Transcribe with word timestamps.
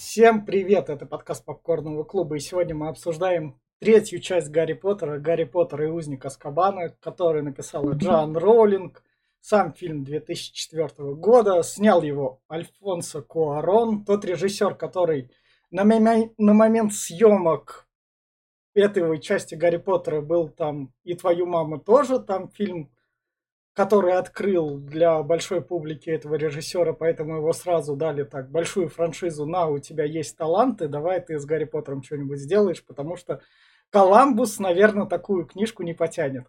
Всем 0.00 0.46
привет! 0.46 0.88
Это 0.88 1.04
подкаст 1.04 1.44
Попкорного 1.44 2.04
клуба, 2.04 2.36
и 2.36 2.40
сегодня 2.40 2.74
мы 2.74 2.88
обсуждаем 2.88 3.60
третью 3.80 4.18
часть 4.20 4.48
Гарри 4.50 4.72
Поттера, 4.72 5.18
Гарри 5.18 5.44
Поттер 5.44 5.82
и 5.82 5.86
узник 5.88 6.24
Аскабана, 6.24 6.96
который 7.00 7.42
написала 7.42 7.92
Джоан 7.92 8.34
Роулинг. 8.34 9.04
Сам 9.40 9.74
фильм 9.74 10.02
2004 10.04 10.88
года, 11.16 11.62
снял 11.62 12.00
его 12.00 12.40
Альфонсо 12.50 13.20
Куарон, 13.20 14.06
тот 14.06 14.24
режиссер, 14.24 14.74
который 14.74 15.30
на, 15.70 15.84
моме- 15.84 16.32
на 16.38 16.54
момент 16.54 16.94
съемок 16.94 17.86
этой 18.72 19.20
части 19.20 19.54
Гарри 19.54 19.76
Поттера 19.76 20.22
был 20.22 20.48
там 20.48 20.94
и 21.04 21.12
твою 21.12 21.44
маму 21.44 21.78
тоже, 21.78 22.20
там 22.20 22.48
фильм 22.48 22.90
который 23.74 24.14
открыл 24.14 24.78
для 24.78 25.22
большой 25.22 25.62
публики 25.62 26.10
этого 26.10 26.34
режиссера, 26.34 26.92
поэтому 26.92 27.36
его 27.36 27.52
сразу 27.52 27.96
дали 27.96 28.24
так 28.24 28.50
большую 28.50 28.88
франшизу. 28.88 29.46
На, 29.46 29.66
у 29.68 29.78
тебя 29.78 30.04
есть 30.04 30.36
таланты, 30.36 30.88
давай 30.88 31.20
ты 31.20 31.38
с 31.38 31.44
Гарри 31.44 31.64
Поттером 31.64 32.02
что-нибудь 32.02 32.38
сделаешь, 32.38 32.84
потому 32.84 33.16
что 33.16 33.40
Коламбус, 33.90 34.58
наверное, 34.58 35.06
такую 35.06 35.46
книжку 35.46 35.82
не 35.82 35.94
потянет. 35.94 36.46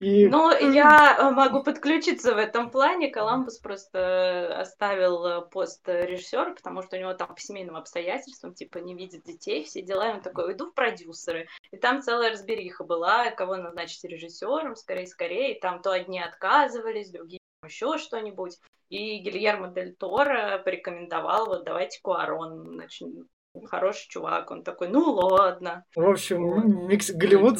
И... 0.00 0.28
Ну, 0.28 0.50
я 0.74 1.16
э, 1.18 1.30
могу 1.30 1.62
подключиться 1.62 2.34
в 2.34 2.38
этом 2.38 2.70
плане. 2.70 3.08
Коламбус 3.08 3.58
просто 3.58 4.60
оставил 4.60 5.24
э, 5.24 5.48
пост 5.48 5.88
режиссера, 5.88 6.54
потому 6.54 6.82
что 6.82 6.96
у 6.96 7.00
него 7.00 7.14
там 7.14 7.34
по 7.34 7.40
семейным 7.40 7.76
обстоятельствам, 7.76 8.54
типа, 8.54 8.78
не 8.78 8.94
видит 8.94 9.24
детей, 9.24 9.64
все 9.64 9.82
дела. 9.82 10.10
И 10.10 10.14
он 10.14 10.20
такой, 10.20 10.52
иду 10.52 10.70
в 10.70 10.74
продюсеры. 10.74 11.48
И 11.70 11.76
там 11.76 12.02
целая 12.02 12.32
разбериха 12.32 12.84
была, 12.84 13.30
кого 13.30 13.56
назначить 13.56 14.04
режиссером, 14.04 14.76
скорее-скорее. 14.76 15.56
И 15.56 15.60
там 15.60 15.80
то 15.80 15.92
одни 15.92 16.20
отказывались, 16.20 17.10
другие 17.10 17.40
еще 17.64 17.98
что-нибудь. 17.98 18.58
И 18.90 19.18
Гильермо 19.18 19.68
Дель 19.68 19.94
Торо 19.96 20.58
порекомендовал, 20.58 21.46
вот 21.46 21.64
давайте 21.64 22.00
Куарон 22.02 22.76
начнем 22.76 23.26
хороший 23.66 24.08
чувак. 24.08 24.50
Он 24.50 24.62
такой, 24.62 24.88
ну 24.88 25.00
ладно. 25.12 25.84
В 25.94 26.08
общем, 26.08 26.88
микс... 26.88 27.10
Голливуд... 27.10 27.58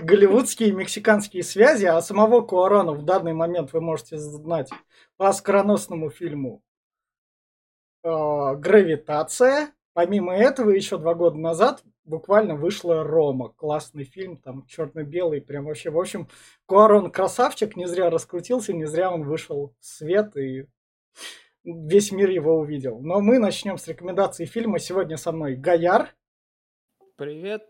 голливудские 0.00 0.70
и 0.70 0.72
мексиканские 0.72 1.42
связи, 1.42 1.86
а 1.86 2.00
самого 2.00 2.42
Куарона 2.42 2.92
в 2.92 3.04
данный 3.04 3.32
момент 3.32 3.72
вы 3.72 3.80
можете 3.80 4.18
знать 4.18 4.70
по 5.16 5.28
оскароносному 5.28 6.10
фильму 6.10 6.62
э, 8.04 8.08
«Гравитация». 8.56 9.72
Помимо 9.94 10.34
этого, 10.34 10.70
еще 10.70 10.96
два 10.96 11.14
года 11.14 11.36
назад 11.36 11.82
буквально 12.04 12.54
вышла 12.54 13.04
«Рома». 13.04 13.50
Классный 13.50 14.04
фильм, 14.04 14.36
там 14.38 14.66
черно-белый, 14.66 15.40
прям 15.40 15.66
вообще. 15.66 15.90
В 15.90 15.98
общем, 15.98 16.28
Куарон 16.66 17.10
красавчик, 17.10 17.76
не 17.76 17.86
зря 17.86 18.10
раскрутился, 18.10 18.72
не 18.72 18.86
зря 18.86 19.10
он 19.10 19.24
вышел 19.24 19.74
в 19.80 19.84
свет 19.84 20.36
и 20.36 20.66
весь 21.64 22.12
мир 22.12 22.30
его 22.30 22.58
увидел. 22.58 23.00
Но 23.00 23.20
мы 23.20 23.38
начнем 23.38 23.78
с 23.78 23.86
рекомендации 23.86 24.44
фильма. 24.44 24.78
Сегодня 24.78 25.16
со 25.16 25.32
мной 25.32 25.56
Гаяр. 25.56 26.14
Привет. 27.16 27.68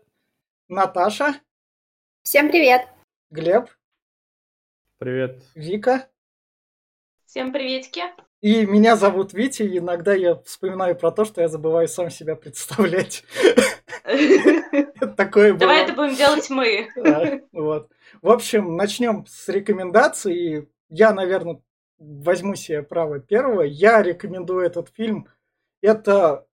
Наташа. 0.67 1.35
Всем 2.23 2.49
привет. 2.49 2.87
Глеб. 3.29 3.69
Привет. 4.97 5.43
Вика. 5.55 6.09
Всем 7.25 7.51
приветики. 7.51 8.03
И 8.41 8.65
меня 8.65 8.95
зовут 8.95 9.33
Витя, 9.33 9.63
и 9.63 9.77
иногда 9.77 10.13
я 10.13 10.35
вспоминаю 10.35 10.97
про 10.97 11.11
то, 11.11 11.23
что 11.23 11.41
я 11.41 11.47
забываю 11.47 11.87
сам 11.87 12.09
себя 12.09 12.35
представлять. 12.35 13.23
Такое 15.17 15.53
Давай 15.53 15.83
это 15.83 15.93
будем 15.93 16.15
делать 16.15 16.49
мы. 16.49 16.89
Вот. 17.53 17.89
В 18.21 18.29
общем, 18.29 18.75
начнем 18.75 19.25
с 19.27 19.47
рекомендаций. 19.47 20.69
Я, 20.89 21.13
наверное, 21.13 21.61
возьму 21.97 22.55
себе 22.55 22.83
право 22.83 23.19
первого. 23.19 23.61
Я 23.61 24.01
рекомендую 24.01 24.65
этот 24.65 24.89
фильм. 24.89 25.27
Это 25.81 26.47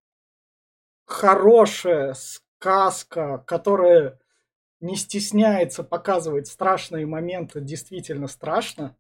хорошая 1.05 2.15
сказка, 2.15 3.39
которая 3.47 4.19
не 4.81 4.97
стесняется 4.97 5.85
показывать 5.85 6.49
страшные 6.49 7.07
моменты, 7.07 7.61
действительно 7.61 8.29
страшно. 8.29 8.97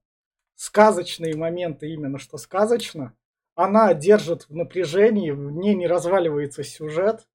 Сказочные 0.54 1.36
моменты 1.36 1.88
именно 1.88 2.18
что 2.18 2.36
сказочно. 2.36 3.14
Она 3.54 3.94
держит 3.94 4.48
в 4.48 4.54
напряжении, 4.54 5.30
в 5.30 5.50
ней 5.52 5.74
не 5.74 5.86
разваливается 5.86 6.62
сюжет. 6.62 7.26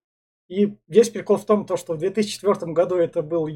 И 0.48 0.78
весь 0.88 1.10
прикол 1.10 1.38
в 1.38 1.46
том, 1.46 1.66
то, 1.66 1.76
что 1.76 1.94
в 1.94 1.98
2004 1.98 2.72
году 2.72 2.98
это 2.98 3.22
был... 3.24 3.50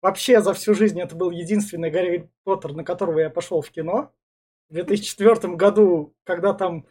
Вообще 0.00 0.40
за 0.40 0.54
всю 0.54 0.74
жизнь 0.74 1.00
это 1.00 1.14
был 1.14 1.30
единственный 1.30 1.90
Гарри 1.90 2.30
Поттер, 2.44 2.72
на 2.74 2.84
которого 2.84 3.18
я 3.18 3.28
пошел 3.28 3.60
в 3.60 3.70
кино 3.70 4.12
в 4.70 4.74
2004 4.74 5.54
году, 5.54 6.14
когда 6.24 6.54
там 6.54 6.86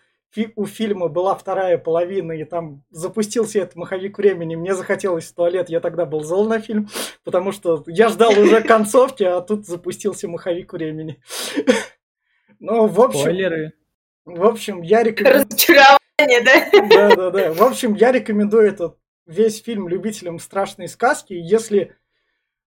у 0.56 0.66
фильма 0.66 1.08
была 1.08 1.34
вторая 1.34 1.78
половина, 1.78 2.34
и 2.34 2.44
там 2.44 2.84
запустился 2.92 3.60
этот 3.60 3.76
маховик 3.76 4.18
времени, 4.18 4.56
мне 4.56 4.76
захотелось 4.76 5.26
в 5.26 5.34
туалет, 5.34 5.70
я 5.70 5.80
тогда 5.80 6.06
был 6.06 6.24
зол 6.24 6.48
на 6.48 6.60
фильм, 6.60 6.88
потому 7.24 7.52
что 7.52 7.84
я 7.88 8.10
ждал 8.10 8.32
уже 8.38 8.62
концовки, 8.68 9.24
а 9.24 9.42
тут 9.42 9.66
запустился 9.66 10.28
маховик 10.28 10.74
времени. 10.74 11.22
Ну, 12.62 12.88
в 12.88 13.00
общем... 13.00 13.22
Спойлеры. 13.22 13.72
В 14.26 14.44
общем, 14.44 14.82
я 14.82 15.02
рекомендую... 15.02 15.46
Разочарование, 15.46 16.42
да? 16.44 16.90
Да, 16.90 17.16
да, 17.16 17.30
да. 17.30 17.54
В 17.54 17.62
общем, 17.62 17.94
я 17.94 18.12
рекомендую 18.12 18.68
этот 18.68 18.98
весь 19.26 19.64
фильм 19.64 19.88
любителям 19.88 20.40
страшной 20.40 20.90
сказки. 20.90 21.32
Если 21.32 21.96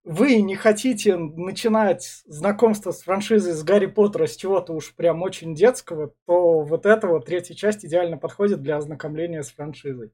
вы 0.04 0.42
не 0.42 0.56
хотите 0.56 1.16
начинать 1.16 2.22
знакомство 2.26 2.90
с 2.90 3.02
франшизой 3.02 3.52
с 3.52 3.62
Гарри 3.62 3.86
Поттера 3.86 4.26
с 4.26 4.36
чего-то 4.36 4.72
уж 4.72 4.94
прям 4.94 5.22
очень 5.22 5.54
детского, 5.54 6.12
то 6.26 6.60
вот 6.62 6.86
эта 6.86 7.06
вот 7.06 7.26
третья 7.26 7.54
часть 7.54 7.84
идеально 7.84 8.18
подходит 8.18 8.62
для 8.62 8.76
ознакомления 8.76 9.42
с 9.42 9.52
франшизой. 9.52 10.12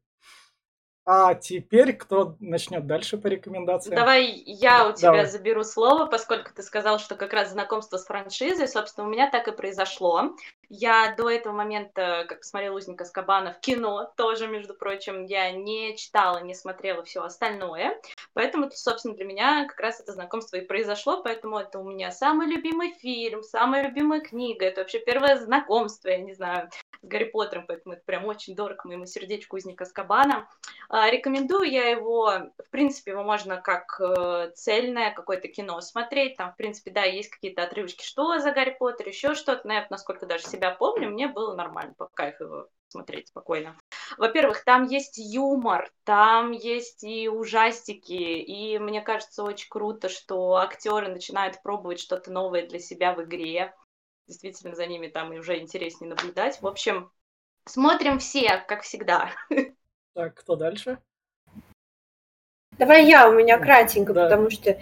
А 1.11 1.35
теперь 1.35 1.95
кто 1.95 2.37
начнет 2.39 2.87
дальше 2.87 3.17
по 3.17 3.29
рекомендациям? 3.29 3.97
Давай 3.97 4.27
я 4.45 4.91
у 4.91 4.93
тебя 4.93 5.13
Давай. 5.13 5.27
заберу 5.27 5.65
слово, 5.65 6.05
поскольку 6.05 6.51
ты 6.55 6.63
сказал, 6.63 6.99
что 6.99 7.17
как 7.17 7.33
раз 7.33 7.53
знакомство 7.53 7.97
с 7.97 8.05
франшизой, 8.05 8.69
собственно, 8.69 9.07
у 9.07 9.11
меня 9.11 9.31
так 9.31 9.49
и 9.49 9.53
произошло. 9.53 10.37
Я 10.69 11.15
до 11.17 11.31
этого 11.31 11.55
момента, 11.55 12.27
как 12.29 12.41
посмотрела 12.41 12.77
«Узника 12.77 13.07
Скабана» 13.07 13.55
в 13.55 13.61
кино, 13.61 14.13
тоже, 14.19 14.49
между 14.49 14.75
прочим, 14.75 15.25
я 15.25 15.51
не 15.51 15.97
читала, 15.97 16.43
не 16.43 16.55
смотрела 16.55 17.03
все 17.05 17.23
остальное, 17.23 17.99
поэтому, 18.35 18.71
собственно, 18.71 19.15
для 19.15 19.25
меня 19.25 19.67
как 19.67 19.81
раз 19.81 20.01
это 20.01 20.13
знакомство 20.13 20.59
и 20.59 20.67
произошло, 20.67 21.23
поэтому 21.23 21.57
это 21.57 21.79
у 21.79 21.85
меня 21.85 22.11
самый 22.11 22.49
любимый 22.49 22.93
фильм, 22.93 23.43
самая 23.43 23.89
любимая 23.89 24.21
книга, 24.21 24.67
это 24.67 24.83
вообще 24.83 24.99
первое 24.99 25.39
знакомство, 25.39 26.11
я 26.11 26.19
не 26.19 26.35
знаю, 26.35 26.69
с 27.03 27.07
Гарри 27.07 27.25
Поттером, 27.25 27.67
поэтому 27.67 27.95
это 27.95 28.03
прям 28.05 28.25
очень 28.27 28.55
дорого 28.55 28.81
моему 28.85 29.07
сердечку 29.07 29.57
«Узника 29.57 29.85
Скабана». 29.85 30.49
А, 30.89 31.11
рекомендую 31.11 31.71
я 31.71 31.89
его, 31.89 32.31
в 32.59 32.71
принципе, 32.71 33.13
его 33.13 33.23
можно 33.23 33.61
как 33.61 34.01
э, 34.01 34.51
цельное 34.55 35.13
какое-то 35.13 35.49
кино 35.49 35.81
смотреть, 35.81 36.37
там, 36.37 36.53
в 36.53 36.57
принципе, 36.57 36.91
да, 36.91 37.05
есть 37.05 37.31
какие-то 37.31 37.63
отрывочки, 37.63 38.05
что 38.05 38.39
за 38.39 38.53
Гарри 38.53 38.77
Поттер, 38.79 39.09
еще 39.09 39.35
что-то, 39.35 39.67
но 39.67 39.75
я, 39.75 39.87
насколько 39.91 40.27
даже 40.27 40.45
себя 40.45 40.71
помню, 40.71 41.11
мне 41.11 41.29
было 41.29 41.55
нормально, 41.55 41.95
по 41.97 42.09
кайфу 42.15 42.45
его 42.45 42.69
смотреть 42.89 43.29
спокойно. 43.29 43.77
Во-первых, 44.17 44.65
там 44.65 44.87
есть 44.87 45.19
юмор, 45.19 45.91
там 46.05 46.53
есть 46.53 47.05
и 47.05 47.29
ужастики, 47.29 48.13
и 48.13 48.79
мне 48.79 49.03
кажется 49.03 49.43
очень 49.45 49.69
круто, 49.69 50.09
что 50.09 50.57
актеры 50.57 51.09
начинают 51.09 51.63
пробовать 51.63 52.01
что-то 52.01 52.33
новое 52.33 52.67
для 52.67 52.79
себя 52.79 53.15
в 53.15 53.23
игре. 53.23 53.75
Действительно, 54.29 54.75
за 54.75 54.87
ними 54.87 55.09
там 55.09 55.33
уже 55.33 55.59
интереснее 55.59 56.11
наблюдать. 56.11 56.61
В 56.61 56.67
общем, 56.67 57.11
смотрим 57.65 58.19
все, 58.19 58.63
как 58.69 58.83
всегда. 58.83 59.31
Так, 60.15 60.35
кто 60.35 60.55
дальше? 60.55 60.99
Давай 62.77 63.07
я, 63.07 63.29
у 63.29 63.33
меня 63.33 63.59
кратенько, 63.59 64.13
да. 64.13 64.25
потому 64.25 64.51
что 64.51 64.79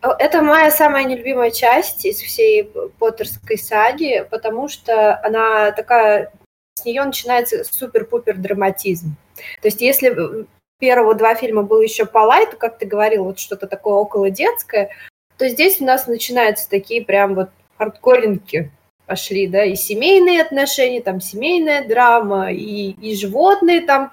это 0.00 0.42
моя 0.42 0.70
самая 0.70 1.04
нелюбимая 1.04 1.50
часть 1.50 2.04
из 2.04 2.18
всей 2.18 2.64
Поттерской 2.98 3.58
саги, 3.58 4.26
потому 4.30 4.68
что 4.68 5.22
она 5.24 5.70
такая, 5.72 6.32
с 6.74 6.84
нее 6.84 7.04
начинается 7.04 7.62
супер-пупер 7.62 8.36
драматизм. 8.36 9.16
То 9.62 9.68
есть 9.68 9.80
если 9.80 10.46
первого 10.80 11.14
два 11.14 11.34
фильма 11.36 11.62
был 11.62 11.80
еще 11.80 12.06
по 12.06 12.18
лайту, 12.18 12.56
как 12.56 12.78
ты 12.78 12.86
говорил, 12.86 13.24
вот 13.24 13.38
что-то 13.38 13.68
такое 13.68 13.94
около 13.94 14.30
детское, 14.30 14.90
то 15.38 15.48
здесь 15.48 15.80
у 15.80 15.84
нас 15.84 16.06
начинаются 16.06 16.68
такие 16.68 17.04
прям 17.04 17.34
вот 17.34 17.50
хардкоринки 17.76 18.70
пошли, 19.06 19.46
да, 19.46 19.64
и 19.64 19.74
семейные 19.74 20.42
отношения, 20.42 21.00
там 21.02 21.20
семейная 21.20 21.86
драма, 21.86 22.52
и, 22.52 22.92
и 22.92 23.14
животные 23.14 23.82
там 23.82 24.12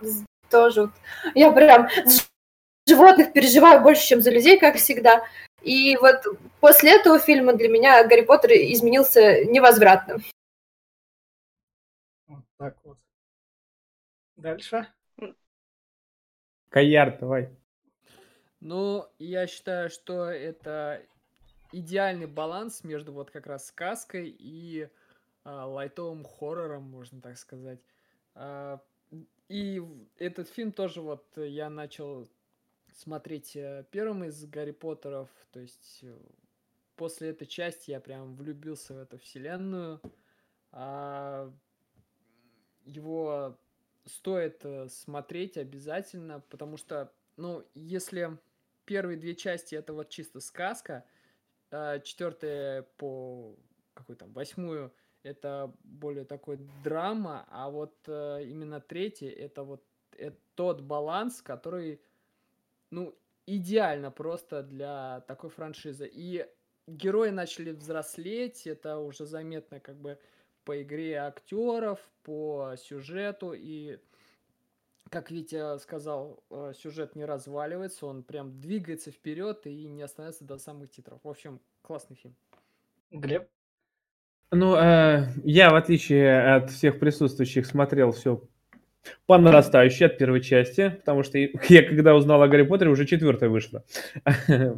тоже. 0.50 0.82
Вот. 0.82 0.92
Я 1.36 1.52
прям 1.52 1.88
животных 2.88 3.34
переживаю 3.34 3.82
больше, 3.82 4.06
чем 4.06 4.22
за 4.22 4.32
людей, 4.32 4.60
как 4.60 4.76
всегда. 4.76 5.24
И 5.62 5.96
вот 5.98 6.24
после 6.60 6.96
этого 6.96 7.20
фильма 7.20 7.54
для 7.54 7.70
меня 7.70 8.04
Гарри 8.08 8.22
Поттер 8.22 8.52
изменился 8.52 9.46
невозвратно. 9.46 10.18
Вот 12.28 12.44
так 12.58 12.76
вот. 12.84 12.98
Дальше. 14.36 14.88
Каяр, 16.70 17.18
давай. 17.20 17.50
Ну, 18.60 19.08
я 19.20 19.48
считаю, 19.48 19.90
что 19.90 20.26
это 20.26 21.02
идеальный 21.72 22.28
баланс 22.28 22.84
между 22.84 23.14
вот 23.14 23.32
как 23.32 23.48
раз 23.48 23.68
сказкой 23.68 24.36
и 24.38 24.90
а, 25.44 25.66
лайтовым 25.66 26.24
хоррором, 26.24 26.84
можно 26.84 27.22
так 27.22 27.38
сказать. 27.38 27.80
А, 28.36 28.82
и 29.50 29.84
этот 30.18 30.50
фильм 30.50 30.72
тоже 30.72 31.02
вот 31.02 31.26
я 31.36 31.70
начал 31.70 32.28
смотреть 32.94 33.56
э, 33.56 33.86
первым 33.92 34.24
из 34.24 34.46
Гарри 34.46 34.72
Поттеров, 34.72 35.30
то 35.52 35.60
есть 35.60 36.00
э, 36.04 36.18
после 36.96 37.30
этой 37.30 37.48
части 37.48 37.92
я 37.92 38.00
прям 38.00 38.36
влюбился 38.36 38.94
в 38.94 38.98
эту 38.98 39.18
вселенную. 39.18 40.02
А 40.72 41.52
его 42.86 43.58
стоит 44.06 44.64
э, 44.64 44.88
смотреть 44.88 45.58
обязательно, 45.58 46.42
потому 46.50 46.78
что, 46.78 47.12
ну, 47.38 47.66
если 47.74 48.38
первые 48.86 49.18
две 49.18 49.36
части 49.36 49.76
это 49.76 49.94
вот 49.94 50.10
чисто 50.10 50.40
сказка, 50.40 51.06
четвертая 52.04 52.84
по 52.98 53.56
какой 53.94 54.16
там 54.16 54.32
восьмую 54.34 54.94
это 55.24 55.74
более 55.84 56.26
такой 56.26 56.58
драма, 56.84 57.46
а 57.50 57.70
вот 57.70 57.96
э, 58.08 58.44
именно 58.46 58.80
третья 58.80 59.30
это 59.30 59.64
вот 59.64 59.84
это 60.18 60.38
тот 60.56 60.82
баланс, 60.82 61.42
который, 61.42 62.02
ну, 62.90 63.16
идеально 63.46 64.12
просто 64.12 64.64
для 64.64 65.22
такой 65.28 65.50
франшизы. 65.50 66.10
И 66.12 66.46
герои 66.88 67.30
начали 67.30 67.72
взрослеть, 67.72 68.68
это 68.68 68.98
уже 68.98 69.26
заметно 69.26 69.80
как 69.80 69.96
бы 69.96 70.20
по 70.64 70.82
игре 70.82 71.16
актеров, 71.16 72.00
по 72.24 72.76
сюжету 72.78 73.54
и 73.54 74.00
как 75.12 75.30
Витя 75.30 75.78
сказал, 75.80 76.42
э, 76.50 76.72
сюжет 76.82 77.16
не 77.16 77.26
разваливается, 77.26 78.06
он 78.06 78.24
прям 78.24 78.60
двигается 78.60 79.12
вперед 79.12 79.68
и 79.68 79.88
не 79.88 80.02
остановится 80.02 80.46
до 80.46 80.58
самых 80.58 80.90
титров. 80.90 81.20
В 81.24 81.30
общем, 81.30 81.60
классный 81.82 82.16
фильм. 82.16 82.34
Глеб? 83.12 83.48
Ну, 84.52 84.76
э, 84.76 85.28
я, 85.44 85.72
в 85.72 85.76
отличие 85.76 86.56
от 86.56 86.72
всех 86.72 86.98
присутствующих, 87.00 87.66
смотрел 87.66 88.14
все 88.14 88.42
по 89.26 89.38
нарастающей 89.38 90.06
от 90.06 90.18
первой 90.18 90.42
части, 90.42 90.90
потому 90.90 91.24
что 91.24 91.38
я, 91.38 91.84
когда 91.84 92.16
узнал 92.16 92.42
о 92.42 92.48
Гарри 92.48 92.64
Поттере, 92.64 92.92
уже 92.92 93.06
четвертая 93.06 93.50
вышла. 93.50 93.84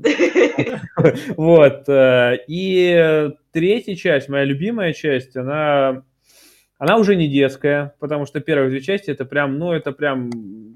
Вот. 1.35 1.89
Э, 1.89 2.37
и 2.47 3.29
третья 3.51 3.95
часть, 3.95 4.29
моя 4.29 4.45
любимая 4.45 4.93
часть, 4.93 5.35
она 5.35 6.03
она 6.83 6.97
уже 6.97 7.15
не 7.15 7.29
детская, 7.29 7.95
потому 7.99 8.25
что 8.25 8.41
первые 8.41 8.69
две 8.69 8.81
части 8.81 9.09
это 9.09 9.23
прям, 9.23 9.57
ну, 9.57 9.71
это 9.71 9.93
прям 9.93 10.29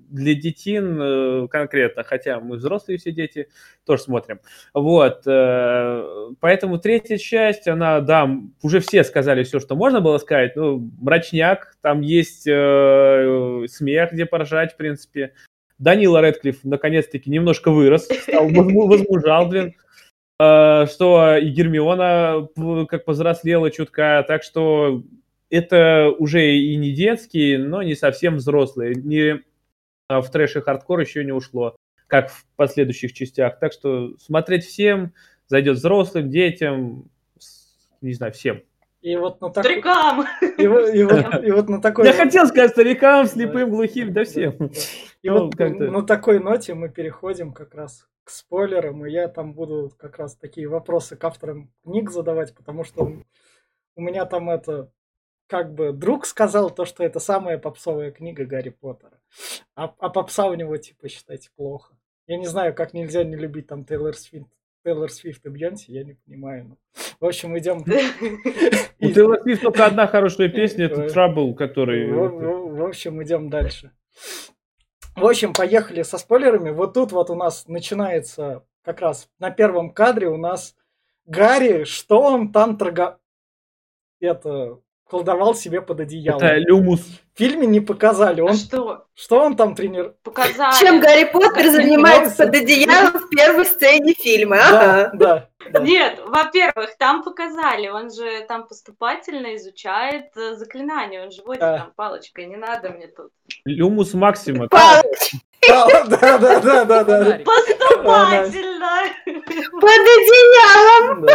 для 0.09 0.36
детин 0.36 0.98
э, 1.01 1.48
конкретно, 1.50 2.04
хотя 2.04 2.39
мы 2.39 2.56
взрослые 2.56 2.98
все 2.98 3.12
дети 3.12 3.50
тоже 3.86 4.04
смотрим. 4.04 4.39
Вот, 4.74 5.24
э, 5.27 6.30
поэтому 6.39 6.77
третья 6.80 7.18
часть, 7.18 7.68
она, 7.68 8.00
да, 8.00 8.25
уже 8.62 8.80
все 8.80 9.04
сказали 9.04 9.44
все, 9.44 9.59
что 9.59 9.75
можно 9.75 10.00
было 10.00 10.18
сказать, 10.18 10.56
ну, 10.56 10.89
мрачняк, 11.01 11.75
там 11.81 12.00
есть 12.00 12.48
э, 12.48 13.65
смех, 13.68 14.13
где 14.13 14.25
поржать, 14.25 14.75
в 14.75 14.77
принципе. 14.77 15.33
Данила 15.77 16.21
Редклифф 16.21 16.63
наконец-таки 16.63 17.30
немножко 17.30 17.69
вырос, 17.69 18.06
стал 18.06 18.48
возмужал, 18.48 19.50
блин 19.50 19.75
что 20.39 21.36
и 21.36 21.50
Гермиона 21.50 22.48
как 22.88 23.06
повзрослела 23.06 23.71
чутка, 23.71 24.24
так 24.27 24.44
что 24.44 25.01
это 25.49 26.09
уже 26.17 26.55
и 26.55 26.75
не 26.75 26.91
детские, 26.91 27.57
но 27.57 27.81
не 27.81 27.95
совсем 27.95 28.38
взрослые. 28.38 28.95
Не 28.95 29.44
а, 30.07 30.21
в 30.21 30.29
трэш 30.31 30.55
и 30.55 30.61
хардкор 30.61 30.99
еще 30.99 31.23
не 31.23 31.31
ушло, 31.31 31.75
как 32.07 32.29
в 32.29 32.45
последующих 32.55 33.13
частях. 33.13 33.59
Так 33.59 33.73
что 33.73 34.17
смотреть 34.17 34.65
всем, 34.65 35.13
зайдет 35.47 35.77
взрослым, 35.77 36.29
детям, 36.29 37.09
не 38.01 38.13
знаю, 38.13 38.33
всем. 38.33 38.61
И 39.01 39.15
вот 39.15 39.39
на 39.41 39.49
такой... 39.49 39.71
Старикам! 39.71 40.25
И, 40.41 40.63
и, 40.63 41.03
вот, 41.03 41.44
и 41.44 41.51
вот 41.51 41.69
на 41.69 41.81
такой... 41.81 42.05
Я 42.05 42.13
хотел 42.13 42.47
сказать 42.47 42.71
старикам, 42.71 43.25
слепым, 43.25 43.69
глухим, 43.69 44.11
да 44.11 44.23
всем. 44.23 44.71
И 45.21 45.29
ну, 45.29 45.45
вот 45.45 45.59
на 45.59 46.05
такой 46.05 46.39
ноте 46.39 46.73
мы 46.73 46.89
переходим 46.89 47.53
как 47.53 47.75
раз 47.75 48.07
к 48.23 48.29
спойлерам, 48.29 49.05
и 49.05 49.11
я 49.11 49.29
там 49.29 49.53
буду 49.53 49.91
как 49.97 50.17
раз 50.17 50.35
такие 50.35 50.67
вопросы 50.67 51.15
к 51.15 51.23
авторам 51.23 51.71
книг 51.83 52.09
задавать, 52.09 52.53
потому 52.53 52.83
что 52.83 53.13
у 53.95 54.01
меня 54.01 54.25
там 54.25 54.49
это 54.49 54.91
как 55.47 55.73
бы 55.73 55.94
друг 55.94 56.25
сказал 56.25 56.69
то, 56.69 56.85
что 56.85 57.03
это 57.03 57.19
самая 57.19 57.57
попсовая 57.57 58.11
книга 58.11 58.45
Гарри 58.45 58.69
Поттера. 58.69 59.19
А, 59.75 59.94
а 59.99 60.09
попса 60.09 60.45
у 60.47 60.53
него, 60.53 60.77
типа, 60.77 61.09
считайте, 61.09 61.49
плохо. 61.55 61.95
Я 62.27 62.38
не 62.38 62.45
знаю, 62.45 62.73
как 62.75 62.94
нельзя 62.94 63.23
не 63.23 63.35
любить 63.35 63.67
там 63.67 63.85
Тейлор 63.85 64.15
Свифт, 64.15 64.49
Тейлор 64.83 65.09
Свифт 65.09 65.45
и 65.45 65.49
Бьонси, 65.49 65.91
я 65.91 66.03
не 66.03 66.13
понимаю. 66.13 66.65
Но... 66.65 66.77
В 67.19 67.25
общем, 67.25 67.57
идем... 67.57 67.79
У 68.99 69.11
Тейлор 69.11 69.41
Свифт 69.41 69.61
только 69.61 69.85
одна 69.85 70.07
хорошая 70.07 70.49
песня, 70.49 70.85
это 70.85 71.05
Trouble, 71.05 71.53
который... 71.53 72.11
В 72.11 72.85
общем, 72.85 73.23
идем 73.23 73.49
дальше. 73.49 73.91
В 75.15 75.25
общем, 75.25 75.53
поехали 75.53 76.03
со 76.03 76.17
спойлерами. 76.17 76.69
Вот 76.69 76.94
тут 76.94 77.11
вот 77.11 77.29
у 77.29 77.35
нас 77.35 77.67
начинается 77.67 78.65
как 78.83 79.01
раз 79.01 79.29
на 79.39 79.49
первом 79.49 79.91
кадре 79.91 80.27
у 80.27 80.38
нас 80.38 80.75
Гарри, 81.25 81.85
что 81.85 82.21
он 82.21 82.51
там 82.51 82.77
торга... 82.77 83.19
Это 84.19 84.79
колдовал 85.09 85.56
себе 85.56 85.81
под 85.81 86.01
одеялом. 86.01 86.42
Это 86.42 86.56
люмус. 86.57 87.01
В 87.33 87.38
фильме 87.38 87.68
не 87.68 87.80
показали. 87.80 88.42
Он... 88.42 88.50
А 88.50 88.54
что? 88.54 89.06
Что 89.15 89.42
он 89.42 89.56
там 89.56 89.75
тренер? 89.75 90.15
Показали. 90.24 90.80
Чем 90.80 91.00
Гарри 91.00 91.25
Поттер 91.25 91.69
занимается 91.69 92.45
под 92.45 92.56
одеялом 92.56 93.19
в 93.19 93.30
первой 93.30 93.65
сцене 93.65 94.13
фильма. 94.13 94.57
Да, 94.57 95.12
да. 95.13 95.50
Да. 95.71 95.80
Нет, 95.81 96.21
во-первых, 96.25 96.98
там 96.98 97.24
показали, 97.24 97.89
он 97.89 98.09
же 98.09 98.45
там 98.48 98.68
поступательно 98.68 99.56
изучает 99.57 100.27
э, 100.38 100.56
заклинания, 100.56 101.24
он 101.24 101.31
же 101.31 101.44
водит 101.44 101.59
да. 101.59 101.77
там 101.80 101.94
палочкой, 101.94 102.45
не 102.45 102.56
надо 102.56 102.89
мне 102.89 103.07
тут. 103.07 103.31
Люмус 103.65 104.13
Максима. 104.13 104.69
Палочкой. 104.69 105.42
Да, 105.68 106.06
да, 106.06 106.38
да, 106.38 106.86
да, 106.86 107.04
да. 107.04 107.39
Поступательно. 107.44 108.89
Под 109.25 110.00
одеялом. 110.07 111.25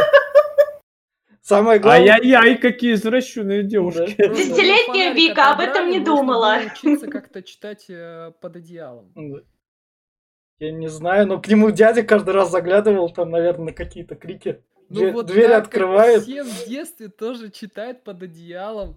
Самое 1.43 1.81
главное... 1.81 2.13
Ай-яй-яй, 2.13 2.57
какие 2.57 2.95
извращенные 2.95 3.65
девушки. 3.65 4.15
Десятилетняя 4.17 5.13
Вика 5.13 5.51
об 5.51 5.61
этом 5.61 5.91
не 5.91 5.99
думала. 5.99 6.61
Учиться 6.73 7.07
как-то 7.11 7.43
читать 7.43 7.87
э, 7.89 8.31
под 8.41 8.57
одеялом. 8.57 9.13
Я 10.61 10.71
не 10.71 10.87
знаю, 10.89 11.27
но 11.27 11.41
к 11.41 11.49
нему 11.49 11.73
дядя 11.73 12.05
каждый 12.05 12.31
раз 12.31 12.53
заглядывал, 12.53 13.13
там, 13.13 13.31
наверное, 13.31 13.73
какие-то 13.73 14.15
крики. 14.15 14.63
Ну, 14.89 15.11
вот 15.11 15.27
дверь 15.27 15.49
да, 15.49 15.57
открывает. 15.57 16.23
Все 16.23 16.45
в 16.45 16.69
детстве 16.69 17.09
тоже 17.09 17.51
читают 17.51 18.05
под 18.05 18.23
одеялом. 18.23 18.97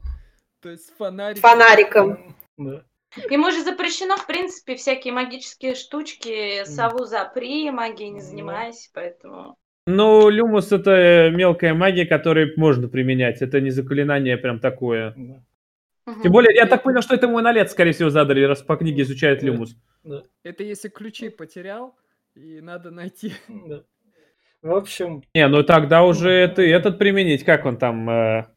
То 0.62 0.70
есть 0.70 0.96
фонариком. 0.98 1.42
Фонариком. 1.42 2.36
Да. 2.58 2.84
Ему 3.32 3.50
же 3.50 3.64
запрещено, 3.64 4.18
в 4.18 4.28
принципе, 4.28 4.76
всякие 4.76 5.14
магические 5.14 5.74
штучки. 5.74 6.64
Сову 6.66 7.06
запри, 7.06 7.72
магией 7.72 8.12
не 8.12 8.22
занимайся, 8.22 8.92
поэтому... 8.94 9.58
Ну, 9.88 10.30
люмус 10.30 10.72
это 10.72 11.30
мелкая 11.32 11.74
магия, 11.74 12.06
которую 12.06 12.54
можно 12.58 12.88
применять. 12.88 13.42
Это 13.42 13.62
не 13.62 13.70
заклинание 13.70 14.38
прям 14.38 14.60
такое. 14.60 15.14
Да. 15.16 15.44
Тем 16.24 16.32
более, 16.32 16.56
я 16.56 16.66
так 16.66 16.84
понял, 16.84 17.02
что 17.02 17.16
это 17.16 17.28
мой 17.28 17.42
налет, 17.42 17.72
скорее 17.72 17.92
всего, 17.92 18.10
задали, 18.10 18.44
раз 18.44 18.62
по 18.62 18.78
книге 18.78 19.04
изучает 19.04 19.42
да. 19.42 19.48
люмус. 19.48 19.76
Да. 20.04 20.24
Это 20.44 20.64
если 20.64 20.90
ключи 20.90 21.30
потерял, 21.30 21.96
и 22.36 22.62
надо 22.62 22.92
найти. 22.92 23.34
Да. 23.48 23.84
В 24.62 24.74
общем... 24.74 25.24
Не, 25.36 25.48
ну 25.48 25.62
тогда 25.64 26.04
уже 26.04 26.32
это, 26.32 26.64
этот 26.64 26.98
применить. 26.98 27.44
Как 27.44 27.66
он 27.66 27.78
там... 27.78 28.10
Э... 28.10 28.48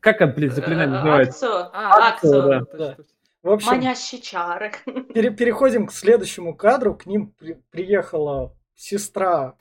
Как 0.00 0.20
он, 0.20 0.32
блин, 0.32 0.50
заклинание 0.50 0.88
э, 0.88 0.98
называется? 0.98 1.46
Акцу. 1.46 1.70
А, 1.72 2.08
Акцу, 2.08 2.42
да. 2.42 2.60
да. 2.76 2.96
В 3.42 3.50
общем, 3.50 3.68
Манящий 3.68 4.20
чары. 4.20 4.72
Пере 5.14 5.30
переходим 5.30 5.86
к 5.86 5.92
следующему 5.92 6.54
кадру. 6.54 6.94
К 6.94 7.06
ним 7.06 7.32
при 7.38 7.54
приехала 7.70 8.54
сестра 8.74 9.54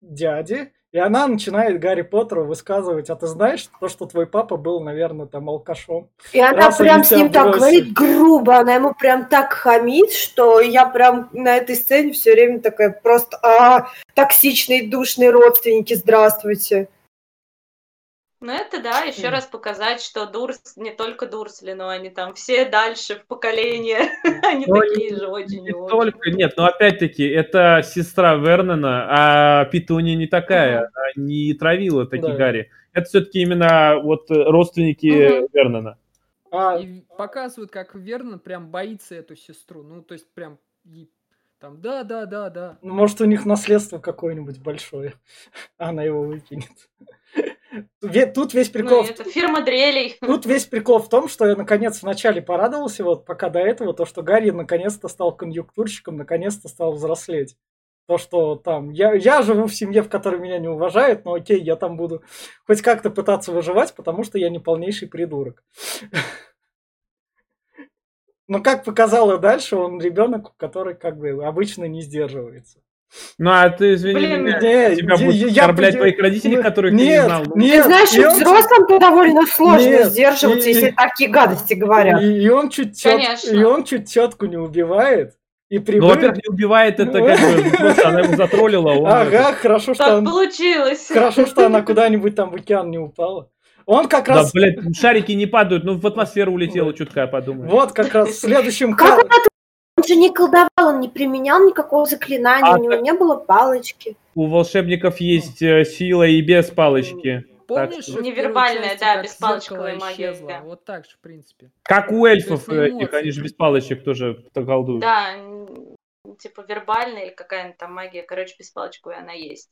дяди, 0.00 0.72
и 0.90 0.98
она 0.98 1.26
начинает 1.26 1.80
Гарри 1.80 2.00
Поттеру 2.00 2.46
высказывать, 2.46 3.10
а 3.10 3.16
ты 3.16 3.26
знаешь, 3.26 3.68
то, 3.78 3.88
что 3.88 4.06
твой 4.06 4.26
папа 4.26 4.56
был, 4.56 4.80
наверное, 4.80 5.26
там 5.26 5.50
алкашом. 5.50 6.08
И 6.32 6.40
она 6.40 6.70
прям 6.70 7.04
с 7.04 7.10
ним 7.10 7.30
так 7.30 7.54
говорит 7.54 7.92
грубо, 7.92 8.56
она 8.56 8.76
ему 8.76 8.94
прям 8.94 9.26
так 9.26 9.52
хамит, 9.52 10.12
что 10.12 10.60
я 10.60 10.86
прям 10.86 11.28
на 11.32 11.56
этой 11.56 11.76
сцене 11.76 12.12
все 12.12 12.32
время 12.32 12.60
такая 12.60 12.90
просто, 12.90 13.36
а, 13.42 13.88
токсичные 14.14 14.88
душные 14.88 15.30
родственники, 15.30 15.92
здравствуйте. 15.92 16.88
Ну 18.40 18.52
это 18.52 18.80
да, 18.80 19.00
еще 19.00 19.30
раз 19.30 19.46
показать, 19.46 20.00
что 20.00 20.24
Дурс 20.24 20.76
не 20.76 20.92
только 20.92 21.26
Дурсли, 21.26 21.72
но 21.72 21.88
они 21.88 22.08
там 22.08 22.34
все 22.34 22.64
дальше 22.66 23.16
в 23.16 23.26
поколение, 23.26 24.10
они 24.44 24.64
но 24.66 24.80
такие 24.80 25.10
не, 25.10 25.16
же 25.16 25.26
очень 25.26 25.62
не 25.64 25.72
очень. 25.72 25.88
Только, 25.88 26.30
нет, 26.30 26.54
но 26.56 26.66
опять-таки 26.66 27.26
это 27.26 27.82
сестра 27.84 28.36
Вернона, 28.36 29.06
а 29.10 29.64
Петуния 29.64 30.14
не 30.14 30.28
такая, 30.28 30.82
uh-huh. 30.82 30.88
она 30.94 31.06
не 31.16 31.52
травила 31.54 32.06
такие 32.06 32.32
да. 32.32 32.36
Гарри. 32.36 32.70
Это 32.92 33.08
все-таки 33.08 33.40
именно 33.40 33.98
вот 34.00 34.30
родственники 34.30 35.06
uh-huh. 35.06 35.48
Вернона. 35.52 35.98
А... 36.52 36.78
И 36.78 37.00
показывают, 37.16 37.72
как 37.72 37.96
Вернон 37.96 38.38
прям 38.38 38.68
боится 38.68 39.16
эту 39.16 39.34
сестру, 39.34 39.82
ну 39.82 40.00
то 40.00 40.14
есть 40.14 40.32
прям 40.32 40.58
там, 41.58 41.80
да, 41.80 42.04
да, 42.04 42.24
да, 42.24 42.50
да. 42.50 42.78
Ну, 42.82 42.94
может, 42.94 43.20
у 43.20 43.24
них 43.24 43.44
наследство 43.44 43.98
какое-нибудь 43.98 44.60
большое. 44.60 45.14
Она 45.76 46.04
его 46.04 46.22
выкинет. 46.22 46.88
Тут 48.34 48.54
весь 48.54 48.68
прикол... 48.68 49.02
Ну, 49.02 49.08
это 49.08 49.24
фирма 49.24 49.62
дрелей. 49.62 50.16
Тут 50.20 50.46
весь 50.46 50.66
прикол 50.66 50.98
в 50.98 51.08
том, 51.08 51.28
что 51.28 51.46
я 51.46 51.56
наконец 51.56 52.02
вначале 52.02 52.42
порадовался, 52.42 53.04
вот 53.04 53.24
пока 53.24 53.48
до 53.48 53.58
этого, 53.58 53.94
то, 53.94 54.06
что 54.06 54.22
Гарри 54.22 54.50
наконец-то 54.50 55.08
стал 55.08 55.34
конъюнктурщиком, 55.34 56.16
наконец-то 56.16 56.68
стал 56.68 56.92
взрослеть. 56.92 57.56
То, 58.06 58.16
что 58.16 58.56
там, 58.56 58.90
я, 58.90 59.12
я 59.12 59.42
живу 59.42 59.66
в 59.66 59.74
семье, 59.74 60.02
в 60.02 60.08
которой 60.08 60.40
меня 60.40 60.58
не 60.58 60.68
уважают, 60.68 61.24
но 61.24 61.34
окей, 61.34 61.60
я 61.60 61.76
там 61.76 61.96
буду 61.96 62.22
хоть 62.66 62.80
как-то 62.80 63.10
пытаться 63.10 63.52
выживать, 63.52 63.94
потому 63.94 64.24
что 64.24 64.38
я 64.38 64.48
не 64.48 64.58
полнейший 64.58 65.08
придурок. 65.08 65.62
Но 68.48 68.62
как 68.62 68.82
показало 68.82 69.36
дальше, 69.36 69.76
он 69.76 70.00
ребенок, 70.00 70.56
который 70.56 70.94
как 70.94 71.18
бы 71.18 71.44
обычно 71.44 71.84
не 71.84 72.00
сдерживается. 72.00 72.80
Ну, 73.38 73.50
а 73.50 73.70
ты, 73.70 73.94
извини 73.94 74.18
Блин, 74.18 74.44
меня, 74.44 74.90
не, 74.90 74.96
тебя 74.96 75.16
будут 75.16 75.34
я, 75.34 75.46
оскорблять 75.48 75.94
я, 75.94 76.00
твоих 76.00 76.18
родителей, 76.18 76.56
нет, 76.56 76.62
которых 76.62 76.92
нет, 76.92 77.06
ты 77.06 77.06
не 77.06 77.24
знал. 77.24 77.44
Нет, 77.56 77.76
ты 77.76 77.82
знаешь, 77.84 78.12
и 78.12 78.24
взрослым-то 78.24 78.98
довольно 78.98 79.46
сложно 79.46 79.86
нет, 79.86 80.06
сдерживаться, 80.08 80.68
и, 80.68 80.72
если 80.72 80.90
такие 80.90 81.30
гадости 81.30 81.74
говорят. 81.74 82.22
И, 82.22 82.42
и, 82.42 82.48
он 82.48 82.68
чуть 82.68 83.00
тет, 83.00 83.44
и 83.50 83.64
он 83.64 83.84
чуть 83.84 84.06
тетку 84.12 84.46
не 84.46 84.56
убивает. 84.56 85.34
И 85.68 85.78
прибыл... 85.78 86.08
Ну, 86.08 86.14
во-первых, 86.14 86.38
не 86.38 86.54
убивает 86.54 86.98
это 86.98 87.20
как 87.20 87.40
бы, 87.40 87.70
просто 87.76 88.08
она 88.08 88.20
его 88.20 88.36
затроллила. 88.36 88.90
Он 88.90 89.06
ага, 89.06 89.52
хорошо, 89.52 89.94
что... 89.94 90.04
Так 90.04 90.18
он... 90.18 90.24
получилось. 90.24 91.08
Хорошо, 91.08 91.46
что 91.46 91.66
она 91.66 91.82
куда-нибудь 91.82 92.34
там 92.34 92.50
в 92.50 92.54
океан 92.54 92.90
не 92.90 92.98
упала. 92.98 93.50
Он 93.84 94.08
как 94.08 94.28
раз... 94.28 94.52
Да, 94.52 94.60
блядь, 94.60 94.96
шарики 94.98 95.32
не 95.32 95.46
падают, 95.46 95.84
ну 95.84 95.98
в 95.98 96.06
атмосферу 96.06 96.52
улетела 96.52 96.92
чутка, 96.94 97.26
подумай. 97.26 97.68
Вот 97.68 97.92
как 97.92 98.12
раз 98.14 98.30
в 98.30 98.40
следующем... 98.40 98.94
Как 98.94 99.26
он 99.98 100.04
же 100.04 100.16
не 100.16 100.32
колдовал, 100.32 100.68
он 100.78 101.00
не 101.00 101.08
применял 101.08 101.64
никакого 101.66 102.06
заклинания, 102.06 102.72
а 102.72 102.78
у 102.78 102.82
него 102.82 102.94
так... 102.94 103.02
не 103.02 103.12
было 103.12 103.36
палочки. 103.36 104.16
У 104.34 104.46
волшебников 104.46 105.20
есть 105.20 105.60
э, 105.60 105.84
сила 105.84 106.22
и 106.22 106.40
без 106.40 106.70
палочки. 106.70 107.46
Помнишь, 107.66 108.04
что... 108.04 108.22
невербальная, 108.22 108.96
да, 108.98 109.22
беспалочковая 109.22 109.96
магия. 109.96 110.34
Да. 110.40 110.60
Вот 110.62 110.84
так 110.84 111.04
же, 111.04 111.16
в 111.16 111.20
принципе. 111.20 111.70
Как 111.82 112.12
у 112.12 112.24
эльфов, 112.24 112.68
этих, 112.68 113.12
они 113.12 113.30
же 113.30 113.42
без 113.42 113.52
палочек 113.52 114.04
тоже 114.04 114.44
колдуют. 114.54 115.00
Да, 115.00 115.34
типа 116.38 116.64
вербальная 116.66 117.26
или 117.26 117.34
какая-нибудь 117.34 117.78
там 117.78 117.92
магия, 117.92 118.22
короче, 118.22 118.54
беспалочковая 118.58 119.18
она 119.18 119.32
есть. 119.32 119.70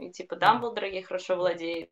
И 0.00 0.10
типа 0.10 0.36
Дамблдор 0.36 0.84
ей 0.84 1.02
хорошо 1.02 1.36
владеет. 1.36 1.90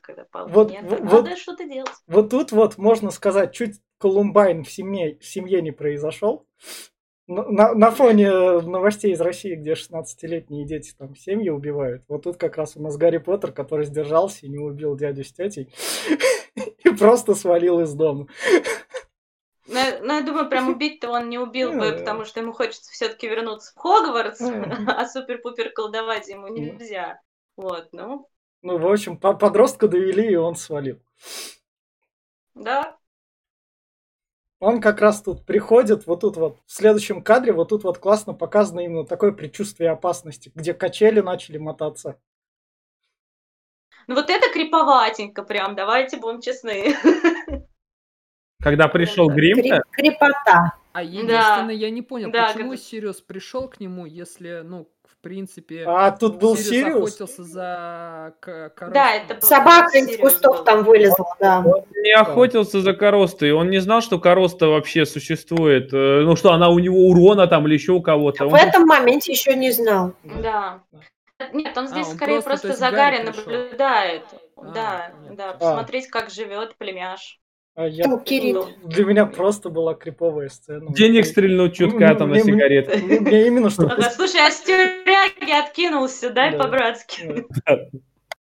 Когда 0.00 0.24
палки 0.24 0.52
вот, 0.52 0.70
нет, 0.70 0.84
вот, 0.84 1.02
надо 1.02 1.36
что-то 1.36 1.64
делать. 1.64 1.90
Вот 2.06 2.30
тут 2.30 2.52
вот 2.52 2.78
можно 2.78 3.10
сказать, 3.10 3.52
чуть 3.52 3.80
Колумбайн 3.98 4.62
в 4.62 4.70
семье, 4.70 5.18
в 5.18 5.26
семье 5.26 5.60
не 5.60 5.72
произошел, 5.72 6.46
на, 7.30 7.74
на 7.74 7.90
фоне 7.90 8.60
новостей 8.60 9.12
из 9.12 9.20
России, 9.20 9.54
где 9.54 9.74
16-летние 9.74 10.66
дети 10.66 10.92
там 10.98 11.14
семьи 11.14 11.48
убивают, 11.48 12.02
вот 12.08 12.24
тут 12.24 12.36
как 12.36 12.56
раз 12.56 12.76
у 12.76 12.82
нас 12.82 12.96
Гарри 12.96 13.18
Поттер, 13.18 13.52
который 13.52 13.86
сдержался 13.86 14.46
и 14.46 14.48
не 14.48 14.58
убил 14.58 14.96
дядю 14.96 15.24
с 15.24 15.32
тетей, 15.32 15.72
и 16.84 16.90
просто 16.90 17.34
свалил 17.34 17.80
из 17.80 17.94
дома. 17.94 18.26
Ну, 19.66 19.80
ну, 20.02 20.14
я 20.14 20.22
думаю, 20.22 20.48
прям 20.48 20.68
убить-то 20.68 21.10
он 21.10 21.28
не 21.28 21.38
убил 21.38 21.72
бы, 21.72 21.92
потому 21.92 22.24
что 22.24 22.40
ему 22.40 22.52
хочется 22.52 22.90
все-таки 22.90 23.28
вернуться 23.28 23.72
в 23.74 23.78
Хогвартс, 23.78 24.40
а 24.88 25.06
супер-пупер 25.06 25.70
колдовать 25.70 26.28
ему 26.28 26.48
нельзя. 26.48 27.20
Вот, 27.56 27.88
ну. 27.92 28.28
Ну, 28.62 28.78
в 28.78 28.86
общем, 28.86 29.16
подростка 29.16 29.86
довели, 29.86 30.32
и 30.32 30.34
он 30.34 30.56
свалил. 30.56 30.98
Да, 32.54 32.98
он 34.60 34.80
как 34.80 35.00
раз 35.00 35.22
тут 35.22 35.44
приходит, 35.44 36.06
вот 36.06 36.20
тут 36.20 36.36
вот, 36.36 36.58
в 36.66 36.72
следующем 36.72 37.22
кадре, 37.22 37.52
вот 37.52 37.70
тут 37.70 37.82
вот 37.82 37.98
классно 37.98 38.34
показано 38.34 38.80
именно 38.80 39.06
такое 39.06 39.32
предчувствие 39.32 39.90
опасности, 39.90 40.52
где 40.54 40.74
качели 40.74 41.20
начали 41.20 41.56
мотаться. 41.56 42.20
Ну 44.06 44.14
вот 44.14 44.28
это 44.28 44.52
криповатенько 44.52 45.42
прям, 45.42 45.74
давайте 45.74 46.18
будем 46.18 46.40
честны. 46.40 46.94
Когда 48.62 48.88
пришел 48.88 49.28
Грим? 49.28 49.82
Крепота. 49.92 50.74
А 50.92 51.02
единственное, 51.02 51.66
да. 51.66 51.72
я 51.72 51.90
не 51.90 52.02
понял, 52.02 52.30
да, 52.30 52.52
почему 52.52 52.72
как... 52.72 52.80
Сириус 52.80 53.22
пришел 53.22 53.68
к 53.68 53.80
нему, 53.80 54.04
если, 54.04 54.60
ну, 54.62 54.90
в 55.10 55.22
принципе... 55.22 55.84
А 55.86 56.10
тут 56.12 56.38
был 56.38 56.56
Сириус? 56.56 57.10
охотился 57.10 57.44
за 57.44 58.34
коростой. 58.40 58.92
Да, 58.92 59.14
это 59.14 59.34
был 59.34 59.42
Собака 59.42 59.98
из 59.98 60.16
кустов 60.18 60.58
был. 60.58 60.64
там 60.64 60.84
вылезла, 60.84 61.26
да. 61.40 61.62
Он 61.64 61.84
не 62.02 62.12
охотился 62.12 62.80
за 62.80 62.92
коростой, 62.92 63.52
он 63.52 63.70
не 63.70 63.78
знал, 63.78 64.00
что 64.00 64.18
короста 64.18 64.68
вообще 64.68 65.04
существует. 65.06 65.92
Э, 65.92 66.22
ну, 66.22 66.36
что 66.36 66.52
она 66.52 66.68
у 66.68 66.78
него 66.78 67.08
урона 67.08 67.46
там 67.46 67.66
или 67.66 67.74
еще 67.74 67.92
у 67.92 68.02
кого-то. 68.02 68.46
В 68.46 68.52
он... 68.52 68.58
этом 68.58 68.86
моменте 68.86 69.32
еще 69.32 69.54
не 69.54 69.72
знал. 69.72 70.12
Да. 70.42 70.82
Нет, 71.52 71.76
он 71.76 71.88
здесь 71.88 72.06
а, 72.06 72.10
он 72.10 72.16
скорее 72.16 72.42
просто, 72.42 72.68
просто 72.68 72.80
за 72.80 72.90
Гарри 72.90 73.22
наблюдает. 73.22 74.24
А, 74.56 74.62
да, 74.62 75.12
понятно. 75.12 75.36
да, 75.36 75.52
посмотреть, 75.54 76.06
а. 76.08 76.10
как 76.10 76.30
живет 76.30 76.76
племяш. 76.76 77.39
А 77.80 77.88
я, 77.88 78.08
ну, 78.08 78.22
для 78.84 79.06
меня 79.06 79.24
просто 79.24 79.70
была 79.70 79.94
криповая 79.94 80.50
сцена. 80.50 80.92
Денег 80.92 81.24
стрельнуть 81.24 81.76
чутка 81.76 82.14
там 82.14 82.28
на 82.28 82.38
сигареты. 82.38 82.98
Мне 83.20 83.46
именно 83.46 83.70
что... 83.70 83.88
Слушай, 84.10 84.46
а 84.46 84.50
с 84.50 84.60
тюряги 84.60 85.50
откинулся, 85.50 86.28
дай 86.28 86.58
по-братски. 86.58 87.46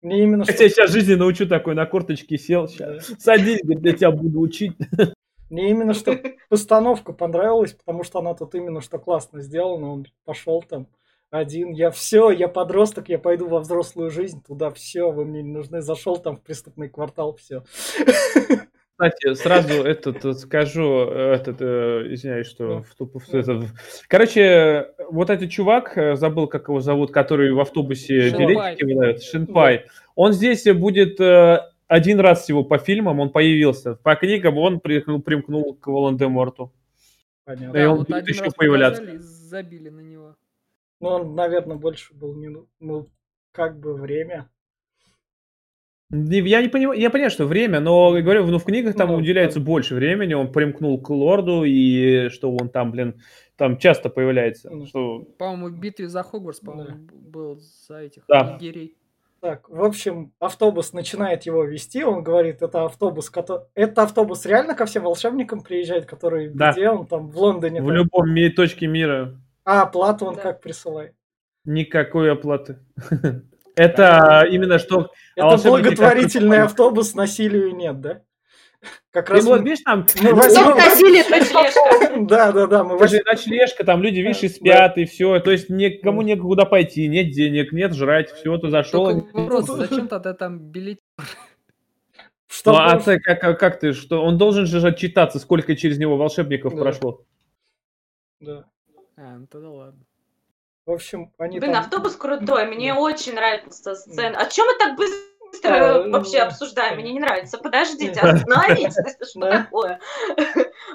Мне 0.03 0.25
именно 0.25 0.43
что... 0.43 0.61
Я 0.61 0.69
сейчас 0.69 0.91
жизни 0.91 1.15
научу 1.15 1.47
такой, 1.47 1.77
на 1.77 1.87
корточке 1.87 2.37
сел, 2.37 2.67
сейчас. 2.67 3.13
Садись, 3.21 3.61
я 3.63 3.93
тебя 3.93 4.11
буду 4.11 4.41
учить. 4.41 4.73
Мне 5.51 5.71
именно 5.71 5.95
что 5.95 6.21
постановка 6.49 7.13
понравилась, 7.13 7.75
потому 7.75 8.03
что 8.03 8.19
она 8.19 8.35
тут 8.35 8.57
именно 8.57 8.81
что 8.81 8.99
классно 8.99 9.41
сделана. 9.41 9.93
Он 9.93 10.07
пошел 10.25 10.65
там 10.69 10.89
один, 11.31 11.71
я 11.71 11.93
все, 11.93 12.33
я 12.33 12.49
подросток, 12.49 13.09
я 13.09 13.21
пойду 13.21 13.47
во 13.47 13.61
взрослую 13.61 14.11
жизнь, 14.11 14.43
туда 14.45 14.71
все, 14.73 15.13
вы 15.13 15.25
мне 15.25 15.45
не 15.45 15.53
нужны. 15.53 15.81
Зашел 15.81 16.17
там 16.17 16.39
в 16.39 16.43
преступный 16.43 16.89
квартал, 16.89 17.37
все. 17.37 17.63
Кстати, 18.99 19.35
сразу 19.35 19.85
этот 19.85 20.41
скажу, 20.41 21.05
этот, 21.05 21.59
э, 21.61 22.07
извиняюсь, 22.11 22.49
что 22.49 22.83
в 22.83 22.97
тупо, 22.97 23.21
этот, 23.31 23.67
короче, 24.09 24.89
вот 25.09 25.31
этот 25.31 25.51
чувак, 25.51 25.97
э, 25.97 26.17
забыл, 26.17 26.49
как 26.49 26.67
его 26.67 26.81
зовут, 26.81 27.13
который 27.13 27.53
в 27.53 27.61
автобусе 27.61 28.31
билетики 28.31 28.83
выдает, 28.83 29.23
Шинпай, 29.23 29.85
он 30.17 30.33
здесь 30.33 30.65
будет 30.65 31.21
э, 31.21 31.61
один 31.87 32.19
раз 32.19 32.43
всего 32.43 32.65
по 32.65 32.79
фильмам, 32.79 33.21
он 33.21 33.31
появился, 33.31 33.95
по 33.95 34.17
книгам 34.17 34.59
он 34.59 34.81
примкнул, 34.81 35.23
примкнул 35.23 35.75
к 35.77 35.87
Волан-де-Морту. 35.87 36.73
Понятно. 37.45 37.73
Да, 37.73 37.81
и 37.81 37.87
он 37.87 37.99
вот 37.99 38.09
будет 38.09 38.29
еще 38.29 38.51
появляться. 38.51 39.05
Забили 39.21 39.91
на 39.91 40.01
него. 40.01 40.35
Ну, 41.01 41.09
он, 41.09 41.37
наверное, 41.37 41.77
больше 41.77 42.15
был 42.15 42.35
не, 42.35 42.51
ну, 42.81 43.09
как 43.53 43.79
бы 43.79 43.95
время. 43.95 44.51
Я 46.11 46.63
не 46.63 46.69
понимаю, 46.69 46.99
я 46.99 47.11
понимаю, 47.11 47.31
что 47.31 47.45
время, 47.45 47.81
но 47.81 48.13
говорю, 48.23 48.47
ну 48.47 48.59
в 48.59 48.65
книгах 48.65 48.97
там 48.97 49.11
ну, 49.11 49.17
уделяется 49.17 49.59
да. 49.59 49.67
больше 49.67 49.95
времени, 49.95 50.33
он 50.33 50.51
примкнул 50.51 51.01
к 51.03 51.11
лорду, 51.11 51.65
и 51.65 52.31
что 52.31 52.51
он 52.51 52.71
там, 52.71 52.93
блин, 52.93 53.21
там 53.57 53.77
часто 53.77 54.09
появляется. 54.09 54.71
Ну, 54.71 54.87
что... 54.87 55.27
По-моему, 55.39 55.69
в 55.69 55.79
битве 55.79 56.09
за 56.09 56.23
Хогвартс, 56.23 56.61
по-моему, 56.61 56.97
да. 56.97 57.15
был 57.15 57.61
за 57.89 57.99
этих 57.99 58.23
да. 58.27 58.57
егерей. 58.59 58.97
Так, 59.41 59.69
в 59.69 59.85
общем, 59.85 60.33
автобус 60.41 60.95
начинает 60.95 61.45
его 61.45 61.63
вести, 61.65 62.03
он 62.03 62.23
говорит, 62.25 62.63
это 62.63 62.87
автобус, 62.87 63.29
который... 63.29 63.67
это 63.75 64.03
автобус 64.03 64.47
реально 64.47 64.75
ко 64.75 64.87
всем 64.87 65.05
волшебникам 65.05 65.61
приезжает, 65.61 66.07
который 66.07 66.49
да. 66.49 66.73
где 66.73 66.89
он 66.89 67.07
там, 67.07 67.29
в 67.29 67.37
Лондоне? 67.37 67.83
В 67.83 67.87
там? 67.87 67.95
любом 67.95 68.31
ми- 68.33 68.49
точке 68.49 68.87
мира. 68.87 69.39
А 69.65 69.83
оплату 69.83 70.25
он 70.25 70.37
да. 70.37 70.41
как 70.41 70.63
присылает? 70.63 71.15
Никакой 71.65 72.33
оплаты. 72.33 72.79
Это 73.79 74.47
именно 74.51 74.79
что... 74.79 75.11
Это 75.37 75.57
благотворительный 75.69 76.63
автобус, 76.63 77.15
насилию 77.15 77.75
нет, 77.75 78.01
да? 78.01 78.23
Как 79.11 79.31
раз 79.31 79.45
вот, 79.45 79.63
видишь, 79.63 79.81
там... 79.85 80.07
Мы 80.21 80.35
возьмем... 80.35 80.77
ночлежка. 81.31 82.21
Да, 82.21 82.53
да, 82.53 82.67
да. 82.67 82.85
Мы 82.85 82.97
возьмем... 82.97 83.23
ночлежка, 83.27 83.85
там 83.85 84.03
люди, 84.03 84.21
видишь, 84.21 84.51
спят, 84.53 84.99
и 84.99 85.05
все. 85.07 85.41
То 85.41 85.51
есть 85.51 85.71
никому 85.71 86.23
некуда 86.23 86.65
пойти, 86.65 87.09
нет 87.09 87.31
денег, 87.31 87.73
нет 87.73 87.95
жрать, 87.95 88.31
все, 88.31 88.57
ты 88.59 88.71
зашел. 88.71 89.27
Вопрос, 89.33 89.67
зачем 89.67 90.09
тогда 90.09 90.35
там 90.35 90.59
билет? 90.59 90.99
Что 92.49 92.73
ну, 92.73 92.79
а 92.79 92.99
ты, 92.99 93.21
как, 93.21 93.59
как 93.59 93.79
ты, 93.79 93.93
что 93.93 94.23
он 94.23 94.39
должен 94.39 94.67
же 94.67 94.87
отчитаться, 94.87 95.39
сколько 95.39 95.77
через 95.77 95.99
него 95.99 96.17
волшебников 96.17 96.75
да. 96.75 96.81
прошло. 96.81 97.25
Да. 98.41 98.65
А, 99.17 99.37
ну 99.37 99.47
тогда 99.47 99.71
ладно. 99.71 100.05
В 100.89 100.93
общем, 100.93 101.35
они 101.37 101.61
Блин, 101.61 101.75
там... 101.75 101.83
автобус 101.83 102.17
крутой, 102.17 102.65
мне 102.65 102.95
очень 102.95 103.35
нравится 103.35 103.95
сцена. 103.95 104.39
А 104.39 104.47
чем 104.47 104.65
мы 104.65 104.75
так 104.79 104.97
быстро 104.97 106.07
а, 106.07 106.09
вообще 106.09 106.39
обсуждаем? 106.39 106.97
Мне 106.97 107.13
не 107.13 107.21
нравится. 107.21 107.59
Подождите, 107.59 108.19
остановитесь, 108.19 108.97
что 109.31 109.51
такое? 109.51 110.01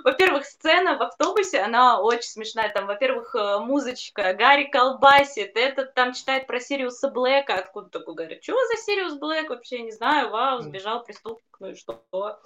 Во-первых, 0.04 0.46
сцена 0.46 0.98
в 0.98 1.02
автобусе, 1.02 1.60
она 1.60 2.00
очень 2.02 2.30
смешная. 2.30 2.70
Там, 2.74 2.88
во-первых, 2.88 3.36
э, 3.36 3.60
музычка, 3.60 4.34
Гарри 4.34 4.66
колбасит, 4.66 5.56
этот 5.56 5.94
там 5.94 6.14
читает 6.14 6.48
про 6.48 6.60
Сириуса 6.60 7.10
Блэка. 7.10 7.56
Откуда 7.56 7.90
такой 7.90 8.16
говорит, 8.16 8.44
что 8.44 8.54
за 8.68 8.82
Сириус 8.84 9.14
Блэк 9.16 9.50
вообще, 9.50 9.80
не 9.82 9.92
знаю, 9.92 10.30
вау, 10.30 10.62
сбежал 10.62 11.04
преступник, 11.04 11.44
ну 11.60 11.68
и 11.70 11.76
что? 11.76 12.02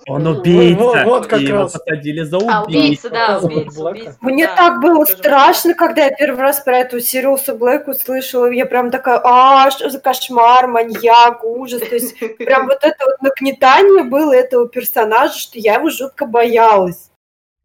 Он 0.07 0.27
убийца, 0.27 0.79
Вот, 0.81 1.03
вот 1.05 1.27
как 1.27 1.41
и 1.41 1.47
раз. 1.51 1.73
его 1.73 1.83
посадили 1.85 2.21
за 2.23 2.37
А, 2.37 2.63
убийство. 2.63 2.67
убийца, 2.67 3.09
да, 3.09 3.39
убийца, 3.41 3.79
Блэка. 3.81 3.89
убийца. 3.91 4.17
Мне 4.21 4.45
да. 4.47 4.55
так 4.55 4.81
было 4.81 5.05
страшно, 5.05 5.73
когда 5.73 6.05
я 6.05 6.11
первый 6.11 6.39
раз 6.41 6.59
про 6.61 6.79
эту 6.79 6.99
Сириуса 6.99 7.53
Блэк 7.55 7.87
услышала. 7.87 8.49
Я 8.51 8.65
прям 8.65 8.91
такая, 8.91 9.21
а, 9.23 9.71
что 9.71 9.89
за 9.89 9.99
кошмар, 9.99 10.67
маньяк, 10.67 11.43
ужас. 11.43 11.81
То 11.81 11.95
есть 11.95 12.17
прям 12.37 12.65
вот 12.67 12.79
это 12.83 13.05
вот 13.05 13.21
нагнетание 13.21 14.03
было 14.03 14.33
этого 14.33 14.67
персонажа, 14.67 15.37
что 15.37 15.57
я 15.59 15.75
его 15.75 15.89
жутко 15.89 16.25
боялась. 16.25 17.09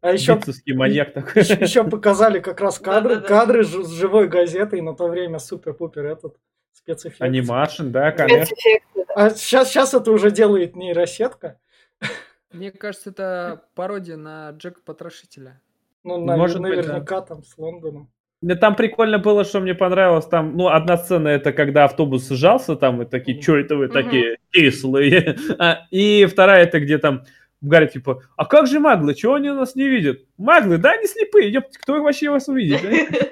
А 0.03 0.11
еще, 0.11 0.37
маньяк 0.73 1.13
такой. 1.13 1.43
еще 1.43 1.85
показали 1.85 2.41
как 2.41 2.59
раз 2.59 2.77
кадры, 2.77 3.21
кадры 3.21 3.63
с 3.63 3.89
живой 3.93 4.27
газетой 4.27 4.81
на 4.81 4.93
то 4.93 5.07
время 5.07 5.39
супер-пупер 5.39 6.05
этот 6.05 6.35
спецэффект. 6.73 7.21
Анимашн, 7.21 7.89
да, 7.89 8.11
конечно. 8.11 8.53
А 9.15 9.29
сейчас, 9.29 9.69
сейчас 9.69 9.93
это 9.93 10.11
уже 10.11 10.29
делает 10.29 10.75
нейросетка. 10.75 11.57
Мне 12.51 12.71
кажется, 12.71 13.11
это 13.11 13.63
пародия 13.75 14.17
на 14.17 14.49
Джека 14.51 14.81
Потрошителя. 14.85 15.61
Ну, 16.03 16.17
на- 16.17 16.35
Может 16.35 16.59
быть, 16.61 16.71
наверняка 16.75 17.21
там 17.21 17.41
с 17.43 17.57
Лондоном. 17.57 18.11
Да 18.41 18.55
Там 18.55 18.75
прикольно 18.75 19.19
было, 19.19 19.45
что 19.45 19.61
мне 19.61 19.73
понравилось. 19.73 20.25
Там, 20.25 20.57
ну, 20.57 20.67
одна 20.67 20.97
сцена 20.97 21.29
это 21.29 21.53
когда 21.53 21.85
автобус 21.85 22.27
сжался, 22.27 22.75
там 22.75 23.01
и 23.01 23.05
такие, 23.05 23.41
что 23.41 23.55
это 23.55 23.77
вы 23.77 23.87
такие 23.87 24.37
кислые. 24.51 25.37
А, 25.59 25.87
И 25.91 26.25
вторая 26.25 26.63
это 26.65 26.81
где 26.81 26.97
там 26.97 27.23
Гарри 27.63 27.87
типа, 27.87 28.21
а 28.35 28.45
как 28.45 28.67
же 28.67 28.79
маглы, 28.79 29.15
чего 29.15 29.35
они 29.35 29.49
нас 29.49 29.75
не 29.75 29.87
видят? 29.87 30.19
Маглы, 30.37 30.77
да, 30.77 30.91
они 30.91 31.07
слепые, 31.07 31.49
ёпт, 31.51 31.77
кто 31.77 32.01
вообще 32.03 32.29
вас 32.29 32.47
увидит? 32.49 32.81
да?» 33.11 33.27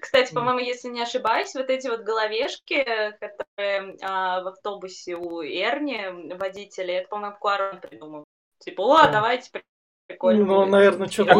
Кстати, 0.00 0.34
по-моему, 0.34 0.58
если 0.58 0.88
не 0.88 1.02
ошибаюсь, 1.02 1.54
вот 1.54 1.70
эти 1.70 1.88
вот 1.88 2.02
головешки, 2.02 2.84
которые 3.20 3.96
а, 4.02 4.42
в 4.42 4.48
автобусе 4.48 5.14
у 5.16 5.42
Эрни, 5.42 6.34
водителя, 6.36 6.98
это, 6.98 7.08
по-моему, 7.08 7.36
Куарон 7.38 7.80
придумал. 7.80 8.24
Типа, 8.58 8.82
о, 8.82 9.02
Да. 9.04 9.12
давайте, 9.12 9.50
при- 9.50 9.62
прикольно. 10.06 10.44
Ну, 10.44 10.66
наверное, 10.66 11.06
О, 11.06 11.10
что-то 11.10 11.32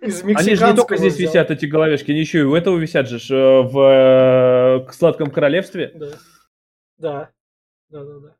из 0.00 0.22
Они 0.22 0.54
же 0.54 0.66
не 0.66 0.76
только 0.76 0.96
здесь 0.96 1.14
взял. 1.14 1.28
висят, 1.30 1.50
эти 1.50 1.66
головешки, 1.66 2.10
они 2.10 2.20
еще 2.20 2.40
и 2.40 2.42
у 2.42 2.54
этого 2.54 2.76
висят 2.78 3.08
же, 3.08 3.16
э, 3.34 3.62
в 3.62 4.86
э, 4.86 4.92
Сладком 4.92 5.30
Королевстве. 5.30 5.90
Да. 5.94 6.10
Да. 6.98 7.30
Да, 7.88 8.04
да, 8.04 8.18
да. 8.20 8.36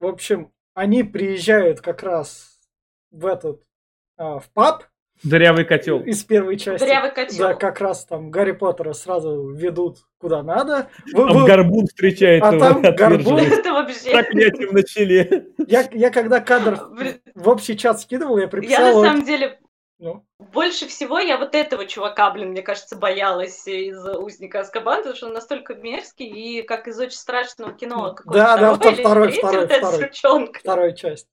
В 0.00 0.06
общем, 0.06 0.52
они 0.74 1.02
приезжают 1.02 1.80
как 1.80 2.02
раз 2.02 2.58
в 3.10 3.26
этот, 3.26 3.62
а, 4.16 4.38
в 4.38 4.48
паб 4.52 4.84
Дырявый 5.22 5.64
котел. 5.66 6.00
из 6.00 6.24
первой 6.24 6.56
части. 6.56 6.82
Дырявый 6.84 7.10
котел. 7.12 7.48
Да, 7.48 7.54
как 7.54 7.80
раз 7.80 8.06
там 8.06 8.30
Гарри 8.30 8.52
Поттера 8.52 8.94
сразу 8.94 9.50
ведут 9.50 9.98
куда 10.18 10.42
надо. 10.42 10.88
Вы- 11.12 11.26
Там 11.28 11.36
вы- 11.42 11.46
горбун 11.46 11.86
встречает 11.86 12.42
А 12.42 12.54
его 12.54 12.58
там 12.60 12.82
горбун? 12.94 13.38
Это 13.38 13.72
вообще... 13.72 14.12
проклятием 14.12 14.72
на 14.72 14.82
челе. 14.82 15.48
Я, 15.66 15.86
я 15.92 16.10
когда 16.10 16.40
кадр 16.40 16.78
в 17.34 17.48
общий 17.48 17.76
чат 17.76 18.00
скидывал, 18.00 18.38
я 18.38 18.44
Я 18.44 18.48
приписал... 18.48 18.86
на 18.86 18.92
вот- 18.94 19.06
самом 19.06 19.24
деле 19.26 19.58
ну, 20.00 20.24
больше 20.38 20.88
всего 20.88 21.18
я 21.18 21.36
вот 21.36 21.54
этого 21.54 21.84
чувака, 21.84 22.30
блин, 22.30 22.50
мне 22.50 22.62
кажется, 22.62 22.96
боялась 22.96 23.66
из 23.68 24.02
узника 24.16 24.60
Аскабана, 24.60 24.98
потому 24.98 25.14
что 25.14 25.26
он 25.26 25.34
настолько 25.34 25.74
мерзкий, 25.74 26.26
и 26.26 26.62
как 26.62 26.88
из 26.88 26.98
очень 26.98 27.18
страшного 27.18 27.72
кино 27.74 28.16
Да, 28.24 28.56
да, 28.56 28.74
второй 28.74 28.94
второй, 28.96 29.32
второй, 29.32 29.66
второй. 29.66 30.08
сучонок. 30.08 30.56
вторая 30.58 30.92
часть. 30.92 31.28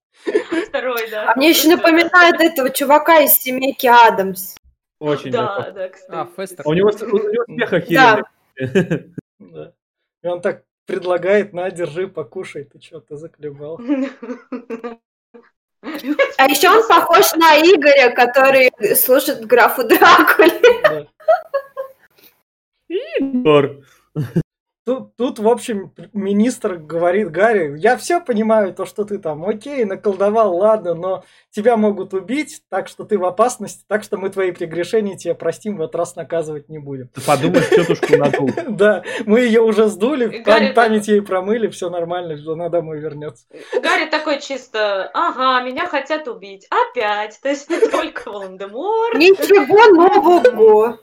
Второй, 0.68 1.10
да. 1.10 1.32
А 1.32 1.38
мне 1.38 1.50
еще 1.50 1.70
напоминает 1.70 2.42
этого 2.42 2.70
чувака 2.70 3.20
из 3.22 3.36
семейки 3.36 3.88
Адамс. 3.88 4.56
Очень 5.00 5.32
Да, 5.32 5.72
да, 5.72 5.90
кстати. 5.90 6.12
А, 6.12 6.28
Фестер. 6.36 6.68
У 6.68 6.74
него, 6.74 6.90
у 6.90 7.18
него 7.18 7.46
смех 7.46 7.70
Да. 7.70 7.78
охеренный. 7.78 9.14
Да. 9.40 9.74
И 10.24 10.28
он 10.28 10.42
так 10.42 10.64
предлагает, 10.86 11.54
на, 11.54 11.70
держи, 11.70 12.08
покушай. 12.08 12.66
Ты 12.66 12.82
что, 12.82 13.00
ты 13.00 13.16
заклевал? 13.16 13.80
А 15.82 16.46
еще 16.46 16.70
он 16.70 16.88
похож 16.88 17.34
на 17.34 17.58
Игоря, 17.60 18.12
который 18.12 18.72
служит 18.96 19.46
графу 19.46 19.84
Дракуле. 19.84 21.08
Да. 23.20 23.70
Тут, 24.88 25.18
тут, 25.18 25.38
в 25.40 25.50
общем, 25.50 25.92
министр 26.14 26.76
говорит 26.76 27.30
Гарри, 27.30 27.78
я 27.78 27.98
все 27.98 28.22
понимаю, 28.22 28.74
то, 28.74 28.86
что 28.86 29.04
ты 29.04 29.18
там, 29.18 29.44
окей, 29.44 29.84
наколдовал, 29.84 30.56
ладно, 30.56 30.94
но 30.94 31.26
тебя 31.52 31.76
могут 31.76 32.14
убить, 32.14 32.62
так 32.70 32.88
что 32.88 33.04
ты 33.04 33.18
в 33.18 33.26
опасности, 33.26 33.84
так 33.90 34.02
что 34.02 34.16
мы 34.16 34.30
твои 34.30 34.52
прегрешения 34.52 35.18
тебе 35.18 35.36
простим, 35.36 35.76
в 35.76 35.82
этот 35.82 35.96
раз 35.96 36.16
наказывать 36.16 36.70
не 36.70 36.80
будем. 36.80 37.10
Ты 37.10 37.20
подумаешь, 37.20 37.68
тетушку 37.68 38.16
надул. 38.18 38.50
Да, 38.70 39.04
мы 39.26 39.42
ее 39.42 39.60
уже 39.60 39.88
сдули, 39.90 40.42
память 40.74 41.10
ей 41.10 41.22
промыли, 41.22 41.68
все 41.68 41.90
нормально, 41.90 42.38
она 42.50 42.70
домой 42.70 43.00
вернется. 43.00 43.46
Гарри 43.84 44.06
такой 44.10 44.40
чисто, 44.40 45.12
ага, 45.14 45.66
меня 45.66 45.86
хотят 45.88 46.30
убить. 46.30 46.66
Опять. 46.70 47.42
То 47.42 47.50
есть 47.50 47.70
не 47.70 47.80
только 47.90 48.32
Волан-де-Морт. 48.32 49.16
Ничего 49.16 49.86
нового. 50.24 50.98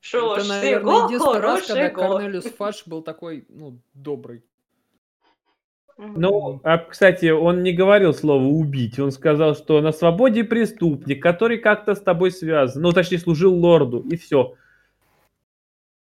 Что 0.00 0.36
Это, 0.36 0.48
наверное, 0.48 1.04
единственный 1.06 1.40
раз, 1.40 1.66
когда. 1.66 1.90
Корнелиус 1.90 2.44
Фадж 2.44 2.82
был 2.86 3.02
такой, 3.02 3.44
ну, 3.48 3.78
добрый. 3.92 4.42
Ну, 5.98 6.60
а, 6.64 6.78
кстати, 6.78 7.28
он 7.30 7.62
не 7.62 7.74
говорил 7.74 8.14
слово 8.14 8.44
«убить». 8.44 8.98
Он 8.98 9.10
сказал, 9.10 9.54
что 9.54 9.82
на 9.82 9.92
свободе 9.92 10.44
преступник, 10.44 11.22
который 11.22 11.58
как-то 11.58 11.94
с 11.94 12.00
тобой 12.00 12.30
связан. 12.30 12.80
Ну, 12.80 12.92
точнее, 12.92 13.18
служил 13.18 13.54
лорду, 13.54 14.00
и 14.10 14.16
все. 14.16 14.54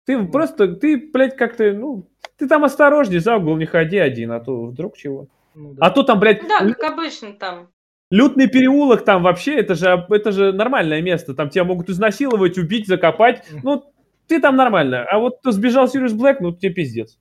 Ты 0.04 0.24
просто, 0.26 0.68
ты, 0.76 1.10
блядь, 1.12 1.36
как-то, 1.36 1.72
ну, 1.72 2.08
ты 2.36 2.46
там 2.46 2.64
осторожней, 2.64 3.18
за 3.18 3.36
угол 3.36 3.56
не 3.56 3.66
ходи 3.66 3.98
один, 3.98 4.30
а 4.30 4.38
то 4.38 4.66
вдруг 4.66 4.96
чего. 4.96 5.26
Ну, 5.54 5.74
да. 5.74 5.86
А 5.86 5.90
то 5.90 6.04
там, 6.04 6.20
блядь, 6.20 6.46
Да, 6.46 6.64
лю- 6.64 6.74
как 6.74 6.92
обычно 6.92 7.32
там. 7.32 7.68
Лютный 8.10 8.48
переулок 8.48 9.04
там 9.04 9.22
вообще, 9.22 9.54
это 9.56 9.74
же, 9.74 10.06
это 10.10 10.32
же 10.32 10.52
нормальное 10.52 11.00
место. 11.00 11.34
Там 11.34 11.50
тебя 11.50 11.64
могут 11.64 11.88
изнасиловать, 11.88 12.58
убить, 12.58 12.86
закопать. 12.86 13.44
Ну, 13.62 13.84
ты 14.26 14.40
там 14.40 14.56
нормально. 14.56 15.04
А 15.10 15.18
вот 15.18 15.38
сбежал 15.44 15.88
Сириус 15.88 16.12
Блэк, 16.12 16.36
ну, 16.40 16.52
тебе 16.52 16.72
пиздец. 16.72 17.18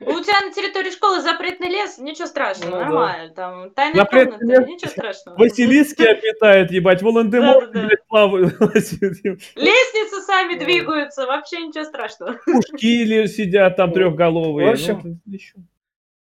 У 0.00 0.04
тебя 0.20 0.46
на 0.46 0.52
территории 0.54 0.92
школы 0.92 1.20
запретный 1.20 1.68
лес, 1.70 1.98
ничего 1.98 2.26
страшного, 2.28 2.70
Ну 2.70 2.76
да. 2.78 2.84
нормально. 2.84 3.34
Там 3.34 3.70
тайная 3.70 3.96
Запретный 3.96 4.38
комната, 4.38 4.60
лес. 4.60 4.68
ничего 4.68 4.90
страшного. 4.92 5.36
Василиски 5.38 6.02
обитает, 6.02 6.70
ебать, 6.70 7.00
Да-да-да. 7.02 7.66
блядь, 7.72 8.06
плавает. 8.06 8.60
Лестницы 8.60 10.20
сами 10.24 10.56
двигаются, 10.56 11.26
вообще 11.26 11.66
ничего 11.66 11.82
страшного. 11.84 12.34
Пушки 12.44 12.86
или 12.86 13.26
сидят 13.26 13.76
там 13.76 13.88
Ну, 13.88 13.94
трехголовые. 13.96 14.68
в 14.68 14.72
общем, 14.74 15.00
Ну, 15.04 15.32
ещё. 15.32 15.54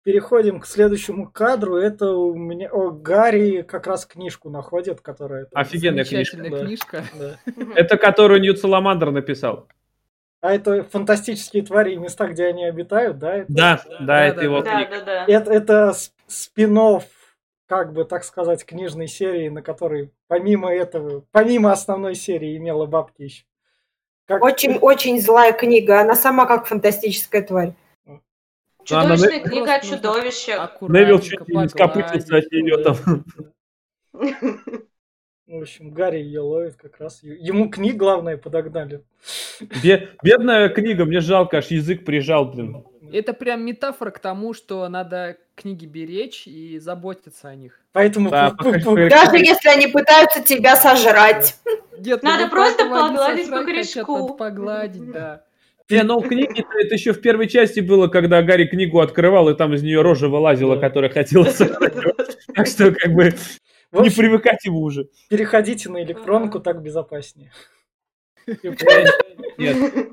Переходим 0.03 0.59
к 0.61 0.65
следующему 0.65 1.29
кадру. 1.29 1.75
Это 1.75 2.11
у 2.11 2.33
меня 2.33 2.69
о, 2.71 2.89
Гарри 2.89 3.61
как 3.63 3.85
раз 3.85 4.05
книжку 4.05 4.49
находит, 4.49 5.01
которая... 5.01 5.47
Офигенная 5.53 6.05
книжка. 6.05 6.37
Да. 6.37 6.65
книжка. 6.65 7.03
Да. 7.19 7.37
Это 7.75 7.97
которую 7.97 8.39
Ньют 8.39 8.59
Саламандр 8.59 9.11
написал. 9.11 9.67
А 10.41 10.53
это 10.53 10.83
фантастические 10.85 11.63
твари 11.63 11.93
и 11.93 11.97
места, 11.97 12.27
где 12.27 12.45
они 12.45 12.63
обитают, 12.63 13.19
да? 13.19 13.35
Это, 13.39 13.45
Да, 13.53 13.81
да, 13.85 13.97
Да, 14.05 14.25
это 14.25 14.35
да, 14.37 14.43
его 14.43 14.61
Да, 14.61 14.75
книга. 14.85 14.99
да, 15.05 15.05
да. 15.05 15.25
Это, 15.27 15.51
это 15.51 15.93
спин 16.27 16.79
как 17.67 17.91
бы 17.93 18.05
так 18.05 18.23
сказать, 18.23 18.65
книжной 18.65 19.07
серии, 19.07 19.49
на 19.49 19.61
которой 19.61 20.11
помимо 20.27 20.73
этого, 20.73 21.23
помимо 21.31 21.71
основной 21.71 22.15
серии 22.15 22.57
имела 22.57 22.85
бабки 22.85 23.23
еще. 23.23 23.43
Как- 24.27 24.43
Очень-очень 24.43 25.19
злая 25.21 25.51
книга. 25.51 26.01
Она 26.01 26.15
сама 26.15 26.45
как 26.45 26.67
фантастическая 26.67 27.41
тварь. 27.41 27.73
Чудовищная 28.89 29.39
Она- 29.41 29.49
книга 29.49 29.75
о 29.75 29.79
чудовищах. 29.81 30.81
Невил 30.81 31.19
чуть 31.19 31.47
не 31.47 31.69
скопытился 31.69 32.37
от 32.37 32.51
нее 32.51 32.77
там. 32.83 33.23
В 35.47 35.61
общем, 35.61 35.91
Гарри 35.91 36.17
ее 36.19 36.41
ловит 36.41 36.75
как 36.75 36.99
раз. 36.99 37.23
Ему 37.23 37.69
книг, 37.71 37.95
главное, 37.97 38.37
подогнали. 38.37 39.03
Бе- 39.83 40.09
Бедная 40.21 40.69
книга, 40.69 41.05
мне 41.05 41.21
жалко, 41.21 41.57
аж 41.57 41.67
язык 41.67 42.05
прижал, 42.05 42.45
блин. 42.45 42.85
Это 43.11 43.33
прям 43.33 43.65
метафора 43.65 44.11
к 44.11 44.19
тому, 44.19 44.53
что 44.53 44.87
надо 44.89 45.37
книги 45.55 45.87
беречь 45.87 46.45
и 46.47 46.77
заботиться 46.77 47.49
о 47.49 47.55
них. 47.55 47.79
Поэтому 47.93 48.29
Да, 48.29 48.49
пу- 48.49 48.51
пу- 48.51 48.63
пока- 48.65 48.77
пу- 48.77 48.83
пока- 48.95 49.09
Даже 49.09 49.37
если 49.37 49.69
они 49.69 49.87
пытаются 49.87 50.43
тебя 50.43 50.75
сожрать. 50.75 51.57
Нет, 51.97 52.21
Надо 52.21 52.43
вот 52.43 52.51
просто 52.51 52.85
погладить 52.87 53.49
по 53.49 53.63
корешку. 53.63 54.17
надо 54.19 54.33
погладить, 54.33 55.11
да. 55.11 55.43
Не, 55.89 56.03
ну 56.03 56.19
в 56.19 56.27
книге 56.27 56.65
это 56.79 56.95
еще 56.95 57.13
в 57.13 57.21
первой 57.21 57.47
части 57.47 57.79
было, 57.79 58.07
когда 58.07 58.43
Гарри 58.43 58.65
книгу 58.65 58.99
открывал, 58.99 59.49
и 59.49 59.55
там 59.55 59.73
из 59.73 59.81
нее 59.81 60.01
рожа 60.01 60.27
вылазила, 60.27 60.77
которая 60.77 61.09
хотела. 61.09 61.47
Так 62.55 62.67
что 62.67 62.91
как 62.91 63.13
бы 63.13 63.33
не 63.93 64.09
привыкать 64.09 64.65
ему 64.65 64.81
уже. 64.81 65.07
переходите 65.29 65.89
на 65.89 66.03
электронку, 66.03 66.59
так 66.59 66.81
безопаснее. 66.81 67.51
Нет. 69.57 70.09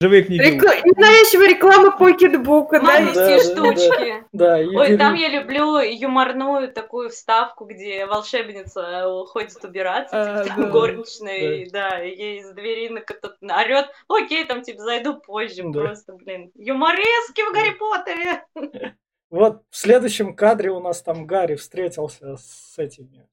Живые 0.00 0.22
книги. 0.22 0.40
Рекла... 0.42 0.76
Ненавязчивая 0.76 1.48
реклама 1.48 1.90
покетбука, 1.98 2.78
да? 2.78 2.86
Маленькие 2.86 3.14
Да, 3.14 3.36
да, 3.36 3.42
штучки. 3.42 4.24
Да, 4.32 4.62
и 4.62 4.66
Ой, 4.68 4.86
бери- 4.88 4.96
там 4.96 5.14
я 5.14 5.28
люблю 5.28 5.78
юморную 5.78 6.72
такую 6.72 7.10
вставку, 7.10 7.64
где 7.64 8.06
волшебница 8.06 9.08
уходит 9.08 9.64
убираться, 9.64 10.40
А, 10.40 10.44
типа 10.44 10.56
да. 10.56 10.70
горничная, 10.70 11.68
да, 11.72 12.04
и 12.04 12.16
ей 12.16 12.40
из 12.42 12.50
двери 12.52 12.88
на 12.90 13.00
кто-то 13.00 13.34
орет, 13.42 13.86
окей, 14.08 14.44
там 14.44 14.62
типа 14.62 14.82
зайду 14.82 15.18
позже, 15.18 15.62
Да. 15.64 15.80
просто, 15.80 16.12
блин, 16.12 16.52
юморески 16.54 17.40
в 17.48 17.52
Гарри 17.52 17.74
Поттере. 17.76 18.94
Вот 19.30 19.62
в 19.68 19.76
следующем 19.76 20.34
кадре 20.34 20.70
у 20.70 20.80
нас 20.80 21.02
там 21.02 21.26
Гарри 21.26 21.56
встретился 21.56 22.36
с 22.36 22.78
этими 22.78 23.27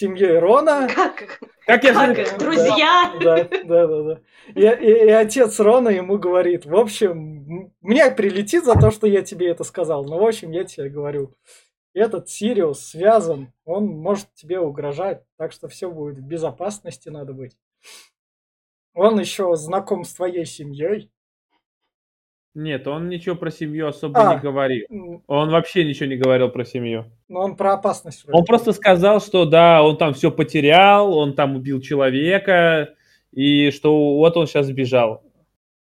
семьей 0.00 0.38
Рона. 0.38 0.88
Как, 0.94 1.40
Как 1.66 1.84
я 1.84 1.92
как 1.92 2.16
же- 2.16 2.38
друзья. 2.38 3.12
Да, 3.22 3.44
да, 3.64 3.86
да, 3.86 4.02
да. 4.02 4.20
И, 4.54 4.60
и- 4.62 5.06
и 5.06 5.10
отец 5.10 5.60
Рона 5.60 5.90
ему 5.90 6.18
говорит, 6.18 6.66
в 6.66 6.74
общем, 6.74 7.72
мне 7.80 8.10
прилетит 8.10 8.64
за 8.64 8.74
то, 8.74 8.90
что 8.90 9.06
я 9.06 9.22
тебе 9.22 9.48
это 9.50 9.64
сказал. 9.64 10.04
Но, 10.04 10.18
в 10.18 10.26
общем, 10.26 10.50
я 10.50 10.64
тебе 10.64 10.88
говорю, 10.88 11.34
этот 11.94 12.28
Сириус 12.28 12.80
связан, 12.80 13.52
он 13.64 13.86
может 13.86 14.32
тебе 14.34 14.58
угрожать, 14.60 15.22
так 15.36 15.52
что 15.52 15.68
все 15.68 15.90
будет 15.90 16.18
в 16.18 16.22
безопасности 16.26 17.08
надо 17.08 17.32
быть. 17.32 17.56
Он 18.94 19.18
еще 19.20 19.54
знаком 19.56 20.04
с 20.04 20.14
твоей 20.14 20.44
семьей. 20.44 21.10
Нет, 22.54 22.88
он 22.88 23.08
ничего 23.08 23.36
про 23.36 23.50
семью 23.50 23.86
особо 23.86 24.28
А. 24.28 24.34
не 24.34 24.40
говорил. 24.40 25.22
Он 25.28 25.50
вообще 25.50 25.84
ничего 25.84 26.06
не 26.06 26.16
говорил 26.16 26.48
про 26.48 26.64
семью. 26.64 27.04
Но 27.28 27.40
он 27.40 27.56
про 27.56 27.74
опасность. 27.74 28.24
вроде 28.24 28.38
Он 28.38 28.44
просто 28.44 28.72
сказал, 28.72 29.20
что 29.20 29.44
да, 29.44 29.82
он 29.84 29.96
там 29.96 30.14
все 30.14 30.32
потерял, 30.32 31.16
он 31.16 31.34
там 31.34 31.54
убил 31.54 31.80
человека, 31.80 32.94
и 33.32 33.70
что 33.70 34.16
вот 34.16 34.36
он 34.36 34.48
сейчас 34.48 34.66
сбежал. 34.66 35.22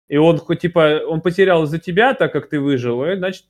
И 0.08 0.16
он 0.16 0.38
хоть 0.38 0.60
типа, 0.60 1.02
он 1.06 1.20
потерял 1.20 1.62
из-за 1.64 1.78
тебя, 1.78 2.14
так 2.14 2.32
как 2.32 2.48
ты 2.48 2.58
выжил, 2.58 3.04
и, 3.04 3.16
значит, 3.16 3.44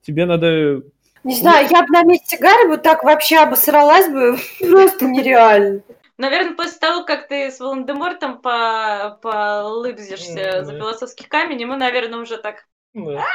тебе 0.00 0.24
надо... 0.24 0.82
Не 1.24 1.34
знаю, 1.34 1.66
я 1.68 1.82
бы 1.82 1.88
на 1.88 2.04
месте 2.04 2.38
Гарри 2.38 2.68
вот 2.68 2.82
так 2.82 3.02
вообще 3.02 3.38
обосралась 3.38 4.08
бы. 4.08 4.38
Просто 4.60 5.06
нереально. 5.06 5.82
Наверное, 6.18 6.54
после 6.54 6.78
того, 6.78 7.04
как 7.04 7.28
ты 7.28 7.50
с 7.50 7.60
Волан-де-Мортом 7.60 8.40
по 8.40 9.18
полыбзишься 9.22 10.64
за 10.64 10.72
философский 10.72 11.26
камень, 11.26 11.60
ему, 11.60 11.76
наверное, 11.76 12.20
уже 12.20 12.38
так... 12.38 12.66
Да, 12.94 13.26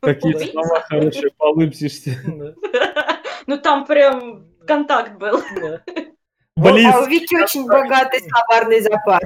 Какие 0.00 0.50
слова 0.50 0.80
хорошие, 0.82 1.30
полыбсишься. 1.36 2.16
да, 2.26 3.22
Ну 3.46 3.58
там 3.58 3.84
прям 3.84 4.46
контакт 4.66 5.18
был. 5.18 5.42
Блин, 6.56 6.90
А 6.92 7.00
у 7.00 7.06
Вики 7.06 7.36
очень 7.36 7.66
богатый 7.66 8.20
словарный 8.20 8.80
запас. 8.80 9.22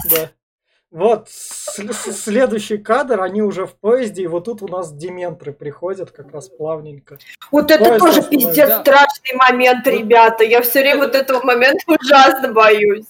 Да. 0.90 0.98
Вот 0.98 1.28
следующий 1.28 2.78
кадр, 2.78 3.20
они 3.20 3.42
уже 3.42 3.66
в 3.66 3.74
поезде, 3.76 4.22
и 4.24 4.26
вот 4.26 4.44
тут 4.44 4.62
у 4.62 4.68
нас 4.68 4.92
дементры 4.92 5.52
приходят 5.52 6.10
как 6.10 6.32
раз 6.32 6.48
плавненько. 6.48 7.18
Вот 7.50 7.70
это 7.70 7.84
Поезд 7.84 7.98
тоже 8.00 8.18
остановился. 8.20 8.48
пиздец 8.48 8.68
Да. 8.68 8.80
страшный 8.80 9.34
момент, 9.36 9.86
ребята. 9.86 10.44
Я 10.44 10.62
все 10.62 10.80
время 10.80 10.98
вот 11.06 11.14
этого 11.14 11.42
момента 11.44 11.80
ужасно 11.86 12.52
боюсь. 12.52 13.06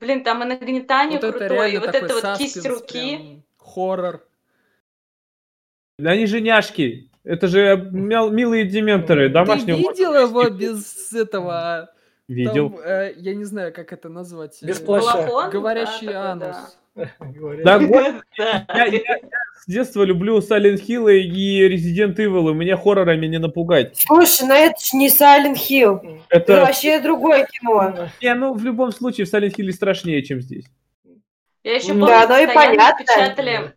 Блин, 0.00 0.24
там 0.24 0.42
и 0.42 0.46
нагнетание 0.46 1.18
Вот 1.20 1.28
это 1.28 1.38
крутое, 1.38 1.74
и 1.74 1.78
вот 1.78 1.94
это 1.94 2.14
вот 2.14 2.38
кисть 2.38 2.66
руки. 2.66 3.42
хоррор. 3.58 4.24
они 6.04 6.26
же 6.26 6.40
няшки. 6.40 7.08
Это 7.24 7.46
же 7.46 7.76
мил- 7.92 8.30
милые 8.30 8.64
дементоры, 8.64 9.28
Ты 9.28 9.34
домашнего 9.34 9.76
видел 9.76 10.12
его 10.14 10.48
без 10.50 11.12
этого? 11.12 11.90
Видел. 12.28 12.70
Там, 12.70 12.80
э, 12.84 13.12
я 13.16 13.34
не 13.34 13.44
знаю, 13.44 13.72
как 13.72 13.92
это 13.92 14.08
назвать. 14.08 14.58
Без 14.62 14.80
э, 14.80 14.84
плаща. 14.84 15.12
Балахон? 15.26 15.50
Говорящий 15.50 16.06
Да, 16.08 16.32
анус. 16.32 16.56
Да, 16.94 17.78
Да. 17.78 18.84
я, 18.84 19.00
с 19.62 19.66
детства 19.66 20.02
люблю 20.02 20.38
Silent 20.40 20.82
Hill 20.86 21.10
и 21.14 21.68
Resident 21.68 22.16
Evil, 22.16 22.50
и 22.50 22.54
меня 22.54 22.76
хоррорами 22.76 23.26
не 23.26 23.38
напугать. 23.38 23.96
Слушай, 23.96 24.46
ну 24.46 24.54
это 24.54 24.74
ж 24.78 24.92
не 24.94 25.08
Silent 25.08 25.54
Hill. 25.56 26.20
Это 26.28 26.52
Это, 26.52 26.60
вообще 26.66 27.00
другое 27.00 27.46
кино. 27.46 28.08
не, 28.20 28.34
ну, 28.34 28.54
в 28.54 28.62
любом 28.64 28.92
случае, 28.92 29.26
в 29.26 29.32
Silent 29.32 29.54
Hill 29.56 29.70
страшнее, 29.72 30.22
чем 30.22 30.40
здесь. 30.40 30.64
Я 31.64 31.76
еще 31.76 31.94
Да, 31.94 32.00
помню, 32.00 32.14
оно 32.16 32.38
и 32.38 32.46
постоянно 32.46 32.54
понятно. 32.76 33.04
печатали, 33.04 33.72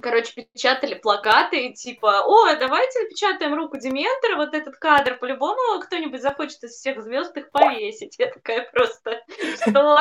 короче, 0.00 0.46
печатали 0.52 0.94
плакаты, 0.94 1.72
типа, 1.72 2.22
о, 2.26 2.56
давайте 2.56 3.00
напечатаем 3.00 3.54
руку 3.54 3.78
Дементора, 3.78 4.36
вот 4.36 4.54
этот 4.54 4.76
кадр, 4.76 5.18
по-любому 5.18 5.80
кто-нибудь 5.80 6.22
захочет 6.22 6.62
из 6.64 6.72
всех 6.72 7.02
звезд 7.02 7.36
их 7.36 7.50
повесить. 7.50 8.16
Я 8.18 8.30
такая 8.30 8.68
просто, 8.72 9.22
что? 9.60 10.00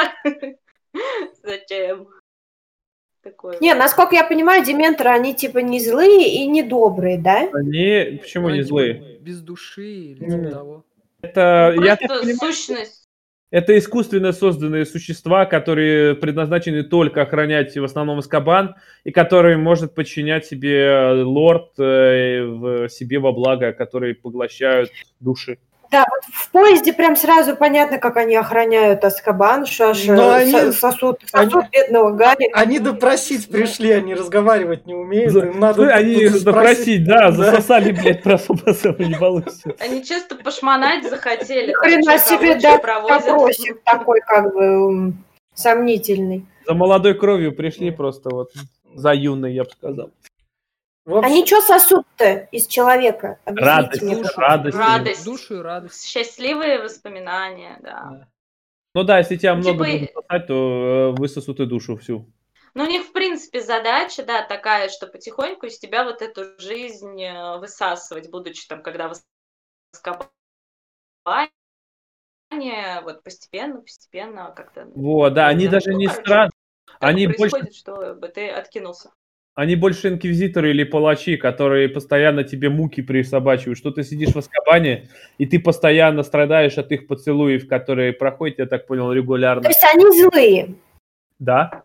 Зачем? 1.44 2.08
Такое. 3.22 3.58
Не, 3.62 3.74
насколько 3.74 4.16
я 4.16 4.26
понимаю, 4.26 4.66
дементоры, 4.66 5.10
они 5.10 5.34
типа 5.34 5.60
не 5.60 5.80
злые 5.80 6.28
и 6.28 6.46
не 6.46 6.62
добрые, 6.62 7.18
да? 7.18 7.50
Они, 7.54 8.20
почему 8.22 8.50
не 8.50 8.64
злые? 8.64 9.18
Без 9.22 9.42
души 9.42 9.88
или 9.88 10.30
типа 10.30 10.52
того. 10.52 10.86
Это, 11.22 11.74
я 11.82 11.96
так 11.96 12.10
Просто 12.10 12.26
понимаю, 12.26 12.54
сущность. 12.54 13.03
Это 13.54 13.78
искусственно 13.78 14.32
созданные 14.32 14.84
существа, 14.84 15.46
которые 15.46 16.16
предназначены 16.16 16.82
только 16.82 17.22
охранять 17.22 17.78
в 17.78 17.84
основном 17.84 18.20
Искабан, 18.20 18.74
и 19.04 19.12
которые 19.12 19.58
может 19.58 19.94
подчинять 19.94 20.48
себе 20.48 20.86
э, 20.86 21.24
лорд 21.24 21.70
э, 21.78 22.44
в 22.44 22.90
себе 22.90 23.20
во 23.20 23.32
благо, 23.32 23.72
которые 23.72 24.16
поглощают 24.16 24.90
души. 25.20 25.60
Да, 25.94 26.08
вот 26.10 26.22
в 26.34 26.50
поезде 26.50 26.92
прям 26.92 27.16
сразу 27.16 27.56
понятно, 27.56 28.00
как 28.00 28.18
они 28.18 28.36
охраняют 28.36 29.06
Аскабан, 29.06 29.66
э, 30.10 30.34
они- 30.34 30.52
со- 30.52 30.72
сосуд, 30.72 31.20
они- 31.32 31.52
сосуд 31.52 31.66
бедного 31.72 32.12
Гарри. 32.12 32.50
Они 32.52 32.80
допросить 32.80 33.48
пришли, 33.48 33.92
они 33.92 34.16
разговаривать 34.16 34.88
не 34.88 34.96
умеют. 34.96 35.32
За- 35.32 35.42
им 35.42 35.60
надо 35.60 35.94
Они 35.94 36.28
допросить, 36.30 37.06
да, 37.06 37.30
Да. 37.30 37.32
засосали, 37.32 37.92
блядь, 37.92 38.24
просто 38.24 38.56
не 38.98 39.14
получится. 39.16 39.76
Они 39.80 40.04
чисто 40.04 40.36
пошмонать 40.36 41.08
захотели. 41.08 41.72
Хрена 41.74 42.18
себе, 42.18 42.56
да, 42.56 42.80
провозят. 42.80 43.28
Опросик 43.28 43.84
такой 43.84 44.22
как 44.22 44.52
бы 44.52 45.14
сомнительный. 45.54 46.46
За 46.66 46.74
молодой 46.74 47.14
кровью 47.14 47.56
пришли 47.56 47.92
просто 47.92 48.30
вот, 48.32 48.50
за 48.96 49.14
юной, 49.14 49.54
я 49.54 49.64
бы 49.64 49.70
сказал. 49.70 50.10
Общем, 51.06 51.26
Они 51.26 51.46
что 51.46 51.62
сосут-то 51.62 52.48
из 52.52 52.66
человека? 52.68 53.38
Объясните 53.44 53.66
Радость, 53.76 54.02
мне, 54.04 54.16
Душу, 54.16 54.40
радость. 54.40 54.78
Радость. 54.78 55.26
Душу 55.26 55.56
и 55.56 55.62
радость. 55.62 56.06
Счастливые 56.08 56.82
воспоминания, 56.82 57.78
да. 57.82 58.30
Ну 58.96 59.04
да, 59.04 59.18
если 59.18 59.36
тебя 59.36 59.56
Типа 59.56 59.74
много 59.74 59.86
и- 59.86 60.00
будут 60.00 60.14
сосать, 60.14 60.48
то 60.48 60.54
э, 60.54 61.12
высосут 61.20 61.60
и 61.60 61.66
душу 61.66 61.98
всю. 61.98 62.32
Ну, 62.76 62.86
у 62.86 62.88
них, 62.88 63.04
в 63.06 63.12
принципе, 63.12 63.62
задача, 63.62 64.24
да, 64.24 64.44
такая, 64.44 64.88
что 64.90 65.08
потихоньку 65.08 65.66
из 65.66 65.78
тебя 65.78 66.06
вот 66.06 66.22
эту 66.22 66.58
жизнь 66.60 67.22
э, 67.22 67.58
высасывать, 67.58 68.30
будучи 68.32 68.68
там, 68.68 68.82
когда 68.82 69.10
в 69.10 69.14
Азкабане, 69.94 71.52
вот 73.04 73.24
постепенно, 73.24 73.82
постепенно 73.82 74.54
как-то... 74.56 74.86
Вот, 74.96 75.34
да, 75.34 75.48
они 75.48 75.66
Ну, 75.66 75.72
даже 75.72 75.94
не 75.94 76.06
короче, 76.08 76.22
страдают. 76.24 76.54
так 76.86 76.98
Они 77.02 77.28
больше, 77.28 77.40
происходит, 77.40 77.76
чтобы 77.76 78.28
ты 78.30 78.50
откинулся. 78.50 79.12
Они 79.56 79.76
больше 79.76 80.10
инквизиторы 80.10 80.72
или 80.72 80.84
палачи, 80.84 81.38
которые 81.38 81.88
постоянно 81.90 82.44
тебе 82.44 82.70
муки 82.70 83.02
присобачивают, 83.02 83.78
что 83.78 83.92
ты 83.92 84.04
сидишь 84.04 84.34
в 84.34 84.38
Аскабане, 84.38 85.10
и 85.38 85.46
ты 85.46 85.60
постоянно 85.60 86.24
страдаешь 86.24 86.78
от 86.78 86.92
их 86.92 87.08
поцелуев, 87.08 87.68
которые 87.68 88.14
проходят, 88.14 88.60
я 88.60 88.66
так 88.66 88.88
понял, 88.88 89.08
То 89.08 89.14
регулярно. 89.14 89.68
есть 89.68 89.84
они 89.94 90.06
злые. 90.12 90.76
Да, 91.40 91.84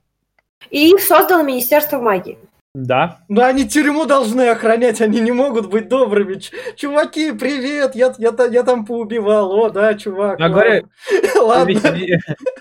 И 0.71 0.91
их 0.91 1.01
создало 1.01 1.43
Министерство 1.43 2.01
магии. 2.01 2.39
Да. 2.87 3.21
ну 3.29 3.43
они 3.43 3.69
тюрьму 3.69 4.07
должны 4.07 4.49
охранять, 4.49 5.01
они 5.01 5.21
не 5.21 5.33
могут 5.33 5.69
быть 5.69 5.89
добрыми. 5.89 6.35
Ч- 6.39 6.53
чуваки, 6.77 7.33
привет, 7.33 7.95
я, 7.95 8.15
я, 8.19 8.33
я 8.51 8.63
там 8.63 8.85
поубивал. 8.87 9.53
О, 9.53 9.71
да, 9.71 9.95
чувак. 9.95 10.39
Я 10.39 10.49
говорю, 10.49 10.89
Ладно. 11.41 11.81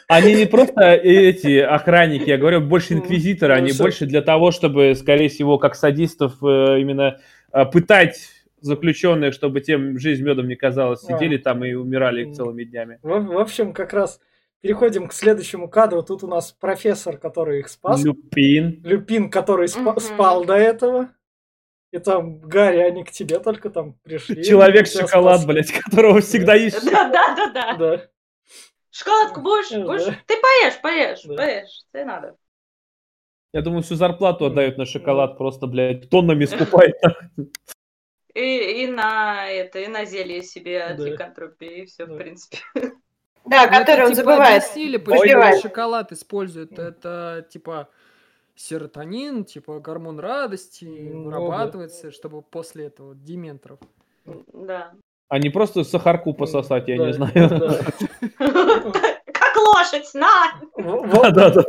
Они, 0.08 0.34
не 0.34 0.46
просто 0.46 0.94
эти 0.94 1.60
охранники, 1.60 2.30
я 2.30 2.38
говорю, 2.38 2.62
больше 2.62 2.94
инквизиторы, 2.94 3.54
они 3.54 3.74
больше 3.74 4.06
для 4.06 4.22
того, 4.22 4.52
чтобы, 4.52 4.96
скорее 4.96 5.30
всего, 5.30 5.58
как 5.58 5.76
садистов 5.76 6.42
э, 6.44 6.80
именно 6.80 7.18
э, 7.52 7.66
пытать 7.66 8.30
заключенных, 8.62 9.34
чтобы 9.34 9.62
тем 9.62 10.00
жизнь 10.00 10.24
медом 10.24 10.48
не 10.48 10.56
казалось, 10.56 11.04
А. 11.08 11.14
сидели 11.14 11.38
там 11.38 11.64
и 11.64 11.74
умирали 11.74 12.32
целыми 12.32 12.64
днями. 12.64 13.00
В 13.04 13.38
общем, 13.40 13.74
как 13.74 13.94
раз 13.94 14.20
переходим 14.62 15.08
к 15.08 15.14
следующему 15.14 15.70
кадру. 15.70 16.04
Тут 16.04 16.24
у 16.24 16.28
нас 16.28 16.52
профессор, 16.52 17.18
который 17.18 17.60
их 17.60 17.70
спас. 17.70 18.04
Люпин. 18.04 18.82
Люпин, 18.84 19.30
который 19.30 19.68
спа- 19.68 19.92
Мгм. 19.92 20.00
спал 20.00 20.46
до 20.46 20.56
этого. 20.56 21.10
И 21.92 22.00
там, 22.00 22.40
Гарри, 22.40 22.80
они 22.80 23.04
к 23.04 23.12
тебе 23.12 23.40
только 23.40 23.70
там 23.70 23.94
пришли. 24.04 24.44
Человек-шоколад, 24.44 25.46
блядь, 25.46 25.72
которого 25.72 26.20
всегда 26.22 26.56
ищешь. 26.56 26.84
Да, 26.84 27.10
да, 27.10 27.36
да, 27.36 27.52
да. 27.54 27.74
Да. 27.76 28.08
Шоколадку 28.92 29.42
будешь? 29.42 29.70
Да. 29.70 29.86
Будешь? 29.86 30.06
Ты 30.26 30.36
поешь, 30.42 30.82
поешь, 30.82 31.22
Да. 31.24 31.36
поешь. 31.36 31.84
Тебе 31.94 32.06
надо. 32.06 32.36
Я 33.54 33.62
думаю, 33.62 33.82
всю 33.84 33.96
зарплату 33.96 34.46
отдают 34.46 34.78
на 34.78 34.86
шоколад, 34.86 35.38
просто, 35.38 35.68
блядь, 35.68 36.10
тоннами 36.10 36.46
скупает. 36.46 36.96
И, 38.36 38.84
и 38.84 38.88
на 38.88 39.48
это, 39.50 39.80
и 39.80 39.88
на 39.88 40.06
зелье 40.06 40.44
себе 40.44 40.84
от 40.84 40.98
Да. 40.98 41.06
ликантропии, 41.06 41.84
и 41.84 41.86
все, 41.86 42.06
Да. 42.06 42.14
в 42.14 42.18
принципе. 42.18 42.58
Да, 43.50 43.62
Ну, 43.62 43.68
это, 43.68 43.80
который 43.80 44.06
он 44.06 44.12
типа, 44.12 44.24
забывает. 44.24 44.64
объяснили, 44.64 44.98
почему 44.98 45.20
Выпивает. 45.22 45.62
шоколад 45.62 46.12
используют. 46.12 46.78
Это, 46.78 47.46
типа, 47.50 47.90
серотонин, 48.56 49.46
типа 49.46 49.80
гормон 49.80 50.20
радости, 50.20 50.86
ну, 50.86 51.26
вырабатывается, 51.26 52.08
да. 52.08 52.12
чтобы 52.12 52.42
после 52.42 52.88
этого 52.88 53.16
дементоров. 53.16 53.80
Да. 54.54 54.92
А 55.30 55.40
не 55.40 55.50
просто 55.50 55.84
сахарку 55.84 56.34
пососать, 56.34 56.88
я 56.88 56.98
да, 56.98 57.08
не 57.08 57.14
знаю. 57.14 57.34
Как 58.38 59.56
лошадь, 59.58 60.14
на! 60.14 60.62
Да, 61.34 61.50
да, 61.50 61.64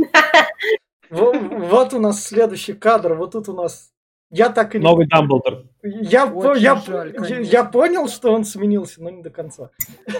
Вот 1.10 1.94
у 1.94 1.98
нас 1.98 2.24
следующий 2.24 2.74
кадр, 2.74 3.14
вот 3.14 3.32
тут 3.32 3.48
у 3.48 3.52
нас 3.52 3.92
я 4.30 4.50
так 4.50 4.74
и 4.74 4.78
не... 4.78 4.84
Новый 4.84 5.06
Дамблдор. 5.06 5.64
Я, 5.82 6.32
я, 6.56 6.76
жаль, 6.76 7.14
я, 7.28 7.38
я 7.38 7.64
понял, 7.64 8.08
что 8.08 8.32
он 8.32 8.44
сменился, 8.44 9.02
но 9.02 9.10
не 9.10 9.22
до 9.22 9.30
конца. 9.30 9.70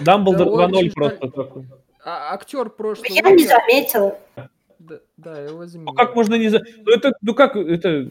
Дамблдор 0.01 0.47
да 0.57 0.65
2.0 0.67 0.91
просто 0.93 1.29
такой. 1.29 1.65
А, 2.03 2.33
актер 2.33 2.69
прошлого... 2.69 3.07
Я 3.07 3.29
не 3.29 3.45
заметила. 3.45 4.17
Да, 4.79 4.99
да 5.17 5.39
его 5.41 5.65
заметил. 5.65 5.91
Ну 5.91 5.93
как 5.93 6.15
можно 6.15 6.35
не 6.35 6.49
за... 6.49 6.61
Ну 6.85 6.91
это, 6.91 7.13
ну 7.21 7.33
как, 7.35 7.55
это... 7.55 8.09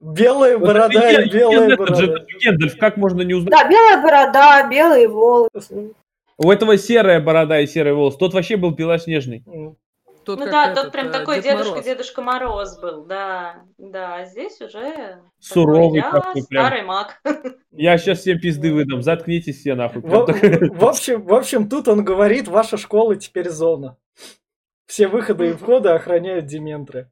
Белая 0.00 0.58
борода 0.58 1.10
и 1.10 1.30
белая 1.30 1.76
борода. 1.76 2.24
Гендальф, 2.40 2.78
как 2.78 2.96
можно 2.96 3.22
не 3.22 3.34
узнать? 3.34 3.50
Да, 3.50 3.68
белая 3.68 4.02
борода, 4.02 4.68
белые 4.68 5.08
волосы. 5.08 5.92
У 6.36 6.50
этого 6.52 6.78
серая 6.78 7.20
борода 7.20 7.58
и 7.60 7.66
серый 7.66 7.94
волос. 7.94 8.16
Тот 8.16 8.32
вообще 8.32 8.56
был 8.56 8.70
белоснежный. 8.70 9.42
Тот, 10.28 10.40
ну 10.40 10.44
да, 10.44 10.72
этот, 10.72 10.82
тот 10.82 10.92
прям 10.92 11.06
э, 11.06 11.10
такой 11.10 11.40
дедушка, 11.40 11.70
Мороз. 11.70 11.84
Дедушка 11.86 12.20
Мороз 12.20 12.78
был, 12.78 13.06
да, 13.06 13.62
да, 13.78 14.16
а 14.16 14.24
здесь 14.26 14.60
уже 14.60 15.22
суровый 15.38 16.02
такой, 16.02 16.42
старый 16.42 16.82
маг. 16.82 17.18
Я 17.70 17.96
сейчас 17.96 18.18
всем 18.18 18.38
пизды 18.38 18.70
выдам, 18.74 19.00
заткнитесь 19.00 19.58
все 19.58 19.74
нахуй. 19.74 20.02
В, 20.02 20.06
в, 20.06 20.84
общем, 20.84 21.22
в 21.22 21.32
общем, 21.32 21.66
тут 21.70 21.88
он 21.88 22.04
говорит, 22.04 22.46
ваша 22.46 22.76
школа 22.76 23.16
теперь 23.16 23.48
зона. 23.48 23.96
Все 24.84 25.08
выходы 25.08 25.48
и 25.48 25.52
входы 25.54 25.88
охраняют 25.88 26.44
дементры. 26.44 27.10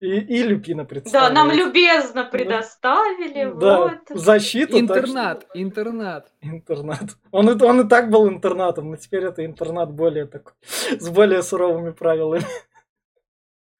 И, 0.00 0.18
и 0.20 0.42
Люпина 0.44 0.84
представляет. 0.84 1.34
Да, 1.34 1.44
нам 1.44 1.50
любезно 1.50 2.24
предоставили. 2.24 3.52
Да, 3.58 3.78
вот. 3.78 4.20
защиту. 4.20 4.78
Интернат, 4.78 5.40
так, 5.40 5.50
интернат. 5.54 6.32
Интернат. 6.40 7.16
Он, 7.32 7.60
он 7.60 7.80
и 7.80 7.88
так 7.88 8.08
был 8.08 8.28
интернатом, 8.28 8.90
но 8.90 8.96
теперь 8.96 9.24
это 9.24 9.44
интернат 9.44 9.92
более 9.92 10.26
такой, 10.26 10.52
с 11.00 11.08
более 11.08 11.42
суровыми 11.42 11.90
правилами. 11.90 12.44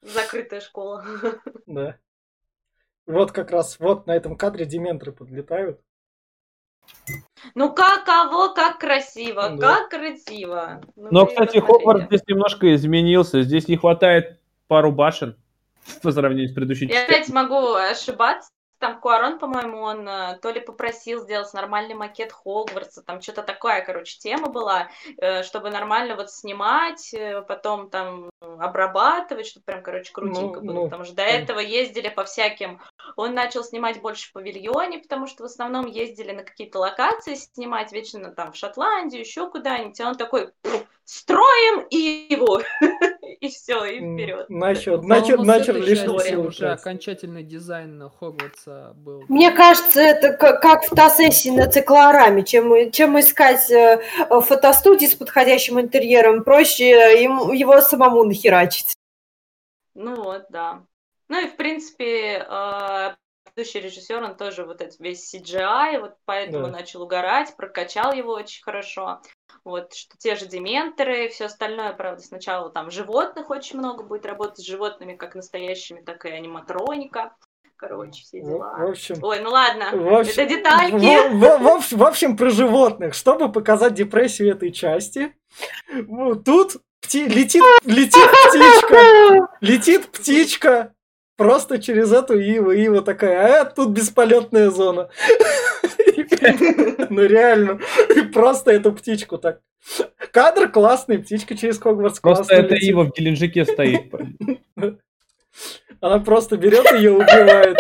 Закрытая 0.03 0.61
школа. 0.61 1.05
Да. 1.67 1.97
Вот 3.07 3.33
как 3.33 3.53
раз 3.53 3.79
вот 3.79 4.07
на 4.07 4.15
этом 4.15 4.37
кадре 4.37 4.67
дементры 4.67 5.13
подлетают. 5.13 5.81
Ну 7.55 7.73
как 7.73 8.05
кого, 8.05 8.53
как 8.53 8.79
красиво, 8.79 9.51
да. 9.51 9.77
как 9.77 9.91
красиво. 9.91 10.81
Ну, 10.97 11.09
Но, 11.11 11.27
кстати, 11.27 11.59
Хогвартс 11.59 12.07
здесь 12.07 12.23
немножко 12.27 12.75
изменился. 12.75 13.43
Здесь 13.43 13.69
не 13.69 13.77
хватает 13.77 14.41
пару 14.67 14.93
башен 14.93 15.39
по 16.03 16.13
сравнению 16.13 16.49
с 16.49 16.53
предыдущей 16.53 16.87
Я 16.87 17.05
опять 17.05 17.29
могу 17.29 17.75
ошибаться. 17.75 18.51
Там 18.79 19.01
Куарон, 19.01 19.41
по-моему, 19.41 19.81
он 19.81 20.09
э, 20.09 20.39
то 20.41 20.51
ли 20.51 20.61
попросил 20.61 21.21
сделать 21.21 21.53
нормальный 21.53 21.95
макет 21.95 22.33
Хогвартса, 22.33 23.03
там 23.03 23.21
что-то 23.21 23.43
такая, 23.43 23.85
короче, 23.85 24.17
тема 24.21 24.51
была, 24.51 24.89
э, 25.17 25.43
чтобы 25.43 25.71
нормально 25.71 26.15
вот 26.15 26.31
снимать, 26.31 27.13
э, 27.13 27.43
потом 27.43 27.91
там 27.91 28.31
обрабатывать, 28.41 29.47
чтобы 29.47 29.65
прям, 29.65 29.83
короче, 29.83 30.13
крутенько 30.13 30.61
ну, 30.61 30.67
было, 30.67 30.75
ну, 30.75 30.85
потому 30.85 31.05
что 31.05 31.17
до 31.17 31.23
этого 31.23 31.59
ездили 31.59 32.09
по 32.09 32.23
всяким... 32.23 32.81
Он 33.17 33.35
начал 33.35 33.65
снимать 33.65 34.01
больше 34.01 34.29
в 34.29 34.33
павильоне, 34.33 35.01
потому 35.01 35.27
что 35.27 35.43
в 35.43 35.47
основном 35.47 35.87
ездили 35.87 36.31
на 36.31 36.45
какие-то 36.45 36.79
локации 36.79 37.35
снимать, 37.35 37.91
вечно 37.91 38.31
там 38.31 38.53
в 38.53 38.57
Шотландию, 38.57 39.23
еще 39.23 39.51
куда-нибудь, 39.51 40.01
а 40.01 40.09
он 40.09 40.15
такой, 40.15 40.53
строим 41.05 41.85
Иву! 41.91 42.61
и 43.41 43.49
все, 43.49 43.85
и 43.85 43.99
вперед. 43.99 44.49
Начал, 44.49 45.03
начал, 45.03 45.45
начал 45.45 45.75
лишний 45.75 46.37
уже 46.37 46.71
окончательный 46.71 47.43
дизайн 47.43 48.09
Хогвартса 48.19 48.93
был. 48.97 49.25
Мне 49.29 49.51
кажется, 49.51 50.01
это 50.01 50.33
как, 50.33 50.85
фотосессии 50.85 51.51
на 51.51 51.69
циклораме. 51.69 52.45
Чем, 52.45 52.91
чем 52.91 53.19
искать 53.19 53.71
э, 53.71 54.01
фотостудии 54.29 55.07
с 55.07 55.15
подходящим 55.15 55.81
интерьером, 55.81 56.45
проще 56.45 57.23
ему, 57.23 57.53
его 57.53 57.81
самому 57.81 58.25
нахерачить. 58.25 58.95
Ну 59.95 60.17
вот, 60.23 60.47
да. 60.51 60.85
Ну 61.29 61.45
и, 61.45 61.49
в 61.49 61.57
принципе, 61.57 62.47
э, 62.49 63.15
предыдущий 63.45 63.81
режиссер, 63.81 64.23
он 64.23 64.37
тоже 64.37 64.65
вот 64.65 64.81
этот 64.81 64.99
весь 65.01 65.35
CGI, 65.35 66.01
вот 66.01 66.15
поэтому 66.25 66.67
да. 66.67 66.73
начал 66.73 67.03
угорать, 67.03 67.55
прокачал 67.57 68.13
его 68.13 68.33
очень 68.33 68.63
хорошо. 68.63 69.21
Вот, 69.69 69.93
что 69.93 70.17
те 70.17 70.35
же 70.35 70.47
дементоры, 70.47 71.29
все 71.29 71.45
остальное, 71.45 71.93
правда, 71.93 72.23
сначала 72.23 72.71
там 72.71 72.91
животных 72.91 73.51
очень 73.51 73.79
много 73.79 74.03
будет 74.03 74.25
работать 74.25 74.61
с 74.61 74.67
животными, 74.67 75.15
как 75.15 75.35
настоящими, 75.35 76.01
так 76.01 76.25
и 76.25 76.31
аниматроника. 76.31 77.35
Короче, 77.77 78.23
все 78.23 78.41
дела. 78.41 78.79
В 78.79 78.91
общем, 78.93 79.17
Ой, 79.21 79.41
ну 79.41 79.51
ладно, 79.51 79.91
в 79.93 80.21
общем, 80.21 80.33
это 80.33 80.47
детальки. 80.47 81.29
В, 81.29 81.59
в, 81.59 81.83
в, 81.83 81.93
в 81.93 82.03
общем, 82.03 82.39
про 82.39 82.49
животных. 82.49 83.13
Чтобы 83.13 83.53
показать 83.53 83.93
депрессию 83.93 84.53
этой 84.53 84.73
части, 84.73 85.37
тут 86.47 86.79
пти, 87.03 87.27
летит, 87.27 87.63
летит 87.85 88.31
птичка. 88.49 89.49
Летит 89.61 90.11
птичка 90.11 90.95
просто 91.37 91.79
через 91.79 92.11
эту 92.11 92.41
Иву. 92.41 92.71
Ива 92.71 93.03
такая, 93.03 93.61
а 93.61 93.65
тут 93.67 93.91
бесполетная 93.91 94.71
зона. 94.71 95.11
Ну 97.11 97.23
реально, 97.23 97.81
просто 98.33 98.71
эту 98.71 98.93
птичку 98.93 99.39
так. 99.39 99.61
Кадр 100.33 100.71
классный, 100.71 101.19
птичка 101.19 101.57
через 101.57 101.79
Хогвартс 101.79 102.21
Просто 102.21 102.55
это 102.55 102.75
Ива 102.75 103.05
в 103.05 103.13
Геленджике 103.13 103.65
стоит. 103.65 104.13
Она 106.01 106.21
просто 106.21 106.57
берет 106.57 106.91
ее 106.93 107.13
и 107.13 107.15
убивает. 107.15 107.79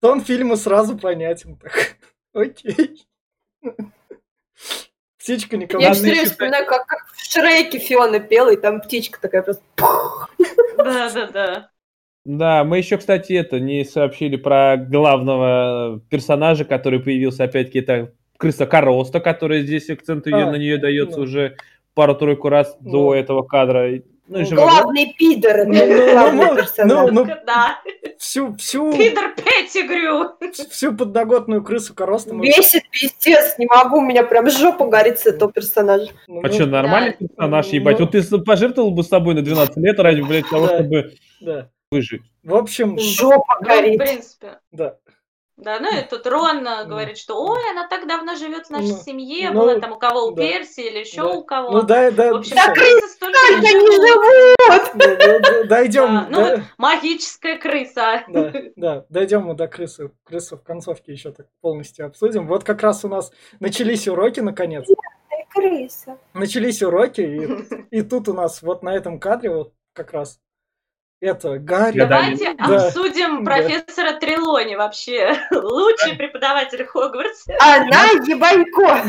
Тон 0.00 0.20
фильма 0.20 0.56
сразу 0.56 0.98
понятен. 0.98 1.58
Окей. 2.34 3.06
Птичка 5.18 5.56
никого 5.56 5.80
Я 5.80 5.92
все 5.92 6.02
время 6.02 6.24
вспоминаю, 6.24 6.66
как, 6.66 6.86
как 6.86 7.06
в 7.12 7.24
Шреке 7.24 7.78
Фиона 7.78 8.18
пела, 8.18 8.50
и 8.50 8.56
там 8.56 8.80
птичка 8.80 9.20
такая 9.20 9.42
просто... 9.42 9.62
Да, 10.76 11.70
да, 12.24 12.34
да. 12.34 12.62
Да, 12.62 12.64
мы 12.64 12.78
еще, 12.78 12.98
кстати, 12.98 13.32
это 13.32 13.58
не 13.60 13.84
сообщили 13.84 14.36
про 14.36 14.76
главного 14.76 16.00
персонажа, 16.08 16.64
который 16.64 17.00
появился, 17.00 17.44
опять-таки, 17.44 17.80
это 17.80 18.12
крыса 18.36 18.66
Короста, 18.66 19.20
которая 19.20 19.62
здесь 19.62 19.88
акцент 19.90 20.26
ее, 20.26 20.44
а, 20.44 20.50
на 20.50 20.56
нее 20.56 20.78
дается 20.78 21.18
ну. 21.18 21.24
уже 21.24 21.56
пару-тройку 21.94 22.48
раз 22.48 22.76
ну. 22.80 22.90
до 22.90 23.14
этого 23.14 23.42
кадра. 23.42 24.02
Ну, 24.28 24.44
главный 24.50 25.14
пидор, 25.18 25.66
ну, 25.66 25.74
ну, 25.74 26.12
главный 26.12 26.46
ну, 26.46 26.56
персонаж. 26.56 27.10
Ну, 27.10 27.24
ну, 27.24 27.26
да. 27.44 27.80
Всю, 28.18 28.54
всю... 28.56 28.92
Пидор 28.96 29.34
Петтигрю. 29.34 30.30
Всю 30.70 30.96
подноготную 30.96 31.62
крысу 31.62 31.92
Короста. 31.92 32.34
Бесит, 32.34 32.84
пиздец, 32.90 33.58
не 33.58 33.66
могу, 33.66 33.98
у 33.98 34.00
меня 34.00 34.22
прям 34.22 34.48
жопа 34.48 34.86
горит 34.86 35.18
с 35.18 35.26
этого 35.26 35.52
персонажа. 35.52 36.10
Ну, 36.28 36.40
а 36.40 36.46
ну, 36.46 36.52
что, 36.52 36.66
нормальный 36.66 37.16
да. 37.18 37.26
персонаж, 37.26 37.66
ебать? 37.66 37.98
Ну, 37.98 38.06
вот 38.06 38.12
ты 38.12 38.38
пожертвовал 38.38 38.92
бы 38.92 39.02
с 39.02 39.08
собой 39.08 39.34
на 39.34 39.42
12 39.42 39.76
лет 39.78 39.98
ради, 39.98 40.20
блядь, 40.22 40.48
того, 40.48 40.68
да. 40.68 40.74
чтобы... 40.78 41.10
Выжить. 41.92 42.22
В 42.42 42.54
общем... 42.54 42.98
Жопа 42.98 43.58
горит. 43.60 43.98
Ну, 43.98 44.04
в 44.04 44.08
принципе. 44.08 44.60
Да. 44.70 44.96
Да, 45.58 45.78
ну 45.78 45.94
и 45.94 46.02
тут 46.08 46.26
Рон 46.26 46.66
э, 46.66 46.86
говорит, 46.86 47.18
что 47.18 47.44
ой, 47.44 47.60
она 47.70 47.86
так 47.86 48.08
давно 48.08 48.34
живет 48.34 48.66
в 48.66 48.70
нашей 48.70 48.92
ну, 48.92 49.02
семье, 49.02 49.50
ну, 49.50 49.60
было 49.60 49.78
там 49.78 49.92
у 49.92 49.98
кого, 49.98 50.28
у 50.28 50.30
да, 50.34 50.42
Перси 50.42 50.80
или 50.80 51.00
еще 51.00 51.20
да. 51.22 51.28
у 51.28 51.44
кого. 51.44 51.70
Ну 51.70 51.82
да, 51.82 52.10
да. 52.10 52.32
В 52.32 52.36
общем, 52.38 52.56
да, 52.56 52.72
крысы 52.72 53.08
столько 53.08 53.38
не 53.60 53.70
живут. 54.88 55.68
Дойдем. 55.68 56.14
Да, 56.14 56.26
ну, 56.30 56.62
магическая 56.78 57.58
крыса. 57.58 58.24
Да, 58.28 58.52
да, 58.76 59.04
дойдем 59.10 59.42
мы 59.42 59.54
до 59.54 59.68
крысы. 59.68 60.10
Крысу 60.24 60.56
в 60.56 60.62
концовке 60.62 61.12
еще 61.12 61.30
так 61.30 61.46
полностью 61.60 62.06
обсудим. 62.06 62.48
Вот 62.48 62.64
как 62.64 62.82
раз 62.82 63.04
у 63.04 63.08
нас 63.08 63.30
начались 63.60 64.08
уроки, 64.08 64.40
наконец. 64.40 64.88
Крыса. 65.50 66.16
Начались 66.32 66.82
уроки, 66.82 67.20
и, 67.20 67.98
и 67.98 68.02
тут 68.02 68.30
у 68.30 68.32
нас 68.32 68.62
вот 68.62 68.82
на 68.82 68.94
этом 68.96 69.20
кадре 69.20 69.50
вот 69.50 69.74
как 69.92 70.12
раз 70.12 70.40
это 71.22 71.58
Гарри. 71.58 71.98
Давайте 71.98 72.52
да. 72.54 72.86
обсудим 72.86 73.44
да. 73.44 73.52
профессора 73.52 74.18
Трелони 74.18 74.74
вообще. 74.74 75.34
Лучший 75.52 76.16
преподаватель 76.16 76.84
Хогвартса. 76.84 77.54
Она 77.60 78.06
ебанько. 78.26 79.02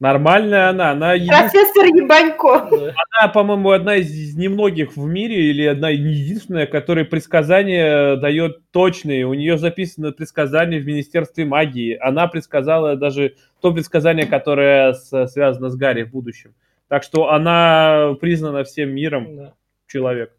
Нормальная 0.00 0.70
она. 0.70 0.90
она 0.90 1.14
Профессор 1.14 1.84
Ебанько. 1.84 2.66
Она, 2.66 3.28
по-моему, 3.32 3.70
одна 3.70 3.96
из 3.96 4.34
немногих 4.34 4.96
в 4.96 5.06
мире, 5.06 5.50
или 5.50 5.64
одна 5.64 5.90
единственная, 5.90 6.66
которая 6.66 7.04
предсказания 7.04 8.16
дает 8.16 8.68
точные. 8.72 9.26
У 9.26 9.34
нее 9.34 9.58
записано 9.58 10.10
предсказание 10.10 10.80
в 10.80 10.86
Министерстве 10.86 11.44
магии. 11.44 11.96
Она 12.00 12.26
предсказала 12.26 12.96
даже 12.96 13.36
то 13.60 13.72
предсказание, 13.72 14.26
которое 14.26 14.94
связано 14.94 15.68
с 15.68 15.76
Гарри 15.76 16.02
в 16.02 16.10
будущем. 16.10 16.54
Так 16.88 17.04
что 17.04 17.30
она 17.30 18.16
признана 18.20 18.64
всем 18.64 18.92
миром. 18.92 19.36
Да 19.36 19.54
человек. 19.92 20.34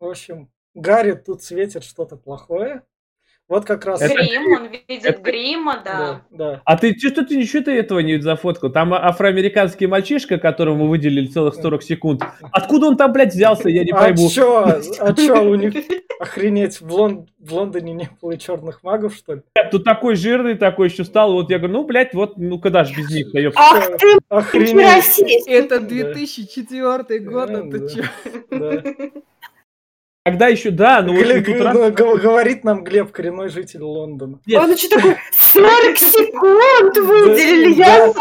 В 0.00 0.04
общем, 0.04 0.52
Гарри 0.74 1.12
тут 1.14 1.42
светит 1.42 1.82
что-то 1.82 2.16
плохое. 2.16 2.84
Вот 3.52 3.66
как 3.66 3.84
раз... 3.84 4.00
Это... 4.00 4.14
Грим, 4.14 4.50
он 4.50 4.68
видит 4.68 5.04
это... 5.04 5.20
грима, 5.20 5.82
да. 5.84 6.22
да. 6.30 6.50
да. 6.52 6.62
А 6.64 6.78
ты 6.78 6.96
что 6.98 7.22
ты 7.22 7.36
ничего 7.36 7.62
ты 7.62 7.72
этого 7.72 7.98
не 7.98 8.18
зафоткал? 8.18 8.72
Там 8.72 8.94
афроамериканский 8.94 9.86
мальчишка, 9.86 10.38
которому 10.38 10.88
выделили 10.88 11.26
целых 11.26 11.56
40 11.56 11.82
секунд. 11.82 12.22
Откуда 12.50 12.86
он 12.86 12.96
там, 12.96 13.12
блядь, 13.12 13.34
взялся, 13.34 13.68
я 13.68 13.84
не 13.84 13.92
пойму. 13.92 14.26
А 14.26 14.30
чё, 14.30 14.80
а 15.00 15.12
чё 15.12 15.44
у 15.50 15.54
них, 15.56 15.74
охренеть, 16.18 16.80
в, 16.80 16.90
Лон... 16.90 17.28
в 17.38 17.52
Лондоне 17.52 17.92
не 17.92 18.08
было 18.22 18.38
черных 18.38 18.82
магов, 18.82 19.14
что 19.14 19.34
ли? 19.34 19.42
Тут 19.70 19.84
такой 19.84 20.16
жирный, 20.16 20.54
такой 20.54 20.88
еще 20.88 21.04
стал, 21.04 21.34
вот 21.34 21.50
я 21.50 21.58
говорю, 21.58 21.74
ну, 21.74 21.84
блядь, 21.84 22.14
вот, 22.14 22.38
ну, 22.38 22.58
когда 22.58 22.84
же 22.84 22.94
без 22.94 23.10
них, 23.10 23.32
даёб. 23.32 23.52
Ах 23.54 23.98
ты, 23.98 24.16
охренеть. 24.30 25.46
Это 25.46 25.78
2004 25.78 27.18
год, 27.20 27.50
это 27.50 27.88
чё? 27.90 28.02
Да. 30.24 30.30
Когда 30.30 30.46
еще, 30.46 30.70
да, 30.70 31.02
но 31.02 31.14
Глеб, 31.14 31.48
вот 31.48 31.60
раз... 31.60 31.74
Ну, 31.74 32.16
говорит 32.16 32.62
нам 32.62 32.84
Глеб, 32.84 33.10
коренной 33.10 33.48
житель 33.48 33.82
Лондона. 33.82 34.38
Нет. 34.46 34.60
Он 34.60 34.76
что 34.76 34.90
такой, 34.90 35.16
40 35.52 35.98
секунд 35.98 36.96
выделили, 36.96 37.74
я. 37.74 38.12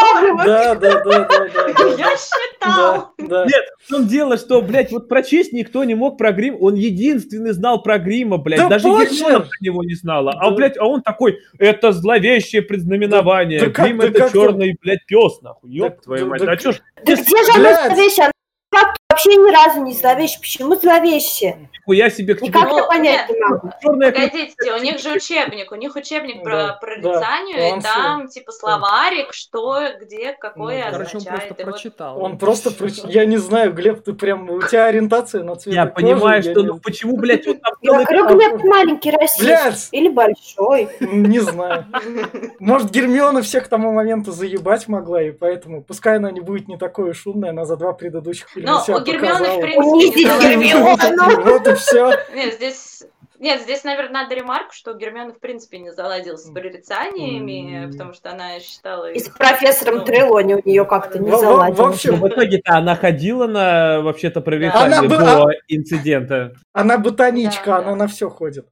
Да, 0.44 0.74
да, 0.74 1.04
да, 1.04 1.28
да, 1.28 1.48
Я 1.98 2.16
считал. 2.18 3.14
Нет, 3.20 3.66
в 3.86 3.90
том 3.90 4.08
дело, 4.08 4.38
что, 4.38 4.64
блядь, 4.64 4.92
вот 4.92 5.10
про 5.10 5.22
честь 5.22 5.54
никто 5.54 5.84
не 5.84 5.94
мог 5.94 6.18
про 6.18 6.32
грим, 6.32 6.58
он 6.60 6.74
единственный 6.74 7.52
знал 7.52 7.84
про 7.84 8.00
грима, 8.00 8.38
блядь, 8.38 8.68
даже 8.68 8.88
Германа 8.88 9.42
про 9.42 9.58
него 9.62 9.84
не 9.84 9.94
знала. 9.94 10.34
А, 10.40 10.50
блядь, 10.50 10.80
а 10.80 10.86
он 10.86 11.04
такой, 11.04 11.38
это 11.60 11.92
зловещее 11.92 12.64
предзнаменование, 12.64 13.68
грим 13.68 14.02
это 14.02 14.28
черный, 14.32 14.76
блядь, 14.82 15.06
пес, 15.06 15.40
нахуй, 15.44 15.70
ёб 15.70 16.02
твою 16.02 16.26
мать, 16.28 16.42
а 16.42 16.58
чё 16.58 16.72
ж... 16.72 16.82
Да 17.06 17.14
где 17.14 17.44
же 17.44 17.52
она 17.56 17.94
зловещая? 17.94 18.32
Вообще 19.12 19.36
ни 19.36 19.52
разу 19.52 19.82
не 19.84 19.94
зловещий. 19.94 20.40
Почему 20.40 20.76
зловещий? 20.76 21.56
Я 21.88 22.10
себе 22.10 22.36
к 22.36 22.42
Никак 22.42 22.72
я 22.72 22.84
понять 22.84 23.30
не 23.30 23.40
могу. 23.40 23.70
Погодите, 23.82 24.74
у 24.74 24.82
них 24.82 25.00
же 25.00 25.12
учебник, 25.12 25.72
у 25.72 25.76
них 25.76 25.96
учебник 25.96 26.44
про 26.44 26.78
прорицанию, 26.80 27.78
и 27.78 27.82
там 27.82 28.28
типа 28.28 28.52
словарик, 28.52 29.34
что, 29.34 29.82
где, 30.00 30.34
какое 30.40 30.90
Короче, 30.90 31.18
он 31.18 31.24
просто 31.26 31.54
прочитал. 31.56 32.22
Он 32.24 32.38
просто 32.38 32.72
прочитал. 32.72 33.12
Я 33.12 33.26
не 33.26 33.38
знаю, 33.38 33.74
Глеб, 33.74 34.04
ты 34.04 34.14
прям, 34.14 34.50
у 34.50 34.62
тебя 34.62 34.86
ориентация 34.86 35.44
на 35.44 35.56
цвет 35.56 35.76
Я 35.76 35.86
понимаю, 35.86 36.44
что, 36.44 36.64
ну 36.64 36.80
почему, 36.80 37.18
блядь, 37.18 37.46
он 37.48 37.58
там... 37.58 37.74
Я 37.82 38.04
говорю, 38.04 38.38
Глеб 38.38 38.64
маленький 38.64 39.12
расист. 39.12 39.90
Или 39.92 40.08
большой. 40.08 40.90
Не 41.02 41.40
знаю. 41.40 41.86
Может, 42.60 42.92
Гермиона 42.92 43.42
всех 43.42 43.66
к 43.66 43.68
тому 43.68 43.92
моменту 43.92 44.32
заебать 44.32 44.88
могла, 44.88 45.22
и 45.24 45.32
поэтому, 45.32 45.84
пускай 45.84 46.18
она 46.18 46.32
не 46.32 46.40
будет 46.40 46.68
не 46.68 46.78
такой 46.78 47.14
шумной, 47.14 47.50
она 47.50 47.66
за 47.66 47.76
два 47.76 47.92
предыдущих 47.94 48.48
фильма 48.50 48.80
Гермионы, 49.04 49.58
в 49.58 49.62
принципе, 49.62 50.56
не 50.56 51.44
Вот 51.44 51.68
и 51.68 51.74
все. 51.76 52.14
Нет, 52.34 52.56
здесь... 52.56 53.04
Нет, 53.42 53.62
здесь, 53.62 53.84
наверное, 53.84 54.22
надо 54.22 54.36
ремарку, 54.36 54.72
что 54.72 54.94
Гермиона, 54.94 55.34
в 55.34 55.40
принципе, 55.40 55.80
не 55.80 55.92
заладила 55.92 56.36
с 56.36 56.48
прорицаниями, 56.52 57.86
mm. 57.86 57.92
потому 57.92 58.14
что 58.14 58.30
она 58.30 58.60
считала... 58.60 59.12
И 59.12 59.18
с 59.18 59.30
профессором 59.30 59.98
ну, 59.98 60.06
Трелони 60.06 60.54
у 60.54 60.62
нее 60.64 60.86
как-то 60.86 61.18
не 61.18 61.32
заладилось. 61.32 61.80
В 61.80 61.82
общем, 61.82 62.16
в 62.20 62.28
итоге-то 62.28 62.74
она 62.74 62.96
ходила 62.96 63.48
на, 63.48 64.02
вообще-то, 64.02 64.42
прорицание 64.42 65.10
до 65.10 65.46
бы... 65.46 65.54
инцидента. 65.68 66.54
Она 66.72 67.00
ботаничка, 67.00 67.78
она 67.78 67.96
на 67.96 68.08
все 68.08 68.30
ходит. 68.30 68.68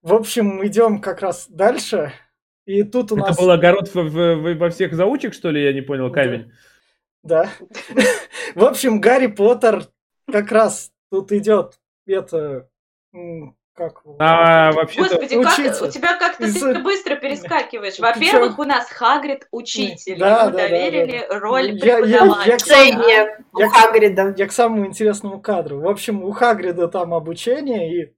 В 0.00 0.14
общем, 0.14 0.66
идем 0.66 1.02
как 1.02 1.20
раз 1.20 1.46
дальше. 1.46 2.14
И 2.64 2.84
тут 2.84 3.12
у 3.12 3.16
Это 3.16 3.26
нас... 3.26 3.36
был 3.36 3.50
огород 3.50 3.90
во 3.92 4.70
всех 4.70 4.94
заучек, 4.94 5.34
что 5.34 5.50
ли? 5.50 5.62
Я 5.62 5.74
не 5.74 5.82
понял, 5.82 6.10
камень. 6.10 6.44
Да. 6.44 6.52
В 8.54 8.64
общем, 8.64 9.00
Гарри 9.00 9.26
Поттер 9.26 9.86
как 10.30 10.50
раз 10.52 10.90
тут 11.10 11.32
идет 11.32 11.78
это 12.06 12.68
как 13.78 14.02
а, 14.18 14.72
вообще 14.72 15.02
Господи, 15.02 15.40
как, 15.40 15.82
у 15.82 15.86
тебя 15.86 16.16
как-то 16.18 16.46
Из... 16.46 16.54
ты 16.54 16.80
быстро 16.80 17.14
перескакиваешь. 17.14 18.00
Во-первых, 18.00 18.58
у 18.58 18.64
нас 18.64 18.90
Хагрид 18.90 19.46
учитель. 19.52 20.18
Да, 20.18 20.42
Ему 20.42 20.50
да, 20.50 20.68
доверили 20.68 21.20
да, 21.20 21.28
да. 21.28 21.38
роль 21.38 21.70
я, 21.70 21.98
преподавателя. 21.98 22.76
Я, 22.76 22.82
я, 22.82 23.20
я, 23.20 23.38
у 23.52 23.60
я, 23.60 23.68
Хагрида. 23.68 24.34
Я 24.36 24.48
к 24.48 24.52
самому 24.52 24.84
интересному 24.84 25.40
кадру. 25.40 25.78
В 25.78 25.86
общем, 25.86 26.24
у 26.24 26.32
Хагрида 26.32 26.88
там 26.88 27.14
обучение, 27.14 28.02
и 28.02 28.14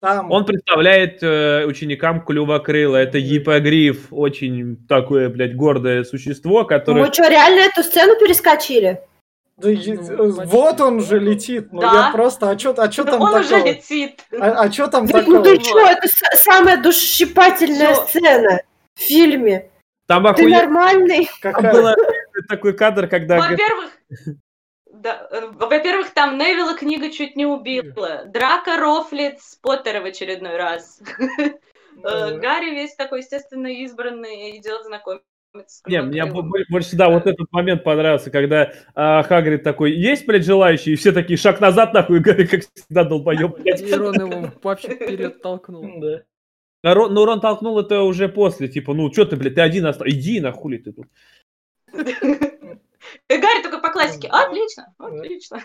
там... 0.00 0.30
Он 0.30 0.44
представляет 0.44 1.22
э, 1.22 1.64
ученикам 1.66 2.22
клювокрыла. 2.22 2.96
Это 2.96 3.20
гипогриф, 3.20 4.08
очень 4.10 4.76
такое, 4.88 5.28
блядь, 5.28 5.54
гордое 5.54 6.04
существо, 6.04 6.64
которое... 6.64 7.06
Мы 7.06 7.12
что, 7.12 7.28
реально 7.28 7.60
эту 7.60 7.82
сцену 7.82 8.18
перескочили? 8.18 9.00
Да, 9.58 9.68
ну, 9.68 10.30
вот 10.46 10.80
он 10.80 11.00
же 11.02 11.18
летит. 11.18 11.70
Ну 11.70 11.82
да? 11.82 12.06
я 12.06 12.12
просто, 12.12 12.48
а 12.48 12.58
что 12.58 12.74
а 12.78 12.88
чё 12.88 13.04
там 13.04 13.20
он 13.20 13.32
такого? 13.32 13.40
уже 13.40 13.58
летит. 13.58 14.24
А, 14.32 14.62
а 14.62 14.72
что 14.72 14.86
там 14.86 15.06
да, 15.06 15.18
такого? 15.18 15.36
Ну 15.36 15.42
ты 15.42 15.60
что, 15.60 15.80
это 15.80 16.08
самая 16.36 16.82
душесчипательная 16.82 17.92
Всё. 17.92 18.06
сцена 18.06 18.62
в 18.94 19.00
фильме. 19.00 19.70
Там 20.06 20.22
Ты 20.22 20.30
охуе... 20.30 20.56
нормальный? 20.56 21.28
Какая? 21.42 21.72
Был 21.74 21.94
такой 22.48 22.72
кадр, 22.72 23.06
когда... 23.06 23.36
Во-первых, 23.36 23.90
да, 25.00 25.28
э, 25.30 25.50
во-первых, 25.52 26.10
там 26.10 26.36
Невилла 26.38 26.76
книга 26.76 27.10
чуть 27.10 27.36
не 27.36 27.46
убила. 27.46 28.24
Драка 28.26 28.76
рофлит 28.76 29.40
с 29.40 29.56
Поттера 29.56 30.00
в 30.00 30.04
очередной 30.04 30.56
раз. 30.56 31.00
Э, 32.02 32.38
Гарри 32.38 32.70
весь 32.70 32.94
такой, 32.94 33.20
естественно, 33.20 33.66
избранный, 33.66 34.56
идет 34.58 34.84
знакомиться. 34.84 35.24
Не, 35.86 36.02
мне 36.02 36.24
больше, 36.24 36.96
да, 36.96 37.10
вот 37.10 37.26
этот 37.26 37.50
момент 37.50 37.82
понравился, 37.82 38.30
когда 38.30 38.72
а, 38.94 39.22
Хагрид 39.24 39.64
такой, 39.64 39.92
есть, 39.92 40.24
блядь, 40.24 40.44
желающие, 40.44 40.94
и 40.94 40.96
все 40.96 41.12
такие, 41.12 41.36
шаг 41.36 41.60
назад, 41.60 41.92
нахуй, 41.92 42.20
Гарри, 42.20 42.46
как 42.46 42.62
всегда, 42.72 43.04
долбоеб, 43.04 43.58
блядь. 43.58 43.82
И 43.86 43.92
Рон 43.92 44.14
его 44.14 44.50
вообще 44.62 44.94
вперед 44.94 45.42
толкнул. 45.42 46.00
Да. 46.00 46.22
А 46.82 46.94
Рон, 46.94 47.12
ну, 47.12 47.24
Рон 47.24 47.40
толкнул 47.40 47.78
это 47.80 48.02
уже 48.02 48.28
после, 48.28 48.68
типа, 48.68 48.94
ну, 48.94 49.12
что 49.12 49.24
ты, 49.24 49.36
блядь, 49.36 49.56
ты 49.56 49.60
один 49.60 49.86
остался, 49.86 50.14
иди, 50.14 50.40
нахуй 50.40 50.78
ты 50.78 50.92
тут. 50.92 51.06
И 53.28 53.36
Гарри 53.36 53.62
только 53.62 53.78
по 53.78 53.90
классике. 53.90 54.28
Отлично, 54.28 54.94
отлично. 54.98 55.62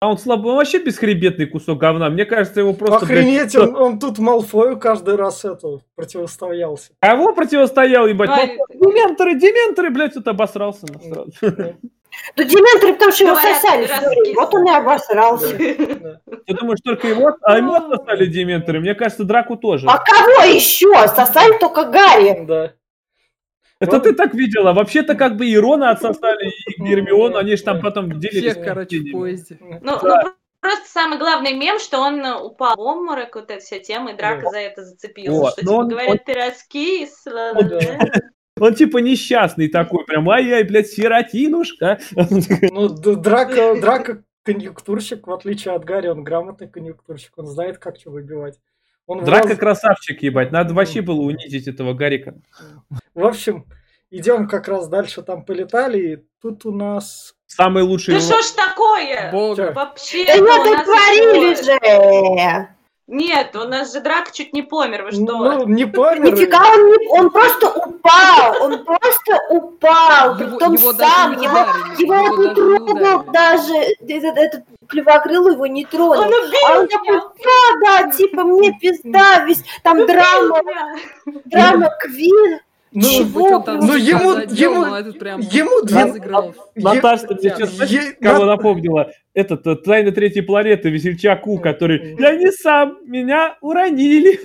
А 0.00 0.10
он 0.10 0.18
слабо, 0.18 0.48
он 0.50 0.56
вообще 0.58 0.78
бесхребетный 0.78 1.46
кусок 1.46 1.78
говна. 1.78 2.08
Мне 2.08 2.24
кажется, 2.24 2.60
его 2.60 2.72
просто... 2.72 2.98
Охренеть, 2.98 3.52
блядь, 3.52 3.56
он, 3.56 3.74
он 3.74 3.98
тут 3.98 4.18
Малфою 4.20 4.78
каждый 4.78 5.16
раз 5.16 5.44
это 5.44 5.80
противостоялся. 5.96 6.92
Кого 7.00 7.34
противостоял, 7.34 8.06
ебать? 8.06 8.30
А, 8.30 8.46
дементоры, 8.46 9.34
дементоры, 9.34 9.90
блядь, 9.90 10.14
тут 10.14 10.28
обосрался. 10.28 10.86
Ну, 11.02 11.26
дементоры, 12.36 12.92
потому 12.94 13.10
что 13.10 13.24
его 13.24 13.34
сосали. 13.34 14.34
Вот 14.36 14.54
он 14.54 14.68
и 14.68 14.70
обосрался. 14.70 15.56
Ты 15.56 16.54
думаешь, 16.54 16.78
только 16.84 17.08
его, 17.08 17.36
а 17.42 17.56
ему 17.56 17.74
сосали 17.90 18.26
дементоры? 18.26 18.78
Мне 18.78 18.94
кажется, 18.94 19.24
Драку 19.24 19.56
тоже. 19.56 19.88
А 19.88 19.98
кого 19.98 20.44
еще? 20.44 20.92
Сосали 21.08 21.58
только 21.58 21.86
Гарри. 21.86 22.44
Да. 22.46 22.72
Это 23.80 24.00
ты 24.00 24.12
так 24.12 24.34
видела. 24.34 24.72
Вообще-то 24.72 25.14
как 25.14 25.36
бы 25.36 25.52
Ирона 25.52 25.90
отсосали, 25.90 26.50
и 26.50 26.82
Гермион, 26.82 27.36
они 27.36 27.56
же 27.56 27.62
там 27.62 27.80
потом 27.80 28.18
делились. 28.18 28.52
Всех, 28.52 28.64
короче, 28.64 28.98
в 28.98 29.12
поезде. 29.12 29.58
Ну, 29.60 29.98
ну, 30.02 30.14
просто 30.60 30.88
самый 30.88 31.18
главный 31.18 31.54
мем, 31.54 31.78
что 31.78 32.00
он 32.00 32.24
упал 32.24 32.76
в 32.76 32.80
обморок, 32.80 33.36
вот 33.36 33.50
эта 33.50 33.60
вся 33.60 33.78
тема, 33.78 34.12
и 34.12 34.16
Драка 34.16 34.42
да. 34.44 34.50
за 34.50 34.58
это 34.58 34.84
зацепился. 34.84 35.32
Вот. 35.32 35.52
Что, 35.52 35.60
типа, 35.60 35.72
он, 35.72 35.88
говорят, 35.88 36.10
он... 36.10 36.18
ты 36.18 36.34
раскис. 36.34 37.26
Он, 37.26 37.70
он 38.60 38.74
типа 38.74 38.98
несчастный 38.98 39.68
такой, 39.68 40.04
прям, 40.04 40.28
ай-яй, 40.30 40.64
блядь, 40.64 40.88
сиротинушка. 40.88 42.00
Ну, 42.72 42.88
Драка, 42.88 43.80
Драка 43.80 44.24
конъюнктурщик, 44.42 45.26
в 45.26 45.32
отличие 45.32 45.74
от 45.74 45.84
Гарри, 45.84 46.08
он 46.08 46.24
грамотный 46.24 46.68
конъюнктурщик, 46.68 47.32
он 47.36 47.46
знает, 47.46 47.78
как 47.78 47.96
что 47.96 48.10
выбивать. 48.10 48.58
Он 49.08 49.24
Драка 49.24 49.48
влаз... 49.48 49.58
красавчик, 49.58 50.22
ебать. 50.22 50.52
Надо 50.52 50.74
вообще 50.74 51.00
было 51.00 51.22
унизить 51.22 51.66
этого 51.66 51.94
Гарика. 51.94 52.34
В 53.14 53.24
общем, 53.24 53.64
идем 54.10 54.46
как 54.46 54.68
раз 54.68 54.86
дальше, 54.86 55.22
там 55.22 55.44
полетали, 55.44 55.98
и 55.98 56.16
тут 56.42 56.66
у 56.66 56.72
нас... 56.72 57.34
Самый 57.46 57.82
лучший... 57.82 58.14
Да 58.14 58.20
что 58.20 58.42
ж 58.42 58.50
такое? 58.50 59.32
Бога. 59.32 59.72
Вообще, 59.74 60.26
да 60.26 60.36
не 60.36 60.84
творили 60.84 61.54
же! 61.54 62.68
Нет, 63.08 63.56
у 63.56 63.66
нас 63.66 63.94
же 63.94 64.00
Драк 64.00 64.32
чуть 64.32 64.52
не 64.52 64.60
помер, 64.60 65.04
вы 65.04 65.12
что? 65.12 65.22
Ну, 65.22 65.66
не 65.66 65.86
помер. 65.86 66.30
Нифига 66.30 66.60
он 66.74 66.86
не... 66.88 67.08
Он 67.08 67.30
просто 67.30 67.70
упал, 67.70 68.62
он 68.62 68.84
просто 68.84 69.40
упал, 69.48 70.36
притом 70.36 70.74
его 70.74 70.92
сам, 70.92 71.32
его, 71.32 71.58
его, 71.98 72.14
его 72.14 72.44
не 72.44 72.54
трогал 72.54 73.24
даже, 73.32 73.74
этот, 74.06 74.36
этот 74.36 74.64
клювокрыл 74.88 75.48
его 75.48 75.66
не 75.66 75.86
тронул. 75.86 76.22
Он 76.22 76.34
а 76.66 76.80
он 76.80 76.88
такой, 76.88 77.16
да, 77.16 78.02
да, 78.02 78.10
типа, 78.10 78.44
мне 78.44 78.78
пизда, 78.78 79.42
весь, 79.46 79.64
там 79.82 80.06
драма, 80.06 80.60
драма 81.46 81.90
квин. 82.00 82.60
Ну, 82.92 83.02
Чего? 83.02 83.64
ну 83.66 83.96
ему, 83.96 84.30
ему, 84.48 84.84
ему 85.50 85.82
две... 85.84 86.54
Наташа, 86.74 87.26
ты 87.26 87.50
сейчас 87.50 87.90
е... 87.90 88.12
кого 88.20 88.46
напомнила? 88.46 89.12
Этот, 89.34 89.66
э, 89.66 89.76
Тайна 89.76 90.10
Третьей 90.10 90.42
Планеты, 90.42 90.88
Весельчаку, 90.88 91.58
который 91.58 92.16
«Я 92.18 92.34
не 92.36 92.50
сам, 92.50 92.98
меня 93.04 93.58
уронили». 93.60 94.40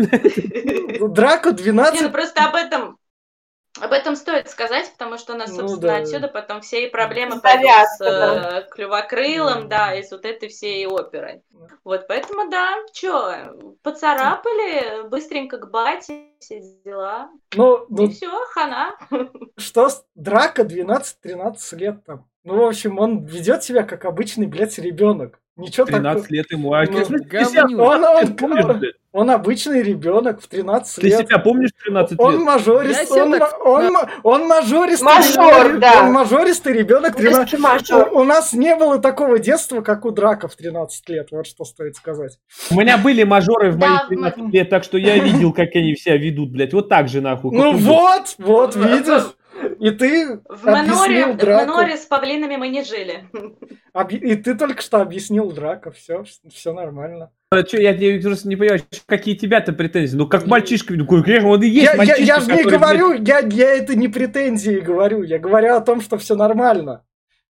Драку 1.14 1.54
12... 1.54 2.02
Ну 2.02 2.10
просто 2.10 2.44
об 2.46 2.56
этом 2.56 2.98
об 3.82 3.92
этом 3.92 4.16
стоит 4.16 4.50
сказать, 4.50 4.92
потому 4.94 5.18
что 5.18 5.34
у 5.34 5.38
нас, 5.38 5.50
ну 5.50 5.68
собственно, 5.68 5.94
ну, 5.94 5.98
да. 5.98 6.04
отсюда 6.04 6.28
потом 6.28 6.62
все 6.62 6.86
и 6.86 6.90
проблемы 6.90 7.42
пойдут 7.42 7.72
с 7.96 8.00
да. 8.00 8.60
Э, 8.60 8.70
клювокрылом, 8.70 9.68
да. 9.68 9.88
да, 9.88 9.96
и 9.96 10.04
с 10.04 10.12
вот 10.12 10.26
этой 10.26 10.50
всей 10.50 10.86
оперой. 10.86 11.42
Вот, 11.84 12.06
поэтому, 12.08 12.50
да, 12.52 12.76
что, 12.94 13.56
поцарапали, 13.82 15.08
быстренько 15.08 15.58
к 15.58 15.72
бате, 15.72 16.34
все 16.40 16.62
дела. 16.86 17.30
Ну, 17.56 17.86
ну, 17.90 18.06
и 18.06 18.10
все, 18.10 18.30
хана. 18.52 18.96
Что, 19.58 19.90
драка 20.14 20.64
12-13 20.64 21.76
лет 21.76 22.06
там. 22.06 22.30
Ну, 22.44 22.58
в 22.58 22.68
общем, 22.68 23.00
он 23.00 23.26
ведет 23.26 23.64
себя 23.64 23.84
как 23.84 24.06
обычный, 24.06 24.48
блядь, 24.48 24.78
ребенок. 24.78 25.40
Ничего 25.56 25.86
13 25.86 26.24
такого. 26.24 26.36
лет 26.36 26.52
ему, 26.52 26.74
а 26.74 26.86
ну, 26.86 27.84
он, 27.84 28.04
он, 28.04 28.70
он, 28.70 28.84
он 29.12 29.30
обычный 29.30 29.84
ребенок 29.84 30.42
в 30.42 30.48
13 30.48 31.04
лет. 31.04 31.18
Ты 31.20 31.26
себя 31.28 31.38
помнишь 31.38 31.70
13 31.84 32.20
он 32.20 32.32
лет? 32.32 32.42
Мажорист, 32.42 33.12
он, 33.12 33.38
так... 33.38 33.64
он, 33.64 33.96
он, 33.96 34.08
он 34.24 34.48
мажористый 34.48 35.06
Мажор, 35.06 35.66
ребенок, 35.66 35.80
да. 35.80 36.06
Он 36.06 36.12
мажористый 36.12 36.74
ребенок 36.74 37.16
13 37.16 37.60
мажор. 37.60 38.10
У, 38.12 38.22
у 38.22 38.24
нас 38.24 38.54
не 38.54 38.76
было 38.76 38.98
такого 38.98 39.38
детства, 39.38 39.82
как 39.82 40.06
у 40.06 40.12
Драка 40.12 40.48
в 40.48 40.56
13 40.56 41.10
лет, 41.10 41.28
вот 41.30 41.46
что 41.46 41.66
стоит 41.66 41.98
сказать. 41.98 42.40
У 42.72 42.76
меня 42.80 42.98
были 42.98 43.22
мажоры 43.22 43.70
в 43.70 43.78
мои 43.78 43.98
13 44.10 44.52
лет, 44.52 44.72
так 44.72 44.84
что 44.84 44.98
я 44.98 45.20
видел, 45.20 45.54
как 45.54 45.70
они 45.76 45.96
себя 45.96 46.18
ведут, 46.18 46.50
блядь. 46.50 46.74
Вот 46.74 46.90
так 46.90 47.10
же, 47.10 47.22
нахуй. 47.22 47.56
Ну 47.56 47.78
вот, 47.78 48.36
вот, 48.40 48.76
видишь. 48.76 49.36
И 49.80 49.92
ты 49.92 50.40
в 50.48 50.66
Маноре, 50.66 51.34
в 51.34 51.44
Маноре 51.44 51.98
с 51.98 52.06
павлинами 52.06 52.56
мы 52.56 52.68
не 52.70 52.84
жили. 52.84 53.30
И 54.10 54.36
ты 54.36 54.56
только 54.56 54.82
что 54.82 55.02
объяснил 55.02 55.52
драка, 55.52 55.92
все, 55.92 56.24
все 56.50 56.74
нормально. 56.74 57.32
А 57.52 57.64
что, 57.64 57.80
я, 57.80 57.92
я 57.92 58.22
просто 58.22 58.48
не 58.48 58.56
понимаю, 58.56 58.82
какие 59.06 59.36
тебя-то 59.36 59.74
претензии? 59.74 60.16
Ну, 60.16 60.28
как 60.28 60.48
мальчишка, 60.48 60.94
ну, 60.94 61.06
он 61.08 61.62
и 61.62 61.68
есть 61.68 61.92
я, 61.92 61.96
мальчишка, 61.96 62.22
я, 62.22 62.36
я 62.36 62.40
же 62.40 62.52
не 62.52 62.64
говорю, 62.64 63.14
я, 63.14 63.40
я 63.40 63.76
это 63.76 63.96
не 63.96 64.08
претензии 64.08 64.80
говорю, 64.80 65.22
я 65.22 65.38
говорю 65.38 65.76
о 65.76 65.82
том, 65.82 66.02
что 66.02 66.18
все 66.18 66.36
нормально. 66.36 67.04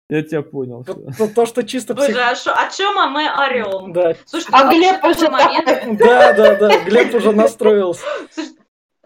Я 0.09 0.23
тебя 0.23 0.41
понял. 0.41 0.85
То, 0.85 1.27
то, 1.27 1.45
что 1.45 1.63
чисто 1.63 1.93
псих... 1.93 2.07
Боже, 2.07 2.21
а 2.21 2.35
шо, 2.35 2.51
о 2.51 2.69
чем 2.71 2.95
мы 3.11 3.29
орем? 3.29 3.91
Да. 3.91 4.15
Слушай, 4.25 4.47
а 4.53 4.71
Глеб 4.71 5.03
уже 5.03 5.29
момент... 5.29 5.97
Да, 5.99 6.33
да, 6.33 6.55
да, 6.55 6.83
Глеб 6.85 7.13
уже 7.13 7.33
настроился. 7.33 8.03
Слушай, 8.31 8.51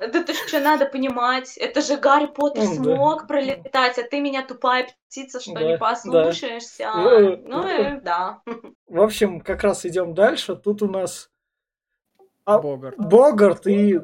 это 0.01 0.33
что 0.33 0.59
надо 0.59 0.85
понимать, 0.85 1.57
это 1.57 1.81
же 1.81 1.97
Гарри 1.97 2.27
Поттер 2.27 2.63
ну, 2.63 2.75
смог 2.75 3.21
да. 3.21 3.27
пролетать, 3.27 3.97
а 3.99 4.03
ты 4.03 4.19
меня 4.19 4.45
тупая 4.45 4.87
птица, 5.07 5.39
что 5.39 5.53
да, 5.53 5.63
не 5.63 5.77
послушаешься. 5.77 6.83
Да. 6.83 7.19
Ну, 7.19 7.37
ну 7.45 7.67
и 7.67 7.99
да. 8.01 8.41
В 8.87 9.01
общем, 9.01 9.41
как 9.41 9.63
раз 9.63 9.85
идем 9.85 10.13
дальше. 10.13 10.55
Тут 10.55 10.81
у 10.81 10.89
нас 10.89 11.29
Богарт. 12.45 12.97
Богарт 12.97 13.67
и 13.67 14.01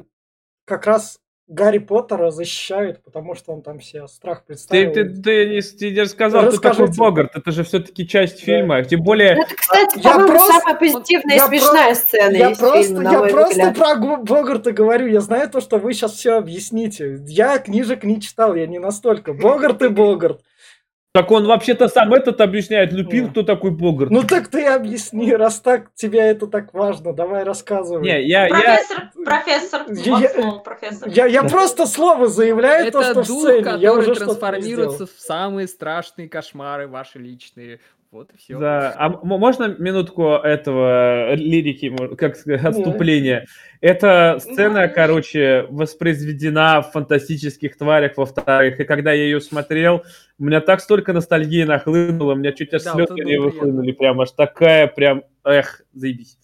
как 0.64 0.86
раз 0.86 1.20
Гарри 1.48 1.78
Поттера 1.78 2.30
защищают, 2.30 3.02
потому 3.02 3.34
что 3.34 3.52
он 3.52 3.62
там 3.62 3.80
себе 3.80 4.06
страх 4.06 4.44
представил. 4.44 4.92
Ты, 4.92 5.04
ты, 5.04 5.22
ты, 5.22 5.48
не, 5.48 5.62
ты 5.62 5.90
не 5.92 6.00
рассказал, 6.02 6.48
кто 6.48 6.58
такой 6.58 6.88
Богарт. 6.94 7.34
Это 7.34 7.50
же 7.52 7.64
все-таки 7.64 8.06
часть 8.06 8.40
да. 8.40 8.44
фильма. 8.44 8.84
Тем 8.84 9.02
более... 9.02 9.30
Это, 9.30 9.54
кстати, 9.56 9.98
я 9.98 10.18
просто, 10.18 10.52
самая 10.52 10.74
позитивная 10.74 11.36
и 11.36 11.40
смешная 11.40 11.86
про... 11.86 11.94
сцена 11.94 12.36
я 12.36 12.50
из 12.50 12.58
просто, 12.58 12.82
фильма, 12.82 13.12
Я 13.12 13.20
просто 13.20 13.72
про 13.72 13.94
Богарта 14.18 14.72
говорю. 14.72 15.06
Я 15.06 15.22
знаю 15.22 15.48
то, 15.48 15.62
что 15.62 15.78
вы 15.78 15.94
сейчас 15.94 16.12
все 16.12 16.36
объясните. 16.36 17.18
Я 17.26 17.58
книжек 17.58 18.04
не 18.04 18.20
читал, 18.20 18.54
я 18.54 18.66
не 18.66 18.78
настолько. 18.78 19.32
Богарт 19.32 19.80
и 19.80 19.88
Богарт. 19.88 20.42
Так 21.12 21.30
он 21.30 21.46
вообще-то 21.46 21.88
сам 21.88 22.12
этот 22.12 22.40
объясняет, 22.40 22.92
Люпин, 22.92 23.30
кто 23.30 23.42
такой 23.42 23.70
Богарт. 23.70 24.10
Ну 24.10 24.22
так 24.22 24.48
ты 24.48 24.66
объясни, 24.66 25.32
раз 25.32 25.60
так 25.60 25.88
тебе 25.94 26.20
это 26.20 26.46
так 26.46 26.74
важно, 26.74 27.14
давай 27.14 27.44
рассказывай. 27.44 28.02
Не, 28.02 28.26
я, 28.26 28.46
профессор, 28.48 29.10
я... 29.16 29.24
профессор, 29.24 29.82
я, 29.88 30.28
слово, 30.28 30.58
профессор. 30.58 31.08
Я, 31.08 31.26
я 31.26 31.42
просто 31.44 31.86
слово 31.86 32.28
заявляю, 32.28 32.88
это 32.88 32.98
то, 32.98 33.04
что 33.04 33.14
дух, 33.14 33.38
в 33.38 33.40
сцене. 33.40 33.74
я 33.78 33.94
уже 33.94 34.14
трансформируется 34.14 35.06
в 35.06 35.10
самые 35.10 35.66
страшные 35.66 36.28
кошмары 36.28 36.88
ваши 36.88 37.18
личные. 37.18 37.80
Вот 38.10 38.30
и 38.32 38.38
все. 38.38 38.58
Да, 38.58 38.94
а 38.96 39.08
можно 39.08 39.74
минутку 39.78 40.30
этого 40.32 41.34
лирики, 41.34 41.94
как 42.16 42.36
сказать, 42.36 42.64
отступления? 42.64 43.46
Эта 43.80 44.38
сцена, 44.40 44.88
короче, 44.88 45.66
воспроизведена 45.70 46.82
в 46.82 46.90
фантастических 46.90 47.76
тварях 47.76 48.16
во-вторых, 48.16 48.80
и 48.80 48.84
когда 48.84 49.12
я 49.12 49.24
ее 49.24 49.40
смотрел, 49.40 50.02
у 50.38 50.44
меня 50.44 50.60
так 50.60 50.80
столько 50.80 51.12
ностальгии 51.12 51.62
нахлынуло, 51.62 52.32
у 52.32 52.36
меня 52.36 52.52
чуть 52.52 52.74
аж 52.74 52.82
да, 52.82 52.92
слезы 52.92 53.14
не 53.24 53.38
выхлынули, 53.38 53.92
прям 53.92 54.20
аж 54.20 54.32
такая, 54.32 54.88
прям, 54.88 55.22
эх, 55.44 55.82
заебись. 55.92 56.38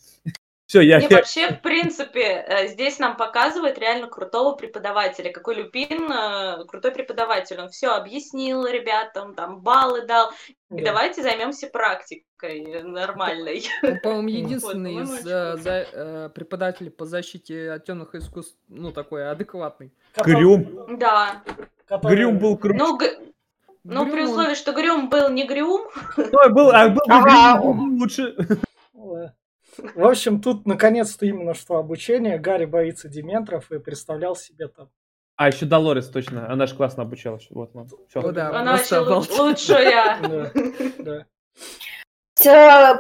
Все, 0.74 0.80
я... 0.80 0.98
И 0.98 1.06
вообще, 1.06 1.52
в 1.52 1.60
принципе, 1.60 2.44
э, 2.48 2.66
здесь 2.66 2.98
нам 2.98 3.16
показывает 3.16 3.78
реально 3.78 4.08
крутого 4.08 4.56
преподавателя. 4.56 5.30
Какой 5.30 5.54
Люпин, 5.54 6.10
э, 6.10 6.64
крутой 6.64 6.90
преподаватель. 6.90 7.60
Он 7.60 7.68
все 7.68 7.90
объяснил 7.90 8.66
ребятам, 8.66 9.36
там 9.36 9.60
баллы 9.60 10.04
дал. 10.04 10.32
И 10.72 10.78
да. 10.78 10.86
давайте 10.86 11.22
займемся 11.22 11.68
практикой 11.68 12.82
нормальной. 12.82 13.62
Он, 13.84 14.00
по-моему, 14.00 14.28
единственный 14.46 14.96
из 14.96 15.24
э, 15.24 15.56
за, 15.58 15.86
э, 15.92 16.30
преподавателей 16.34 16.90
по 16.90 17.04
защите 17.04 17.70
от 17.70 17.84
темных 17.84 18.16
искусств, 18.16 18.56
ну, 18.66 18.90
такой 18.90 19.30
адекватный. 19.30 19.92
Грюм. 20.24 20.98
Да. 20.98 21.44
Грюм 22.02 22.40
был 22.40 22.58
крутой. 22.58 22.80
Ну, 22.80 22.98
ну, 23.84 24.10
при 24.10 24.24
условии, 24.24 24.56
что 24.56 24.72
Грюм 24.72 25.08
был 25.08 25.30
не 25.30 25.46
Грюм. 25.46 25.82
Ну, 26.16 26.50
был, 26.50 26.72
а 26.72 26.88
был 26.88 27.04
Грюм 27.06 28.00
лучше. 28.00 28.34
В 29.94 30.06
общем, 30.06 30.40
тут 30.40 30.66
наконец-то 30.66 31.26
именно 31.26 31.54
что 31.54 31.76
обучение. 31.76 32.38
Гарри 32.38 32.64
боится 32.64 33.08
дементров 33.08 33.70
и 33.72 33.78
представлял 33.78 34.36
себе 34.36 34.68
там 34.68 34.90
а, 35.36 35.48
еще 35.48 35.66
Долорес, 35.66 36.08
точно. 36.08 36.48
Она 36.48 36.66
же 36.66 36.76
классно 36.76 37.02
обучалась. 37.02 37.48
Вот, 37.50 37.74
ладно. 37.74 37.96
Все. 38.08 38.20
О, 38.20 38.30
да, 38.32 38.50
Она 38.50 38.76
вообще 38.76 38.98
лучшая. 38.98 40.52
Да. 40.98 41.26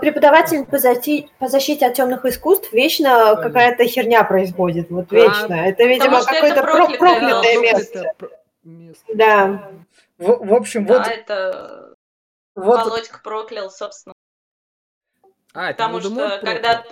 Преподаватель 0.00 0.64
по, 0.64 0.78
защите, 0.78 1.28
по 1.38 1.48
защите 1.48 1.86
от 1.86 1.94
темных 1.94 2.24
искусств 2.24 2.72
вечно 2.72 3.36
какая-то 3.36 3.84
херня 3.84 4.24
происходит. 4.24 4.90
Вот 4.90 5.12
а, 5.12 5.14
вечно. 5.14 5.54
это, 5.54 5.84
видимо, 5.84 6.22
какое-то 6.24 6.62
проклятое, 6.62 6.98
проклятое 6.98 7.60
место. 7.60 8.14
место. 8.62 9.04
Да. 9.14 9.70
В, 10.18 10.46
в 10.46 10.54
общем, 10.54 10.86
да, 10.86 10.98
вот... 10.98 11.08
это 11.08 11.94
вот... 12.54 12.84
Володька 12.84 13.20
проклял, 13.22 13.70
собственно. 13.70 14.14
А, 15.54 15.68
Потому 15.68 16.00
что 16.00 16.40
когда 16.42 16.84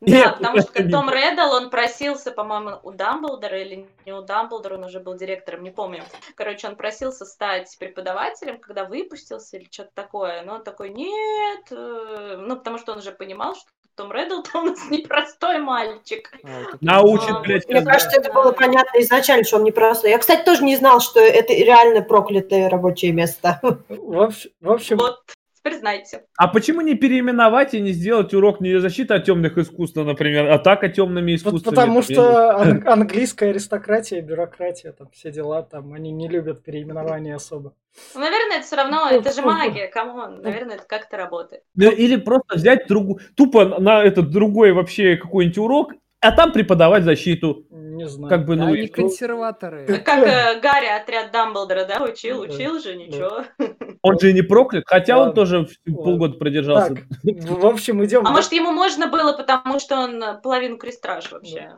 да, 0.00 0.30
потому 0.30 0.62
что 0.62 0.72
как 0.72 0.90
Том 0.90 1.10
Реддл, 1.10 1.52
он 1.52 1.68
просился, 1.68 2.30
по-моему, 2.30 2.78
у 2.82 2.90
Дамблдора 2.90 3.60
или 3.60 3.86
не 4.06 4.12
у 4.12 4.22
Дамблдора, 4.22 4.76
он 4.76 4.84
уже 4.84 4.98
был 4.98 5.14
директором, 5.14 5.62
не 5.62 5.70
помню. 5.70 6.02
Короче, 6.36 6.68
он 6.68 6.76
просился 6.76 7.26
стать 7.26 7.76
преподавателем, 7.78 8.58
когда 8.58 8.84
выпустился 8.84 9.58
или 9.58 9.68
что-то 9.70 9.90
такое. 9.94 10.42
Но 10.42 10.54
он 10.54 10.64
такой, 10.64 10.88
нет, 10.88 11.66
э, 11.70 12.36
ну, 12.40 12.56
потому 12.56 12.78
что 12.78 12.92
он 12.92 12.98
уже 12.98 13.12
понимал, 13.12 13.54
что 13.54 13.66
том 13.94 14.10
Реддл 14.10 14.40
у 14.54 14.62
нас 14.62 14.90
непростой 14.90 15.58
мальчик. 15.58 16.32
А, 16.44 16.76
Научит, 16.80 17.30
а, 17.30 17.40
блядь. 17.40 17.68
Мне 17.68 17.82
кажется, 17.82 18.18
это 18.18 18.32
было 18.32 18.52
понятно 18.52 18.98
изначально, 19.02 19.44
что 19.44 19.56
он 19.56 19.64
непростой. 19.64 20.10
Я, 20.10 20.18
кстати, 20.18 20.44
тоже 20.44 20.64
не 20.64 20.76
знал, 20.76 21.00
что 21.00 21.20
это 21.20 21.52
реально 21.52 22.00
проклятое 22.00 22.70
рабочее 22.70 23.12
место. 23.12 23.60
В 23.88 24.22
общем, 24.70 24.96
вот 24.96 25.20
признайте. 25.62 26.24
А 26.36 26.48
почему 26.48 26.80
не 26.80 26.94
переименовать 26.94 27.74
и 27.74 27.80
не 27.80 27.92
сделать 27.92 28.34
урок 28.34 28.60
не 28.60 28.80
защита 28.80 29.16
от 29.16 29.24
темных 29.24 29.58
искусств, 29.58 29.96
например, 29.96 30.46
а 30.48 30.54
атака 30.54 30.88
темными 30.88 31.34
искусствами? 31.34 31.64
Вот 31.64 31.74
потому 31.74 32.02
что 32.02 32.56
ан- 32.58 32.82
английская 32.86 33.50
аристократия, 33.50 34.20
бюрократия, 34.20 34.92
там 34.92 35.08
все 35.12 35.30
дела, 35.30 35.62
там 35.62 35.92
они 35.92 36.10
не 36.12 36.28
любят 36.28 36.62
переименования 36.62 37.36
особо. 37.36 37.74
Ну, 38.14 38.20
наверное, 38.20 38.58
это 38.58 38.66
все 38.66 38.76
равно, 38.76 39.08
это 39.10 39.32
же 39.32 39.42
магия, 39.42 39.88
come 39.88 40.19
on, 40.19 40.42
наверное, 40.42 40.76
это 40.76 40.84
как-то 40.86 41.16
работает. 41.16 41.62
Или 41.76 42.16
просто 42.16 42.56
взять 42.56 42.86
другую, 42.88 43.20
тупо 43.34 43.64
на 43.80 44.02
этот 44.04 44.30
другой 44.30 44.72
вообще 44.72 45.16
какой-нибудь 45.16 45.58
урок 45.58 45.92
а 46.20 46.32
там 46.32 46.52
преподавать 46.52 47.04
защиту. 47.04 47.66
Не 48.00 48.08
знаю. 48.08 48.30
Как 48.30 48.46
бы, 48.46 48.56
ну, 48.56 48.72
Они 48.72 48.86
консерваторы. 48.86 49.84
Как 49.86 50.26
э, 50.26 50.58
Гарри, 50.60 50.86
отряд 50.86 51.32
Дамблдора, 51.32 51.84
да, 51.84 52.02
учил, 52.02 52.40
учил 52.40 52.80
же, 52.80 52.96
ничего. 52.96 53.44
Он 54.02 54.18
же 54.18 54.32
не 54.32 54.40
проклят, 54.40 54.84
хотя 54.86 55.18
он 55.18 55.34
тоже 55.34 55.68
полгода 55.84 56.38
продержался. 56.38 56.96
в 57.22 57.66
общем, 57.66 58.02
идем. 58.02 58.26
А 58.26 58.30
может, 58.30 58.52
ему 58.52 58.72
можно 58.72 59.08
было, 59.08 59.34
потому 59.34 59.78
что 59.78 59.98
он 59.98 60.40
половину 60.42 60.78
крестраж 60.78 61.30
вообще. 61.30 61.74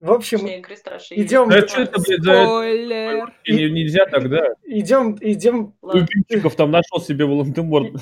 В 0.00 0.12
общем, 0.12 0.38
идем... 0.38 1.50
А 1.50 1.68
что 1.68 1.82
это, 1.82 2.00
блядь, 2.00 2.22
за... 2.22 2.42
И... 3.44 3.70
Нельзя 3.70 4.06
тогда. 4.06 4.54
Идем, 4.64 5.18
идем... 5.20 5.74
Любимчиков 5.82 6.54
там 6.54 6.70
нашел 6.70 7.00
себе 7.00 7.26
Волан-де-Морт. 7.26 7.94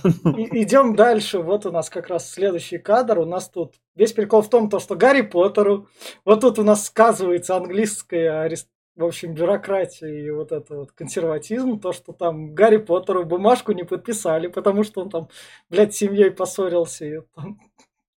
Идем 0.53 0.95
дальше. 0.95 1.41
Вот 1.41 1.67
у 1.67 1.73
нас 1.73 1.91
как 1.91 2.09
раз 2.09 2.31
следующий 2.31 2.79
кадр. 2.79 3.19
У 3.19 3.25
нас 3.25 3.49
тут 3.49 3.75
весь 3.97 4.13
прикол 4.13 4.43
в 4.43 4.49
том, 4.49 4.71
то, 4.71 4.79
что 4.79 4.95
Гарри 4.95 5.23
Поттеру... 5.23 5.89
Вот 6.25 6.41
тут 6.41 6.61
у 6.61 6.63
нас 6.63 6.87
сказывается 6.87 7.57
английская 7.57 8.43
арест 8.43 8.69
в 8.95 9.05
общем, 9.05 9.33
бюрократия 9.33 10.09
и 10.09 10.29
вот 10.31 10.51
это 10.51 10.75
вот 10.75 10.91
консерватизм, 10.91 11.79
то, 11.79 11.93
что 11.93 12.13
там 12.13 12.53
Гарри 12.53 12.79
Поттеру 12.79 13.25
бумажку 13.25 13.71
не 13.71 13.85
подписали, 13.85 14.49
потому 14.49 14.83
что 14.83 15.03
он 15.03 15.11
там, 15.11 15.29
блядь, 15.71 15.95
с 15.95 15.99
семьей 15.99 16.33
поссорился. 16.33 17.05
И 17.05 17.21
там, 17.37 17.61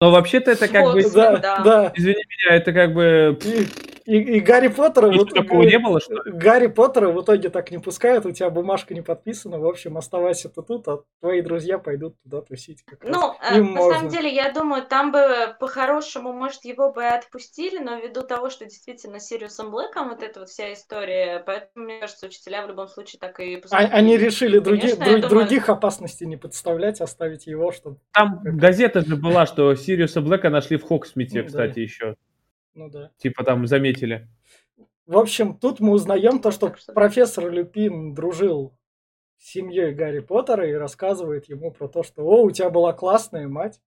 но 0.01 0.11
вообще-то 0.11 0.51
это 0.51 0.67
как 0.69 0.93
бы... 0.95 1.03
Да, 1.11 1.37
да. 1.63 1.93
Извини 1.95 2.25
меня, 2.25 2.57
это 2.57 2.73
как 2.73 2.95
бы... 2.95 3.39
И, 3.45 3.69
И, 4.11 4.17
и 4.17 4.41
Гарри 4.41 4.67
Поттера... 4.67 5.07
вот, 5.07 5.33
такого 5.33 5.63
не 5.63 5.79
было, 5.79 6.01
что 6.01 6.15
ли? 6.15 6.33
Гарри 6.33 6.67
Поттера 6.67 7.11
в 7.11 7.23
итоге 7.23 7.49
так 7.49 7.71
не 7.71 7.79
пускают, 7.79 8.27
у 8.27 8.33
тебя 8.33 8.51
бумажка 8.51 8.93
не 8.93 9.03
подписана, 9.03 9.61
в 9.61 9.65
общем, 9.65 9.97
оставайся 9.97 10.49
ты 10.49 10.63
тут, 10.63 10.89
а 10.89 10.99
твои 11.21 11.43
друзья 11.43 11.79
пойдут 11.79 12.21
туда 12.25 12.41
тусить. 12.41 12.83
Как 12.85 13.05
ну, 13.05 13.37
э, 13.41 13.59
на 13.59 13.63
можно. 13.63 13.95
самом 13.95 14.09
деле, 14.09 14.35
я 14.35 14.51
думаю, 14.51 14.85
там 14.85 15.13
бы 15.13 15.55
по-хорошему, 15.61 16.33
может, 16.33 16.65
его 16.65 16.93
бы 16.93 17.07
отпустили, 17.07 17.79
но 17.79 18.01
ввиду 18.01 18.23
того, 18.23 18.51
что 18.51 18.65
действительно 18.65 19.21
с 19.21 19.29
Сириусом 19.29 19.71
Блэком 19.71 20.09
вот 20.09 20.25
эта 20.25 20.41
вот 20.41 20.49
вся 20.49 20.73
история, 20.73 21.41
поэтому, 21.47 21.85
мне 21.85 22.01
кажется, 22.01 22.27
учителя 22.27 22.65
в 22.67 22.69
любом 22.69 22.89
случае 22.89 23.21
так 23.21 23.39
и 23.39 23.59
поступили. 23.59 23.87
А, 23.87 23.95
они 23.95 24.17
решили 24.17 24.59
други, 24.59 24.89
друг, 24.89 25.05
думаю... 25.05 25.29
других 25.29 25.69
опасностей 25.69 26.27
не 26.27 26.37
подставлять, 26.37 27.01
оставить 27.01 27.47
его, 27.47 27.71
чтобы... 27.71 27.99
Там 28.13 28.41
газета 28.43 29.07
же 29.07 29.15
была, 29.15 29.47
что 29.47 29.73
Сириуса 29.77 30.21
Блэка 30.21 30.51
нашли 30.51 30.79
в 30.79 30.83
Хоксмите, 30.83 31.43
ну, 31.43 31.47
кстати, 31.47 31.75
да. 31.77 31.81
еще. 31.81 32.17
Ну 32.81 32.89
да. 32.89 33.11
Типа 33.19 33.45
там 33.45 33.67
заметили. 33.67 34.27
В 35.05 35.19
общем, 35.19 35.55
тут 35.55 35.81
мы 35.81 35.93
узнаем 35.93 36.41
то, 36.41 36.51
что 36.51 36.75
профессор 36.95 37.51
Люпин 37.51 38.15
дружил 38.15 38.75
с 39.37 39.51
семьей 39.51 39.93
Гарри 39.93 40.21
Поттера 40.21 40.67
и 40.67 40.73
рассказывает 40.73 41.47
ему 41.51 41.73
про 41.73 41.89
то, 41.89 42.03
что 42.03 42.23
«О, 42.23 42.43
у 42.43 42.51
тебя 42.51 42.71
была 42.71 42.95
классная 42.95 43.49
мать». 43.49 43.83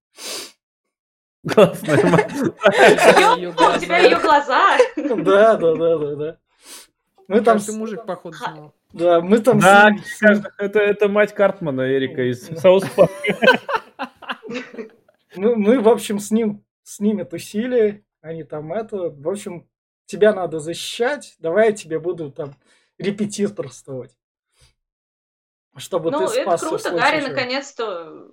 Классная 1.52 2.06
мать. 2.06 2.32
У 2.40 3.80
тебя 3.80 3.98
ее 3.98 4.20
глаза. 4.20 4.78
Да, 4.96 5.56
да, 5.56 5.74
да, 5.74 5.98
да, 5.98 6.14
да. 6.14 6.38
Мы 7.26 7.40
там... 7.40 7.58
Ты 7.58 7.72
мужик, 7.72 8.06
походу, 8.06 8.36
знал. 8.36 8.74
Да, 8.92 9.20
мы 9.20 9.40
там... 9.40 9.58
Да, 9.58 9.90
это, 10.58 10.78
это 10.78 11.08
мать 11.08 11.34
Картмана, 11.34 11.92
Эрика 11.92 12.30
из 12.30 12.46
Саус 12.60 12.84
мы, 15.34 15.56
мы, 15.56 15.80
в 15.80 15.88
общем, 15.88 16.20
с 16.20 16.30
ним 16.30 16.64
с 16.84 17.00
ними 17.00 17.24
тусили, 17.24 18.03
они 18.24 18.42
там 18.42 18.72
это, 18.72 19.10
в 19.10 19.28
общем, 19.28 19.68
тебя 20.06 20.32
надо 20.32 20.58
защищать, 20.58 21.36
давай 21.38 21.68
я 21.68 21.72
тебе 21.72 21.98
буду 21.98 22.32
там 22.32 22.56
репетиторствовать. 22.98 24.16
Чтобы 25.76 26.10
ну, 26.10 26.20
ты 26.20 26.28
спас 26.28 26.62
это 26.62 26.68
круто, 26.68 26.90
Гарри 26.92 27.20
наконец-то 27.20 28.30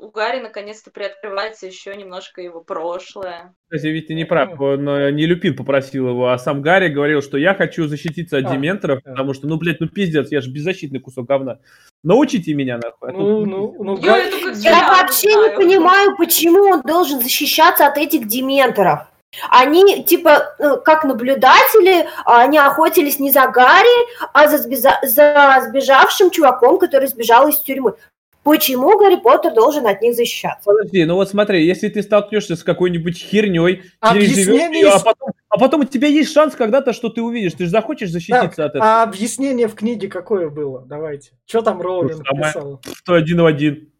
у 0.00 0.10
Гарри 0.10 0.40
наконец-то 0.40 0.90
приоткрывается 0.90 1.66
еще 1.66 1.94
немножко 1.96 2.40
его 2.40 2.62
прошлое. 2.62 3.54
Кстати, 3.68 3.88
ведь 3.88 4.06
ты 4.06 4.14
не 4.14 4.24
прав, 4.24 4.58
он 4.60 4.88
э, 4.88 5.10
не 5.10 5.26
Люпин 5.26 5.56
попросил 5.56 6.08
его, 6.08 6.28
а 6.28 6.38
сам 6.38 6.62
Гарри 6.62 6.88
говорил, 6.88 7.20
что 7.20 7.36
я 7.36 7.54
хочу 7.54 7.88
защититься 7.88 8.38
от 8.38 8.46
а, 8.46 8.52
дементоров, 8.52 9.00
да. 9.04 9.10
потому 9.10 9.34
что, 9.34 9.48
ну, 9.48 9.56
блядь, 9.56 9.80
ну 9.80 9.88
пиздец, 9.88 10.30
я 10.30 10.40
же 10.40 10.50
беззащитный 10.50 11.00
кусок 11.00 11.26
говна. 11.26 11.58
Научите 12.04 12.54
меня, 12.54 12.78
нахуй. 12.78 13.10
А 13.10 13.12
ну, 13.12 13.44
ну, 13.44 13.74
ну, 13.82 13.98
я, 13.98 14.18
я 14.18 14.88
вообще 14.88 15.28
не 15.28 15.56
понимаю, 15.56 16.16
почему 16.16 16.62
он 16.70 16.82
должен 16.82 17.20
защищаться 17.20 17.86
от 17.86 17.98
этих 17.98 18.28
дементоров. 18.28 19.08
Они, 19.50 20.04
типа, 20.04 20.54
ну, 20.58 20.80
как 20.80 21.04
наблюдатели, 21.04 22.06
они 22.24 22.58
охотились 22.58 23.18
не 23.18 23.30
за 23.30 23.46
Гарри, 23.48 24.06
а 24.32 24.48
за, 24.48 24.56
сбежа- 24.56 24.98
за 25.02 25.66
сбежавшим 25.68 26.30
чуваком, 26.30 26.78
который 26.78 27.08
сбежал 27.08 27.48
из 27.48 27.58
тюрьмы. 27.58 27.94
Почему 28.42 28.98
Гарри 28.98 29.16
Поттер 29.16 29.52
должен 29.52 29.86
от 29.86 30.00
них 30.00 30.14
защищаться? 30.14 30.64
Подожди, 30.64 31.04
ну 31.04 31.16
вот 31.16 31.28
смотри, 31.28 31.66
если 31.66 31.88
ты 31.88 32.02
столкнешься 32.02 32.56
с 32.56 32.62
какой-нибудь 32.64 33.18
херней, 33.18 33.82
переживешь 34.00 34.74
ее, 34.74 34.88
а 34.88 35.00
потом, 35.00 35.30
а 35.50 35.58
потом 35.58 35.80
у 35.82 35.84
тебя 35.84 36.08
есть 36.08 36.32
шанс 36.32 36.54
когда-то, 36.54 36.94
что 36.94 37.10
ты 37.10 37.20
увидишь, 37.20 37.52
ты 37.52 37.64
же 37.64 37.70
захочешь 37.70 38.10
защититься 38.10 38.48
так, 38.48 38.58
от 38.58 38.74
этого. 38.76 38.84
А 38.84 39.02
объяснение 39.02 39.68
в 39.68 39.74
книге 39.74 40.08
какое 40.08 40.48
было? 40.48 40.82
Давайте. 40.86 41.32
Что 41.44 41.60
там 41.60 41.82
Роулинг 41.82 42.22
писал? 42.26 42.80
Что 42.94 43.14
один 43.14 43.42
в 43.42 43.46
один. 43.46 43.92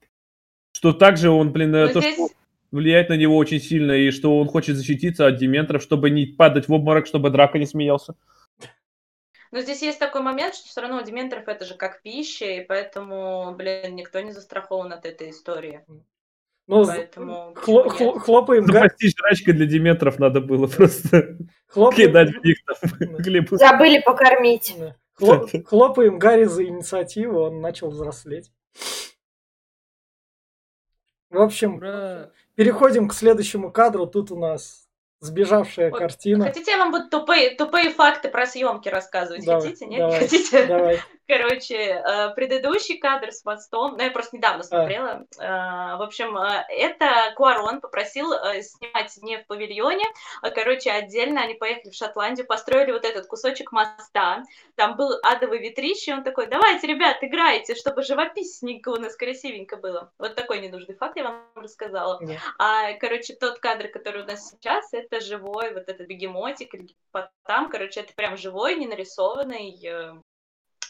Что 0.72 0.94
также 0.94 1.28
он, 1.28 1.52
блин, 1.52 1.72
ну, 1.72 1.88
то, 1.88 2.00
здесь... 2.00 2.14
что 2.14 2.28
влияет 2.70 3.08
на 3.08 3.16
него 3.16 3.36
очень 3.36 3.60
сильно, 3.60 3.92
и 3.92 4.10
что 4.10 4.38
он 4.38 4.48
хочет 4.48 4.76
защититься 4.76 5.26
от 5.26 5.36
дементоров, 5.36 5.82
чтобы 5.82 6.10
не 6.10 6.26
падать 6.26 6.68
в 6.68 6.72
обморок, 6.72 7.06
чтобы 7.06 7.30
драка 7.30 7.58
не 7.58 7.66
смеялся. 7.66 8.14
Но 9.50 9.60
здесь 9.60 9.80
есть 9.80 9.98
такой 9.98 10.20
момент, 10.20 10.54
что 10.54 10.68
все 10.68 10.80
равно 10.82 10.98
у 10.98 11.02
дементоров 11.02 11.48
это 11.48 11.64
же 11.64 11.74
как 11.74 12.02
пища, 12.02 12.44
и 12.44 12.64
поэтому, 12.64 13.54
блин, 13.56 13.96
никто 13.96 14.20
не 14.20 14.32
застрахован 14.32 14.92
от 14.92 15.06
этой 15.06 15.30
истории. 15.30 15.84
Ну, 16.66 16.84
Поэтому 16.84 17.54
хло- 17.54 17.88
хло- 17.88 18.18
хлопаем... 18.18 18.66
Запасти 18.66 19.08
жрачкой 19.08 19.54
для 19.54 19.64
дементоров 19.64 20.18
надо 20.18 20.42
было 20.42 20.66
просто 20.66 21.38
хлопаем... 21.66 22.08
кидать 22.08 22.28
в 22.28 22.44
них 22.44 22.58
там. 22.66 23.56
Забыли 23.58 24.02
покормить. 24.04 24.76
Хлоп... 25.14 25.50
Хлопаем 25.66 26.18
Гарри 26.18 26.44
за 26.44 26.64
инициативу, 26.64 27.40
он 27.40 27.62
начал 27.62 27.88
взрослеть. 27.88 28.52
В 31.30 31.40
общем, 31.40 31.76
Ура! 31.76 32.32
Переходим 32.58 33.06
к 33.06 33.14
следующему 33.14 33.70
кадру. 33.70 34.04
Тут 34.08 34.32
у 34.32 34.36
нас 34.36 34.87
Сбежавшая 35.20 35.90
вот, 35.90 35.98
картина. 35.98 36.44
Хотите, 36.44 36.70
я 36.70 36.78
вам 36.78 36.92
буду 36.92 37.08
тупые, 37.08 37.56
тупые 37.56 37.90
факты 37.90 38.28
про 38.28 38.46
съемки 38.46 38.88
рассказывать? 38.88 39.44
Давай, 39.44 39.62
хотите? 39.62 39.86
Нет? 39.86 40.00
Давай, 40.00 40.18
хотите? 40.20 40.66
Давай. 40.66 41.00
Короче, 41.26 41.74
э, 41.74 42.34
предыдущий 42.34 42.98
кадр 42.98 43.32
с 43.32 43.44
мостом, 43.44 43.96
ну, 43.98 44.02
я 44.02 44.10
просто 44.10 44.36
недавно 44.36 44.60
а. 44.60 44.62
смотрела. 44.62 45.26
А. 45.38 45.96
В 45.96 46.02
общем, 46.02 46.38
э, 46.38 46.64
это 46.70 47.34
Куарон 47.36 47.80
попросил 47.80 48.32
снимать 48.62 49.12
не 49.20 49.38
в 49.38 49.46
павильоне, 49.46 50.04
а, 50.40 50.50
короче, 50.50 50.90
отдельно 50.90 51.42
они 51.42 51.54
поехали 51.54 51.90
в 51.90 51.94
Шотландию, 51.94 52.46
построили 52.46 52.92
вот 52.92 53.04
этот 53.04 53.26
кусочек 53.26 53.72
моста. 53.72 54.44
Там 54.76 54.96
был 54.96 55.18
адовый 55.22 55.58
ветрище, 55.58 56.12
и 56.12 56.14
он 56.14 56.22
такой, 56.22 56.46
давайте, 56.46 56.86
ребят, 56.86 57.18
играйте, 57.20 57.74
чтобы 57.74 58.02
живописненько 58.02 58.90
у 58.90 58.96
нас 58.96 59.16
красивенько 59.16 59.76
было. 59.76 60.12
Вот 60.18 60.36
такой 60.36 60.60
ненужный 60.60 60.94
факт 60.94 61.16
я 61.16 61.24
вам 61.24 61.42
рассказала. 61.56 62.22
Yeah. 62.22 62.38
А, 62.58 62.92
короче, 62.94 63.34
тот 63.34 63.58
кадр, 63.58 63.88
который 63.88 64.22
у 64.22 64.26
нас 64.26 64.48
сейчас, 64.48 64.92
это 64.92 65.07
живой, 65.20 65.74
вот 65.74 65.88
этот 65.88 66.06
бегемотик 66.06 66.74
там, 67.44 67.70
короче, 67.70 68.00
это 68.00 68.12
прям 68.14 68.36
живой, 68.36 68.76
не 68.76 68.86
нарисованный 68.86 69.70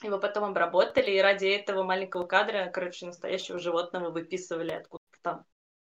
его 0.03 0.19
потом 0.19 0.45
обработали, 0.45 1.11
и 1.11 1.21
ради 1.21 1.47
этого 1.47 1.83
маленького 1.83 2.25
кадра, 2.25 2.71
короче, 2.73 3.07
настоящего 3.07 3.59
животного 3.59 4.11
выписывали 4.11 4.73
откуда-то 4.73 5.19
там. 5.23 5.45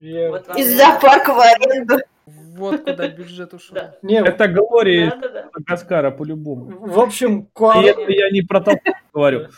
Yeah. 0.01 0.31
Вот 0.31 0.57
Из 0.57 0.77
зоопарка 0.77 1.35
в 1.35 1.41
аренду. 1.41 1.97
Вот 2.27 2.85
куда 2.85 3.09
бюджет 3.09 3.55
ушел. 3.55 3.75
Да. 3.75 3.97
Не, 4.03 4.21
это 4.21 4.47
Глория 4.47 5.17
да, 5.21 5.29
да, 5.29 5.49
Гаскара 5.55 6.11
по-любому. 6.11 6.87
В 6.87 7.01
общем, 7.01 7.47
Куарон... 7.47 7.85
Это 7.85 8.13
я 8.13 8.31
не 8.31 8.43
про 8.43 8.61
то 8.61 8.79
говорю. 9.13 9.49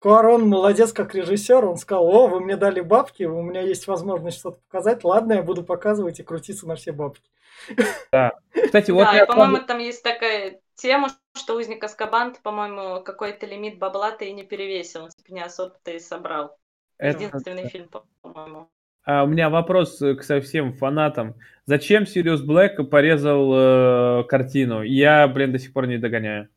Куарон 0.00 0.48
молодец 0.48 0.94
как 0.94 1.14
режиссер, 1.14 1.64
он 1.64 1.76
сказал, 1.76 2.06
о, 2.06 2.26
вы 2.26 2.40
мне 2.40 2.56
дали 2.56 2.80
бабки, 2.80 3.24
у 3.24 3.42
меня 3.42 3.60
есть 3.60 3.86
возможность 3.86 4.38
что-то 4.38 4.58
показать, 4.68 5.04
ладно, 5.04 5.34
я 5.34 5.42
буду 5.42 5.62
показывать 5.62 6.20
и 6.20 6.22
крутиться 6.22 6.66
на 6.66 6.74
все 6.74 6.92
бабки. 6.92 7.22
Да. 8.10 8.32
Кстати, 8.50 8.90
вот 8.90 9.04
да, 9.04 9.12
я... 9.12 9.26
по-моему, 9.26 9.58
там 9.58 9.78
есть 9.78 10.02
такая 10.02 10.60
тема, 10.74 11.08
что 11.36 11.56
узник 11.56 11.84
Аскабан, 11.84 12.34
по-моему, 12.42 13.02
какой-то 13.02 13.44
лимит 13.44 13.78
бабла 13.78 14.12
ты 14.12 14.30
и 14.30 14.32
не 14.32 14.42
перевесил, 14.42 15.08
не 15.28 15.42
особо 15.42 15.74
ты 15.82 15.96
и 15.96 16.00
собрал. 16.00 16.56
Это... 16.96 17.22
Единственный 17.22 17.68
фильм, 17.68 17.90
по-моему. 18.22 18.70
А 19.04 19.24
у 19.24 19.26
меня 19.26 19.50
вопрос 19.50 19.98
к 19.98 20.22
совсем 20.22 20.72
фанатам. 20.72 21.34
Зачем 21.66 22.06
Сириус 22.06 22.42
Блэк 22.42 22.84
порезал 22.84 23.52
э, 24.20 24.24
картину? 24.24 24.82
Я, 24.82 25.26
блин, 25.28 25.52
до 25.52 25.58
сих 25.58 25.72
пор 25.72 25.86
не 25.86 25.98
догоняю. 25.98 26.48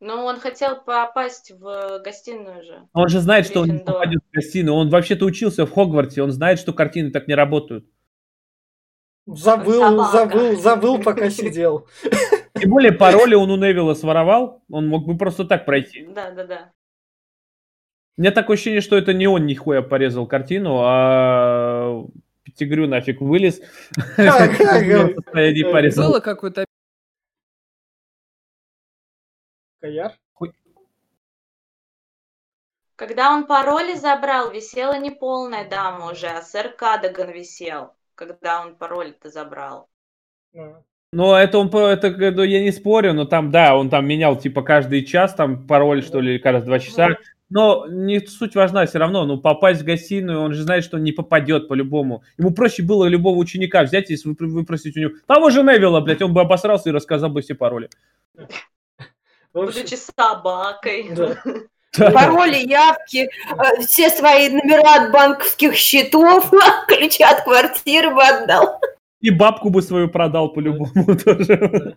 Ну, 0.00 0.24
он 0.24 0.38
хотел 0.38 0.80
попасть 0.80 1.50
в 1.50 2.00
гостиную 2.04 2.62
же. 2.62 2.88
Он 2.92 3.08
же 3.08 3.20
знает, 3.20 3.46
что 3.46 3.62
он 3.62 3.68
не 3.68 3.78
попадет 3.78 4.22
в 4.30 4.34
гостиную. 4.34 4.76
Он 4.76 4.90
вообще-то 4.90 5.24
учился 5.24 5.66
в 5.66 5.72
Хогвартсе. 5.72 6.22
Он 6.22 6.30
знает, 6.30 6.60
что 6.60 6.72
картины 6.72 7.10
так 7.10 7.26
не 7.26 7.34
работают. 7.34 7.84
Забыл, 9.26 9.82
Собака. 9.82 10.12
забыл, 10.12 10.56
забыл, 10.56 11.02
пока 11.02 11.28
сидел. 11.28 11.88
Тем 12.54 12.70
более 12.70 12.92
пароли 12.92 13.34
он 13.34 13.50
у 13.50 13.56
Невилла 13.56 13.94
своровал, 13.94 14.62
он 14.70 14.88
мог 14.88 15.06
бы 15.06 15.18
просто 15.18 15.44
так 15.44 15.66
пройти. 15.66 16.08
Да, 16.14 16.30
да, 16.30 16.44
да. 16.44 16.72
У 18.16 18.22
меня 18.22 18.32
такое 18.32 18.54
ощущение, 18.54 18.80
что 18.80 18.96
это 18.96 19.12
не 19.12 19.28
он 19.28 19.46
нихуя 19.46 19.82
порезал 19.82 20.26
картину, 20.26 20.78
а 20.80 22.04
Пятигрю 22.42 22.88
нафиг 22.88 23.20
вылез. 23.20 23.60
Было 24.16 24.48
какой-то 26.20 26.64
Каяр? 29.80 30.12
Когда 32.98 33.32
он 33.32 33.46
пароли 33.46 33.94
забрал, 33.94 34.50
висела 34.50 34.98
не 34.98 35.12
полная 35.12 35.68
дама 35.68 36.10
уже, 36.10 36.26
а 36.26 36.42
сэр 36.42 36.70
Кадаган 36.70 37.30
висел, 37.30 37.92
когда 38.16 38.60
он 38.60 38.74
пароль-то 38.74 39.30
забрал. 39.30 39.88
Ну, 41.12 41.32
это 41.32 41.58
он, 41.58 41.68
это, 41.68 42.08
это 42.08 42.42
я 42.42 42.60
не 42.60 42.72
спорю, 42.72 43.14
но 43.14 43.24
там, 43.24 43.52
да, 43.52 43.76
он 43.76 43.88
там 43.88 44.04
менял, 44.04 44.36
типа, 44.36 44.62
каждый 44.62 45.04
час, 45.04 45.32
там, 45.34 45.64
пароль, 45.64 46.02
что 46.02 46.20
ли, 46.20 46.40
каждые 46.40 46.66
два 46.66 46.80
часа. 46.80 47.16
Но 47.50 47.86
не 47.86 48.18
суть 48.26 48.56
важна 48.56 48.84
все 48.84 48.98
равно, 48.98 49.24
ну, 49.24 49.40
попасть 49.40 49.82
в 49.82 49.84
гостиную, 49.84 50.40
он 50.40 50.52
же 50.52 50.64
знает, 50.64 50.82
что 50.82 50.96
он 50.96 51.04
не 51.04 51.12
попадет 51.12 51.68
по-любому. 51.68 52.24
Ему 52.36 52.50
проще 52.50 52.82
было 52.82 53.06
любого 53.06 53.36
ученика 53.36 53.84
взять 53.84 54.10
и 54.10 54.16
выпросить 54.24 54.96
у 54.96 55.00
него. 55.00 55.12
Того 55.26 55.50
же 55.50 55.62
Невилла, 55.62 56.00
блядь, 56.00 56.20
он 56.20 56.34
бы 56.34 56.40
обосрался 56.40 56.90
и 56.90 56.92
рассказал 56.92 57.30
бы 57.30 57.42
все 57.42 57.54
пароли. 57.54 57.88
Будучи 59.52 59.94
собакой. 59.94 61.10
Пароли, 61.96 62.56
явки, 62.56 63.28
э, 63.28 63.80
все 63.80 64.10
свои 64.10 64.50
номера 64.50 65.04
от 65.04 65.12
банковских 65.12 65.74
счетов, 65.74 66.50
ключи 66.88 67.22
от 67.22 67.42
квартиры 67.44 68.14
бы 68.14 68.22
отдал. 68.22 68.80
И 69.20 69.30
бабку 69.30 69.70
бы 69.70 69.82
свою 69.82 70.08
продал 70.08 70.52
по-любому 70.52 71.16
тоже. 71.24 71.96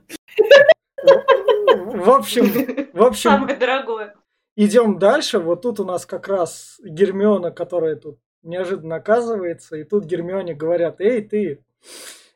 В 1.67 2.09
общем, 2.09 2.89
в 2.93 3.03
общем... 3.03 3.31
Самое 3.31 3.55
дорогое. 3.55 4.15
Идем 4.55 4.97
дальше. 4.97 5.39
Вот 5.39 5.61
тут 5.61 5.79
у 5.79 5.85
нас 5.85 6.05
как 6.05 6.27
раз 6.27 6.79
Гермиона, 6.83 7.51
которая 7.51 7.95
тут 7.95 8.17
неожиданно 8.43 8.95
оказывается. 8.95 9.75
И 9.77 9.83
тут 9.83 10.05
Гермионе 10.05 10.53
говорят, 10.53 10.99
эй, 10.99 11.21
ты, 11.21 11.63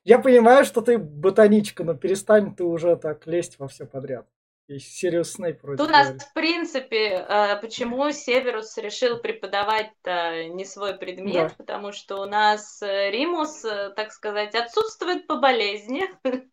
я 0.04 0.20
понимаю, 0.20 0.66
что 0.66 0.82
ты 0.82 0.98
ботаничка, 0.98 1.84
но 1.84 1.94
перестань 1.96 2.56
ты 2.56 2.64
уже 2.64 2.96
так 2.96 3.26
лезть 3.28 3.58
во 3.60 3.68
все 3.68 3.86
подряд. 3.86 4.28
И 4.68 4.80
Сириус 4.80 5.34
Снейп 5.34 5.62
вроде 5.62 5.78
Тут 5.78 5.90
у 5.90 5.92
нас, 5.92 6.10
в 6.10 6.34
принципе, 6.34 7.24
э, 7.28 7.62
почему 7.62 8.12
Северус 8.12 8.76
решил 8.78 9.20
преподавать 9.20 9.92
не 10.06 10.66
свой 10.66 10.96
предмет, 10.98 11.50
да. 11.50 11.56
потому 11.58 11.92
что 11.92 12.20
у 12.22 12.26
нас 12.26 12.82
э, 12.82 13.12
Римус, 13.12 13.64
э, 13.64 13.92
так 13.96 14.12
сказать, 14.12 14.56
отсутствует 14.56 15.28
по 15.28 15.36
болезни, 15.36 16.10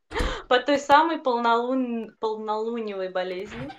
по 0.49 0.59
той 0.59 0.79
самой 0.79 1.21
полнолун... 1.21 2.15
полнолуневой 2.21 3.09
болезни. 3.09 3.73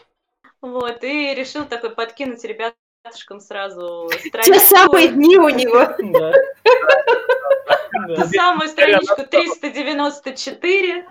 Вот, 0.61 1.03
и 1.03 1.35
решил 1.35 1.65
такой 1.65 1.91
подкинуть 1.91 2.43
ребятушкам 2.43 3.39
сразу 3.39 4.09
страничку. 4.17 4.53
Те 4.53 4.59
самые 4.59 5.09
дни 5.09 5.37
у 5.37 5.49
него. 5.49 5.95
Ту 8.15 8.23
самую 8.25 8.69
страничку 8.69 9.23
394. 9.29 11.05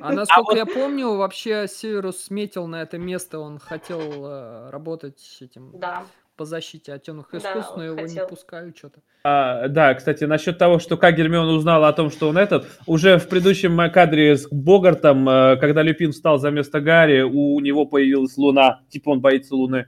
А 0.00 0.12
насколько 0.12 0.56
я 0.56 0.66
помню, 0.66 1.16
вообще 1.16 1.66
Северус 1.68 2.24
сметил 2.24 2.66
на 2.66 2.82
это 2.82 2.98
место, 2.98 3.38
он 3.38 3.58
хотел 3.58 4.00
э, 4.00 4.70
работать 4.70 5.38
этим 5.40 5.72
да 5.74 6.04
по 6.36 6.44
защите 6.44 6.92
от 6.94 7.02
темных 7.02 7.34
искусств, 7.34 7.72
да, 7.72 7.76
но 7.76 7.84
его 7.84 7.96
хотел. 7.96 8.24
не 8.24 8.28
пускали 8.28 8.74
что-то. 8.76 9.00
А, 9.24 9.68
да, 9.68 9.94
кстати, 9.94 10.24
насчет 10.24 10.58
того, 10.58 10.78
что 10.78 10.96
как 10.96 11.16
Гермион 11.16 11.48
узнала 11.48 11.88
о 11.88 11.92
том, 11.92 12.10
что 12.10 12.28
он 12.28 12.38
этот, 12.38 12.66
уже 12.86 13.18
в 13.18 13.28
предыдущем 13.28 13.78
кадре 13.92 14.36
с 14.36 14.48
Богартом, 14.50 15.28
э, 15.28 15.56
когда 15.58 15.82
Люпин 15.82 16.12
встал 16.12 16.38
за 16.38 16.50
место 16.50 16.80
Гарри, 16.80 17.22
у 17.22 17.60
него 17.60 17.86
появилась 17.86 18.36
луна, 18.36 18.80
типа 18.88 19.10
он 19.10 19.20
боится 19.20 19.54
луны. 19.54 19.86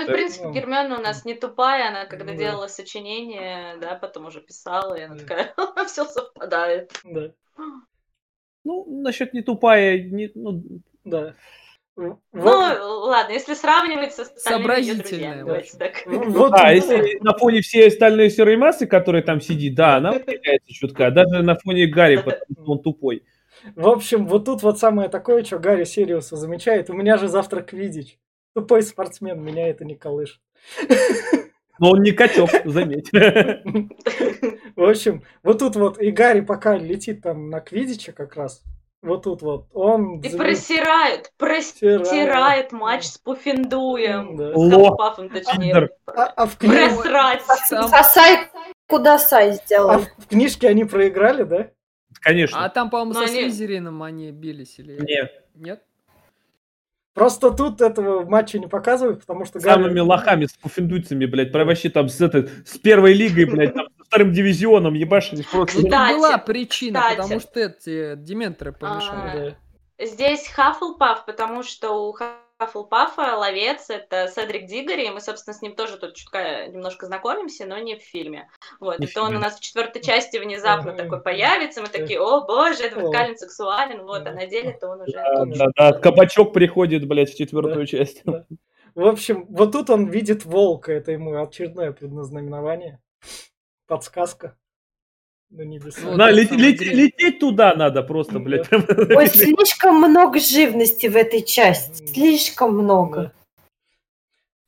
Ну, 0.00 0.06
в 0.06 0.12
принципе, 0.12 0.50
Гермиона 0.50 0.98
у 0.98 1.00
нас 1.00 1.24
не 1.24 1.34
тупая, 1.34 1.88
она 1.88 2.06
когда 2.06 2.32
да. 2.32 2.38
делала 2.38 2.66
сочинение, 2.66 3.76
да, 3.80 3.94
потом 3.94 4.26
уже 4.26 4.40
писала, 4.40 4.94
и 4.94 5.02
она 5.02 5.16
такая, 5.16 5.54
все 5.86 6.04
совпадает. 6.04 6.92
Да. 7.04 7.30
Ну, 8.66 9.02
насчет 9.02 9.34
не 9.34 9.42
тупая, 9.42 9.98
не, 9.98 10.30
ну, 10.34 10.62
да. 11.04 11.34
Ну, 11.96 12.18
ладно, 12.32 13.32
если 13.32 13.52
сравнивать 13.52 14.14
со 14.14 14.22
остальными 14.22 14.94
друзьями, 14.94 15.64
так. 15.78 16.02
Вот, 16.06 16.54
а, 16.54 16.72
если 16.72 17.18
на 17.22 17.36
фоне 17.36 17.60
всей 17.60 17.88
остальной 17.88 18.30
серой 18.30 18.56
массы, 18.56 18.86
которая 18.86 19.22
там 19.22 19.42
сидит, 19.42 19.74
да, 19.74 19.96
она 19.96 20.12
выделяется 20.12 20.72
чутка, 20.72 21.10
даже 21.10 21.42
на 21.42 21.56
фоне 21.56 21.86
Гарри, 21.86 22.16
потому 22.16 22.40
что 22.52 22.72
он 22.72 22.82
тупой. 22.82 23.22
В 23.76 23.86
общем, 23.86 24.26
вот 24.26 24.46
тут 24.46 24.62
вот 24.62 24.78
самое 24.78 25.10
такое, 25.10 25.44
что 25.44 25.58
Гарри 25.58 25.84
Сириуса 25.84 26.36
замечает. 26.36 26.88
У 26.88 26.94
меня 26.94 27.18
же 27.18 27.28
завтра 27.28 27.60
квидич. 27.60 28.18
Тупой 28.54 28.82
спортсмен, 28.82 29.42
меня 29.42 29.68
это 29.68 29.84
не 29.84 29.94
колышет. 29.94 30.40
Но 31.78 31.90
он 31.90 32.02
не 32.02 32.12
качок, 32.12 32.50
заметь. 32.64 33.10
В 34.76 34.82
общем, 34.82 35.24
вот 35.42 35.58
тут 35.58 35.76
вот 35.76 36.00
и 36.00 36.10
Гарри 36.10 36.40
пока 36.40 36.76
летит 36.76 37.22
там 37.22 37.50
на 37.50 37.60
квидиче 37.60 38.12
как 38.12 38.36
раз, 38.36 38.62
вот 39.04 39.24
тут 39.24 39.42
вот. 39.42 39.66
Он 39.74 40.20
и 40.20 40.34
просирает, 40.34 41.30
просирает 41.36 42.72
матч 42.72 43.04
с 43.04 43.18
Пуффендуем. 43.18 44.36
Да. 44.36 44.52
Ло. 44.54 45.14
точнее. 45.28 45.90
А, 46.06 46.24
а 46.24 46.46
в 46.46 46.56
книжке... 46.56 46.88
Просрать. 46.88 47.42
Сосай, 47.68 48.48
куда 48.88 49.18
Сай 49.18 49.52
сделал. 49.52 49.90
А 49.90 49.98
в 49.98 50.26
книжке 50.26 50.68
они 50.68 50.84
проиграли, 50.84 51.42
да? 51.42 51.70
Конечно. 52.20 52.64
А 52.64 52.70
там, 52.70 52.88
по-моему, 52.88 53.12
со 53.12 53.24
они... 53.24 53.42
Слизерином 53.42 54.02
они 54.02 54.30
бились 54.30 54.78
или... 54.78 54.98
Нет. 54.98 55.44
Нет? 55.54 55.82
Просто 57.14 57.52
тут 57.52 57.80
этого 57.80 58.28
матча 58.28 58.58
не 58.58 58.66
показывают, 58.66 59.20
потому 59.20 59.44
что... 59.44 59.60
Самыми 59.60 59.94
Гарри... 59.94 60.00
лохами, 60.00 60.46
с 60.46 60.52
пуффендуйцами, 60.54 61.26
блядь, 61.26 61.52
вообще 61.52 61.88
там 61.88 62.08
с, 62.08 62.20
этой, 62.20 62.48
с 62.66 62.76
первой 62.76 63.12
лигой, 63.12 63.44
блядь, 63.44 63.72
там, 63.72 63.86
со 63.96 64.04
вторым 64.04 64.32
дивизионом 64.32 64.94
ебашились 64.94 65.46
просто. 65.46 65.88
Там 65.88 66.16
была 66.16 66.38
причина, 66.38 67.00
кстати. 67.00 67.16
потому 67.16 67.40
что 67.40 67.60
эти 67.60 68.16
дементоры 68.16 68.72
помешали. 68.72 69.56
А, 69.96 70.04
здесь 70.04 70.48
Хаффлпаф, 70.48 71.24
потому 71.24 71.62
что 71.62 72.08
у 72.08 72.12
Хаффлпафа 72.58 73.36
ловец 73.36 73.90
это 73.90 74.28
Седрик 74.28 74.66
Дигори, 74.66 75.06
и 75.06 75.10
мы, 75.10 75.20
собственно, 75.20 75.54
с 75.54 75.60
ним 75.60 75.74
тоже 75.74 75.96
тут 75.98 76.14
чутка 76.14 76.68
немножко 76.68 77.06
знакомимся, 77.06 77.66
но 77.66 77.78
не 77.78 77.96
в 77.96 78.02
фильме. 78.02 78.48
Вот, 78.78 79.00
не 79.00 79.06
это 79.06 79.22
он 79.22 79.36
у 79.36 79.40
нас 79.40 79.56
в 79.56 79.60
четвертой 79.60 80.02
части 80.02 80.36
внезапно 80.36 80.92
такой 80.92 81.20
появится, 81.20 81.82
мы 81.82 81.88
такие, 81.88 82.20
о 82.20 82.42
боже, 82.46 82.84
это 82.84 83.10
Калин 83.10 83.36
сексуален, 83.36 84.04
вот, 84.04 84.26
а 84.26 84.32
на 84.32 84.46
деле-то 84.46 84.88
он 84.88 85.00
уже... 85.02 85.12
Да, 85.12 85.44
да, 85.44 85.66
да, 85.76 85.92
кабачок 85.92 86.52
приходит, 86.52 87.06
блядь, 87.08 87.32
в 87.32 87.36
четвертую 87.36 87.86
часть. 87.86 88.22
В 88.94 89.06
общем, 89.06 89.46
вот 89.48 89.72
тут 89.72 89.90
он 89.90 90.06
видит 90.06 90.44
волка, 90.44 90.92
это 90.92 91.10
ему 91.10 91.42
очередное 91.42 91.90
предназнаменование, 91.90 93.00
подсказка 93.88 94.56
на 95.54 95.62
небеса. 95.62 96.00
Ну, 96.02 96.16
да, 96.16 96.30
лет, 96.30 96.50
лет, 96.50 96.80
лететь 96.80 97.38
туда 97.38 97.74
надо 97.74 98.02
просто, 98.02 98.38
блядь. 98.38 98.70
Ой, 98.72 99.26
слишком 99.28 99.96
много 99.96 100.40
живности 100.40 101.06
в 101.06 101.16
этой 101.16 101.42
части. 101.42 102.06
Слишком 102.06 102.76
много. 102.76 103.32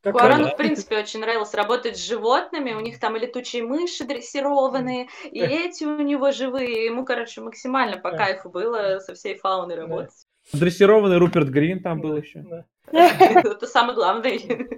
Да. 0.02 0.12
Куарану, 0.12 0.50
в 0.50 0.56
принципе, 0.56 0.98
очень 0.98 1.20
нравилось 1.20 1.52
работать 1.54 1.96
с 1.96 2.06
животными. 2.06 2.72
У 2.72 2.80
них 2.80 3.00
там 3.00 3.16
и 3.16 3.20
летучие 3.20 3.64
мыши 3.64 4.04
дрессированные, 4.04 5.08
и 5.24 5.40
эти 5.40 5.82
у 5.82 6.00
него 6.00 6.30
живые. 6.30 6.84
Ему, 6.84 7.04
короче, 7.04 7.40
максимально 7.40 7.96
по 7.96 8.12
кайфу 8.12 8.48
было 8.48 9.00
со 9.00 9.14
всей 9.14 9.36
фауной 9.36 9.74
работать. 9.74 10.14
Дрессированный 10.52 11.18
Руперт 11.18 11.48
Грин 11.48 11.82
там 11.82 12.00
был 12.00 12.16
еще. 12.16 12.44
Это 12.92 13.66
самый 13.66 13.96
главный. 13.96 14.68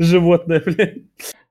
Животное, 0.00 0.60
блядь. 0.60 1.02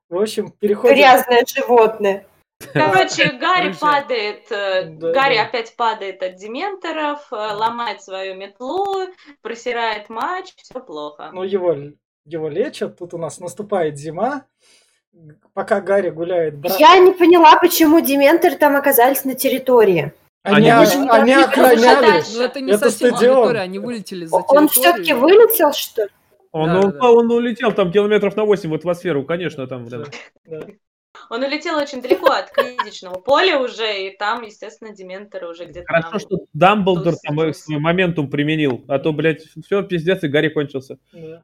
В 0.09 0.17
общем, 0.17 0.51
переходим... 0.51 0.95
Грязное 0.95 1.45
животное. 1.45 2.25
Короче, 2.73 3.31
Гарри 3.39 3.73
падает, 3.79 4.51
э, 4.51 4.85
да, 4.85 5.11
Гарри 5.11 5.35
да. 5.35 5.43
опять 5.43 5.75
падает 5.75 6.23
от 6.23 6.35
дементоров, 6.35 7.27
э, 7.31 7.35
ломает 7.35 8.01
свою 8.01 8.35
метлу, 8.35 9.07
просирает 9.41 10.09
матч, 10.09 10.53
все 10.57 10.79
плохо. 10.79 11.29
Ну, 11.33 11.43
его, 11.43 11.75
его 12.25 12.49
лечат, 12.49 12.97
тут 12.97 13.13
у 13.13 13.17
нас 13.17 13.39
наступает 13.39 13.97
зима, 13.97 14.45
пока 15.53 15.81
Гарри 15.81 16.09
гуляет. 16.09 16.57
Брат... 16.57 16.79
Я 16.79 16.97
не 16.99 17.11
поняла, 17.11 17.57
почему 17.57 17.99
дементоры 17.99 18.55
там 18.55 18.75
оказались 18.75 19.23
на 19.23 19.35
территории. 19.35 20.13
Они, 20.43 20.69
они, 20.69 20.81
очень 20.81 21.09
они 21.09 21.33
охраняли. 21.33 22.23
Ну, 22.33 22.41
это 22.41 22.61
не 22.61 22.71
это 22.71 22.89
совсем 22.89 23.09
стадион. 23.09 23.35
территория, 23.35 23.59
они 23.61 23.79
вылетели 23.79 24.25
за 24.25 24.37
территорию. 24.37 24.61
Он 24.61 24.69
все-таки 24.69 25.13
вылетел, 25.13 25.73
что 25.73 26.03
ли? 26.03 26.09
Он, 26.53 26.69
да, 26.69 26.79
он, 26.79 26.91
да. 26.91 27.11
он 27.11 27.31
улетел 27.31 27.71
там 27.73 27.91
километров 27.91 28.35
на 28.35 28.45
8 28.45 28.69
в 28.69 28.73
атмосферу, 28.73 29.25
конечно, 29.25 29.67
там. 29.67 29.87
Да. 29.89 30.05
Да. 30.45 30.61
Он 31.29 31.43
улетел 31.43 31.77
очень 31.77 32.01
далеко 32.01 32.27
от 32.27 32.51
критичного 32.51 33.19
поля 33.19 33.59
уже, 33.59 34.07
и 34.07 34.17
там, 34.17 34.43
естественно, 34.43 34.93
дементоры 34.93 35.49
уже 35.49 35.65
где-то 35.65 35.87
Хорошо, 35.87 36.09
там... 36.09 36.19
что 36.19 36.37
Дамблдор 36.53 37.15
там 37.23 37.53
свой 37.53 37.79
моментум 37.79 38.29
применил, 38.29 38.83
а 38.87 38.99
то, 38.99 39.13
блядь, 39.13 39.43
все, 39.63 39.83
пиздец, 39.83 40.23
и 40.23 40.27
Гарри 40.27 40.49
кончился. 40.49 40.97
Да. 41.13 41.43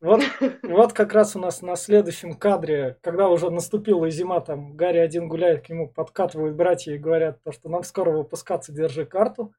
Вот, 0.00 0.22
вот 0.62 0.92
как 0.92 1.12
раз 1.12 1.36
у 1.36 1.38
нас 1.38 1.62
на 1.62 1.76
следующем 1.76 2.34
кадре, 2.34 2.96
когда 3.00 3.28
уже 3.28 3.50
наступила 3.50 4.10
зима, 4.10 4.40
там 4.40 4.74
Гарри 4.74 4.98
один 4.98 5.28
гуляет, 5.28 5.66
к 5.66 5.68
нему 5.68 5.88
подкатывают 5.88 6.56
братья 6.56 6.92
и 6.92 6.98
говорят, 6.98 7.42
то, 7.42 7.52
что 7.52 7.68
нам 7.68 7.82
скоро 7.84 8.10
выпускаться, 8.10 8.72
держи 8.72 9.04
карту. 9.04 9.52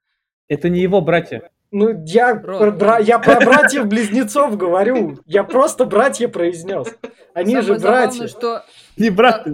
Это 0.48 0.70
не 0.70 0.82
его 0.82 1.02
братья. 1.02 1.52
Ну, 1.72 2.04
я, 2.04 2.36
про, 2.36 2.72
бра, 2.72 2.98
я 2.98 3.20
про 3.20 3.40
братьев-близнецов 3.40 4.58
говорю. 4.58 5.20
Я 5.28 5.44
просто 5.44 5.86
братья 5.86 6.28
произнес. 6.28 6.88
Они 7.36 7.54
Самое 7.56 7.68
же 7.68 7.80
братья. 7.80 8.28
что 8.28 8.64
не 8.98 9.12
брат. 9.12 9.48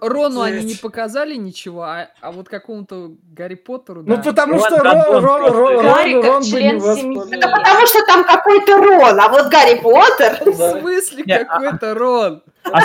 Рону 0.00 0.42
они 0.42 0.64
не 0.64 0.74
показали 0.74 1.34
ничего, 1.34 1.82
а, 1.82 2.08
а 2.20 2.30
вот 2.30 2.48
какому-то 2.48 3.16
Гарри 3.32 3.56
Поттеру, 3.56 4.04
Ну, 4.06 4.22
потому 4.22 4.60
что 4.60 4.78
Рон, 4.78 5.22
Рон, 5.22 5.52
Рон, 5.52 5.84
Гарри 5.84 6.22
как 6.22 6.44
член 6.44 6.80
семьи. 6.80 7.34
Это 7.36 7.48
потому 7.48 7.86
что 7.86 8.06
там 8.06 8.24
какой-то 8.24 8.76
Рон, 8.76 9.20
а 9.20 9.28
вот 9.28 9.50
Гарри 9.50 9.80
Поттер... 9.80 10.38
В 10.44 10.80
смысле 10.80 11.24
а 11.28 11.44
какой-то 11.44 11.94
Рон? 11.94 12.42
А 12.62 12.78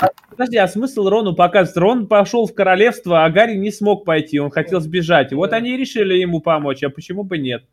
а, 0.00 0.08
подожди, 0.30 0.56
а 0.56 0.68
смысл 0.68 1.08
Рону 1.08 1.34
показывать? 1.34 1.76
Рон 1.76 2.06
пошел 2.06 2.46
в 2.46 2.54
королевство, 2.54 3.24
а 3.24 3.30
Гарри 3.30 3.56
не 3.56 3.70
смог 3.70 4.04
пойти, 4.04 4.38
он 4.38 4.50
хотел 4.50 4.80
сбежать. 4.80 5.32
Вот 5.32 5.52
они 5.52 5.76
решили 5.76 6.14
ему 6.14 6.40
помочь, 6.40 6.82
а 6.84 6.90
почему 6.90 7.24
бы 7.24 7.38
нет? 7.38 7.64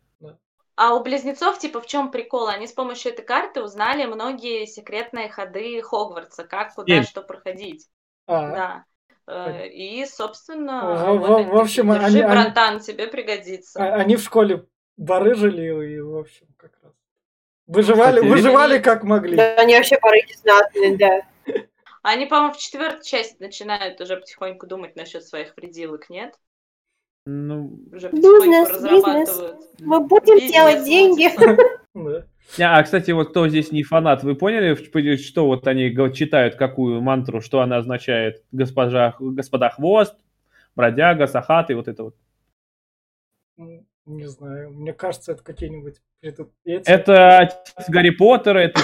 А 0.82 0.96
у 0.96 1.00
близнецов, 1.04 1.60
типа, 1.60 1.80
в 1.80 1.86
чем 1.86 2.10
прикол? 2.10 2.48
Они 2.48 2.66
с 2.66 2.72
помощью 2.72 3.12
этой 3.12 3.24
карты 3.24 3.62
узнали 3.62 4.04
многие 4.04 4.66
секретные 4.66 5.28
ходы 5.28 5.80
Хогвартса, 5.80 6.42
как, 6.42 6.74
куда, 6.74 6.92
Семь. 6.92 7.04
что 7.04 7.22
проходить. 7.22 7.86
А. 8.26 8.50
Да. 8.50 8.84
Э, 9.28 9.68
и, 9.68 10.04
собственно, 10.06 10.96
в, 10.96 11.18
вот, 11.18 11.46
в, 11.46 11.50
в 11.50 11.56
общем, 11.56 11.92
держи, 11.92 12.04
они, 12.04 12.22
братан, 12.22 12.70
они, 12.70 12.80
тебе 12.80 13.06
пригодится. 13.06 13.80
А, 13.80 13.94
они 13.94 14.16
в 14.16 14.22
школе 14.22 14.66
барыжили 14.96 15.94
и, 15.94 16.00
в 16.00 16.16
общем, 16.16 16.48
как 16.56 16.72
раз 16.82 16.92
выживали, 17.68 18.16
Кстати, 18.16 18.28
выживали 18.32 18.74
они... 18.74 18.82
как 18.82 19.04
могли. 19.04 19.36
Да, 19.36 19.54
они 19.54 19.76
вообще 19.76 20.00
барыги 20.02 20.32
знатные, 20.32 20.96
да. 20.96 21.20
Они, 22.02 22.26
по-моему, 22.26 22.54
в 22.54 22.58
четвертой 22.58 23.04
части 23.04 23.36
начинают 23.38 24.00
уже 24.00 24.16
потихоньку 24.16 24.66
думать 24.66 24.96
насчет 24.96 25.22
своих 25.24 25.54
пределок, 25.54 26.10
нет? 26.10 26.34
Ну, 27.24 27.78
Уже 27.92 28.10
бизнес, 28.10 28.82
бизнес. 28.82 29.54
Мы 29.78 30.00
будем 30.00 30.34
бизнес, 30.34 30.52
делать 30.52 30.84
деньги. 30.84 31.28
А, 32.60 32.82
кстати, 32.82 33.12
вот 33.12 33.30
кто 33.30 33.48
здесь 33.48 33.70
не 33.70 33.82
фанат, 33.82 34.24
вы 34.24 34.34
поняли, 34.34 34.74
что 35.16 35.46
вот 35.46 35.66
они 35.68 35.94
читают 36.12 36.56
какую 36.56 37.00
мантру, 37.00 37.40
что 37.40 37.60
она 37.60 37.76
означает? 37.76 38.42
Госпожа, 38.50 39.14
господа 39.20 39.70
хвост, 39.70 40.16
бродяга, 40.74 41.26
сахат 41.26 41.70
и 41.70 41.74
вот 41.74 41.88
это 41.88 42.04
вот. 42.04 42.16
Не 44.04 44.26
знаю, 44.26 44.72
мне 44.72 44.92
кажется, 44.92 45.32
это 45.32 45.44
какие-нибудь 45.44 46.02
Это 46.22 46.48
Гарри 47.88 48.10
Поттера, 48.10 48.58
это, 48.58 48.80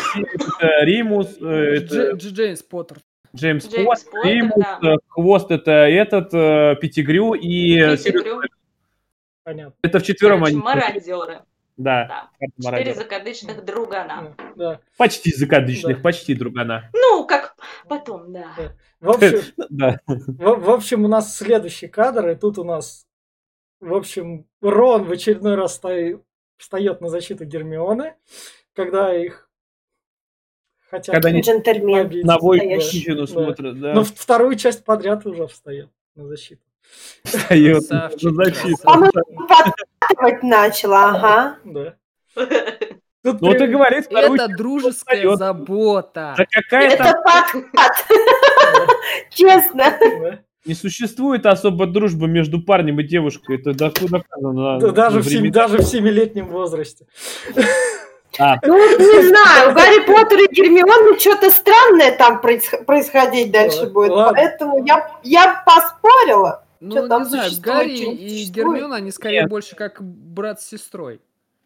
Римус. 0.83 1.37
Э. 1.41 1.79
Джеймс 2.15 2.63
Поттер. 2.63 2.99
Джеймс, 3.35 3.69
Джеймс 3.69 4.05
Поттер, 4.05 4.23
Римус, 4.25 4.65
да. 4.81 4.95
Э, 4.95 4.97
хвост 5.09 5.51
это 5.51 5.71
этот, 5.71 6.33
э, 6.33 6.77
Пятигрю 6.81 7.35
и... 7.35 7.79
Пятигрю. 7.97 8.41
Понятно. 9.45 9.75
Это 9.83 9.99
в 9.99 10.03
четвером 10.03 10.45
они. 10.45 10.57
Мародеры. 10.57 11.41
Да. 11.79 12.29
да. 12.41 12.71
Четыре 12.71 12.95
закадычных 12.95 13.65
другана. 13.65 14.35
Да. 14.57 14.81
Почти 14.97 15.33
закадычных, 15.33 15.99
да. 15.99 16.03
почти 16.03 16.35
другана. 16.35 16.91
Ну, 16.93 17.25
как 17.25 17.55
потом, 17.87 18.33
да. 18.33 18.53
да. 18.57 18.73
В 19.01 19.11
общем, 19.11 19.41
да. 19.71 20.01
В, 20.07 20.61
в 20.61 20.71
общем, 20.71 21.05
у 21.05 21.09
нас 21.09 21.37
следующий 21.37 21.87
кадр, 21.87 22.31
и 22.31 22.35
тут 22.35 22.59
у 22.59 22.65
нас, 22.65 23.07
в 23.81 23.95
общем, 23.95 24.47
Рон 24.61 25.05
в 25.05 25.13
очередной 25.13 25.55
раз 25.55 25.81
встает 26.57 27.01
на 27.01 27.09
защиту 27.09 27.45
Гермионы, 27.45 28.15
когда 28.75 29.15
их 29.15 29.48
хотят 30.91 31.15
когда 31.15 31.29
они 31.29 31.41
джентльмен 31.41 32.11
на 32.25 32.39
да. 32.39 33.27
смотрят, 33.27 33.81
да. 33.81 33.95
Но 33.95 34.05
вторую 34.05 34.57
часть 34.57 34.85
подряд 34.85 35.27
уже 35.27 35.47
встает 35.47 35.89
на 36.15 36.27
защиту. 36.27 36.63
Встает 37.25 37.91
на 37.91 38.11
защиту. 38.11 38.83
Подкатывать 38.83 40.43
начала, 40.43 41.11
ага. 41.11 41.59
Да. 41.65 41.95
Тут 43.23 43.41
ну, 43.41 43.53
ты 43.53 43.67
говоришь, 43.67 44.05
это 44.09 44.49
дружеская 44.57 45.19
встает. 45.19 45.39
забота. 45.39 46.35
Да 46.37 46.45
какая 46.49 46.91
это 46.91 47.21
подкат. 47.25 48.07
Честно. 49.31 49.99
Не 50.65 50.75
существует 50.75 51.47
особо 51.47 51.87
дружбы 51.87 52.29
между 52.29 52.63
парнем 52.63 53.01
и 53.01 53.03
девушкой. 53.03 53.59
Это 53.59 53.75
доказано. 53.75 54.79
Да, 54.79 54.91
даже, 54.91 55.21
в 55.21 55.29
семи, 55.29 55.51
даже 55.51 55.79
в 55.79 55.83
семилетнем 55.83 56.47
возрасте. 56.47 57.07
А. 58.39 58.57
Ну, 58.63 58.99
не 58.99 59.29
знаю, 59.29 59.71
у 59.71 59.75
Гарри 59.75 60.07
Поттера 60.07 60.43
и 60.43 60.55
Гермионы 60.55 61.19
что-то 61.19 61.51
странное 61.51 62.17
там 62.17 62.41
происходить 62.41 63.51
дальше 63.51 63.87
будет. 63.87 64.13
Поэтому 64.13 64.85
я, 64.85 65.11
я 65.23 65.63
поспорила. 65.67 66.65
Ну, 66.81 67.03
не 67.03 67.25
знаю, 67.25 67.51
Гарри 67.61 68.15
и 68.15 68.45
Гермиона, 68.45 68.97
они 68.97 69.11
скорее 69.11 69.43
Нет. 69.43 69.51
больше 69.51 69.75
как 69.75 70.01
брат 70.01 70.61
с 70.61 70.69
сестрой. 70.69 71.21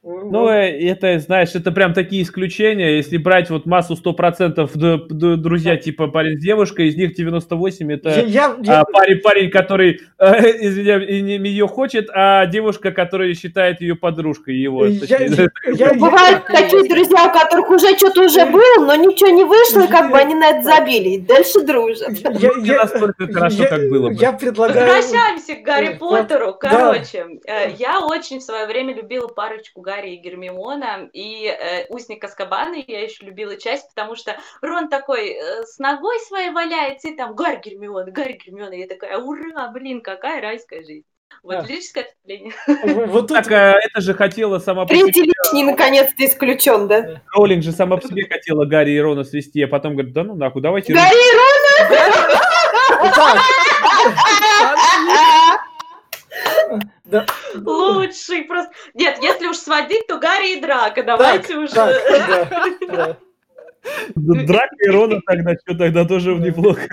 Ну, 0.04 0.48
э, 0.48 0.90
это, 0.90 1.20
знаешь, 1.20 1.54
это 1.54 1.70
прям 1.70 1.94
такие 1.94 2.24
исключения. 2.24 2.96
Если 2.96 3.18
брать 3.18 3.50
вот 3.50 3.66
массу 3.66 3.94
100% 3.94 5.36
друзья 5.36 5.76
типа 5.76 6.08
парень 6.08 6.38
с 6.38 6.42
девушкой, 6.42 6.88
из 6.88 6.96
них 6.96 7.14
98 7.14 7.92
это 7.92 8.10
я, 8.22 8.56
я, 8.60 8.80
а, 8.80 8.84
парень, 8.84 9.20
парень, 9.20 9.50
который, 9.50 10.00
э, 10.18 10.26
извиняюсь, 10.66 11.08
ее 11.08 11.68
хочет, 11.68 12.08
а 12.12 12.46
девушка, 12.46 12.90
которая 12.90 13.32
считает 13.34 13.80
ее 13.80 13.94
подружкой 13.94 14.56
его. 14.56 14.86
Я, 14.86 15.18
я, 15.18 15.48
я, 15.72 15.94
Бывают 15.94 16.42
я, 16.48 16.56
такие 16.62 16.88
друзья, 16.88 17.28
у 17.28 17.38
которых 17.38 17.70
уже 17.70 17.96
что-то 17.96 18.22
уже 18.22 18.44
было, 18.46 18.84
но 18.84 18.96
ничего 18.96 19.30
не 19.30 19.44
вышло, 19.44 19.86
как 19.86 20.10
бы 20.10 20.18
они 20.18 20.34
на 20.34 20.50
это 20.50 20.64
забили, 20.64 21.10
и 21.10 21.18
дальше 21.20 21.60
дружат. 21.60 22.18
Я, 22.40 22.50
я, 22.60 22.76
настолько 22.82 23.32
хорошо, 23.32 23.66
как 23.68 23.88
было 23.88 24.08
бы. 24.08 24.14
Я 24.14 24.32
предлагаю... 24.32 24.96
Возвращаемся 24.96 25.54
к 25.54 25.62
Гарри 25.62 25.96
Поттеру. 25.96 26.54
Короче, 26.58 27.38
э, 27.46 27.70
я 27.78 28.00
очень 28.00 28.40
в 28.40 28.42
свое 28.42 28.66
время 28.66 28.94
любила 28.94 29.28
парочку 29.28 29.80
Гарри 29.80 29.91
и 30.00 30.16
Гермиона, 30.16 31.08
и 31.12 31.46
э, 31.46 31.86
Узник 31.88 32.24
Аскабана 32.24 32.76
я 32.86 33.02
еще 33.02 33.24
любила 33.24 33.56
часть, 33.56 33.88
потому 33.94 34.16
что 34.16 34.36
Рон 34.60 34.88
такой 34.88 35.30
э, 35.30 35.62
с 35.64 35.78
ногой 35.78 36.18
своей 36.20 36.50
валяется, 36.50 37.08
и 37.08 37.16
там 37.16 37.34
Гарри 37.34 37.60
Гермиона, 37.62 38.10
Гарри 38.10 38.38
Гермиона, 38.44 38.74
я 38.74 38.86
такая, 38.86 39.18
ура, 39.18 39.68
блин, 39.68 40.00
какая 40.00 40.40
райская 40.40 40.82
жизнь. 40.82 41.04
Вот 41.42 41.56
да. 41.56 41.62
лирическое 41.62 42.04
отступление. 42.04 42.52
Вот 43.06 43.28
тут... 43.28 43.36
Так, 43.36 43.50
а 43.50 43.74
это 43.80 44.00
же 44.00 44.14
хотела 44.14 44.58
сама 44.58 44.84
по 44.84 44.94
себе... 44.94 45.06
Лишний 45.06 45.64
наконец-то 45.64 46.24
исключен, 46.24 46.88
да? 46.88 47.22
Роллинг 47.34 47.62
же 47.62 47.72
сама 47.72 47.96
по 47.96 48.06
себе 48.06 48.26
хотела 48.28 48.64
Гарри 48.64 48.92
и 48.92 49.00
Рона 49.00 49.24
свести, 49.24 49.62
а 49.62 49.68
потом 49.68 49.94
говорит, 49.94 50.12
да 50.12 50.24
ну 50.24 50.34
нахуй, 50.34 50.62
давайте... 50.62 50.92
Гарри 50.92 51.14
и 51.14 51.32
Рона! 51.34 53.22
Да. 57.04 57.26
Лучший 57.54 58.44
просто. 58.44 58.72
Нет, 58.94 59.18
если 59.22 59.46
уж 59.46 59.56
сводить, 59.56 60.06
то 60.06 60.18
Гарри 60.18 60.56
и 60.56 60.60
Драка. 60.60 61.02
Давайте 61.02 61.48
так, 61.48 61.56
уже. 61.58 61.74
Так, 61.74 62.78
да, 62.80 62.86
да. 62.88 63.16
Драка 64.14 64.76
и 64.78 64.88
Рона 64.88 65.20
тогда 65.26 65.54
что 65.54 65.76
тогда 65.76 66.04
тоже 66.04 66.34
неплохо. 66.34 66.88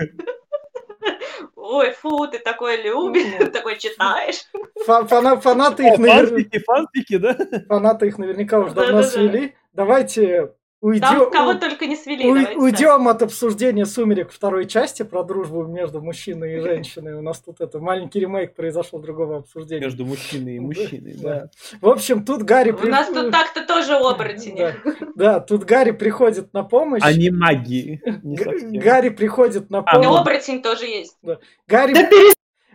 Ой, 1.54 1.92
фу, 1.92 2.26
ты 2.26 2.38
такое 2.38 2.82
любишь, 2.82 3.52
такой 3.52 3.78
читаешь. 3.78 4.42
фанаты 4.84 5.86
их 5.86 5.98
наверняка... 5.98 6.58
Фанфики, 6.66 7.16
да? 7.16 7.36
Фанаты 7.68 8.08
их 8.08 8.18
наверняка 8.18 8.58
уже 8.58 8.74
давно 8.74 9.02
свели. 9.02 9.54
Давайте 9.72 10.52
Уйдем, 10.82 11.00
Там 11.02 11.30
кого 11.30 11.54
только 11.54 11.84
не 11.84 11.94
свели. 11.94 12.26
У, 12.26 12.62
уйдем 12.62 13.06
от 13.08 13.20
обсуждения 13.20 13.84
«Сумерек» 13.84 14.32
второй 14.32 14.66
части 14.66 15.02
про 15.02 15.22
дружбу 15.22 15.66
между 15.66 16.00
мужчиной 16.00 16.56
и 16.56 16.60
женщиной. 16.62 17.14
У 17.14 17.20
нас 17.20 17.38
тут 17.40 17.60
это 17.60 17.78
маленький 17.80 18.20
ремейк 18.20 18.54
произошел 18.54 18.98
другого 18.98 19.38
обсуждения. 19.38 19.84
Между 19.84 20.06
мужчиной 20.06 20.56
и 20.56 20.60
мужчиной, 20.60 21.16
да. 21.18 21.50
В 21.82 21.88
общем, 21.88 22.24
тут 22.24 22.44
Гарри... 22.44 22.70
У 22.70 22.86
нас 22.86 23.08
тут 23.08 23.30
так-то 23.30 23.66
тоже 23.66 23.94
оборотени. 23.96 24.74
Да, 25.16 25.40
тут 25.40 25.64
Гарри 25.64 25.90
приходит 25.90 26.54
на 26.54 26.62
помощь. 26.62 27.02
Они 27.04 27.28
маги. 27.30 28.00
Гарри 28.22 29.10
приходит 29.10 29.68
на 29.68 29.82
помощь. 29.82 30.06
А, 30.06 30.20
оборотень 30.20 30.62
тоже 30.62 30.86
есть. 30.86 31.18
Гарри... 31.66 31.94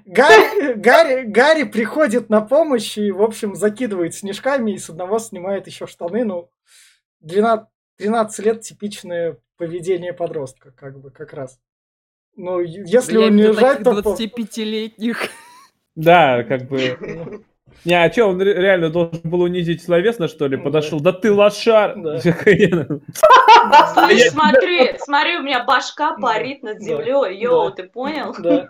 Гарри, 0.05 0.73
Гарри, 0.73 1.23
Гарри 1.23 1.63
приходит 1.63 2.29
на 2.29 2.41
помощь 2.41 2.95
и, 2.99 3.09
в 3.09 3.23
общем, 3.23 3.55
закидывает 3.55 4.13
снежками 4.13 4.73
и 4.73 4.77
с 4.77 4.91
одного 4.91 5.17
снимает 5.17 5.65
еще 5.65 5.87
штаны. 5.87 6.23
Ну, 6.23 6.51
12, 7.21 7.67
13 7.97 8.45
лет 8.45 8.61
типичное 8.61 9.37
поведение 9.57 10.13
подростка, 10.13 10.71
как 10.71 10.99
бы, 10.99 11.11
как 11.11 11.33
раз. 11.33 11.59
Ну, 12.35 12.59
если 12.59 13.17
он 13.17 13.35
не 13.35 13.45
унижать, 13.45 13.83
то... 13.83 13.91
25-летних. 13.99 15.29
Да, 15.95 16.43
как 16.43 16.67
бы... 16.67 16.97
Ну. 16.99 17.43
Не, 17.83 18.03
а 18.03 18.11
что, 18.11 18.25
он 18.25 18.41
реально 18.41 18.89
должен 18.89 19.21
был 19.23 19.41
унизить 19.41 19.83
словесно, 19.83 20.27
что 20.27 20.47
ли? 20.47 20.57
Подошел, 20.57 20.99
да 20.99 21.11
ты 21.13 21.31
лошар! 21.31 21.93
Слышь, 21.93 22.31
смотри, 24.31 24.97
смотри, 24.99 25.37
у 25.37 25.43
меня 25.43 25.63
башка 25.63 26.17
парит 26.17 26.63
над 26.63 26.81
землей, 26.81 27.39
йоу, 27.39 27.71
ты 27.71 27.83
понял? 27.83 28.35
Да. 28.39 28.69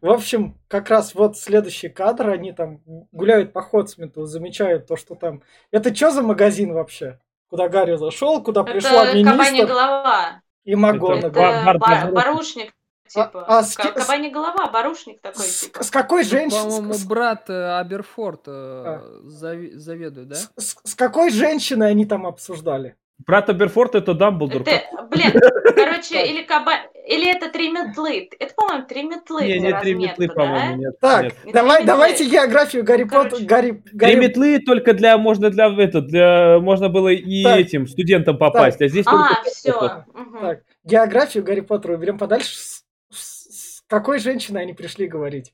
В 0.00 0.10
общем, 0.10 0.58
как 0.68 0.90
раз 0.90 1.14
вот 1.14 1.38
следующий 1.38 1.88
кадр, 1.88 2.28
они 2.30 2.52
там 2.52 2.80
гуляют 3.12 3.52
по 3.52 3.62
Ходсмиту, 3.62 4.26
замечают 4.26 4.86
то, 4.86 4.96
что 4.96 5.14
там... 5.14 5.42
Это 5.70 5.94
что 5.94 6.10
за 6.10 6.22
магазин 6.22 6.74
вообще? 6.74 7.18
Куда 7.48 7.68
Гарри 7.68 7.96
зашел, 7.96 8.42
куда 8.42 8.62
это 8.62 8.72
пришла 8.72 9.12
министр. 9.12 9.66
голова. 9.66 10.40
И 10.64 10.74
Магона. 10.74 11.26
Это 11.26 11.30
бар, 11.30 12.12
барушник. 12.12 12.72
Типа, 13.06 13.44
а, 13.46 13.58
а 13.58 13.62
с... 13.62 13.76
кабани 13.76 14.30
голова, 14.30 14.70
барушник 14.70 15.20
такой. 15.20 15.44
С, 15.44 15.60
типа. 15.60 15.84
с 15.84 15.90
какой 15.90 16.24
женщиной? 16.24 16.62
По-моему, 16.62 16.94
брат 17.06 17.48
э, 17.50 17.78
Аберфорд 17.78 18.48
э, 18.48 18.50
а. 18.50 19.20
заведует, 19.24 20.28
да? 20.28 20.36
С, 20.56 20.76
с 20.82 20.94
какой 20.94 21.30
женщиной 21.30 21.90
они 21.90 22.06
там 22.06 22.26
обсуждали? 22.26 22.96
Брат 23.18 23.48
Аберфорд 23.48 23.94
это 23.94 24.12
Дамблдор. 24.12 24.62
Это, 24.62 25.06
блин, 25.10 25.32
короче, 25.74 26.26
или 26.26 26.42
каба... 26.42 26.72
Или 27.06 27.30
это 27.30 27.50
три 27.50 27.70
метлы. 27.70 28.28
Это, 28.38 28.54
по-моему, 28.54 28.86
три 28.86 29.02
метлы. 29.04 29.42
Не, 29.46 29.60
не 29.60 29.80
три 29.80 29.94
метлы, 29.94 30.28
по-моему, 30.28 30.76
нет. 30.76 31.00
Так, 31.00 31.24
нет. 31.44 31.54
давай, 31.54 31.84
давайте 31.84 32.24
географию 32.24 32.82
Гарри 32.82 33.04
Поттера. 33.04 33.44
Гарри, 33.44 33.82
Гарри... 33.92 34.12
Три 34.12 34.20
метлы 34.20 34.58
только 34.58 34.94
для, 34.94 35.16
можно 35.16 35.50
для, 35.50 35.66
это, 35.78 36.00
для, 36.00 36.58
можно 36.60 36.88
было 36.88 37.08
и 37.08 37.44
так. 37.44 37.58
этим 37.58 37.86
студентам 37.86 38.36
попасть, 38.36 38.78
так. 38.78 38.86
а 38.86 38.88
здесь 38.88 39.06
а, 39.06 39.10
только... 39.10 39.50
все. 39.50 40.04
Угу. 40.14 40.38
Так, 40.40 40.62
географию 40.82 41.44
Гарри 41.44 41.60
Поттера 41.60 41.94
уберем 41.94 42.18
подальше. 42.18 42.56
С, 42.56 42.84
с, 43.10 43.78
с 43.78 43.82
какой 43.86 44.18
женщиной 44.18 44.62
они 44.62 44.72
пришли 44.72 45.06
говорить? 45.06 45.52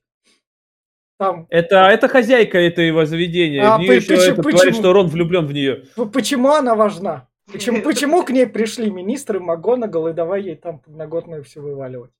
Там. 1.18 1.46
Это, 1.50 1.88
это 1.88 2.08
хозяйка 2.08 2.58
этого 2.58 3.04
заведения. 3.04 3.62
А, 3.62 3.76
в 3.76 3.80
нее 3.80 3.96
еще 3.96 4.16
почему, 4.16 4.32
это 4.32 4.42
говорит, 4.42 4.74
что 4.74 4.92
Рон 4.92 5.08
влюблен 5.08 5.46
в 5.46 5.52
нее. 5.52 5.84
Почему 6.12 6.52
она 6.52 6.74
важна? 6.74 7.28
Почему, 7.52 7.82
почему 7.82 8.24
к 8.24 8.30
ней 8.30 8.46
пришли 8.46 8.90
министры 8.90 9.40
МакГонагал 9.40 10.08
и 10.08 10.12
давай 10.12 10.42
ей 10.42 10.56
там 10.56 10.78
подноготную 10.78 11.42
все 11.42 11.60
вываливать? 11.60 12.12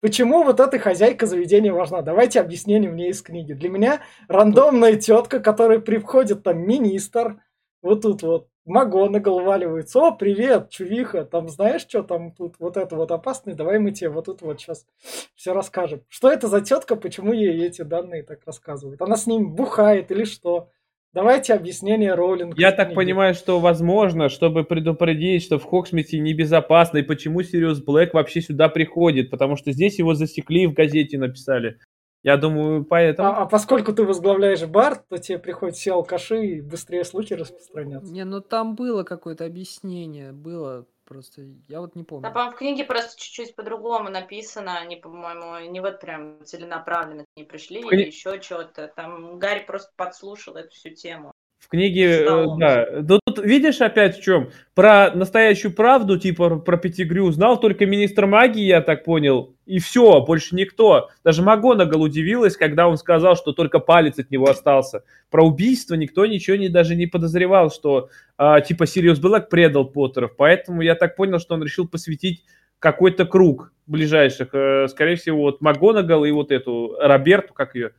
Почему 0.00 0.42
вот 0.42 0.58
эта 0.58 0.78
хозяйка 0.78 1.26
заведения 1.26 1.72
важна? 1.72 2.02
Давайте 2.02 2.40
объяснение 2.40 2.90
мне 2.90 3.10
из 3.10 3.22
книги. 3.22 3.52
Для 3.52 3.68
меня 3.68 4.00
рандомная 4.26 4.96
тетка, 4.96 5.38
которая 5.38 5.78
приходит 5.78 6.42
там 6.42 6.58
министр, 6.66 7.40
вот 7.82 8.02
тут 8.02 8.22
вот, 8.22 8.48
Магонагал 8.64 9.40
валивается. 9.40 10.00
О, 10.00 10.12
привет, 10.12 10.70
чувиха, 10.70 11.24
там 11.24 11.48
знаешь, 11.48 11.82
что 11.82 12.02
там 12.02 12.32
тут 12.32 12.56
вот 12.60 12.76
это 12.76 12.94
вот 12.94 13.10
опасный, 13.10 13.54
давай 13.54 13.80
мы 13.80 13.90
тебе 13.90 14.08
вот 14.08 14.26
тут 14.26 14.42
вот 14.42 14.60
сейчас 14.60 14.86
все 15.34 15.52
расскажем. 15.52 16.04
Что 16.08 16.30
это 16.30 16.46
за 16.46 16.60
тетка, 16.60 16.94
почему 16.94 17.32
ей 17.32 17.64
эти 17.66 17.82
данные 17.82 18.22
так 18.22 18.40
рассказывают? 18.46 19.02
Она 19.02 19.16
с 19.16 19.26
ним 19.26 19.54
бухает 19.54 20.10
или 20.12 20.24
что? 20.24 20.70
Давайте 21.14 21.52
объяснение 21.52 22.14
Роулинга. 22.14 22.58
Я 22.58 22.72
так 22.72 22.94
понимаю, 22.94 23.34
что 23.34 23.60
возможно, 23.60 24.30
чтобы 24.30 24.64
предупредить, 24.64 25.42
что 25.42 25.58
в 25.58 25.64
Хоксмите 25.64 26.18
небезопасно, 26.18 26.98
и 26.98 27.02
почему 27.02 27.42
Сириус 27.42 27.84
Блэк 27.84 28.10
вообще 28.14 28.40
сюда 28.40 28.68
приходит, 28.70 29.30
потому 29.30 29.56
что 29.56 29.72
здесь 29.72 29.98
его 29.98 30.14
засекли 30.14 30.62
и 30.62 30.66
в 30.66 30.72
газете 30.72 31.18
написали. 31.18 31.78
Я 32.22 32.36
думаю, 32.36 32.84
поэтому... 32.84 33.28
А, 33.28 33.42
а 33.42 33.46
поскольку 33.46 33.92
ты 33.92 34.04
возглавляешь 34.04 34.64
бар, 34.64 34.96
то 34.96 35.18
тебе 35.18 35.38
приходят 35.38 35.74
все 35.74 35.92
алкаши 35.92 36.46
и 36.46 36.60
быстрее 36.60 37.04
слухи 37.04 37.34
распространяться. 37.34 38.12
Не, 38.12 38.24
ну 38.24 38.40
там 38.40 38.76
было 38.76 39.02
какое-то 39.02 39.44
объяснение, 39.44 40.32
было 40.32 40.86
просто, 41.12 41.42
я 41.68 41.80
вот 41.80 41.94
не 41.94 42.04
помню. 42.04 42.22
Да, 42.22 42.30
по-моему, 42.30 42.54
в 42.54 42.58
книге 42.58 42.84
просто 42.84 43.20
чуть-чуть 43.20 43.54
по-другому 43.54 44.08
написано, 44.08 44.78
они, 44.78 44.96
по-моему, 44.96 45.70
не 45.70 45.80
вот 45.80 46.00
прям 46.00 46.44
целенаправленно 46.44 47.24
не 47.36 47.44
пришли 47.44 47.82
Кни... 47.82 47.92
или 47.92 48.06
еще 48.06 48.40
что-то. 48.40 48.88
Там 48.88 49.38
Гарри 49.38 49.64
просто 49.66 49.92
подслушал 49.96 50.56
эту 50.56 50.70
всю 50.70 50.90
тему. 50.90 51.31
Книге, 51.72 52.26
э, 52.26 52.46
да. 52.58 52.86
Но 53.00 53.18
тут 53.24 53.38
видишь 53.38 53.80
опять 53.80 54.18
в 54.18 54.22
чем? 54.22 54.50
Про 54.74 55.10
настоящую 55.14 55.72
правду, 55.72 56.18
типа 56.18 56.58
про 56.58 56.76
Пятигрю, 56.76 57.30
знал 57.30 57.58
только 57.58 57.86
министр 57.86 58.26
магии, 58.26 58.62
я 58.62 58.82
так 58.82 59.04
понял. 59.04 59.56
И 59.64 59.78
все, 59.78 60.20
больше 60.20 60.54
никто. 60.54 61.08
Даже 61.24 61.40
Магонагал 61.40 62.02
удивилась, 62.02 62.58
когда 62.58 62.88
он 62.88 62.98
сказал, 62.98 63.36
что 63.36 63.52
только 63.52 63.78
палец 63.78 64.18
от 64.18 64.30
него 64.30 64.50
остался. 64.50 65.02
Про 65.30 65.46
убийство 65.46 65.94
никто 65.94 66.26
ничего 66.26 66.58
не, 66.58 66.68
даже 66.68 66.94
не 66.94 67.06
подозревал, 67.06 67.70
что 67.70 68.10
а, 68.36 68.60
типа 68.60 68.86
Сириус 68.86 69.18
Блэк 69.18 69.48
предал 69.48 69.86
Поттеров. 69.86 70.36
Поэтому 70.36 70.82
я 70.82 70.94
так 70.94 71.16
понял, 71.16 71.38
что 71.38 71.54
он 71.54 71.64
решил 71.64 71.88
посвятить 71.88 72.44
какой-то 72.80 73.24
круг 73.24 73.72
ближайших. 73.86 74.50
Э, 74.52 74.88
скорее 74.88 75.16
всего, 75.16 75.40
вот 75.40 75.62
Макгонагалл 75.62 76.26
и 76.26 76.32
вот 76.32 76.52
эту 76.52 76.98
Роберту, 77.00 77.54
как 77.54 77.74
ее? 77.74 77.92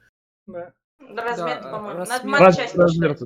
Да. 0.46 0.74
Розмерт, 1.00 1.60
да, 1.64 1.70
по-моему. 1.72 2.00
Размет. 2.02 2.40
Раз, 2.40 2.76
размет. 2.76 3.20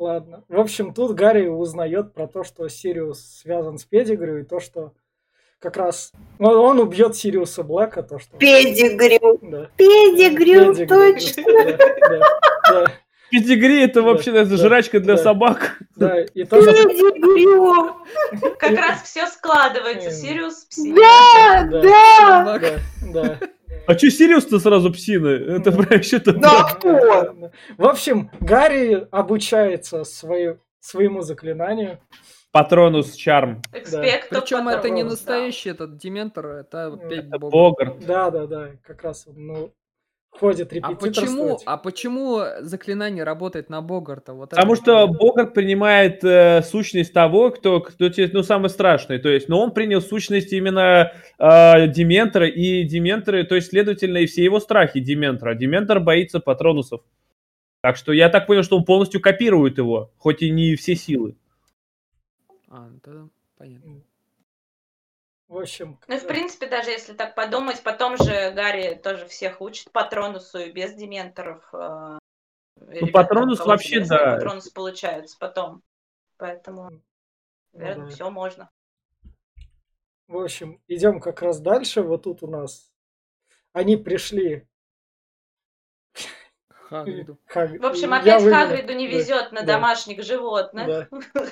Ладно. 0.00 0.44
В 0.48 0.58
общем, 0.58 0.94
тут 0.94 1.12
Гарри 1.14 1.46
узнает 1.46 2.14
про 2.14 2.26
то, 2.26 2.42
что 2.42 2.66
Сириус 2.68 3.20
связан 3.42 3.76
с 3.76 3.84
Петтигрю, 3.84 4.38
и 4.38 4.44
то, 4.44 4.58
что 4.58 4.94
как 5.58 5.76
раз 5.76 6.12
он, 6.38 6.56
он 6.56 6.80
убьет 6.80 7.16
Сириуса 7.16 7.62
Блэка, 7.62 8.02
то 8.02 8.18
что... 8.18 8.34
Педигрю. 8.38 9.38
Да. 9.42 9.68
Педигрю, 9.76 10.74
Педигрю. 10.74 10.88
точно. 10.88 11.42
Да, 11.52 12.08
да, 12.08 12.18
да. 12.70 12.92
Педигри 13.30 13.82
это 13.82 14.00
вообще 14.00 14.32
да, 14.32 14.46
жрачка 14.46 15.00
для 15.00 15.16
да, 15.16 15.22
собак. 15.22 15.78
Да, 15.96 16.22
и 16.22 16.44
то, 16.44 16.62
что... 16.62 16.72
Педигрю. 16.72 17.96
Как 18.58 18.78
раз 18.78 19.02
все 19.02 19.26
складывается. 19.26 20.10
Сириус 20.10 20.64
псина. 20.64 20.96
Да, 20.96 21.68
да. 21.70 22.58
Да, 22.58 22.80
да. 23.12 23.38
А 23.86 23.98
что 23.98 24.10
Сириус-то 24.10 24.58
сразу 24.58 24.92
псина? 24.92 25.28
Это 25.28 26.02
что-то... 26.02 26.32
Да, 26.32 26.64
кто? 26.64 27.50
В 27.76 27.86
общем, 27.86 28.30
Гарри 28.40 29.06
обучается 29.10 30.04
свою, 30.04 30.60
своему 30.80 31.22
заклинанию. 31.22 31.98
Патронус 32.52 33.14
Чарм. 33.14 33.62
Причем 33.72 34.68
это 34.68 34.90
не 34.90 35.04
настоящий 35.04 35.70
этот 35.70 35.96
Дементор, 35.96 36.46
это 36.46 36.86
опять 36.86 37.28
Богар. 37.28 37.94
Да, 38.06 38.30
да, 38.30 38.46
да, 38.46 38.70
как 38.84 39.02
раз 39.02 39.26
ну, 39.32 39.72
ходит 40.30 40.72
а 40.82 40.94
почему, 40.94 41.58
а 41.66 41.76
почему 41.76 42.40
заклинание 42.60 43.24
работает 43.24 43.68
на 43.68 43.82
Богарта? 43.82 44.32
Вот 44.32 44.50
Потому 44.50 44.74
это... 44.74 44.82
что 44.82 45.08
Богарт 45.08 45.54
принимает 45.54 46.24
э, 46.24 46.62
сущность 46.62 47.12
того, 47.12 47.50
кто, 47.50 47.80
кто 47.80 48.10
ну, 48.32 48.42
самый 48.42 48.70
страшный. 48.70 49.18
То 49.18 49.28
есть, 49.28 49.48
но 49.48 49.60
он 49.60 49.72
принял 49.72 50.00
сущность 50.00 50.52
именно 50.52 51.12
э, 51.38 51.88
Дементора 51.88 52.48
и 52.48 52.84
Дементоры, 52.84 53.44
то 53.44 53.54
есть, 53.54 53.68
следовательно, 53.68 54.18
и 54.18 54.26
все 54.26 54.44
его 54.44 54.60
страхи 54.60 55.00
Дементора. 55.00 55.54
Дементор 55.54 56.00
боится 56.00 56.40
патронусов. 56.40 57.02
Так 57.82 57.96
что 57.96 58.12
я 58.12 58.28
так 58.28 58.46
понял, 58.46 58.62
что 58.62 58.76
он 58.76 58.84
полностью 58.84 59.20
копирует 59.20 59.78
его, 59.78 60.12
хоть 60.18 60.42
и 60.42 60.50
не 60.50 60.76
все 60.76 60.94
силы. 60.94 61.36
А, 62.68 62.88
ну 62.88 63.00
тогда 63.00 63.28
понятно. 63.56 64.02
В 65.50 65.58
общем... 65.58 65.98
Ну, 66.06 66.16
в 66.16 66.26
принципе, 66.28 66.68
даже 66.68 66.90
если 66.90 67.12
так 67.12 67.34
подумать, 67.34 67.82
потом 67.82 68.16
же 68.16 68.52
Гарри 68.52 68.94
тоже 68.94 69.26
всех 69.26 69.60
учит 69.60 69.90
Патронусу 69.90 70.60
и 70.60 70.70
без 70.70 70.94
дементоров. 70.94 71.68
Э, 71.74 72.20
ну, 72.76 73.08
Патронус 73.08 73.58
вообще, 73.58 74.04
да. 74.04 74.36
Патронус 74.36 74.68
получаются 74.68 75.36
потом. 75.40 75.82
Поэтому, 76.36 77.02
наверное, 77.72 78.06
да. 78.06 78.12
все 78.14 78.30
можно. 78.30 78.70
В 80.28 80.38
общем, 80.38 80.80
идем 80.86 81.18
как 81.20 81.42
раз 81.42 81.58
дальше. 81.58 82.02
Вот 82.02 82.22
тут 82.22 82.44
у 82.44 82.46
нас 82.46 82.88
они 83.72 83.96
пришли 83.96 84.68
Хагриду. 86.70 87.40
Хаг... 87.46 87.72
В 87.72 87.86
общем, 87.86 88.14
опять 88.14 88.44
Хагриду 88.44 88.94
не 88.94 89.08
везет 89.08 89.48
да, 89.50 89.60
на 89.60 89.66
домашних 89.66 90.22
животных. 90.22 90.86
Да. 90.86 91.08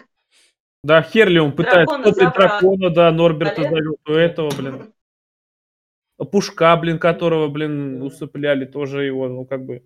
Да, 0.85 1.03
Херлиум 1.03 1.53
пытается 1.53 1.99
дракона, 1.99 2.31
дракона, 2.33 2.91
да, 2.91 3.11
Норберта 3.11 3.63
завел, 3.63 3.97
у 4.07 4.13
этого, 4.13 4.51
блин. 4.57 4.93
Пушка, 6.31 6.77
блин, 6.77 6.99
которого, 6.99 7.49
блин, 7.49 8.03
усыпляли, 8.03 8.65
тоже 8.65 9.05
его, 9.05 9.29
ну, 9.29 9.45
как 9.45 9.65
бы. 9.65 9.85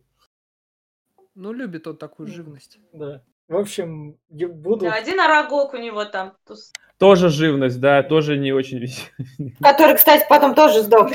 Ну, 1.34 1.52
любит 1.52 1.86
он 1.86 1.96
такую 1.96 2.28
живность. 2.28 2.78
Да. 2.92 3.22
В 3.48 3.56
общем, 3.56 4.16
буду... 4.28 4.86
Да, 4.86 4.94
один 4.94 5.20
арагок 5.20 5.74
у 5.74 5.76
него 5.76 6.04
там. 6.04 6.36
Тоже 6.98 7.28
живность, 7.30 7.80
да, 7.80 8.02
тоже 8.02 8.38
не 8.38 8.52
очень 8.52 8.78
веселый. 8.78 9.56
Который, 9.60 9.96
кстати, 9.96 10.24
потом 10.28 10.54
тоже 10.54 10.82
сдох. 10.82 11.10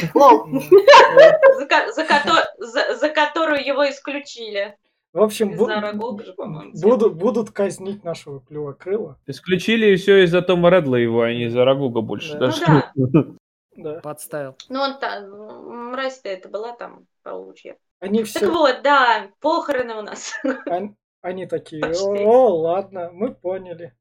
За 2.99 3.09
которую 3.09 3.65
его 3.65 3.89
исключили. 3.89 4.78
В 5.13 5.21
общем, 5.21 5.53
бу- 5.53 5.67
же, 5.69 6.87
будут, 6.87 7.15
будут 7.15 7.51
казнить 7.51 8.03
нашего 8.03 8.41
клювокрыла. 8.41 9.17
Исключили 9.25 9.95
все 9.95 10.23
из-за 10.25 10.41
Тома 10.41 10.69
Редла 10.69 10.97
его, 10.97 11.21
а 11.21 11.33
не 11.33 11.45
из-за 11.45 11.65
Рагуга 11.65 12.01
больше. 12.01 12.33
Да. 12.33 12.39
Даже. 12.39 12.63
Ну, 12.95 13.07
да. 13.07 13.25
да. 13.75 13.99
Подставил. 14.01 14.55
Ну, 14.69 14.79
он 14.79 14.99
там, 14.99 15.91
мразь-то 15.91 16.29
это 16.29 16.49
была 16.49 16.75
там 16.75 17.07
паучья. 17.23 17.77
Они 17.99 18.23
все... 18.23 18.41
Так 18.41 18.49
вот, 18.49 18.81
да, 18.83 19.29
похороны 19.39 19.95
у 19.95 20.01
нас. 20.01 20.33
Они, 20.65 20.93
они 21.21 21.47
такие, 21.47 21.83
о, 21.83 22.55
ладно, 22.55 23.09
мы 23.11 23.33
поняли. 23.33 23.93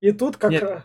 И 0.00 0.12
тут 0.12 0.36
как 0.36 0.52
раз... 0.52 0.84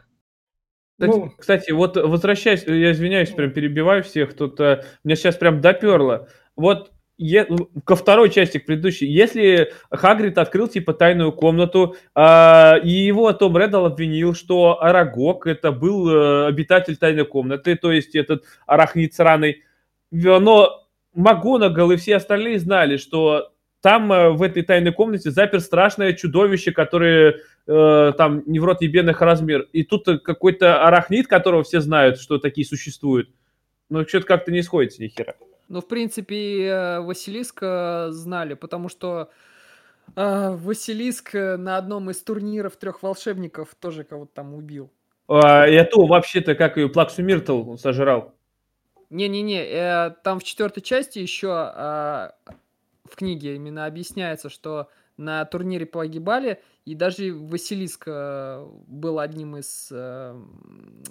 Кстати, 0.97 1.17
ну... 1.17 1.31
кстати, 1.37 1.71
вот 1.71 1.97
возвращаясь, 1.97 2.63
я 2.63 2.91
извиняюсь, 2.91 3.31
прям 3.31 3.51
перебиваю 3.51 4.03
всех, 4.03 4.35
тут 4.35 4.59
а, 4.59 4.83
меня 5.03 5.15
сейчас 5.15 5.35
прям 5.37 5.61
доперло. 5.61 6.27
Вот 6.55 6.91
е, 7.19 7.47
ко 7.83 7.95
второй 7.95 8.29
части, 8.29 8.57
к 8.57 8.65
предыдущей, 8.65 9.05
если 9.07 9.73
Хагрид 9.91 10.37
открыл, 10.37 10.67
типа, 10.67 10.93
тайную 10.93 11.31
комнату, 11.31 11.95
э, 12.15 12.79
и 12.83 12.89
его 12.89 13.31
Том 13.33 13.57
Реддл 13.57 13.85
обвинил, 13.85 14.33
что 14.33 14.81
Арагог 14.81 15.45
это 15.45 15.71
был 15.71 16.09
э, 16.09 16.47
обитатель 16.47 16.97
тайной 16.97 17.25
комнаты, 17.25 17.75
то 17.75 17.91
есть 17.91 18.15
этот 18.15 18.45
арахнит 18.65 19.13
сраный, 19.13 19.63
но 20.11 20.87
МакГонагал 21.13 21.91
и 21.91 21.97
все 21.97 22.15
остальные 22.15 22.59
знали, 22.59 22.97
что 22.97 23.51
там 23.81 24.11
э, 24.11 24.29
в 24.31 24.41
этой 24.41 24.63
тайной 24.63 24.93
комнате 24.93 25.31
запер 25.31 25.59
страшное 25.61 26.13
чудовище, 26.13 26.71
которое 26.71 27.37
э, 27.67 28.13
там 28.17 28.43
не 28.45 28.59
в 28.59 28.65
рот 28.65 28.81
ебеных 28.81 29.21
размер. 29.21 29.67
И 29.73 29.83
тут 29.83 30.05
какой-то 30.23 30.85
арахнит, 30.85 31.27
которого 31.27 31.63
все 31.63 31.79
знают, 31.79 32.19
что 32.19 32.39
такие 32.39 32.67
существуют. 32.67 33.29
Но 33.89 34.05
что-то 34.05 34.25
как-то 34.25 34.51
не 34.51 34.61
сходится 34.61 35.01
ни 35.01 35.07
хера. 35.07 35.35
Ну, 35.69 35.81
в 35.81 35.87
принципе, 35.87 36.65
э, 36.65 36.99
Василиска 36.99 38.07
знали, 38.09 38.55
потому 38.55 38.89
что 38.89 39.29
э, 40.15 40.49
Василиск 40.51 41.33
на 41.33 41.77
одном 41.77 42.09
из 42.09 42.21
турниров 42.21 42.75
трех 42.75 43.03
волшебников 43.03 43.75
тоже 43.79 44.03
кого-то 44.03 44.31
там 44.33 44.53
убил. 44.53 44.91
А, 45.27 45.67
и 45.67 45.81
то 45.83 46.05
вообще-то 46.07 46.55
как 46.55 46.77
ее 46.77 46.89
Плаксу 46.89 47.21
Миртл 47.21 47.75
сожрал. 47.77 48.33
Не-не-не, 49.11 49.63
э, 49.63 50.11
там 50.23 50.39
в 50.39 50.43
четвертой 50.43 50.81
части 50.81 51.19
еще 51.19 51.71
э, 51.75 52.29
в 53.05 53.15
книге 53.15 53.55
именно 53.55 53.85
объясняется, 53.85 54.49
что 54.49 54.89
на 55.17 55.43
турнире 55.45 55.85
погибали, 55.85 56.61
и 56.85 56.95
даже 56.95 57.33
Василиск 57.33 58.05
э, 58.07 58.67
был 58.87 59.19
одним 59.19 59.57
из 59.57 59.89
э, 59.91 60.39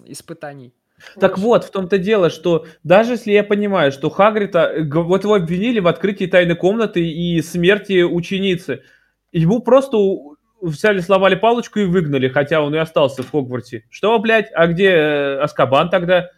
испытаний. 0.07 0.73
Так 1.19 1.39
вот, 1.39 1.65
в 1.65 1.71
том-то 1.71 1.99
дело, 1.99 2.31
что 2.31 2.67
даже 2.85 3.13
если 3.13 3.33
я 3.33 3.45
понимаю, 3.45 3.93
что 3.93 4.11
Хагрита, 4.11 4.73
вот 4.91 5.25
его 5.25 5.35
обвинили 5.35 5.81
в 5.81 5.87
открытии 5.87 6.27
тайной 6.27 6.57
комнаты 6.57 7.07
и 7.07 7.41
смерти 7.43 8.03
ученицы, 8.03 8.83
ему 9.33 9.61
просто 9.61 9.99
взяли, 10.61 11.01
сломали 11.01 11.35
палочку 11.35 11.79
и 11.81 11.85
выгнали, 11.85 12.29
хотя 12.29 12.63
он 12.63 12.75
и 12.75 12.79
остался 12.79 13.23
в 13.23 13.31
Хогвартсе. 13.31 13.85
Что, 13.91 14.19
блядь, 14.19 14.51
а 14.55 14.67
где 14.67 14.91
э, 14.91 15.41
Аскабан 15.41 15.91
тогда? 15.91 16.31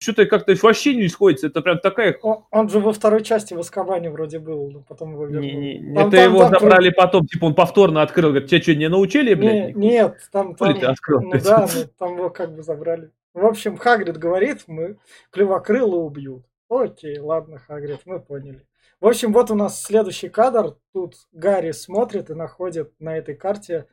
что-то 0.00 0.24
как-то 0.24 0.54
вообще 0.62 0.94
не 0.94 1.08
сходится. 1.08 1.48
Это 1.48 1.60
прям 1.60 1.78
такая... 1.78 2.16
Он, 2.22 2.44
он 2.50 2.68
же 2.70 2.80
во 2.80 2.92
второй 2.92 3.22
части 3.22 3.52
в 3.52 3.58
Аскабане 3.58 4.10
вроде 4.10 4.38
был, 4.38 4.70
но 4.70 4.80
потом 4.80 5.12
его 5.12 5.26
вернули. 5.26 5.52
Не, 5.52 5.78
не, 5.78 5.94
там, 5.94 6.08
это 6.08 6.16
там, 6.16 6.24
его 6.24 6.38
там, 6.40 6.50
забрали 6.50 6.90
там... 6.90 7.04
потом, 7.04 7.26
типа 7.26 7.44
он 7.44 7.54
повторно 7.54 8.02
открыл, 8.02 8.30
говорит, 8.30 8.48
тебя 8.48 8.62
что, 8.62 8.74
не 8.74 8.88
научили, 8.88 9.34
блядь? 9.34 9.76
Не, 9.76 9.90
нет, 9.90 10.16
там... 10.32 10.54
там 10.54 10.70
открыл, 10.70 11.20
ну 11.20 11.32
да, 11.44 11.68
ну, 11.72 11.82
там 11.98 12.16
его 12.16 12.30
как 12.30 12.56
бы 12.56 12.62
забрали. 12.62 13.10
В 13.32 13.46
общем, 13.46 13.76
Хагрид 13.76 14.16
говорит, 14.16 14.64
мы 14.66 14.98
клювокрыло 15.30 15.96
убьют. 15.96 16.44
Окей, 16.68 17.18
ладно, 17.18 17.58
Хагрид, 17.58 18.00
мы 18.04 18.20
поняли. 18.20 18.66
В 19.00 19.06
общем, 19.06 19.32
вот 19.32 19.50
у 19.50 19.54
нас 19.54 19.82
следующий 19.82 20.28
кадр. 20.28 20.76
Тут 20.92 21.14
Гарри 21.32 21.70
смотрит 21.72 22.30
и 22.30 22.34
находит 22.34 22.92
на 22.98 23.16
этой 23.16 23.34
карте 23.34 23.86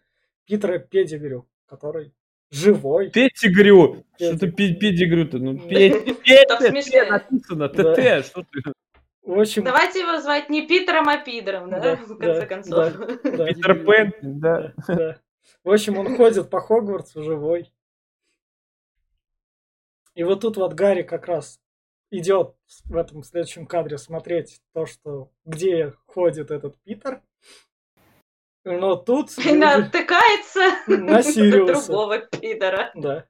Питера 0.45 0.79
Педигрю, 0.79 1.47
который 1.65 2.13
живой. 2.49 3.09
Педигрю? 3.11 4.05
Что 4.15 4.39
ты 4.39 4.51
педигрю-то? 4.51 5.37
Ну, 5.37 5.57
педигрю 5.57 7.09
написано, 7.11 7.69
ТТ, 7.69 8.25
что 8.25 8.43
ты... 8.43 8.73
В 9.21 9.39
общем... 9.39 9.63
Давайте 9.63 9.99
его 9.99 10.19
звать 10.21 10.49
не 10.49 10.65
Питером, 10.65 11.09
а 11.09 11.17
Пидором, 11.17 11.69
да, 11.69 11.79
да 11.79 11.95
в 11.97 12.17
конце 12.17 12.39
да, 12.39 12.45
концов. 12.45 12.93
Да, 12.93 13.31
да. 13.31 13.45
Питер 13.45 13.85
Пен, 13.85 14.13
да. 14.21 14.73
да. 14.87 15.17
В 15.63 15.71
общем, 15.71 15.97
он 15.97 16.15
ходит 16.15 16.49
по 16.49 16.61
Хогвартсу 16.61 17.23
живой. 17.23 17.71
И 20.17 20.23
вот 20.23 20.41
тут 20.41 20.57
вот 20.57 20.73
Гарри 20.73 21.03
как 21.03 21.27
раз 21.27 21.59
идет 22.09 22.55
в 22.85 22.95
этом 22.97 23.21
следующем 23.21 23.67
кадре 23.67 23.99
смотреть 23.99 24.61
то, 24.73 24.87
что 24.87 25.29
где 25.45 25.93
ходит 26.07 26.49
этот 26.49 26.75
Питер. 26.81 27.21
Но 28.65 28.95
тут... 28.95 29.29
И 29.37 29.53
натыкается 29.53 30.61
на 30.87 31.21
Сириуса. 31.21 31.85
другого 31.85 32.17
Питера. 32.17 32.91
Да. 32.95 33.25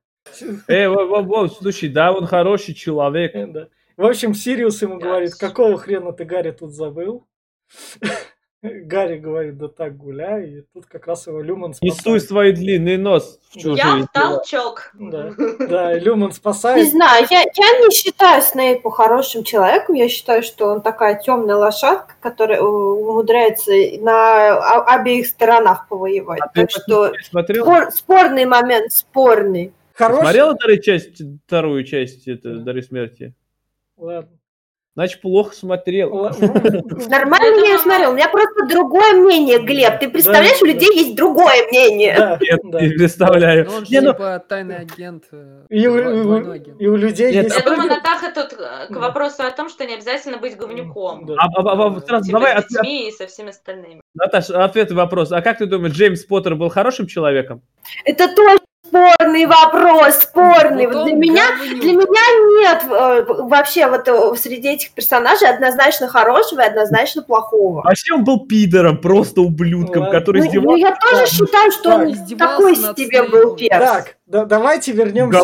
Эй, 0.70 0.88
во, 0.88 1.06
во, 1.06 1.22
во, 1.24 1.50
слушай, 1.50 1.90
да, 1.90 2.14
он 2.14 2.26
хороший 2.26 2.74
человек. 2.74 3.34
Да. 3.52 3.68
В 3.98 4.06
общем, 4.06 4.34
Сириус 4.34 4.82
ему 4.82 4.98
говорит, 4.98 5.36
какого 5.36 5.78
хрена 5.78 6.14
ты, 6.14 6.24
Гарри, 6.24 6.52
тут 6.52 6.72
забыл? 6.72 7.28
Гарри 8.62 9.18
говорит, 9.18 9.58
да 9.58 9.68
так 9.68 9.98
гуляй, 9.98 10.50
и 10.50 10.62
тут 10.74 10.86
как 10.88 11.08
раз 11.08 11.28
его 11.28 11.42
Люман 11.42 11.74
спасает. 11.74 11.94
Не 11.94 12.02
суй 12.02 12.20
свой 12.20 12.52
длинный 12.54 12.98
нос 12.98 13.40
в 13.52 13.58
чужие 13.58 13.78
Я 13.78 14.06
толчок. 14.12 14.92
Да, 14.96 15.32
да, 15.60 15.94
Люман 15.94 16.32
спасает. 16.32 16.84
Не 16.84 16.90
знаю, 16.90 17.26
я, 17.30 17.42
я 17.42 17.80
не 17.80 17.92
считаю 17.92 18.42
Снейпу 18.42 18.90
хорошим 18.90 19.44
человеком, 19.44 19.96
я 19.96 20.10
считаю, 20.10 20.42
что 20.42 20.68
он 20.68 20.82
такая 20.82 21.20
темная 21.20 21.56
лошадка, 21.56 22.16
которая 22.20 22.62
умудряется 22.62 23.72
на 24.00 24.82
обеих 24.82 25.28
сторонах 25.28 25.88
повоевать. 25.88 26.42
А 26.42 26.48
так 26.48 26.72
что 26.72 27.14
смотрел? 27.24 27.64
Спор, 27.64 27.92
спорный 27.92 28.46
момент, 28.46 28.92
спорный. 28.92 29.74
Хороший. 29.94 30.22
Смотрел 30.22 30.56
вторую 30.56 30.82
часть, 30.82 31.22
вторую 31.46 31.84
часть 31.84 32.28
это, 32.28 32.56
Дары 32.58 32.82
смерти? 32.84 33.34
Ладно. 33.98 34.37
Значит, 34.98 35.22
плохо 35.22 35.54
смотрел. 35.54 36.10
Нормально 37.08 37.68
я 37.68 37.78
смотрел. 37.78 38.14
У 38.14 38.16
меня 38.16 38.30
просто 38.30 38.66
другое 38.66 39.14
мнение, 39.14 39.60
Глеб. 39.60 40.00
Ты 40.00 40.10
представляешь, 40.10 40.60
у 40.60 40.66
людей 40.66 40.90
есть 40.92 41.16
другое 41.16 41.68
мнение. 41.68 42.40
Нет, 42.42 42.64
не 42.82 42.90
представляю. 42.98 43.70
Он 43.70 43.86
же 43.86 43.92
типа 43.92 44.44
тайный 44.50 44.78
агент. 44.78 45.26
Э, 45.32 45.66
и 45.70 45.88
у 45.88 46.96
людей 46.96 47.32
есть... 47.32 47.56
Я 47.56 47.64
думаю, 47.64 47.90
Натаха 47.90 48.32
тут 48.34 48.60
э, 48.60 48.92
к 48.92 48.98
вопросу 48.98 49.44
о 49.44 49.52
том, 49.52 49.70
что 49.70 49.86
не 49.86 49.94
обязательно 49.94 50.40
быть 50.40 50.58
говнюком. 50.58 51.30
А, 51.38 51.46
а, 51.46 51.96
а, 51.96 52.02
сразу 52.02 52.26
типа 52.26 52.40
давай... 52.40 52.64
С 52.64 52.68
детьми 52.68 53.10
и 53.10 53.12
со 53.12 53.28
всеми 53.28 53.50
остальными. 53.50 54.02
Наташа, 54.16 54.64
ответ 54.64 54.92
вопрос. 54.92 55.32
А 55.32 55.44
как 55.44 55.60
ты 55.60 55.68
думаешь, 55.68 55.94
Джеймс 55.94 56.24
Поттер 56.24 56.56
был 56.56 56.70
хорошим 56.70 57.06
человеком? 57.06 57.62
Это 58.04 58.34
точно 58.36 58.67
спорный 58.98 59.46
вопрос, 59.46 60.16
спорный. 60.16 60.88
Вот 60.88 61.06
для 61.06 61.16
меня, 61.16 61.44
для 61.64 61.94
меня 61.94 62.26
нет 62.62 62.84
э, 62.90 63.26
вообще 63.44 63.88
вот 63.88 64.08
э, 64.08 64.36
среди 64.36 64.70
этих 64.70 64.92
персонажей 64.92 65.50
однозначно 65.50 66.08
хорошего 66.08 66.62
и 66.62 66.66
однозначно 66.66 67.22
плохого. 67.22 67.82
Вообще 67.84 68.14
он 68.14 68.24
был 68.24 68.46
пидором, 68.46 69.00
просто 69.00 69.42
ублюдком, 69.42 70.06
ну, 70.06 70.12
который 70.12 70.42
ну, 70.42 70.48
издевался. 70.48 70.70
Ну, 70.70 70.90
я 70.90 70.96
тоже 70.96 71.28
считаю, 71.28 71.72
что 71.72 71.96
он 71.96 72.38
такой 72.38 72.76
себе 72.76 73.24
был 73.24 73.56
перс. 73.56 73.86
Так, 73.86 74.18
да, 74.26 74.46
давайте 74.46 74.92
вернемся. 74.92 75.44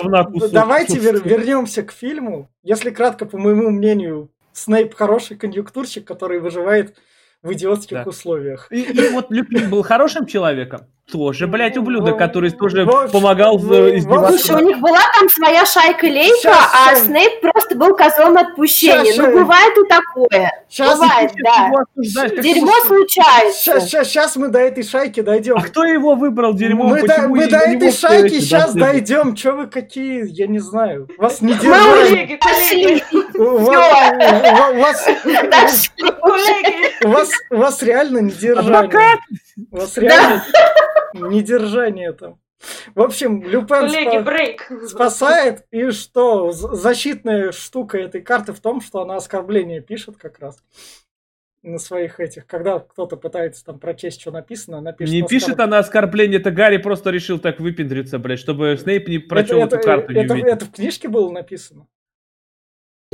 давайте 0.51 0.99
вер, 0.99 1.21
вернемся 1.23 1.83
к 1.83 1.91
фильму. 1.91 2.49
Если 2.63 2.89
кратко, 2.89 3.25
по 3.25 3.37
моему 3.37 3.69
мнению, 3.69 4.29
Снейп 4.53 4.93
хороший 4.93 5.35
конъюнктурщик, 5.35 6.05
который 6.05 6.39
выживает 6.39 6.95
в 7.41 7.51
идиотских 7.53 8.03
да. 8.03 8.03
условиях. 8.03 8.67
И, 8.71 8.83
и 8.83 9.09
вот 9.09 9.31
Люпин 9.31 9.69
был 9.69 9.81
хорошим 9.83 10.25
человеком. 10.27 10.81
Тоже, 11.11 11.47
блядь, 11.47 11.77
ублюдок, 11.77 12.17
который 12.17 12.49
тоже 12.49 12.85
в, 12.85 13.11
помогал 13.11 13.57
в, 13.57 13.97
издеваться. 13.97 14.37
Слушай, 14.37 14.63
у 14.63 14.65
них 14.65 14.79
была 14.79 15.01
там 15.19 15.29
своя 15.29 15.65
шайка-лейка, 15.65 16.33
сейчас, 16.37 16.71
а 16.73 16.95
сейчас. 16.95 17.05
Снейп 17.05 17.41
просто 17.41 17.75
был 17.75 17.93
козлом 17.95 18.37
отпущения. 18.37 19.11
Сейчас, 19.11 19.27
ну, 19.27 19.33
бывает 19.33 19.77
и 19.77 19.87
такое. 19.87 20.63
Сейчас, 20.69 20.97
бывает, 20.97 21.31
да. 21.43 21.71
Дерьмо 22.41 22.71
случается. 22.87 23.59
Сейчас, 23.59 23.83
сейчас, 23.85 24.07
сейчас 24.07 24.35
мы 24.37 24.47
до 24.47 24.59
этой 24.59 24.83
шайки 24.83 25.19
дойдем. 25.21 25.57
А 25.57 25.61
кто 25.61 25.83
его 25.83 26.15
выбрал 26.15 26.53
дерьмо? 26.53 26.85
Мы, 26.85 27.03
до, 27.03 27.27
мы 27.27 27.47
до 27.47 27.57
этой 27.57 27.91
шайки 27.91 28.39
сейчас 28.39 28.73
дойдем. 28.73 29.35
Че 29.35 29.51
вы 29.51 29.67
какие, 29.67 30.25
я 30.29 30.47
не 30.47 30.59
знаю. 30.59 31.09
Вас 31.17 31.41
не 31.41 31.53
держали. 31.53 33.03
У 37.51 37.57
вас 37.57 37.83
реально 37.83 38.19
не 38.19 38.31
держали. 38.31 38.89
У 39.69 39.77
вас 39.77 39.97
реально 39.97 40.43
недержание 41.13 42.13
там. 42.13 42.39
В 42.95 43.01
общем, 43.01 43.43
Люпен 43.43 43.85
спа- 43.85 44.87
спасает, 44.87 45.65
и 45.71 45.91
что? 45.91 46.51
Защитная 46.51 47.51
штука 47.51 47.97
этой 47.97 48.21
карты 48.21 48.53
в 48.53 48.59
том, 48.59 48.79
что 48.81 49.01
она 49.01 49.17
оскорбление 49.17 49.81
пишет 49.81 50.17
как 50.17 50.39
раз 50.39 50.63
на 51.61 51.77
своих 51.77 52.19
этих, 52.19 52.45
когда 52.45 52.79
кто-то 52.79 53.15
пытается 53.15 53.63
там 53.65 53.79
прочесть, 53.79 54.21
что 54.21 54.31
написано, 54.31 54.79
она 54.79 54.91
пишет... 54.91 55.13
Не 55.13 55.23
пишет 55.23 55.51
оскорб... 55.51 55.67
она 55.67 55.77
оскорбление, 55.79 56.39
это 56.39 56.51
Гарри 56.51 56.77
просто 56.77 57.09
решил 57.09 57.39
так 57.39 57.59
выпендриться, 57.59 58.19
блядь, 58.19 58.39
чтобы 58.39 58.77
Снейп 58.77 59.07
не 59.07 59.19
прочел 59.19 59.59
это, 59.59 59.77
эту 59.77 59.85
карту. 59.85 60.11
Это, 60.11 60.35
это, 60.35 60.47
это 60.47 60.65
в 60.65 60.71
книжке 60.71 61.07
было 61.07 61.31
написано. 61.31 61.87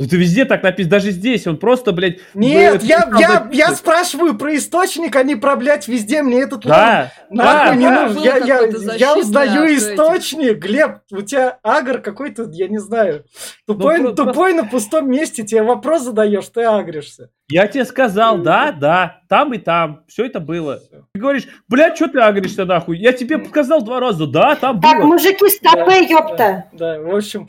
Это 0.00 0.16
везде 0.16 0.46
так 0.46 0.62
написано, 0.62 0.92
даже 0.92 1.10
здесь 1.10 1.46
он 1.46 1.58
просто, 1.58 1.92
блядь... 1.92 2.20
Нет, 2.32 2.82
я, 2.82 3.06
я, 3.18 3.48
я 3.52 3.74
спрашиваю 3.74 4.34
про 4.34 4.56
источник, 4.56 5.14
а 5.14 5.22
не 5.22 5.36
про, 5.36 5.56
блядь, 5.56 5.88
везде 5.88 6.22
мне 6.22 6.40
этот 6.40 6.62
да, 6.62 7.12
нахуй 7.28 7.68
да, 7.68 7.74
не 7.74 7.86
да, 7.86 8.06
нужен. 8.06 8.22
Я, 8.22 8.36
я, 8.38 8.60
я 8.96 9.14
узнаю 9.14 9.76
источник, 9.76 10.56
Глеб, 10.56 11.00
у 11.12 11.20
тебя 11.20 11.58
агр 11.62 11.98
какой-то, 11.98 12.48
я 12.50 12.68
не 12.68 12.78
знаю. 12.78 13.24
Тупой, 13.66 13.98
ну, 13.98 14.14
тупой 14.14 14.52
просто... 14.54 14.62
на 14.62 14.64
пустом 14.64 15.10
месте, 15.10 15.42
тебе 15.42 15.62
вопрос 15.62 16.02
задаешь, 16.02 16.46
ты 16.46 16.62
агришься. 16.62 17.28
Я 17.50 17.66
тебе 17.66 17.84
сказал, 17.84 18.38
да, 18.38 18.72
да, 18.72 19.20
там 19.28 19.52
и 19.52 19.58
там, 19.58 20.04
все 20.08 20.24
это 20.24 20.40
было. 20.40 20.80
Ты 21.12 21.20
говоришь, 21.20 21.46
блядь, 21.68 21.96
что 21.96 22.08
ты 22.08 22.20
агришься 22.20 22.64
нахуй? 22.64 22.96
Я 22.96 23.12
тебе 23.12 23.44
сказал 23.44 23.82
два 23.82 24.00
раза, 24.00 24.26
да, 24.26 24.56
там 24.56 24.80
было. 24.80 24.92
Так, 24.92 25.04
мужики, 25.04 25.48
стопы, 25.50 25.84
да, 25.90 25.96
ёпта. 25.96 26.64
Да, 26.72 26.96
да, 26.96 27.00
в 27.00 27.14
общем, 27.14 27.48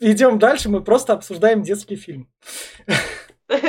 идем 0.00 0.38
дальше, 0.38 0.68
мы 0.68 0.82
просто 0.82 1.12
обсуждаем 1.12 1.62
детский 1.62 1.96
фильм. 1.96 2.28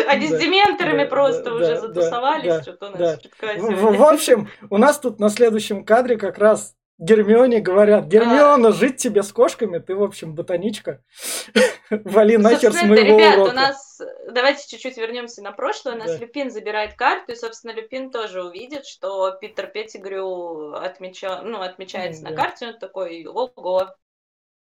Они 0.07 0.27
с 0.27 0.37
дементорами 0.39 1.05
просто 1.05 1.53
уже 1.53 1.79
затусовались, 1.79 2.61
что-то 2.61 2.87
у 2.87 2.97
нас 2.97 3.19
В 3.39 4.03
общем, 4.03 4.49
у 4.69 4.77
нас 4.77 4.99
тут 4.99 5.19
на 5.19 5.29
следующем 5.29 5.83
кадре 5.83 6.17
как 6.17 6.37
раз 6.37 6.75
Гермионе 7.01 7.61
говорят, 7.61 8.05
Гермиона, 8.05 8.69
а... 8.69 8.71
жить 8.71 8.97
тебе 8.97 9.23
с 9.23 9.33
кошками, 9.33 9.79
ты, 9.79 9.95
в 9.95 10.03
общем, 10.03 10.35
ботаничка. 10.35 11.03
Вали 11.89 12.37
нахер 12.37 12.71
с 12.71 12.83
моего 12.83 13.15
ребят, 13.15 13.37
урока. 13.37 13.49
у 13.49 13.53
нас, 13.53 13.99
давайте 14.29 14.67
чуть-чуть 14.69 14.97
вернемся 14.97 15.41
на 15.41 15.51
прошлое, 15.51 15.95
у 15.95 15.97
нас 15.97 16.11
да. 16.11 16.17
Люпин 16.19 16.51
забирает 16.51 16.93
карту, 16.93 17.31
и, 17.31 17.35
собственно, 17.35 17.71
Люпин 17.71 18.11
тоже 18.11 18.43
увидит, 18.43 18.85
что 18.85 19.31
Питер 19.31 19.65
Петтигрю 19.65 20.73
отмеча... 20.73 21.41
ну, 21.41 21.61
отмечается 21.61 22.21
да. 22.21 22.29
на 22.29 22.35
карте, 22.35 22.67
он 22.67 22.77
такой, 22.77 23.25
ого, 23.25 23.89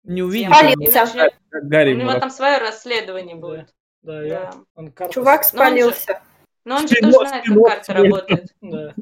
не 0.07 0.23
увидит. 0.23 0.53
Спалился. 0.53 1.31
Гарри 1.51 1.95
у 1.95 1.97
него 1.99 2.19
там 2.19 2.31
свое 2.31 2.59
расследование 2.59 3.37
будет. 3.37 3.75
Да, 4.03 4.21
да. 4.21 4.25
Я, 4.25 4.53
он 4.75 4.93
карта... 4.93 5.15
Чувак 5.15 5.45
спалился. 5.45 6.23
Но 6.65 6.77
он 6.77 6.89
же, 6.89 6.97
но 7.01 7.09
он 7.09 7.13
же 7.13 7.19
тоже 7.19 7.29
знает, 7.29 7.45
как 7.45 7.65
карта 7.65 7.93
работает. 7.95 8.55
Да. 8.61 8.95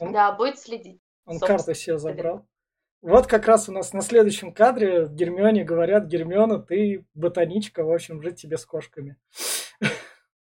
Он, 0.00 0.12
да, 0.12 0.32
будет 0.32 0.58
следить. 0.58 1.00
Он 1.24 1.40
карты 1.40 1.74
себе 1.74 1.98
забрал. 1.98 2.46
Вот 3.02 3.26
как 3.26 3.46
раз 3.46 3.68
у 3.68 3.72
нас 3.72 3.92
на 3.92 4.02
следующем 4.02 4.52
кадре 4.52 5.08
Гермионе 5.08 5.64
говорят, 5.64 6.06
Гермиона, 6.06 6.60
ты 6.60 7.04
ботаничка, 7.14 7.84
в 7.84 7.92
общем, 7.92 8.22
жить 8.22 8.40
тебе 8.40 8.58
с 8.58 8.66
кошками. 8.66 9.16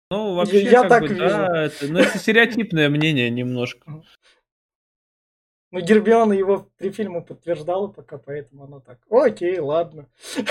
Ну, 0.10 0.36
вообще, 0.36 0.64
я 0.64 0.88
так 0.88 1.02
бы, 1.02 1.08
вижу. 1.08 1.22
Да, 1.22 1.66
это, 1.66 1.88
ну, 1.88 2.00
это 2.00 2.18
стереотипное 2.20 2.90
мнение 2.90 3.30
немножко. 3.30 4.04
Ну, 5.74 5.80
Гермиона 5.80 6.34
его 6.34 6.68
при 6.78 6.92
фильме 6.92 7.22
подтверждала 7.22 7.88
пока, 7.88 8.20
поэтому 8.20 8.66
она 8.66 8.80
так, 8.80 9.00
окей, 9.10 9.58
ладно. 9.58 10.06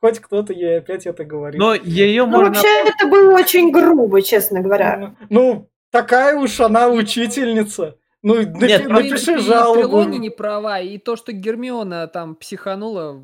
Хоть 0.00 0.20
кто-то 0.20 0.52
ей 0.52 0.78
опять 0.78 1.06
это 1.06 1.24
говорит. 1.24 1.58
Но 1.58 1.74
ее 1.74 2.24
ну, 2.24 2.30
можно... 2.30 2.50
вообще, 2.50 2.68
это 2.86 3.08
было 3.08 3.34
очень 3.34 3.72
грубо, 3.72 4.22
честно 4.22 4.60
говоря. 4.60 4.96
Ну, 4.96 5.16
ну 5.28 5.70
такая 5.90 6.36
уж 6.36 6.60
она 6.60 6.88
учительница. 6.88 7.96
Ну, 8.22 8.42
Нет, 8.42 8.88
напиши 8.88 9.38
жалобу. 9.38 10.02
И 10.02 10.18
не 10.18 10.30
права, 10.30 10.78
и 10.78 10.98
то, 10.98 11.16
что 11.16 11.32
Гермиона 11.32 12.06
там 12.06 12.36
психанула, 12.36 13.20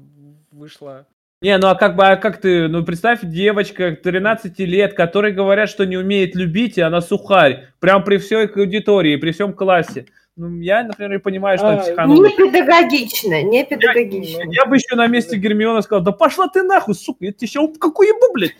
вышла 0.50 1.06
Не, 1.42 1.58
ну 1.58 1.68
а 1.68 1.76
как 1.76 1.94
бы, 1.94 2.08
а 2.08 2.16
как 2.16 2.40
ты, 2.40 2.66
ну 2.66 2.84
представь, 2.84 3.20
девочка 3.22 3.92
13 3.92 4.58
лет, 4.58 4.94
которой 4.94 5.32
говорят, 5.32 5.68
что 5.68 5.86
не 5.86 5.96
умеет 5.96 6.34
любить, 6.34 6.76
и 6.76 6.80
она 6.80 7.00
сухарь, 7.00 7.68
прям 7.78 8.02
при 8.02 8.16
всей 8.16 8.48
аудитории, 8.48 9.14
при 9.14 9.30
всем 9.30 9.52
классе. 9.52 10.06
Ну, 10.36 10.60
я, 10.60 10.84
например, 10.84 11.20
понимаю, 11.20 11.58
что 11.58 11.74
а, 11.74 11.76
психанула. 11.78 12.26
Не 12.26 12.36
педагогично, 12.36 13.42
не 13.42 13.64
педагогично. 13.64 14.42
Я, 14.42 14.62
я 14.62 14.66
бы 14.66 14.76
еще 14.76 14.96
на 14.96 15.06
месте 15.06 15.36
Гермиона 15.36 15.82
сказал, 15.82 16.02
да 16.02 16.12
пошла 16.12 16.48
ты 16.48 16.62
нахуй, 16.62 16.94
сука, 16.94 17.24
я 17.26 17.32
тебе 17.32 17.46
сейчас 17.46 17.68
какую 17.78 18.08
ебу, 18.08 18.32
блядь. 18.32 18.56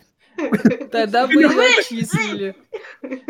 Тогда 0.90 1.26
бы 1.26 1.34
отчислили. 1.34 2.54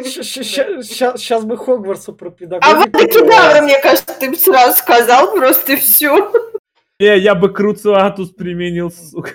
Сейчас 0.02 1.44
бы 1.44 1.56
Хогвартсу 1.56 2.12
про 2.12 2.30
педагогику. 2.30 2.70
А 2.70 2.78
вот 2.78 2.90
Кедавра, 2.90 3.62
мне 3.62 3.80
кажется, 3.80 4.14
ты 4.18 4.30
бы 4.30 4.36
сразу 4.36 4.78
сказал 4.78 5.32
просто 5.32 5.76
все. 5.76 6.32
Не, 6.98 7.18
я 7.18 7.34
бы 7.34 7.50
Круцуатус 7.52 8.30
применил, 8.30 8.90
сука. 8.90 9.34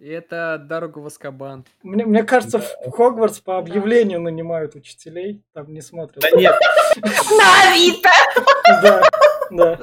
И 0.00 0.08
это 0.08 0.58
дорога 0.58 1.00
в 1.00 1.06
Аскабан. 1.06 1.66
Мне, 1.82 2.06
мне 2.06 2.22
кажется, 2.22 2.58
в 2.58 2.90
Хогвартс 2.90 3.40
по 3.40 3.58
объявлению 3.58 4.18
нанимают 4.22 4.74
учителей, 4.74 5.42
там 5.52 5.74
не 5.74 5.82
смотрят. 5.82 6.22
Да 6.22 6.30
нет. 6.30 6.54
На 7.02 7.70
Авито! 7.70 8.08
Да, 8.82 9.02
да. 9.50 9.78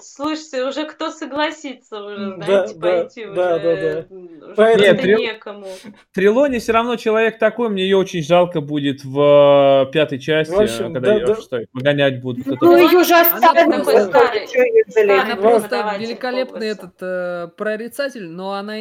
Слушайте, 0.00 0.64
уже 0.64 0.86
кто 0.86 1.10
согласится 1.10 2.02
уже, 2.02 2.34
знаете, 2.36 2.74
да, 2.76 2.80
пойти 2.80 3.24
да, 3.26 3.30
уже. 3.30 3.36
Да, 3.36 3.58
да, 3.58 3.76
да. 3.76 4.54
Поэтому... 4.56 4.84
Нет, 4.84 5.00
три... 5.02 5.14
некому. 5.16 5.66
Трилони 6.14 6.58
все 6.60 6.72
равно 6.72 6.96
человек 6.96 7.38
такой, 7.38 7.68
мне 7.68 7.82
ее 7.82 7.98
очень 7.98 8.22
жалко 8.22 8.62
будет 8.62 9.04
в 9.04 9.86
э, 9.86 9.92
пятой 9.92 10.18
части, 10.18 10.50
в 10.50 10.60
общем, 10.60 10.94
когда 10.94 11.10
да, 11.10 11.14
ее 11.14 11.26
да. 11.26 11.36
что, 11.36 11.60
погонять 11.72 12.22
будут. 12.22 12.46
Ну, 12.46 12.76
ее 12.76 13.04
же 13.04 13.14
оставили. 13.14 15.10
Она 15.20 15.36
просто 15.36 15.94
великолепный 15.98 16.68
этот 16.68 16.94
э, 17.02 17.48
прорицатель, 17.54 18.26
но 18.28 18.52
она 18.54 18.78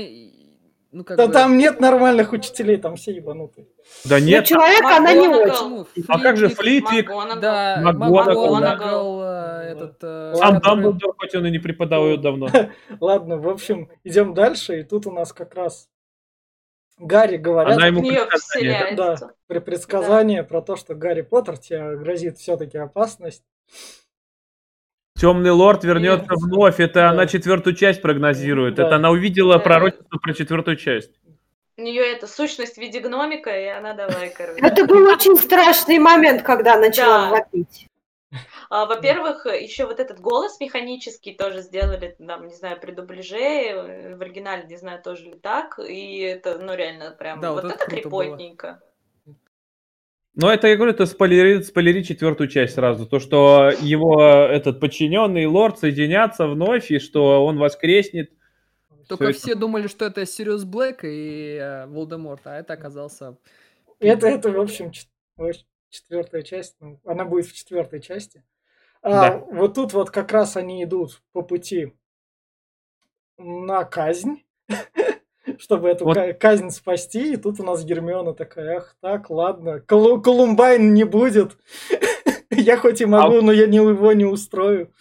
ну, 0.91 1.03
как 1.03 1.17
да 1.17 1.27
бы... 1.27 1.33
там 1.33 1.57
нет 1.57 1.79
нормальных 1.79 2.31
учителей, 2.31 2.77
там 2.77 2.95
все 2.95 3.11
ебанутые. 3.11 3.67
Да 4.05 4.19
нет. 4.19 4.41
Ну, 4.41 4.45
человек, 4.45 4.83
она 4.83 5.13
не 5.13 5.27
очень. 5.27 5.85
А 6.07 6.19
как 6.19 6.37
же 6.37 6.49
Флитвик? 6.49 7.09
Да, 7.41 7.79
Макгонагал. 7.81 9.21
Э, 9.21 9.71
этот... 9.71 9.97
Э, 10.01 10.33
Сам 10.35 10.59
Дамблдор, 10.59 11.15
хоть 11.17 11.35
он 11.35 11.45
и 11.45 11.51
не 11.51 11.59
преподает 11.59 12.21
давно. 12.21 12.49
Ладно, 13.01 13.37
в 13.37 13.49
общем, 13.49 13.89
идем 14.03 14.33
дальше, 14.33 14.79
и 14.79 14.83
тут 14.83 15.07
у 15.07 15.11
нас 15.11 15.33
как 15.33 15.55
раз 15.55 15.89
Гарри 16.97 17.37
говорят... 17.37 17.77
Она 17.77 17.87
ему 17.87 18.01
предсказание. 18.01 18.95
Да, 18.95 19.17
при 19.47 19.59
предсказании 19.59 20.41
про 20.41 20.61
то, 20.61 20.75
что 20.75 20.95
Гарри 20.95 21.21
Поттер, 21.21 21.57
тебе 21.57 21.95
грозит 21.97 22.37
все-таки 22.37 22.77
опасность. 22.77 23.43
Темный 25.19 25.51
лорд 25.51 25.83
вернется 25.83 26.27
Нет. 26.29 26.39
вновь. 26.41 26.79
Это 26.79 26.93
да. 26.93 27.09
она 27.09 27.25
четвертую 27.25 27.75
часть 27.75 28.01
прогнозирует. 28.01 28.75
Да. 28.75 28.85
Это 28.85 28.95
она 28.97 29.09
увидела 29.09 29.53
да. 29.53 29.59
пророчество 29.59 30.17
про 30.17 30.33
четвертую 30.33 30.77
часть. 30.77 31.11
У 31.77 31.81
нее 31.81 32.03
это 32.11 32.27
сущность 32.27 32.75
в 32.75 32.77
виде 32.77 32.99
гномика, 32.99 33.49
и 33.49 33.65
она 33.65 33.93
давай, 33.93 34.29
короче. 34.29 34.59
Это 34.61 34.85
был 34.85 35.07
очень 35.07 35.35
страшный 35.35 35.99
момент, 35.99 36.41
когда 36.41 36.77
начала 36.77 37.25
да. 37.25 37.29
вопить. 37.29 37.87
А, 38.69 38.85
во-первых, 38.85 39.45
еще 39.45 39.85
вот 39.85 39.99
этот 39.99 40.19
голос 40.19 40.59
механический 40.59 41.33
тоже 41.33 41.61
сделали, 41.61 42.15
там, 42.19 42.47
не 42.47 42.53
знаю, 42.53 42.79
при 42.79 42.91
дубляже, 42.91 43.37
э, 43.37 44.15
в 44.15 44.21
оригинале, 44.21 44.65
не 44.67 44.75
знаю, 44.75 45.01
тоже 45.01 45.23
ли 45.25 45.35
так, 45.35 45.79
и 45.79 46.19
это, 46.19 46.57
ну, 46.57 46.75
реально 46.75 47.11
прям, 47.11 47.39
да, 47.39 47.53
вот, 47.53 47.63
вот 47.63 47.73
это 47.73 47.85
крепотненько. 47.85 48.67
Было. 48.67 48.86
Ну, 50.39 50.49
это, 50.49 50.67
я 50.67 50.75
говорю, 50.75 50.91
это 50.91 51.07
спойлери, 51.07 51.63
спойлери 51.63 52.03
четвертую 52.03 52.47
часть 52.47 52.75
сразу. 52.75 53.07
То, 53.07 53.19
что 53.19 53.71
его 53.81 54.21
этот 54.21 54.79
подчиненный 54.79 55.47
лорд 55.47 55.79
соединятся 55.79 56.45
вновь, 56.47 56.91
и 56.91 56.99
что 56.99 57.43
он 57.43 57.57
воскреснет. 57.57 58.31
Только 59.07 59.31
все, 59.31 59.39
все 59.39 59.55
думали, 59.55 59.87
что 59.87 60.05
это 60.05 60.27
Сириус 60.27 60.63
Блэк 60.63 60.99
и 61.05 61.57
э, 61.59 61.87
Волдеморт, 61.87 62.45
а 62.45 62.55
это 62.55 62.73
оказался... 62.73 63.37
Это, 63.99 64.27
это 64.27 64.51
в 64.51 64.59
общем, 64.59 64.91
четвертая 65.89 66.43
часть. 66.43 66.75
Ну, 66.81 66.99
она 67.03 67.25
будет 67.25 67.47
в 67.47 67.55
четвертой 67.55 67.99
части. 67.99 68.43
А, 69.01 69.09
да. 69.09 69.37
Вот 69.39 69.73
тут 69.73 69.93
вот 69.93 70.11
как 70.11 70.31
раз 70.31 70.55
они 70.55 70.83
идут 70.83 71.19
по 71.31 71.41
пути 71.41 71.93
на 73.39 73.83
казнь. 73.85 74.43
Чтобы 75.59 75.89
эту 75.89 76.05
вот. 76.05 76.17
казнь 76.39 76.69
спасти. 76.69 77.33
И 77.33 77.37
тут 77.37 77.59
у 77.59 77.63
нас 77.63 77.83
Гермиона 77.83 78.33
такая, 78.33 78.77
ах, 78.77 78.95
так, 79.01 79.29
ладно, 79.29 79.79
Колу 79.81 80.21
Колумбайн 80.21 80.93
не 80.93 81.03
будет. 81.03 81.57
Я 82.51 82.77
хоть 82.77 83.01
и 83.01 83.05
могу, 83.05 83.37
а... 83.37 83.41
но 83.41 83.51
я 83.51 83.65
его 83.65 84.13
не 84.13 84.25
устрою. 84.25 84.91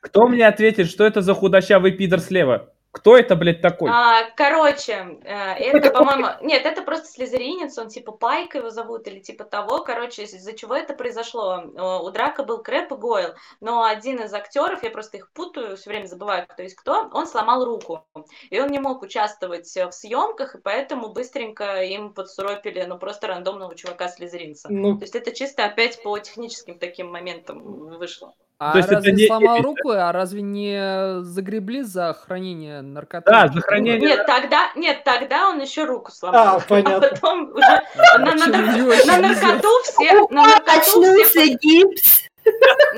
Кто 0.00 0.26
мне 0.26 0.46
ответит, 0.46 0.88
что 0.88 1.04
это 1.04 1.22
за 1.22 1.32
худощавый 1.32 1.92
пидор 1.92 2.20
слева? 2.20 2.74
Кто 2.92 3.16
это, 3.16 3.36
блядь, 3.36 3.62
такой? 3.62 3.90
А, 3.90 4.30
короче, 4.36 5.18
э, 5.24 5.54
это, 5.54 5.90
по-моему... 5.90 6.26
Нет, 6.42 6.66
это 6.66 6.82
просто 6.82 7.06
слезеринец, 7.06 7.78
он 7.78 7.88
типа 7.88 8.12
Пайк 8.12 8.54
его 8.54 8.68
зовут 8.68 9.08
или 9.08 9.18
типа 9.18 9.44
того. 9.44 9.82
Короче, 9.82 10.24
из-за 10.24 10.52
чего 10.52 10.76
это 10.76 10.92
произошло? 10.92 11.62
У 12.02 12.10
Драка 12.10 12.44
был 12.44 12.62
Крэп 12.62 12.92
и 12.92 12.96
Гойл, 12.96 13.30
но 13.60 13.82
один 13.84 14.20
из 14.20 14.34
актеров, 14.34 14.82
я 14.82 14.90
просто 14.90 15.16
их 15.16 15.32
путаю, 15.32 15.78
все 15.78 15.88
время 15.88 16.04
забываю, 16.04 16.46
кто 16.46 16.62
есть 16.62 16.74
кто, 16.74 17.08
он 17.14 17.26
сломал 17.26 17.64
руку. 17.64 18.04
И 18.50 18.60
он 18.60 18.68
не 18.68 18.78
мог 18.78 19.00
участвовать 19.00 19.74
в 19.74 19.92
съемках, 19.92 20.54
и 20.54 20.58
поэтому 20.58 21.08
быстренько 21.08 21.82
им 21.82 22.12
подсуропили, 22.12 22.82
ну, 22.82 22.98
просто 22.98 23.26
рандомного 23.26 23.74
чувака 23.74 24.08
слезеринца. 24.08 24.68
Ну... 24.70 24.98
То 24.98 25.04
есть 25.04 25.16
это 25.16 25.32
чисто 25.32 25.64
опять 25.64 26.02
по 26.02 26.18
техническим 26.18 26.78
таким 26.78 27.10
моментам 27.10 27.62
вышло. 27.62 28.34
А 28.58 28.80
То 28.80 28.94
разве 28.94 29.12
не... 29.12 29.26
сломал 29.26 29.60
руку, 29.60 29.90
а 29.90 30.12
разве 30.12 30.40
не 30.40 31.22
загребли 31.22 31.82
за 31.82 32.14
хранение 32.14 32.80
наркотиков? 32.80 33.32
Да, 33.32 33.48
за 33.48 33.60
хранение. 33.60 33.98
Нет, 33.98 34.26
тогда, 34.26 34.70
нет, 34.76 35.02
тогда 35.04 35.48
он 35.48 35.60
еще 35.60 35.84
руку 35.84 36.12
сломал. 36.12 36.58
А, 36.58 36.60
понятно. 36.68 36.96
А 36.96 37.00
потом 37.00 37.50
уже 37.50 37.82
на, 38.18 39.18
наркоту 39.18 39.68
все... 39.82 40.28
На 40.30 40.46
наркоту 40.46 41.24
все... 41.24 41.54
гипс. 41.54 42.22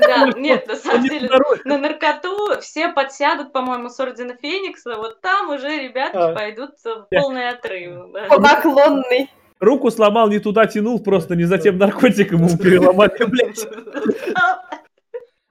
Да, 0.01 0.31
нет, 0.35 0.67
на 0.67 0.75
самом 0.75 1.03
деле, 1.03 1.29
на 1.65 1.77
наркоту 1.77 2.59
все 2.61 2.89
подсядут, 2.89 3.51
по-моему, 3.53 3.89
с 3.89 3.99
Ордена 3.99 4.35
Феникса, 4.35 4.95
вот 4.97 5.21
там 5.21 5.49
уже 5.49 5.67
ребятки 5.67 6.17
а. 6.17 6.33
пойдут 6.33 6.71
в 6.83 7.07
полный 7.09 7.49
отрыв. 7.49 8.11
Поклонный. 8.29 9.31
Руку 9.59 9.89
сломал, 9.89 10.29
не 10.29 10.39
туда 10.39 10.65
тянул, 10.65 10.99
просто 10.99 11.35
не 11.35 11.45
за 11.45 11.57
тем 11.57 11.77
наркотиком 11.77 12.45
ему 12.45 12.57
переломали, 12.57 13.23
блядь. 13.23 13.65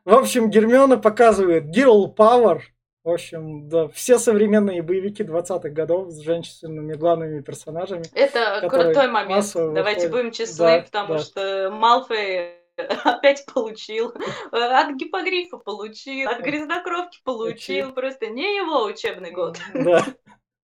В 0.04 0.12
общем, 0.12 0.50
Гермиона 0.50 0.98
показывает 0.98 1.64
Girl 1.74 2.14
Power. 2.14 2.60
В 3.04 3.10
общем, 3.10 3.68
да, 3.68 3.88
все 3.88 4.18
современные 4.18 4.82
боевики 4.82 5.22
20-х 5.22 5.68
годов 5.70 6.10
с 6.10 6.20
женщинами 6.20 6.94
главными 6.94 7.40
персонажами. 7.40 8.04
Это 8.14 8.66
крутой 8.68 9.08
момент. 9.08 9.50
Давайте 9.54 10.08
выходят. 10.08 10.12
будем 10.12 10.30
честны, 10.32 10.64
да, 10.64 10.82
потому 10.82 11.14
да. 11.14 11.18
что 11.18 11.70
Малфой 11.70 12.54
опять 13.04 13.46
получил, 13.52 14.14
от 14.50 14.94
гипогрифа 14.96 15.58
получил, 15.58 16.28
от 16.28 16.40
грязнокровки 16.40 17.20
получил, 17.24 17.92
просто 17.92 18.26
не 18.26 18.56
его 18.56 18.84
учебный 18.84 19.30
год. 19.30 19.58
Да, 19.74 20.04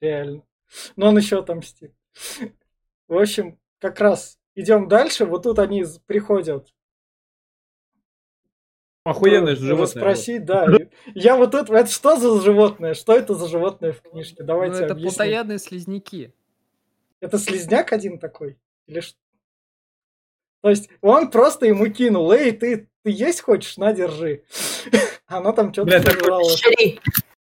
реально. 0.00 0.42
Но 0.96 1.08
он 1.08 1.18
еще 1.18 1.38
отомстит. 1.38 1.92
В 3.08 3.18
общем, 3.18 3.58
как 3.80 4.00
раз 4.00 4.38
идем 4.54 4.88
дальше. 4.88 5.24
Вот 5.24 5.44
тут 5.44 5.58
они 5.58 5.84
приходят 6.06 6.68
Охуенное 9.04 9.54
ну, 9.54 9.60
животное. 9.60 10.02
Спросить, 10.02 10.44
да. 10.46 10.66
Я 11.14 11.36
вот 11.36 11.54
это, 11.54 11.72
это 11.74 11.90
что 11.90 12.16
за 12.16 12.40
животное? 12.40 12.94
Что 12.94 13.14
это 13.14 13.34
за 13.34 13.48
животное 13.48 13.92
в 13.92 14.00
книжке? 14.00 14.42
Давайте 14.42 14.78
ну, 14.78 14.84
это 14.84 14.92
объясним. 14.94 15.10
плотоядные 15.10 15.58
слизняки. 15.58 16.32
Это 17.20 17.38
слизняк 17.38 17.92
один 17.92 18.18
такой? 18.18 18.58
Или 18.86 19.00
что? 19.00 19.18
То 20.62 20.70
есть 20.70 20.88
он 21.02 21.30
просто 21.30 21.66
ему 21.66 21.86
кинул, 21.88 22.32
эй, 22.32 22.52
ты, 22.52 22.88
ты 23.02 23.10
есть 23.10 23.42
хочешь? 23.42 23.76
На, 23.76 23.92
держи. 23.92 24.44
Она 25.26 25.52
там 25.52 25.70
что-то 25.72 26.00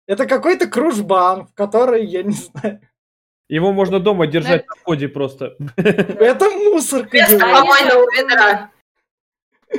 Это 0.07 0.25
какой-то 0.25 0.67
кружбан, 0.67 1.45
в 1.47 1.53
который, 1.53 2.05
я 2.05 2.23
не 2.23 2.31
знаю. 2.31 2.79
Его 3.49 3.73
можно 3.73 3.99
дома 3.99 4.27
держать 4.27 4.65
на 4.65 4.75
входе 4.75 5.09
просто. 5.09 5.57
Это 5.75 6.49
мусорка. 6.49 7.17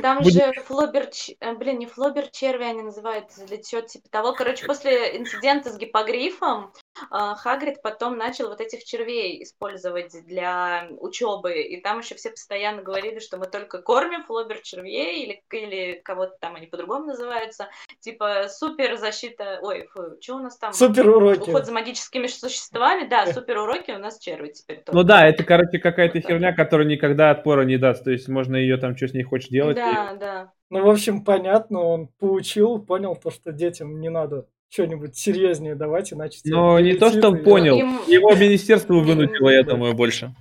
Там 0.01 0.19
Будет... 0.19 0.33
же 0.33 0.53
Флобер, 0.63 1.09
э, 1.39 1.53
блин, 1.55 1.79
не 1.79 1.85
Флобер 1.85 2.27
черви 2.29 2.63
они 2.63 2.81
называются, 2.81 3.43
или 3.43 3.61
что 3.61 3.81
типа 3.81 4.09
того. 4.09 4.33
Короче, 4.33 4.65
после 4.65 5.17
инцидента 5.17 5.69
с 5.69 5.77
гипогрифом 5.77 6.71
а, 7.09 7.35
Хагрид 7.35 7.81
потом 7.81 8.17
начал 8.17 8.47
вот 8.49 8.61
этих 8.61 8.85
червей 8.85 9.43
использовать 9.43 10.13
для 10.25 10.87
учебы, 10.99 11.61
и 11.61 11.81
там 11.81 11.99
еще 11.99 12.15
все 12.15 12.29
постоянно 12.29 12.81
говорили, 12.81 13.19
что 13.19 13.37
мы 13.37 13.47
только 13.47 13.81
кормим 13.81 14.23
флобер 14.23 14.61
червей 14.61 15.23
или, 15.23 15.43
или 15.51 16.01
кого-то 16.03 16.37
там 16.39 16.55
они 16.55 16.67
по-другому 16.67 17.07
называются, 17.07 17.67
типа 17.99 18.47
супер 18.47 18.97
защита, 18.97 19.59
ой, 19.61 19.87
фу, 19.87 20.15
что 20.21 20.35
у 20.35 20.39
нас 20.39 20.57
там? 20.57 20.71
Супер 20.71 21.09
уроки. 21.09 21.49
Уход 21.49 21.65
за 21.65 21.73
магическими 21.73 22.27
существами, 22.27 23.07
да, 23.07 23.25
супер 23.33 23.57
уроки 23.57 23.91
у 23.91 23.99
нас 23.99 24.19
черви 24.19 24.49
теперь. 24.49 24.77
Только. 24.77 24.93
Ну 24.93 25.03
да, 25.03 25.27
это, 25.27 25.43
короче, 25.43 25.79
какая-то 25.79 26.21
херня, 26.21 26.53
которая 26.53 26.87
никогда 26.87 27.31
отпора 27.31 27.63
не 27.63 27.77
даст, 27.77 28.05
то 28.05 28.11
есть 28.11 28.29
можно 28.29 28.55
ее 28.55 28.77
там 28.77 28.95
что 28.95 29.09
с 29.09 29.13
ней 29.13 29.23
хочешь 29.23 29.49
делать. 29.49 29.80
Да, 29.85 30.13
и... 30.13 30.19
да. 30.19 30.53
Ну, 30.69 30.85
в 30.85 30.89
общем, 30.89 31.23
понятно, 31.23 31.81
он 31.81 32.07
поучил, 32.07 32.79
понял 32.79 33.15
то, 33.15 33.29
что 33.29 33.51
детям 33.51 33.99
не 33.99 34.09
надо 34.09 34.47
что-нибудь 34.69 35.17
серьезнее 35.17 35.75
давать, 35.75 36.13
иначе... 36.13 36.39
Но 36.45 36.79
не 36.79 36.93
то, 36.93 37.09
что 37.09 37.29
он 37.29 37.43
понял, 37.43 37.75
его 38.07 38.33
министерство 38.35 38.93
вынудило, 38.93 39.49
я 39.49 39.63
думаю, 39.63 39.93
больше. 39.93 40.33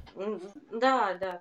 Да, 0.73 1.17
да, 1.21 1.41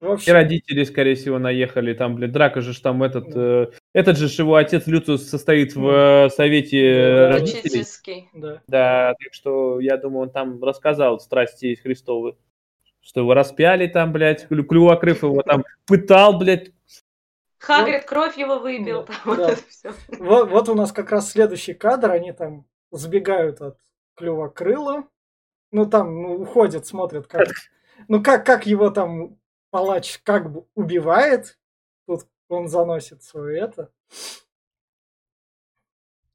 Вообще... 0.00 0.30
И 0.30 0.32
родители, 0.32 0.84
скорее 0.84 1.14
всего, 1.14 1.38
наехали. 1.38 1.92
Там, 1.92 2.14
блядь, 2.14 2.32
драка 2.32 2.62
же 2.62 2.80
там 2.80 3.02
этот... 3.02 3.36
Э, 3.36 3.70
этот 3.92 4.16
же 4.16 4.28
его 4.42 4.54
отец 4.54 4.86
Люциус 4.86 5.28
состоит 5.28 5.74
в 5.74 5.86
э, 5.86 6.30
совете 6.30 6.94
да, 6.94 7.28
родителей. 7.32 8.28
Да. 8.32 8.62
да, 8.66 9.14
так 9.22 9.34
что 9.34 9.78
я 9.78 9.98
думаю, 9.98 10.22
он 10.22 10.30
там 10.30 10.62
рассказал 10.64 11.20
страсти 11.20 11.74
Христовы. 11.74 12.36
Что 13.00 13.20
его 13.20 13.34
распяли 13.34 13.86
там, 13.86 14.12
блядь, 14.12 14.46
клювокрыв 14.48 15.22
его 15.22 15.42
там 15.42 15.64
пытал, 15.86 16.38
блядь. 16.38 16.72
Хагрид 17.58 18.04
кровь 18.04 18.36
его 18.38 18.58
выбил. 18.58 19.06
Да, 19.06 19.14
там, 19.24 19.36
да. 19.36 19.56
Вот, 20.08 20.18
вот, 20.18 20.50
вот 20.50 20.68
у 20.68 20.74
нас 20.74 20.92
как 20.92 21.10
раз 21.10 21.30
следующий 21.30 21.74
кадр. 21.74 22.10
Они 22.10 22.32
там 22.32 22.66
сбегают 22.90 23.60
от 23.60 23.78
клювокрыла. 24.14 25.08
Ну, 25.72 25.86
там 25.86 26.22
ну, 26.22 26.34
уходят, 26.40 26.86
смотрят, 26.86 27.26
как... 27.26 27.48
Ну, 28.08 28.22
как, 28.22 28.46
как 28.46 28.66
его 28.66 28.90
там 28.90 29.38
палач 29.70 30.18
как 30.22 30.52
бы 30.52 30.66
убивает, 30.74 31.58
тут 32.06 32.26
он 32.48 32.68
заносит 32.68 33.22
свое 33.22 33.60
это. 33.60 33.92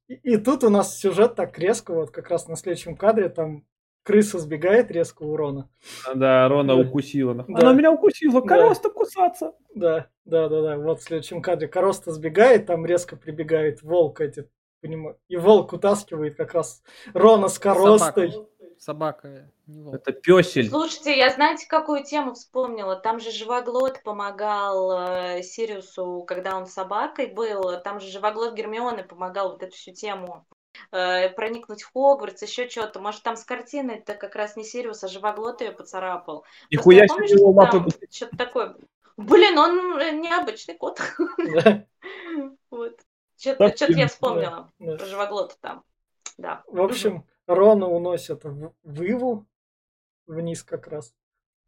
И, 0.08 0.14
и 0.14 0.36
тут 0.36 0.64
у 0.64 0.70
нас 0.70 0.98
сюжет 0.98 1.34
так 1.34 1.58
резко, 1.58 1.92
вот 1.92 2.10
как 2.10 2.30
раз 2.30 2.48
на 2.48 2.56
следующем 2.56 2.96
кадре, 2.96 3.28
там 3.28 3.66
крыса 4.06 4.38
сбегает 4.38 4.90
резко 4.90 5.24
у 5.24 5.36
Рона. 5.36 5.68
Да, 6.14 6.48
Рона 6.48 6.76
да. 6.76 6.80
укусила. 6.80 7.34
Да. 7.34 7.44
Она 7.48 7.72
меня 7.72 7.90
укусила, 7.90 8.40
Короста 8.40 8.88
да. 8.88 8.94
кусаться. 8.94 9.52
Да, 9.74 10.06
да, 10.24 10.48
да, 10.48 10.62
да. 10.62 10.76
Вот 10.78 11.00
в 11.00 11.02
следующем 11.02 11.42
кадре 11.42 11.66
Короста 11.66 12.12
сбегает, 12.12 12.66
там 12.66 12.86
резко 12.86 13.16
прибегает 13.16 13.82
волк 13.82 14.20
эти, 14.20 14.48
понимаю. 14.80 15.18
И 15.28 15.36
волк 15.36 15.72
утаскивает 15.72 16.36
как 16.36 16.54
раз 16.54 16.82
Рона 17.12 17.48
с 17.48 17.58
Коростой. 17.58 18.30
Собака. 18.30 18.46
Собака. 18.78 19.50
Это 19.92 20.12
песель. 20.12 20.68
Слушайте, 20.68 21.16
я 21.16 21.30
знаете, 21.30 21.66
какую 21.66 22.04
тему 22.04 22.34
вспомнила? 22.34 22.94
Там 22.94 23.18
же 23.18 23.32
Живоглот 23.32 24.02
помогал 24.04 24.92
э, 24.92 25.42
Сириусу, 25.42 26.24
когда 26.28 26.56
он 26.56 26.66
собакой 26.66 27.26
был. 27.26 27.80
Там 27.82 27.98
же 27.98 28.08
Живоглот 28.08 28.54
Гермионы 28.54 29.02
помогал 29.02 29.52
вот 29.52 29.62
эту 29.62 29.74
всю 29.74 29.92
тему 29.92 30.46
э, 30.92 31.30
проникнуть 31.30 31.82
в 31.82 31.92
Хогвартс, 31.92 32.42
еще 32.42 32.68
что-то. 32.68 33.00
Может, 33.00 33.22
там 33.22 33.36
с 33.36 33.44
картиной 33.44 33.96
это 33.96 34.14
как 34.14 34.34
раз 34.34 34.56
не 34.56 34.64
Сириус, 34.64 35.02
а 35.04 35.08
Живоглот 35.08 35.60
ее 35.60 35.72
поцарапал. 35.72 36.44
Нихуя 36.70 37.06
себе 37.06 37.26
его 37.26 37.50
лапы... 37.50 37.84
Что-то 38.10 38.36
такое. 38.36 38.76
Блин, 39.16 39.58
он 39.58 39.98
э, 39.98 40.12
необычный 40.12 40.74
кот. 40.74 41.00
Вот. 42.70 43.00
Что-то 43.38 43.92
я 43.92 44.06
вспомнила 44.08 44.70
про 44.78 45.04
Живоглота 45.04 45.54
там. 45.60 45.84
Да. 46.38 46.62
В 46.66 46.80
общем, 46.80 47.24
Рона 47.46 47.88
уносят 47.88 48.44
в, 48.44 48.72
в 48.82 49.02
Иву 49.02 49.46
вниз 50.26 50.62
как 50.62 50.86
раз. 50.88 51.14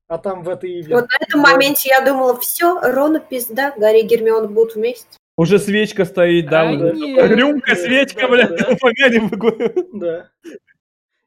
А 0.06 0.18
там 0.18 0.42
в 0.42 0.48
этой 0.48 0.80
Иве... 0.80 0.94
Вот 0.94 1.08
на 1.08 1.16
этом 1.24 1.40
моменте 1.40 1.90
я 1.90 2.00
думала, 2.00 2.38
все, 2.38 2.80
Рона 2.80 3.20
пизда, 3.20 3.74
Гарри 3.76 4.00
и 4.00 4.06
Гермион 4.06 4.52
будут 4.52 4.74
вместе. 4.74 5.17
Уже 5.38 5.60
свечка 5.60 6.04
стоит, 6.04 6.50
да, 6.50 6.62
а, 6.62 6.72
вот 6.74 6.94
рюмка, 6.96 7.76
свечка, 7.76 8.22
да, 8.22 8.28
блядь, 8.28 8.56
да. 8.56 8.76
помянем. 8.80 10.00
Да. 10.00 10.30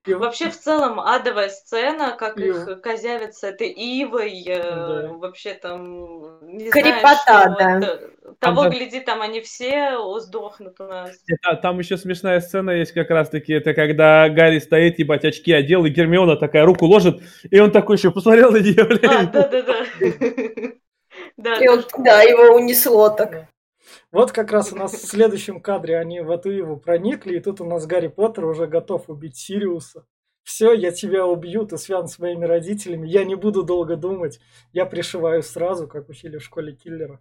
И 0.06 0.14
вообще 0.14 0.50
в 0.50 0.60
целом 0.60 1.00
адовая 1.00 1.48
сцена, 1.48 2.18
как 2.20 2.38
и... 2.38 2.50
их 2.50 2.82
козявят 2.82 3.36
с 3.36 3.44
этой 3.46 3.70
Ивой, 3.70 4.44
э, 4.46 4.62
да. 4.62 5.14
вообще 5.14 5.54
там 5.54 6.46
не 6.46 6.70
Крепота, 6.70 7.24
знаю, 7.24 7.56
да. 7.58 7.78
Это, 7.78 8.10
того, 8.40 8.64
там, 8.64 8.72
гляди, 8.72 9.00
там 9.00 9.22
они 9.22 9.40
все 9.40 9.98
сдохнут 10.20 10.82
у 10.82 10.88
нас. 10.88 11.18
Это, 11.28 11.56
там 11.56 11.80
еще 11.80 11.96
смешная 11.96 12.42
сцена 12.42 12.72
есть 12.72 12.92
как 12.92 13.10
раз-таки, 13.12 13.54
это 13.54 13.74
когда 13.74 14.28
Гарри 14.28 14.60
стоит, 14.60 15.00
ебать, 15.00 15.24
очки 15.24 15.54
одел, 15.54 15.86
и 15.86 15.90
Гермиона 15.90 16.36
такая 16.36 16.66
руку 16.66 16.86
ложит, 16.86 17.22
и 17.50 17.58
он 17.62 17.72
такой 17.72 17.96
еще 17.96 18.12
посмотрел 18.12 18.52
на 18.52 18.58
нее, 18.58 18.84
блядь. 18.84 19.06
А, 19.06 19.26
да-да-да. 19.26 19.86
Да, 21.38 21.56
его 22.24 22.56
унесло 22.56 23.10
так. 23.10 23.51
Вот 24.12 24.34
как 24.34 24.52
раз 24.52 24.74
у 24.74 24.76
нас 24.76 24.92
в 24.92 25.08
следующем 25.08 25.62
кадре 25.62 25.98
они 25.98 26.20
в 26.20 26.30
эту 26.30 26.52
Иву 26.52 26.76
проникли, 26.76 27.38
и 27.38 27.40
тут 27.40 27.62
у 27.62 27.66
нас 27.66 27.86
Гарри 27.86 28.08
Поттер 28.08 28.46
уже 28.46 28.68
готов 28.68 29.10
убить 29.10 29.38
Сириуса. 29.38 30.06
Все, 30.44 30.74
я 30.74 30.92
тебя 30.92 31.26
убью, 31.26 31.66
ты 31.66 31.78
связан 31.78 32.08
с 32.08 32.18
моими 32.18 32.46
родителями, 32.46 33.08
я 33.08 33.24
не 33.24 33.36
буду 33.36 33.62
долго 33.64 33.96
думать, 33.96 34.40
я 34.74 34.86
пришиваю 34.86 35.44
сразу, 35.44 35.88
как 35.88 36.10
учили 36.10 36.40
в 36.40 36.44
школе 36.44 36.74
киллера. 36.74 37.20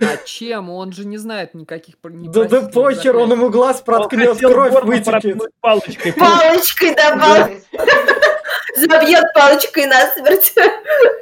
А 0.00 0.16
чем? 0.24 0.68
Он 0.68 0.92
же 0.92 1.06
не 1.06 1.16
знает 1.16 1.54
никаких 1.54 1.94
Да 2.02 2.44
да 2.44 2.62
похер, 2.62 3.16
он 3.16 3.30
ему 3.30 3.50
глаз 3.50 3.80
проткнет, 3.82 4.38
кровь 4.38 4.82
вытекет. 4.82 5.38
Палочкой. 5.60 6.12
Палочкой 6.12 6.94
добавь. 6.94 7.62
Забьет 8.76 9.32
палочкой 9.32 9.86
на 9.86 10.06
смерть. 10.12 10.52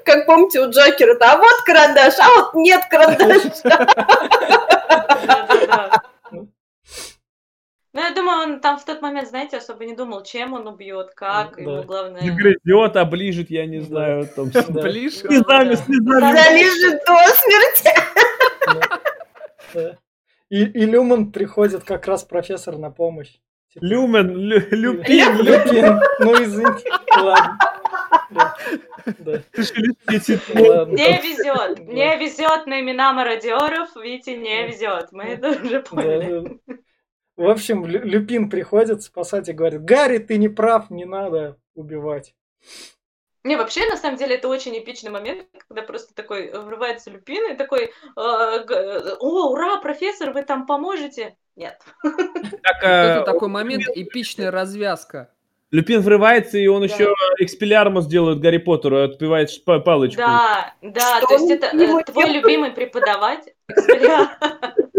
Как 0.05 0.27
помните 0.27 0.61
у 0.61 0.71
Джокера, 0.71 1.17
а 1.21 1.37
вот 1.37 1.63
карандаш, 1.65 2.15
а 2.19 2.29
вот 2.37 2.55
нет 2.55 2.83
карандаша. 2.91 3.53
Ну, 7.93 7.94
я 8.05 8.15
думаю, 8.15 8.43
он 8.43 8.61
там 8.61 8.79
в 8.79 8.85
тот 8.85 9.03
момент, 9.03 9.29
знаете, 9.29 9.57
особо 9.57 9.85
не 9.85 9.95
думал, 9.95 10.23
чем 10.23 10.53
он 10.53 10.67
убьет, 10.67 11.15
как, 11.15 11.57
да. 11.57 11.63
ему 11.63 11.83
главное... 11.83 12.23
Не 12.23 12.31
грызет, 12.31 12.97
оближет, 12.97 13.51
я 13.51 13.67
не 13.67 13.81
знаю, 13.81 14.29
там... 14.29 14.51
Ближе? 14.69 15.17
Слезами, 15.17 15.75
слезами. 15.75 16.37
Залижет 16.37 17.03
до 17.07 17.17
смерти. 17.35 17.91
И, 20.51 20.65
и 20.65 20.87
Люман 20.87 21.33
приходит 21.33 21.85
как 21.85 22.07
раз 22.07 22.23
профессор 22.23 22.77
на 22.79 22.91
помощь. 22.91 23.39
Люмен, 23.81 24.37
лю, 24.37 24.61
Люпин, 24.71 25.37
Люпин. 25.41 26.01
Ну, 26.21 26.43
извините, 26.43 26.91
ладно. 27.19 27.59
Не 30.95 31.21
везет, 31.21 31.79
не 31.89 32.17
везет 32.17 32.67
на 32.67 32.81
имена 32.81 33.13
мародеров, 33.13 33.95
видите, 33.97 34.37
не 34.37 34.69
везет. 34.69 35.11
Мы 35.13 35.25
это 35.25 35.51
уже 35.51 35.81
поняли. 35.81 36.61
В 37.37 37.49
общем, 37.49 37.85
Люпин 37.85 38.49
приходит 38.49 39.03
спасать 39.03 39.49
и 39.49 39.53
говорит, 39.53 39.85
Гарри, 39.85 40.19
ты 40.19 40.37
не 40.37 40.49
прав, 40.49 40.91
не 40.91 41.05
надо 41.05 41.59
убивать. 41.75 42.35
Не, 43.43 43.57
вообще, 43.57 43.87
на 43.87 43.97
самом 43.97 44.17
деле, 44.17 44.37
это 44.37 44.49
очень 44.49 44.79
эпичный 44.79 45.11
момент, 45.11 45.47
когда 45.69 45.83
просто 45.83 46.15
такой 46.15 46.51
врывается 46.51 47.11
Люпин 47.11 47.53
и 47.53 47.57
такой, 47.57 47.93
о, 48.17 49.51
ура, 49.51 49.77
профессор, 49.81 50.33
вы 50.33 50.45
там 50.45 50.67
поможете? 50.67 51.37
Нет. 51.55 51.79
Так, 52.03 52.77
это 52.83 53.21
э, 53.21 53.25
такой 53.25 53.49
момент, 53.49 53.85
эпичная 53.95 54.51
развязка. 54.51 55.31
Люпин 55.71 56.01
врывается, 56.01 56.57
и 56.57 56.67
он 56.69 56.87
да. 56.87 56.87
еще 56.87 57.13
экспелярмус 57.39 58.07
делает 58.07 58.41
Гарри 58.41 58.59
Поттеру, 58.59 59.03
отпивает 59.03 59.51
палочку. 59.65 60.19
Да, 60.19 60.73
да, 60.81 61.19
Что 61.19 61.27
то 61.27 61.35
есть 61.35 61.51
это 61.51 61.67
э, 61.77 62.03
твой 62.05 62.31
любимый 62.31 62.71
преподаватель. 62.71 63.55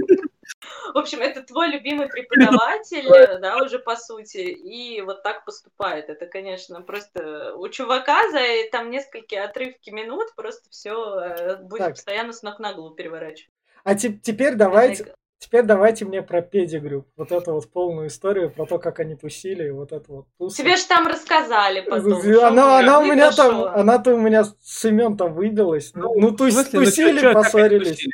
В 0.93 0.97
общем, 0.97 1.21
это 1.21 1.43
твой 1.43 1.69
любимый 1.69 2.07
преподаватель, 2.07 3.07
да, 3.41 3.57
уже 3.57 3.79
по 3.79 3.95
сути, 3.95 4.37
и 4.37 5.01
вот 5.01 5.23
так 5.23 5.45
поступает. 5.45 6.09
Это, 6.09 6.25
конечно, 6.25 6.81
просто 6.81 7.53
у 7.55 7.67
чувака 7.69 8.29
за 8.31 8.39
там 8.71 8.89
несколько 8.89 9.43
отрывки 9.43 9.89
минут 9.89 10.33
просто 10.35 10.69
все 10.69 11.19
э, 11.19 11.55
будет 11.57 11.79
так. 11.79 11.91
постоянно 11.91 12.33
с 12.33 12.41
ног 12.43 12.59
на 12.59 12.73
голову 12.73 12.95
переворачивать. 12.95 13.51
А 13.83 13.95
теперь 13.95 14.55
давайте, 14.55 15.13
Теперь 15.37 15.63
давайте 15.63 16.05
мне 16.05 16.23
про 16.23 16.41
педигрю. 16.41 17.05
Вот 17.17 17.31
эту 17.31 17.53
вот 17.53 17.69
полную 17.71 18.07
историю 18.07 18.49
про 18.49 18.65
то, 18.65 18.79
как 18.79 18.99
они 18.99 19.15
тусили, 19.15 19.69
вот 19.69 19.91
это 19.91 20.11
вот 20.11 20.25
тусы. 20.39 20.57
Тебе 20.57 20.75
же 20.75 20.87
там 20.87 21.05
рассказали 21.05 21.81
потом. 21.81 22.19
Она, 22.43 22.79
она 22.79 22.99
у 22.99 23.05
меня 23.05 23.31
там, 23.31 23.63
она-то 23.63 24.15
у 24.15 24.19
меня 24.19 24.45
с 24.45 24.85
имен 24.85 25.17
там 25.17 25.33
выбилась. 25.33 25.91
Ну, 25.93 26.19
ну 26.19 26.31
то 26.31 26.45
есть 26.47 26.73
ну, 26.73 26.79
тусили, 26.79 27.21
ну, 27.21 27.33
поссорились. 27.33 28.07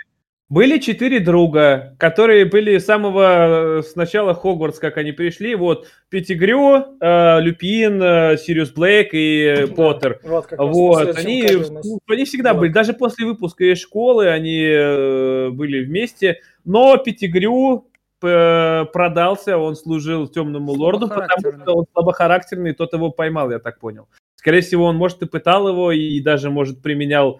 Были 0.51 0.79
четыре 0.79 1.21
друга, 1.21 1.95
которые 1.97 2.43
были 2.43 2.77
с 2.77 2.83
самого 2.83 3.77
э, 3.79 3.83
сначала 3.83 4.33
Хогвартс, 4.33 4.79
как 4.79 4.97
они 4.97 5.13
пришли. 5.13 5.55
Вот 5.55 5.87
Пятигрю, 6.09 6.97
э, 6.99 7.39
Люпин, 7.39 8.03
э, 8.03 8.37
Сириус 8.37 8.73
Блэк 8.73 9.11
и 9.13 9.65
да, 9.65 9.73
Поттер. 9.73 10.19
Вот, 10.25 10.47
вот. 10.57 11.17
Они, 11.17 11.47
они 12.09 12.25
всегда 12.25 12.51
вот. 12.51 12.59
были. 12.59 12.71
Даже 12.73 12.91
после 12.91 13.27
выпуска 13.27 13.63
из 13.63 13.79
школы 13.79 14.27
они 14.27 14.61
э, 14.61 15.49
были 15.51 15.85
вместе. 15.85 16.41
Но 16.65 16.97
Пятигрю 16.97 17.87
э, 18.21 18.85
продался, 18.91 19.57
он 19.57 19.77
служил 19.77 20.27
темному 20.27 20.73
лорду, 20.73 21.07
потому 21.07 21.61
что 21.61 21.75
он 21.77 21.85
слабохарактерный, 21.93 22.73
тот 22.73 22.91
его 22.91 23.09
поймал, 23.09 23.51
я 23.51 23.59
так 23.59 23.79
понял. 23.79 24.09
Скорее 24.35 24.61
всего, 24.61 24.87
он, 24.87 24.97
может, 24.97 25.21
и 25.21 25.27
пытал 25.27 25.69
его, 25.69 25.93
и 25.93 26.19
даже, 26.19 26.49
может, 26.49 26.81
применял 26.81 27.39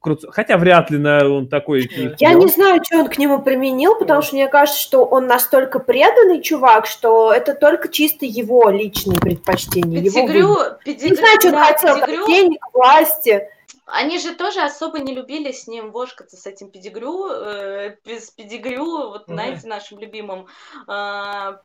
круто. 0.00 0.30
Хотя 0.30 0.56
вряд 0.56 0.90
ли 0.90 0.98
на 0.98 1.18
он 1.28 1.48
такой. 1.48 1.88
Я 2.18 2.34
не 2.34 2.46
знаю, 2.48 2.82
что 2.84 2.98
он 2.98 3.08
к 3.08 3.18
нему 3.18 3.42
применил, 3.42 3.96
потому 3.98 4.22
что 4.22 4.34
мне 4.34 4.48
кажется, 4.48 4.80
что 4.80 5.04
он 5.04 5.26
настолько 5.26 5.78
преданный 5.78 6.42
чувак, 6.42 6.86
что 6.86 7.32
это 7.32 7.54
только 7.54 7.88
чисто 7.88 8.26
его 8.26 8.70
личные 8.70 9.18
предпочтения. 9.18 10.02
Педигрю, 10.02 10.38
его 10.38 10.64
педигрю, 10.84 11.10
не 11.10 11.16
знаю, 11.16 11.40
что 11.40 11.50
да, 11.50 11.58
он 11.58 11.64
хотел, 11.64 11.96
педигрю... 12.00 12.26
денег, 12.26 12.60
власти. 12.72 13.48
Они 13.86 14.18
же 14.18 14.34
тоже 14.34 14.60
особо 14.60 14.98
не 14.98 15.14
любили 15.14 15.50
с 15.50 15.66
ним 15.66 15.92
вошкаться, 15.92 16.36
с 16.36 16.46
этим 16.46 16.70
педигрю, 16.70 17.26
э, 17.30 17.96
с 18.04 18.30
педигрю, 18.30 19.08
вот, 19.08 19.22
mm-hmm. 19.22 19.32
знаете, 19.32 19.66
нашим 19.66 19.98
любимым. 19.98 20.46
Э, 20.86 21.56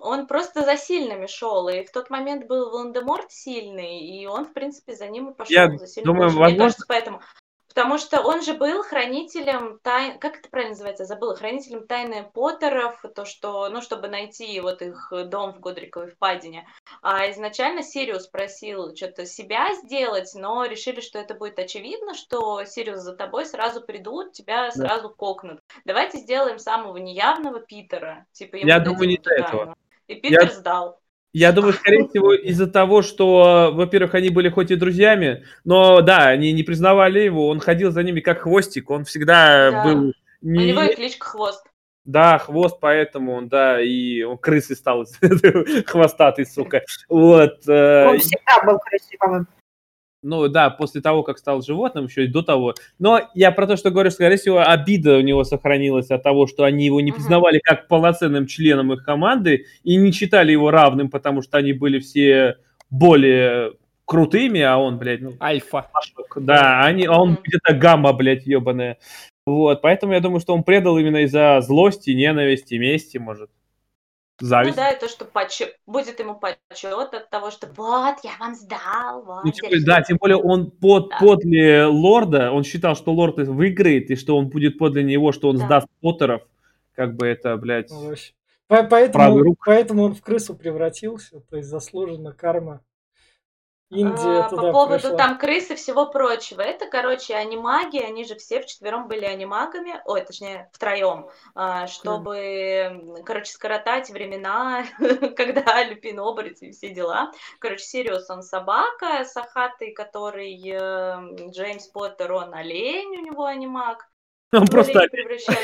он 0.00 0.26
просто 0.26 0.62
за 0.62 0.76
сильными 0.76 1.26
шел, 1.26 1.68
и 1.68 1.84
в 1.84 1.90
тот 1.90 2.10
момент 2.10 2.46
был 2.46 2.70
Волан-де-Морт 2.70 3.32
сильный, 3.32 4.00
и 4.00 4.26
он, 4.26 4.44
в 4.44 4.52
принципе, 4.52 4.94
за 4.94 5.08
ним 5.08 5.30
и 5.30 5.34
пошел. 5.34 5.54
Я 5.54 5.76
за 5.78 5.86
сильным 5.86 6.14
думаю, 6.14 6.28
возможно... 6.28 6.48
Мне 6.48 6.58
кажется, 6.58 6.84
поэтому 6.86 7.20
Потому 7.70 7.98
что 7.98 8.20
он 8.20 8.42
же 8.42 8.54
был 8.54 8.82
хранителем 8.82 9.78
тайн... 9.82 10.18
Как 10.18 10.38
это 10.38 10.50
правильно 10.50 10.72
называется? 10.72 11.04
Забыла. 11.04 11.36
Хранителем 11.36 11.86
тайны 11.86 12.28
Поттеров, 12.34 13.00
то, 13.14 13.24
что... 13.24 13.68
Ну, 13.68 13.80
чтобы 13.80 14.08
найти 14.08 14.60
вот 14.60 14.82
их 14.82 15.12
дом 15.26 15.52
в 15.52 15.60
Годриковой 15.60 16.10
впадине. 16.10 16.66
А 17.00 17.30
изначально 17.30 17.84
Сириус 17.84 18.26
просил 18.26 18.94
что-то 18.96 19.24
себя 19.24 19.72
сделать, 19.76 20.32
но 20.34 20.64
решили, 20.64 21.00
что 21.00 21.20
это 21.20 21.34
будет 21.34 21.60
очевидно, 21.60 22.14
что 22.14 22.64
Сириус 22.64 23.00
за 23.00 23.14
тобой 23.14 23.46
сразу 23.46 23.80
придут, 23.80 24.32
тебя 24.32 24.72
сразу 24.72 25.08
да. 25.08 25.14
кокнут. 25.14 25.60
Давайте 25.84 26.18
сделаем 26.18 26.58
самого 26.58 26.96
неявного 26.96 27.60
Питера. 27.60 28.26
Типа, 28.32 28.56
ему 28.56 28.68
Я 28.68 28.80
думаю, 28.80 29.08
не 29.08 29.16
до 29.16 29.30
этого. 29.30 29.76
И 30.08 30.16
Питер 30.16 30.42
Я... 30.42 30.50
сдал. 30.50 30.99
Я 31.32 31.52
думаю, 31.52 31.74
скорее 31.74 32.08
всего, 32.08 32.34
из-за 32.34 32.66
того, 32.66 33.02
что, 33.02 33.70
во-первых, 33.72 34.14
они 34.14 34.30
были 34.30 34.48
хоть 34.48 34.70
и 34.70 34.76
друзьями, 34.76 35.44
но 35.64 36.00
да, 36.00 36.28
они 36.28 36.52
не 36.52 36.62
признавали 36.62 37.20
его, 37.20 37.48
он 37.48 37.60
ходил 37.60 37.92
за 37.92 38.02
ними 38.02 38.20
как 38.20 38.40
хвостик, 38.40 38.90
он 38.90 39.04
всегда 39.04 39.70
да. 39.70 39.84
был... 39.84 40.12
Не... 40.42 40.58
У 40.58 40.62
него 40.62 40.82
и 40.82 40.94
кличка 40.94 41.26
Хвост. 41.26 41.64
Да, 42.06 42.38
хвост, 42.38 42.78
поэтому 42.80 43.34
он, 43.34 43.48
да, 43.48 43.80
и 43.80 44.22
он 44.22 44.38
крысой 44.38 44.74
стал 44.74 45.04
хвостатый, 45.86 46.46
сука. 46.46 46.82
Вот. 47.08 47.68
Э, 47.68 48.08
он 48.08 48.18
всегда 48.18 48.62
был 48.64 48.78
красивым. 48.78 49.46
Ну 50.22 50.48
да, 50.48 50.68
после 50.68 51.00
того, 51.00 51.22
как 51.22 51.38
стал 51.38 51.62
животным, 51.62 52.04
еще 52.06 52.24
и 52.24 52.28
до 52.28 52.42
того. 52.42 52.74
Но 52.98 53.20
я 53.34 53.52
про 53.52 53.66
то, 53.66 53.76
что 53.76 53.90
говорю, 53.90 54.10
скорее 54.10 54.36
всего, 54.36 54.60
обида 54.60 55.16
у 55.16 55.22
него 55.22 55.44
сохранилась 55.44 56.10
от 56.10 56.22
того, 56.22 56.46
что 56.46 56.64
они 56.64 56.84
его 56.84 57.00
не 57.00 57.10
признавали 57.12 57.58
как 57.58 57.88
полноценным 57.88 58.46
членом 58.46 58.92
их 58.92 59.04
команды 59.04 59.64
и 59.82 59.96
не 59.96 60.12
считали 60.12 60.52
его 60.52 60.70
равным, 60.70 61.08
потому 61.08 61.40
что 61.40 61.56
они 61.56 61.72
были 61.72 62.00
все 62.00 62.56
более 62.90 63.72
крутыми, 64.04 64.60
а 64.60 64.76
он, 64.76 64.98
блядь, 64.98 65.20
ну, 65.22 65.32
альфа. 65.40 65.88
Да, 66.36 66.82
они, 66.84 67.06
а 67.06 67.18
он 67.18 67.38
где-то 67.42 67.72
гамма, 67.74 68.12
блядь, 68.12 68.46
ебаная. 68.46 68.98
Вот, 69.46 69.80
поэтому 69.80 70.12
я 70.12 70.20
думаю, 70.20 70.40
что 70.40 70.54
он 70.54 70.64
предал 70.64 70.98
именно 70.98 71.18
из-за 71.18 71.60
злости, 71.62 72.10
ненависти, 72.10 72.74
мести, 72.74 73.16
может. 73.16 73.50
Зависть. 74.40 74.76
Ну 74.76 74.82
да, 74.82 74.90
и 74.90 74.98
то, 74.98 75.08
что 75.08 75.24
почет, 75.26 75.76
будет 75.86 76.18
ему 76.18 76.34
почет 76.34 77.14
от 77.14 77.30
того, 77.30 77.50
что 77.50 77.66
вот, 77.76 78.16
я 78.24 78.32
вам 78.40 78.54
сдал, 78.54 79.22
вот. 79.22 79.44
Ну, 79.44 79.50
тем 79.52 79.68
более, 79.68 79.84
да, 79.84 80.02
тем 80.02 80.16
более 80.16 80.38
он 80.38 80.70
под, 80.70 81.10
да. 81.10 81.18
подле 81.18 81.84
лорда, 81.84 82.50
он 82.50 82.64
считал, 82.64 82.96
что 82.96 83.12
лорд 83.12 83.36
выиграет, 83.36 84.10
и 84.10 84.16
что 84.16 84.36
он 84.36 84.48
будет 84.48 84.78
подле 84.78 85.02
него, 85.02 85.32
что 85.32 85.50
он 85.50 85.58
да. 85.58 85.66
сдаст 85.66 85.88
Поттеров. 86.00 86.42
Как 86.94 87.16
бы 87.16 87.26
это, 87.26 87.56
блядь... 87.56 87.90
Ну, 87.90 88.14
поэтому, 88.88 89.56
поэтому 89.64 90.04
он 90.04 90.14
в 90.14 90.22
крысу 90.22 90.54
превратился, 90.54 91.40
то 91.50 91.56
есть 91.56 91.68
заслуженно 91.68 92.32
карма 92.32 92.80
Индия 93.90 94.44
а, 94.44 94.48
туда 94.48 94.62
По 94.62 94.72
поводу 94.72 95.02
пришла. 95.02 95.16
там 95.16 95.38
крыс 95.38 95.70
и 95.70 95.74
всего 95.74 96.06
прочего. 96.06 96.60
Это, 96.60 96.86
короче, 96.86 97.34
анимаги, 97.34 97.98
они 97.98 98.24
же 98.24 98.36
все 98.36 98.60
вчетвером 98.60 99.08
были 99.08 99.24
анимагами, 99.24 100.00
ой, 100.04 100.20
точнее, 100.24 100.70
втроем, 100.72 101.28
а, 101.56 101.88
чтобы, 101.88 103.22
короче, 103.26 103.50
скоротать 103.52 104.10
времена, 104.10 104.84
когда 105.36 105.82
Люпин 105.82 106.20
оборотень 106.20 106.68
и 106.68 106.72
все 106.72 106.90
дела. 106.90 107.32
Короче, 107.58 107.84
Сириус, 107.84 108.30
он 108.30 108.44
собака, 108.44 109.24
Сахатый, 109.24 109.92
который 109.92 110.54
э, 110.54 111.50
Джеймс 111.50 111.88
Поттер, 111.88 112.32
он 112.32 112.54
олень, 112.54 113.16
у 113.16 113.22
него 113.22 113.44
анимаг. 113.44 114.09
Он 114.52 114.66
просто 114.66 115.06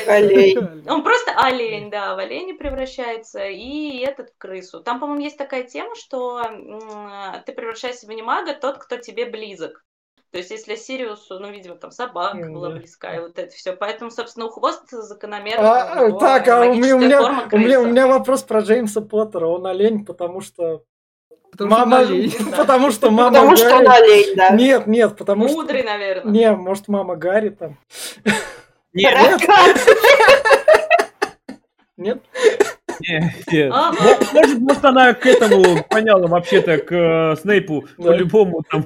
олень. 0.07 0.83
Он 0.87 1.03
просто 1.03 1.31
олень, 1.35 1.89
да, 1.89 2.15
в 2.15 2.19
оленя 2.19 2.55
превращается, 2.55 3.45
и 3.45 3.99
этот 3.99 4.29
в 4.29 4.37
крысу. 4.37 4.81
Там, 4.81 4.99
по-моему, 4.99 5.23
есть 5.23 5.37
такая 5.37 5.63
тема, 5.63 5.95
что 5.95 6.41
ты 7.45 7.51
превращаешься 7.51 8.07
в 8.07 8.09
анимага 8.09 8.53
тот, 8.53 8.77
кто 8.77 8.97
тебе 8.97 9.25
близок. 9.25 9.83
То 10.31 10.39
есть, 10.39 10.51
если 10.51 10.75
Сириусу, 10.75 11.39
ну, 11.39 11.49
видимо, 11.51 11.75
там 11.75 11.91
собака 11.91 12.37
mm, 12.37 12.51
была 12.51 12.69
близка, 12.71 13.15
и 13.15 13.19
вот 13.19 13.39
это 13.39 13.49
все. 13.55 13.73
Поэтому, 13.73 14.11
собственно, 14.11 14.47
у 14.47 14.49
хвост 14.49 14.83
закономерно. 14.89 15.63
А, 15.63 16.11
так, 16.19 16.47
а 16.49 16.61
у 16.61 16.73
меня, 16.73 16.95
у, 16.97 16.99
меня, 16.99 17.47
у, 17.49 17.57
меня, 17.57 17.79
у 17.79 17.85
меня 17.85 18.07
вопрос 18.07 18.43
про 18.43 18.59
Джеймса 18.59 19.01
Поттера. 19.01 19.47
Он 19.47 19.65
олень, 19.65 20.05
потому 20.05 20.41
что 20.41 20.83
Потому 21.51 21.71
мама, 21.71 22.03
что 22.03 22.13
олень. 22.13 22.33
Потому 22.57 22.91
что 22.91 23.09
мама 23.09 23.29
Потому 23.31 23.49
Гарри... 23.49 23.57
что 23.57 23.75
он 23.77 23.87
олень, 23.89 24.35
да. 24.35 24.49
Нет, 24.49 24.87
нет, 24.87 25.17
потому 25.17 25.47
Мудрый, 25.47 25.51
что... 25.53 25.61
Мудрый, 25.61 25.83
наверное. 25.83 26.31
Не, 26.31 26.51
может, 26.51 26.87
мама 26.87 27.15
Гарри 27.15 27.49
там. 27.49 27.77
Нет. 28.97 29.13
Нет? 31.97 32.21
Нет, 32.99 33.33
нет. 33.51 33.73
Может, 34.33 34.59
может, 34.59 34.85
она 34.85 35.13
к 35.13 35.25
этому 35.25 35.83
поняла 35.89 36.27
вообще-то 36.27 36.77
к 36.79 36.91
э, 36.91 37.35
Снейпу 37.41 37.85
по-любому 37.97 38.63
там 38.69 38.85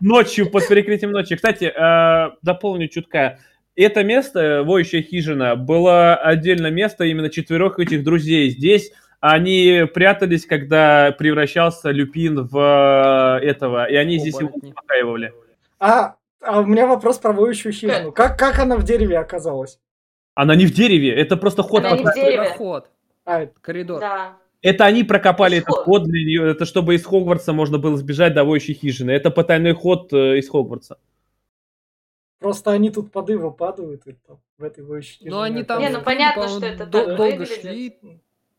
ночью 0.00 0.50
под 0.50 0.68
перекрытием 0.68 1.10
ночи. 1.10 1.34
Кстати, 1.34 1.64
э, 1.64 2.36
дополню 2.42 2.88
чутка. 2.88 3.38
Это 3.74 4.04
место, 4.04 4.62
воющая 4.64 5.02
хижина, 5.02 5.54
было 5.54 6.14
отдельно 6.14 6.68
место 6.68 7.04
именно 7.04 7.28
четверых 7.28 7.78
этих 7.78 8.04
друзей. 8.04 8.50
Здесь 8.50 8.92
они 9.20 9.84
прятались, 9.92 10.46
когда 10.46 11.14
превращался 11.16 11.90
Люпин 11.90 12.46
в 12.46 13.40
э, 13.40 13.46
этого, 13.46 13.86
и 13.86 13.96
они 13.96 14.18
здесь 14.18 14.38
его 14.38 14.50
успокаивали. 14.54 15.32
А 15.78 16.14
а 16.46 16.60
у 16.60 16.66
меня 16.66 16.86
вопрос 16.86 17.18
про 17.18 17.32
воющую 17.32 17.72
хижину. 17.72 18.12
Как, 18.12 18.38
как 18.38 18.58
она 18.58 18.76
в 18.76 18.84
дереве 18.84 19.18
оказалась? 19.18 19.78
Она 20.34 20.54
не 20.54 20.66
в 20.66 20.72
дереве, 20.72 21.14
это 21.14 21.36
просто 21.36 21.62
ход. 21.62 21.84
Она 21.84 21.96
не 21.96 22.04
в 22.04 22.14
дереве. 22.14 22.50
Ход. 22.50 22.90
А, 23.24 23.46
коридор. 23.60 24.00
Да. 24.00 24.38
Это 24.62 24.84
они 24.84 25.04
прокопали 25.04 25.58
этот 25.58 25.76
ход 25.76 26.04
для 26.04 26.24
нее, 26.24 26.50
это 26.50 26.64
чтобы 26.64 26.94
из 26.94 27.04
Хогвартса 27.04 27.52
можно 27.52 27.78
было 27.78 27.96
сбежать 27.96 28.34
до 28.34 28.44
воющей 28.44 28.74
хижины. 28.74 29.10
Это 29.10 29.30
потайной 29.30 29.74
ход 29.74 30.12
э, 30.12 30.38
из 30.38 30.48
Хогвартса. 30.48 30.98
Просто 32.38 32.70
они 32.72 32.90
тут 32.90 33.12
под 33.12 33.30
его 33.30 33.50
падают 33.50 34.06
и, 34.06 34.12
там, 34.26 34.40
в 34.58 34.64
этой 34.64 34.84
воющей 34.84 35.18
хижине. 35.18 35.30
Ну 35.30 35.40
они 35.40 35.62
там... 35.62 35.80
Не, 35.80 35.88
ну 35.90 36.02
понятно, 36.02 36.48
что 36.48 36.66
это 36.66 36.86
так 36.86 37.16
долго 37.16 37.46
шли. 37.46 37.98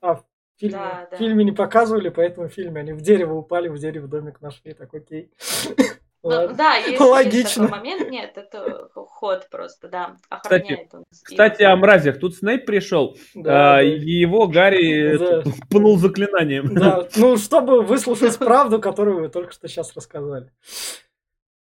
А, 0.01 0.15
в 0.15 0.23
фильме, 0.57 0.77
да, 0.77 1.07
да. 1.09 1.15
в 1.15 1.19
фильме 1.19 1.43
не 1.43 1.51
показывали, 1.51 2.09
поэтому 2.09 2.47
в 2.47 2.53
фильме 2.53 2.81
они 2.81 2.93
в 2.93 3.01
дерево 3.01 3.33
упали, 3.33 3.67
в 3.67 3.77
дерево 3.77 4.07
домик 4.07 4.41
нашли, 4.41 4.73
так 4.73 4.93
окей. 4.93 5.31
Ну, 6.29 6.53
да, 6.53 6.75
есть, 6.75 6.99
Логично. 6.99 7.37
есть 7.37 7.55
такой 7.55 7.69
момент. 7.69 8.09
Нет, 8.09 8.37
это 8.37 8.89
ход 8.93 9.47
просто, 9.49 9.87
да. 9.87 10.17
Охраняет 10.29 10.87
кстати, 10.87 10.95
он. 10.95 11.03
Кстати, 11.11 11.63
о 11.63 11.75
мразях. 11.75 12.19
Тут 12.19 12.35
Снейп 12.35 12.65
пришел, 12.65 13.17
да, 13.35 13.77
а, 13.77 13.77
да. 13.77 13.83
и 13.83 13.99
его 13.99 14.47
Гарри 14.47 15.17
да. 15.17 15.43
пнул 15.69 15.97
заклинанием. 15.97 16.73
Да, 16.77 17.07
ну, 17.15 17.37
чтобы 17.37 17.81
выслушать 17.81 18.37
правду, 18.37 18.79
которую 18.79 19.21
вы 19.21 19.29
только 19.29 19.51
что 19.51 19.67
сейчас 19.67 19.95
рассказали. 19.95 20.51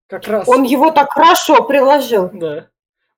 Как 0.06 0.26
раз. 0.28 0.48
Он 0.48 0.62
его 0.62 0.90
так 0.90 1.10
хорошо 1.10 1.64
приложил. 1.64 2.30
Да. 2.32 2.68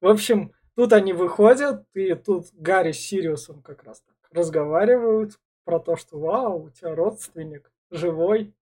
В 0.00 0.08
общем, 0.08 0.52
тут 0.76 0.92
они 0.92 1.12
выходят, 1.12 1.84
и 1.94 2.14
тут 2.14 2.46
Гарри 2.54 2.92
с 2.92 3.00
Сириусом 3.00 3.62
как 3.62 3.82
раз 3.84 4.00
так 4.00 4.14
разговаривают 4.32 5.38
про 5.64 5.78
то, 5.78 5.96
что 5.96 6.18
вау, 6.18 6.64
у 6.64 6.70
тебя 6.70 6.94
родственник 6.94 7.70
живой, 7.90 8.54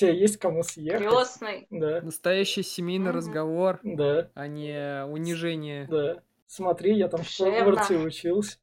тебе 0.00 0.18
есть 0.18 0.38
кому 0.38 0.62
съехать. 0.62 1.06
Крестный. 1.06 1.66
Да. 1.70 2.00
Настоящий 2.00 2.62
семейный 2.62 3.10
mm-hmm. 3.10 3.14
разговор, 3.14 3.80
да. 3.82 4.30
а 4.34 4.46
не 4.46 5.04
унижение. 5.06 5.86
Да. 5.88 6.22
Смотри, 6.46 6.96
я 6.96 7.08
там 7.08 7.22
в 7.22 7.36
Хогвартсе 7.36 7.96
учился. 7.96 8.58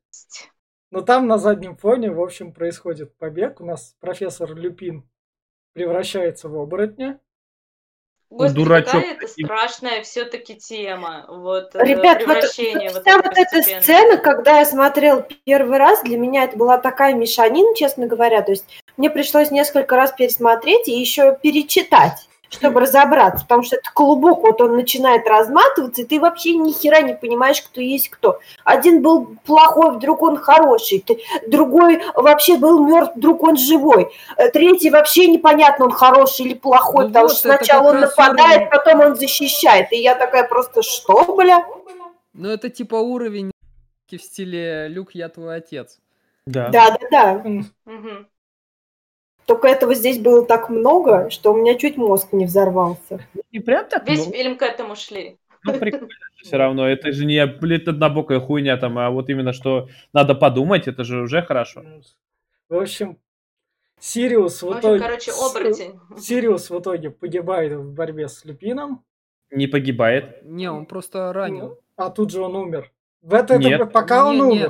Но 0.91 1.01
там 1.01 1.27
на 1.27 1.37
заднем 1.37 1.75
фоне, 1.75 2.11
в 2.11 2.21
общем, 2.21 2.53
происходит 2.53 3.15
побег. 3.17 3.61
У 3.61 3.65
нас 3.65 3.95
профессор 3.99 4.55
Люпин 4.55 5.07
превращается 5.73 6.49
в 6.49 6.57
оборотня. 6.57 7.19
Господи, 8.29 8.55
Дурачок. 8.55 8.91
какая 8.91 9.13
это 9.13 9.27
страшная 9.27 10.03
все-таки 10.03 10.55
тема. 10.55 11.25
Вот, 11.29 11.73
э, 11.75 11.85
Ребят, 11.85 12.19
вот, 12.25 12.35
вот, 12.35 12.43
вся 12.43 13.17
вот 13.17 13.37
эта 13.37 13.61
сцена, 13.61 14.17
когда 14.17 14.59
я 14.59 14.65
смотрел 14.65 15.25
первый 15.45 15.77
раз, 15.77 16.03
для 16.03 16.17
меня 16.17 16.43
это 16.43 16.57
была 16.57 16.77
такая 16.77 17.13
мешанина, 17.13 17.73
честно 17.75 18.05
говоря. 18.05 18.41
То 18.41 18.51
есть 18.51 18.65
мне 18.97 19.09
пришлось 19.09 19.49
несколько 19.49 19.95
раз 19.95 20.11
пересмотреть 20.11 20.89
и 20.89 20.99
еще 20.99 21.37
перечитать 21.41 22.27
чтобы 22.49 22.81
разобраться, 22.81 23.45
потому 23.45 23.63
что 23.63 23.75
это 23.75 23.89
клубок, 23.93 24.41
вот 24.41 24.61
он 24.61 24.75
начинает 24.75 25.27
разматываться, 25.27 26.01
и 26.01 26.05
ты 26.05 26.19
вообще 26.19 26.55
ни 26.55 26.71
хера 26.71 27.01
не 27.01 27.13
понимаешь, 27.13 27.61
кто 27.61 27.81
есть 27.81 28.09
кто. 28.09 28.39
Один 28.63 29.01
был 29.01 29.37
плохой, 29.45 29.95
вдруг 29.95 30.21
он 30.21 30.37
хороший, 30.37 31.03
другой 31.47 32.01
вообще 32.15 32.57
был 32.57 32.85
мертв, 32.85 33.15
вдруг 33.15 33.43
он 33.43 33.57
живой, 33.57 34.11
э, 34.37 34.49
третий 34.49 34.89
вообще 34.89 35.27
непонятно, 35.27 35.85
он 35.85 35.91
хороший 35.91 36.45
или 36.45 36.53
плохой, 36.53 37.05
ну 37.05 37.09
потому 37.09 37.27
вот, 37.27 37.37
что 37.37 37.49
сначала 37.49 37.89
он 37.89 37.99
нападает, 38.01 38.61
уровень... 38.61 38.69
потом 38.69 39.01
он 39.01 39.15
защищает, 39.15 39.91
и 39.91 39.97
я 39.97 40.15
такая 40.15 40.47
просто, 40.47 40.81
что, 40.81 41.35
бля? 41.35 41.65
Ну 42.33 42.49
это 42.49 42.69
типа 42.69 42.95
уровень 42.95 43.51
в 44.09 44.17
стиле 44.17 44.87
«Люк, 44.87 45.09
я 45.13 45.27
твой 45.27 45.57
отец». 45.57 45.99
Да. 46.45 46.69
Да, 46.69 46.91
да, 46.91 47.07
да. 47.11 47.33
Угу. 47.85 48.25
Только 49.47 49.69
этого 49.69 49.95
здесь 49.95 50.19
было 50.19 50.45
так 50.45 50.69
много, 50.69 51.29
что 51.29 51.53
у 51.53 51.57
меня 51.57 51.75
чуть 51.75 51.95
мозг 51.95 52.33
не 52.33 52.45
взорвался. 52.45 53.21
Не 53.53 53.61
прям 53.61 53.87
так 53.87 54.05
Весь 54.05 54.19
много. 54.19 54.37
фильм 54.37 54.57
к 54.57 54.61
этому 54.61 54.95
шли. 54.97 55.37
Ну, 55.63 55.73
прикольно 55.79 56.09
все 56.35 56.57
равно. 56.57 56.85
Это 56.85 57.13
же 57.13 57.25
не, 57.25 57.45
блин, 57.47 57.81
однобокая 57.87 58.41
хуйня 58.41 58.75
там, 58.75 58.97
а 58.97 59.09
вот 59.09 59.29
именно, 59.29 59.53
что 59.53 59.87
надо 60.11 60.35
подумать, 60.35 60.89
это 60.89 61.05
же 61.05 61.21
уже 61.21 61.41
хорошо. 61.41 61.81
В 62.67 62.75
общем, 62.75 63.17
Сириус 64.01 64.61
в, 64.61 64.65
в 64.65 64.67
общем, 64.67 64.79
итоге... 64.81 64.99
короче, 65.01 65.31
оборотень. 65.31 65.99
Сириус 66.19 66.69
в 66.69 66.79
итоге 66.79 67.09
погибает 67.09 67.71
в 67.71 67.93
борьбе 67.93 68.27
с 68.27 68.43
Люпином. 68.43 69.05
Не 69.49 69.67
погибает. 69.67 70.43
Не, 70.43 70.69
он 70.69 70.85
просто 70.85 71.31
ранен. 71.31 71.73
А 71.95 72.09
тут 72.09 72.31
же 72.31 72.41
он 72.41 72.53
умер. 72.53 72.91
В 73.21 73.33
это, 73.33 73.57
Нет. 73.57 73.79
это 73.79 73.85
пока 73.89 74.27
он 74.27 74.35
Не, 74.35 74.57
не. 74.57 74.69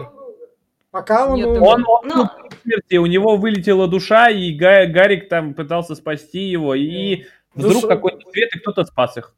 Пока 0.97 1.27
он 1.27 1.35
Нет. 1.35 1.47
Он, 1.61 1.85
он 1.87 2.07
Ну, 2.07 2.25
смерти, 2.63 2.95
у 2.95 3.05
него 3.05 3.35
вылетела 3.35 3.87
душа, 3.87 4.31
и 4.31 4.51
Га- 4.51 4.87
Гарик 4.87 5.29
там 5.29 5.53
пытался 5.53 5.93
спасти 5.93 6.39
его, 6.39 6.73
и 6.73 7.25
вдруг 7.53 7.73
Душу- 7.73 7.87
какой-то 7.87 8.27
свет, 8.31 8.49
и 8.55 8.59
кто-то 8.59 8.83
спас 8.83 9.15
их. 9.15 9.35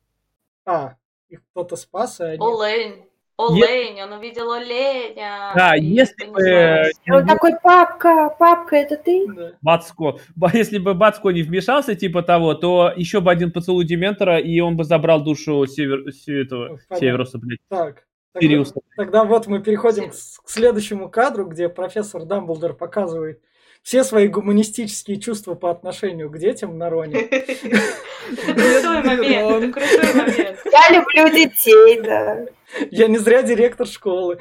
А, 0.66 0.94
их 1.28 1.42
кто-то 1.52 1.76
спас, 1.76 2.22
и 2.22 2.24
они... 2.24 2.38
Олень. 2.40 3.06
Олень, 3.38 4.02
он 4.02 4.14
увидел 4.14 4.50
оленя. 4.54 5.52
Да, 5.54 5.76
и 5.76 5.84
если 5.84 6.28
бы 6.28 6.36
понеслось. 6.36 6.94
И 7.04 7.12
он 7.12 7.28
такой, 7.28 7.52
папка, 7.62 8.34
папка, 8.40 8.78
это 8.78 8.96
ты? 8.96 9.28
Да. 9.28 9.52
Бацко, 9.62 10.20
ба- 10.38 10.52
если 10.54 10.78
бы 10.78 10.94
Бацко 10.94 11.32
не 11.32 11.42
вмешался, 11.42 11.94
типа 11.94 12.22
того, 12.24 12.54
то 12.54 12.94
еще 12.96 13.20
бы 13.20 13.32
один 13.32 13.52
поцелуй 13.52 13.84
Дементора, 13.84 14.40
и 14.40 14.62
он 14.62 14.78
бы 14.78 14.86
забрал 14.86 15.22
душу 15.22 15.66
Север, 15.66 16.06
этого, 16.26 16.68
Понятно. 16.68 16.96
Северуса, 16.98 17.38
блядь, 17.38 17.60
Так. 17.68 18.06
Тогда, 18.34 18.64
тогда 18.96 19.24
вот 19.24 19.48
мы 19.48 19.62
переходим 19.62 20.12
к, 20.12 20.14
следующему 20.14 21.10
кадру, 21.10 21.46
где 21.46 21.68
профессор 21.68 22.26
Дамблдор 22.26 22.74
показывает 22.76 23.42
все 23.82 24.04
свои 24.04 24.28
гуманистические 24.28 25.20
чувства 25.20 25.56
по 25.56 25.72
отношению 25.72 26.30
к 26.30 26.38
детям 26.38 26.78
на 26.78 26.90
Роне. 26.90 27.24
Крутой 27.24 29.04
момент, 29.04 29.74
крутой 29.74 30.14
момент. 30.14 30.60
Я 30.66 30.96
люблю 30.96 31.36
детей, 31.36 32.02
да. 32.02 32.46
Я 32.92 33.08
не 33.08 33.18
зря 33.18 33.42
директор 33.42 33.88
школы. 33.88 34.40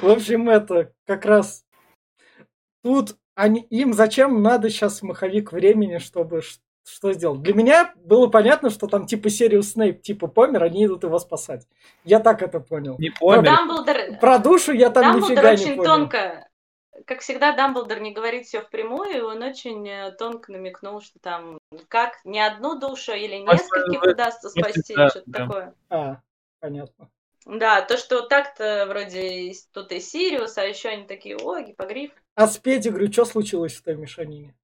В 0.00 0.08
общем, 0.08 0.48
это 0.48 0.92
как 1.06 1.24
раз 1.24 1.64
тут 2.82 3.16
они, 3.34 3.62
им 3.70 3.92
зачем 3.92 4.42
надо 4.42 4.70
сейчас 4.70 5.02
маховик 5.02 5.52
времени, 5.52 5.98
чтобы 5.98 6.42
что 6.84 7.12
сделать? 7.12 7.42
Для 7.42 7.54
меня 7.54 7.94
было 7.96 8.28
понятно, 8.28 8.70
что 8.70 8.86
там 8.86 9.06
типа 9.06 9.30
Сириус 9.30 9.72
Снейп 9.72 10.02
типа 10.02 10.26
помер, 10.26 10.62
они 10.64 10.84
идут 10.86 11.04
его 11.04 11.18
спасать. 11.18 11.66
Я 12.04 12.20
так 12.20 12.42
это 12.42 12.60
понял. 12.60 12.96
Не 12.98 13.10
помер. 13.10 13.42
Дамблдор, 13.44 13.96
Про 14.20 14.38
душу 14.38 14.72
я 14.72 14.90
там 14.90 15.02
Дамблдор 15.04 15.30
нифига 15.30 15.54
не 15.54 15.62
очень 15.62 15.76
понял. 15.76 15.84
тонко, 15.84 16.48
как 17.06 17.20
всегда, 17.20 17.52
Дамблдор 17.56 18.00
не 18.00 18.12
говорит 18.12 18.46
все 18.46 18.60
впрямую, 18.60 19.16
и 19.16 19.20
он 19.20 19.42
очень 19.42 19.88
э, 19.88 20.12
тонко 20.12 20.52
намекнул, 20.52 21.00
что 21.00 21.18
там 21.20 21.58
как 21.88 22.12
не 22.24 22.40
одну 22.40 22.78
душу 22.78 23.12
или 23.12 23.36
нескольких 23.36 24.02
в- 24.02 24.06
удастся 24.12 24.48
спасти, 24.50 24.94
да, 24.94 25.08
что-то 25.08 25.30
да. 25.30 25.38
такое. 25.38 25.74
А, 25.90 26.20
понятно. 26.60 27.10
Да, 27.46 27.82
то, 27.82 27.98
что 27.98 28.22
так-то 28.22 28.86
вроде 28.88 29.52
тут 29.72 29.92
и 29.92 30.00
Сириус, 30.00 30.56
а 30.56 30.64
еще 30.64 30.88
они 30.88 31.06
такие, 31.06 31.36
о, 31.36 31.60
гипогриф. 31.60 32.10
А 32.36 32.46
с 32.46 32.56
Педигрю 32.56 33.12
что 33.12 33.26
случилось 33.26 33.74
в 33.74 33.82
той 33.82 33.96
мешанине? 33.96 34.54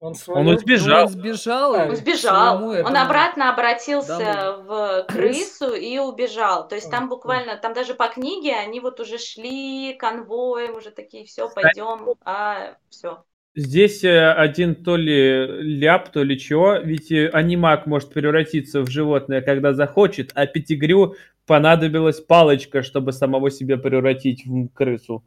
Он 0.00 0.08
Он 0.08 0.14
свалил? 0.14 0.58
сбежал. 0.58 1.02
Он 1.04 1.08
сбежал. 1.08 1.72
Он 1.74 1.94
сбежал, 1.96 2.64
он 2.64 2.74
этому- 2.74 2.96
обратно 2.98 3.52
обратился 3.52 4.18
Дамблдор. 4.18 4.64
в 4.64 5.06
крысу 5.08 5.74
и 5.74 5.98
убежал. 5.98 6.66
То 6.66 6.74
есть 6.74 6.88
А, 6.88 6.90
там 6.90 7.08
буквально, 7.10 7.56
там 7.58 7.74
даже 7.74 7.94
по 7.94 8.08
книге 8.08 8.54
они 8.54 8.80
вот 8.80 8.98
уже 8.98 9.18
шли 9.18 9.94
конвоем, 9.98 10.76
уже 10.76 10.90
такие, 10.90 11.26
все, 11.26 11.50
пойдем, 11.50 12.14
а 12.24 12.76
все. 12.88 13.24
Здесь 13.54 14.02
э, 14.04 14.32
один 14.32 14.74
то 14.74 14.96
ли 14.96 15.46
ляп, 15.80 16.08
то 16.10 16.22
ли 16.22 16.38
чего, 16.38 16.76
ведь 16.76 17.12
э, 17.12 17.28
анимак 17.28 17.86
может 17.86 18.10
превратиться 18.12 18.80
в 18.80 18.88
животное, 18.88 19.42
когда 19.42 19.74
захочет, 19.74 20.30
а 20.34 20.46
Пятигрю 20.46 21.16
понадобилась 21.46 22.20
палочка, 22.20 22.82
чтобы 22.82 23.12
самого 23.12 23.50
себя 23.50 23.76
превратить 23.76 24.46
в 24.46 24.68
крысу. 24.68 25.24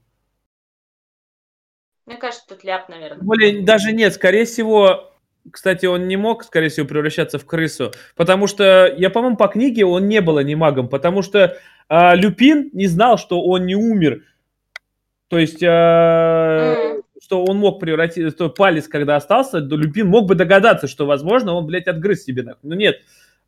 Мне 2.05 2.17
кажется, 2.17 2.45
тут 2.47 2.63
ляп, 2.63 2.89
наверное. 2.89 3.23
Более, 3.23 3.61
даже 3.61 3.93
нет, 3.93 4.13
скорее 4.13 4.45
всего, 4.45 5.13
кстати, 5.49 5.85
он 5.85 6.07
не 6.07 6.17
мог, 6.17 6.43
скорее 6.43 6.69
всего, 6.69 6.85
превращаться 6.87 7.39
в 7.39 7.45
крысу, 7.45 7.91
потому 8.15 8.47
что, 8.47 8.93
я, 8.97 9.09
по-моему, 9.09 9.37
по 9.37 9.47
книге 9.47 9.85
он 9.85 10.07
не 10.07 10.21
был 10.21 10.37
анимагом, 10.37 10.89
потому 10.89 11.21
что 11.21 11.57
а, 11.87 12.15
Люпин 12.15 12.69
не 12.73 12.87
знал, 12.87 13.17
что 13.17 13.41
он 13.41 13.65
не 13.65 13.75
умер. 13.75 14.23
То 15.29 15.39
есть, 15.39 15.63
а, 15.63 16.75
М. 16.75 17.03
что 17.21 17.43
он 17.45 17.57
мог 17.57 17.79
превратиться, 17.79 18.35
то 18.37 18.49
палец, 18.49 18.87
когда 18.87 19.15
остался, 19.15 19.61
то 19.61 19.75
Люпин 19.77 20.07
мог 20.07 20.27
бы 20.27 20.35
догадаться, 20.35 20.87
что, 20.87 21.05
возможно, 21.05 21.53
он, 21.53 21.65
блядь, 21.65 21.87
отгрыз 21.87 22.23
себе. 22.23 22.43
нахуй. 22.43 22.69
Но 22.69 22.75
нет. 22.75 22.97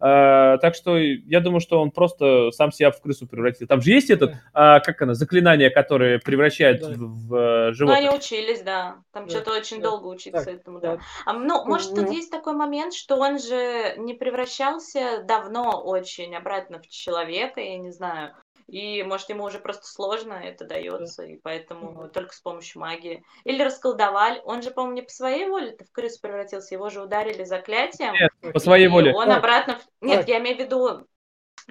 А, 0.07 0.59
так 0.59 0.75
что 0.75 0.97
я 0.99 1.39
думаю, 1.39 1.61
что 1.61 1.81
он 1.81 1.89
просто 1.89 2.51
сам 2.51 2.71
себя 2.71 2.91
в 2.91 3.01
крысу 3.01 3.25
превратил. 3.25 3.65
Там 3.65 3.81
же 3.81 3.89
есть 3.89 4.11
этот, 4.11 4.35
а, 4.53 4.79
как 4.79 5.01
оно, 5.01 5.15
заклинание, 5.15 5.71
которое 5.71 6.19
превращает 6.19 6.81
Да. 6.81 6.89
в, 6.89 7.27
в, 7.27 7.35
э, 7.35 7.67
Ну, 7.69 7.73
животное. 7.73 7.97
они 8.09 8.15
учились, 8.15 8.61
да. 8.61 8.97
Там 9.11 9.25
Да, 9.25 9.31
что-то 9.31 9.53
очень 9.57 9.77
да. 9.77 9.89
долго 9.89 10.05
учиться 10.05 10.45
Так, 10.45 10.53
этому, 10.53 10.79
да. 10.79 10.97
да. 10.97 11.01
А, 11.25 11.33
ну, 11.33 11.65
может, 11.65 11.95
тут 11.95 12.05
Ну. 12.05 12.11
есть 12.11 12.29
такой 12.29 12.53
момент, 12.53 12.93
что 12.93 13.15
он 13.15 13.39
же 13.39 13.95
не 13.97 14.13
превращался 14.13 15.23
давно 15.27 15.81
очень 15.83 16.35
обратно 16.35 16.79
в 16.79 16.87
человека, 16.87 17.59
я 17.59 17.77
не 17.79 17.89
знаю. 17.91 18.35
И, 18.67 19.03
может, 19.03 19.29
ему 19.29 19.43
уже 19.43 19.59
просто 19.59 19.85
сложно 19.85 20.33
это 20.33 20.65
дается, 20.65 21.23
и 21.23 21.37
поэтому 21.37 22.09
только 22.09 22.33
с 22.33 22.39
помощью 22.39 22.81
магии. 22.81 23.23
Или 23.43 23.61
расколдовали. 23.61 24.41
Он 24.43 24.63
же, 24.63 24.71
по-моему, 24.71 24.95
не 24.95 25.01
по 25.03 25.09
своей 25.09 25.47
воле 25.47 25.77
в 25.87 25.91
крысу 25.91 26.19
превратился, 26.21 26.73
его 26.73 26.89
же 26.89 27.01
ударили 27.01 27.43
заклятием. 27.43 28.13
Нет, 28.13 28.53
по 28.53 28.59
своей 28.59 28.87
воле. 28.87 29.13
Он 29.13 29.31
обратно... 29.31 29.79
Нет, 30.01 30.27
я 30.27 30.39
имею 30.39 30.57
в 30.57 30.59
виду, 30.59 31.07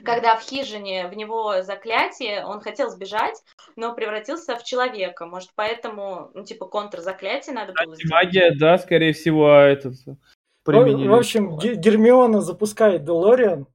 когда 0.04 0.36
в 0.36 0.42
хижине 0.42 1.08
в 1.08 1.14
него 1.14 1.62
заклятие, 1.62 2.44
он 2.44 2.60
хотел 2.60 2.90
сбежать, 2.90 3.42
но 3.76 3.94
превратился 3.94 4.56
в 4.56 4.64
человека. 4.64 5.26
Может, 5.26 5.50
поэтому, 5.54 6.30
ну, 6.34 6.44
типа, 6.44 6.66
контрзаклятие 6.66 7.54
надо 7.54 7.72
было 7.72 7.94
сделать? 7.96 8.10
Магия, 8.10 8.54
да, 8.58 8.78
скорее 8.78 9.12
всего, 9.12 9.50
этот 9.50 9.94
В, 10.06 10.16
применили. 10.64 11.08
в 11.08 11.14
общем, 11.14 11.56
Ге- 11.58 11.74
Гермиона 11.74 12.40
запускает 12.40 13.04
Делориан, 13.04 13.66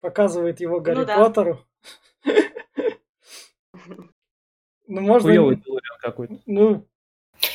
показывает 0.00 0.60
его 0.60 0.80
Гарри 0.80 0.96
Ну 0.98 1.04
да. 1.04 1.16
Поттеру. 1.16 1.60
Ну, 4.86 5.00
можно... 5.00 5.28
Хуёвый 5.30 5.56
Делориан 5.56 5.98
какой-то. 6.00 6.38
Ну, 6.46 6.86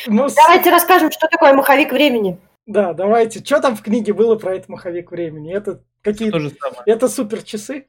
ну, 0.08 0.30
с- 0.30 0.36
Давайте 0.36 0.72
расскажем, 0.72 1.12
что 1.12 1.28
такое 1.28 1.54
маховик 1.54 1.92
времени. 1.92 2.40
да, 2.66 2.94
давайте. 2.94 3.44
Что 3.44 3.62
там 3.62 3.76
в 3.76 3.82
книге 3.84 4.14
было 4.14 4.36
про 4.36 4.56
этот 4.56 4.70
маховик 4.70 5.12
времени? 5.12 5.54
Это 5.54 5.84
какие 6.02 6.32
То 6.32 6.40
же 6.40 6.50
самое. 6.50 6.82
Это 6.86 7.08
супер 7.08 7.44
часы? 7.44 7.88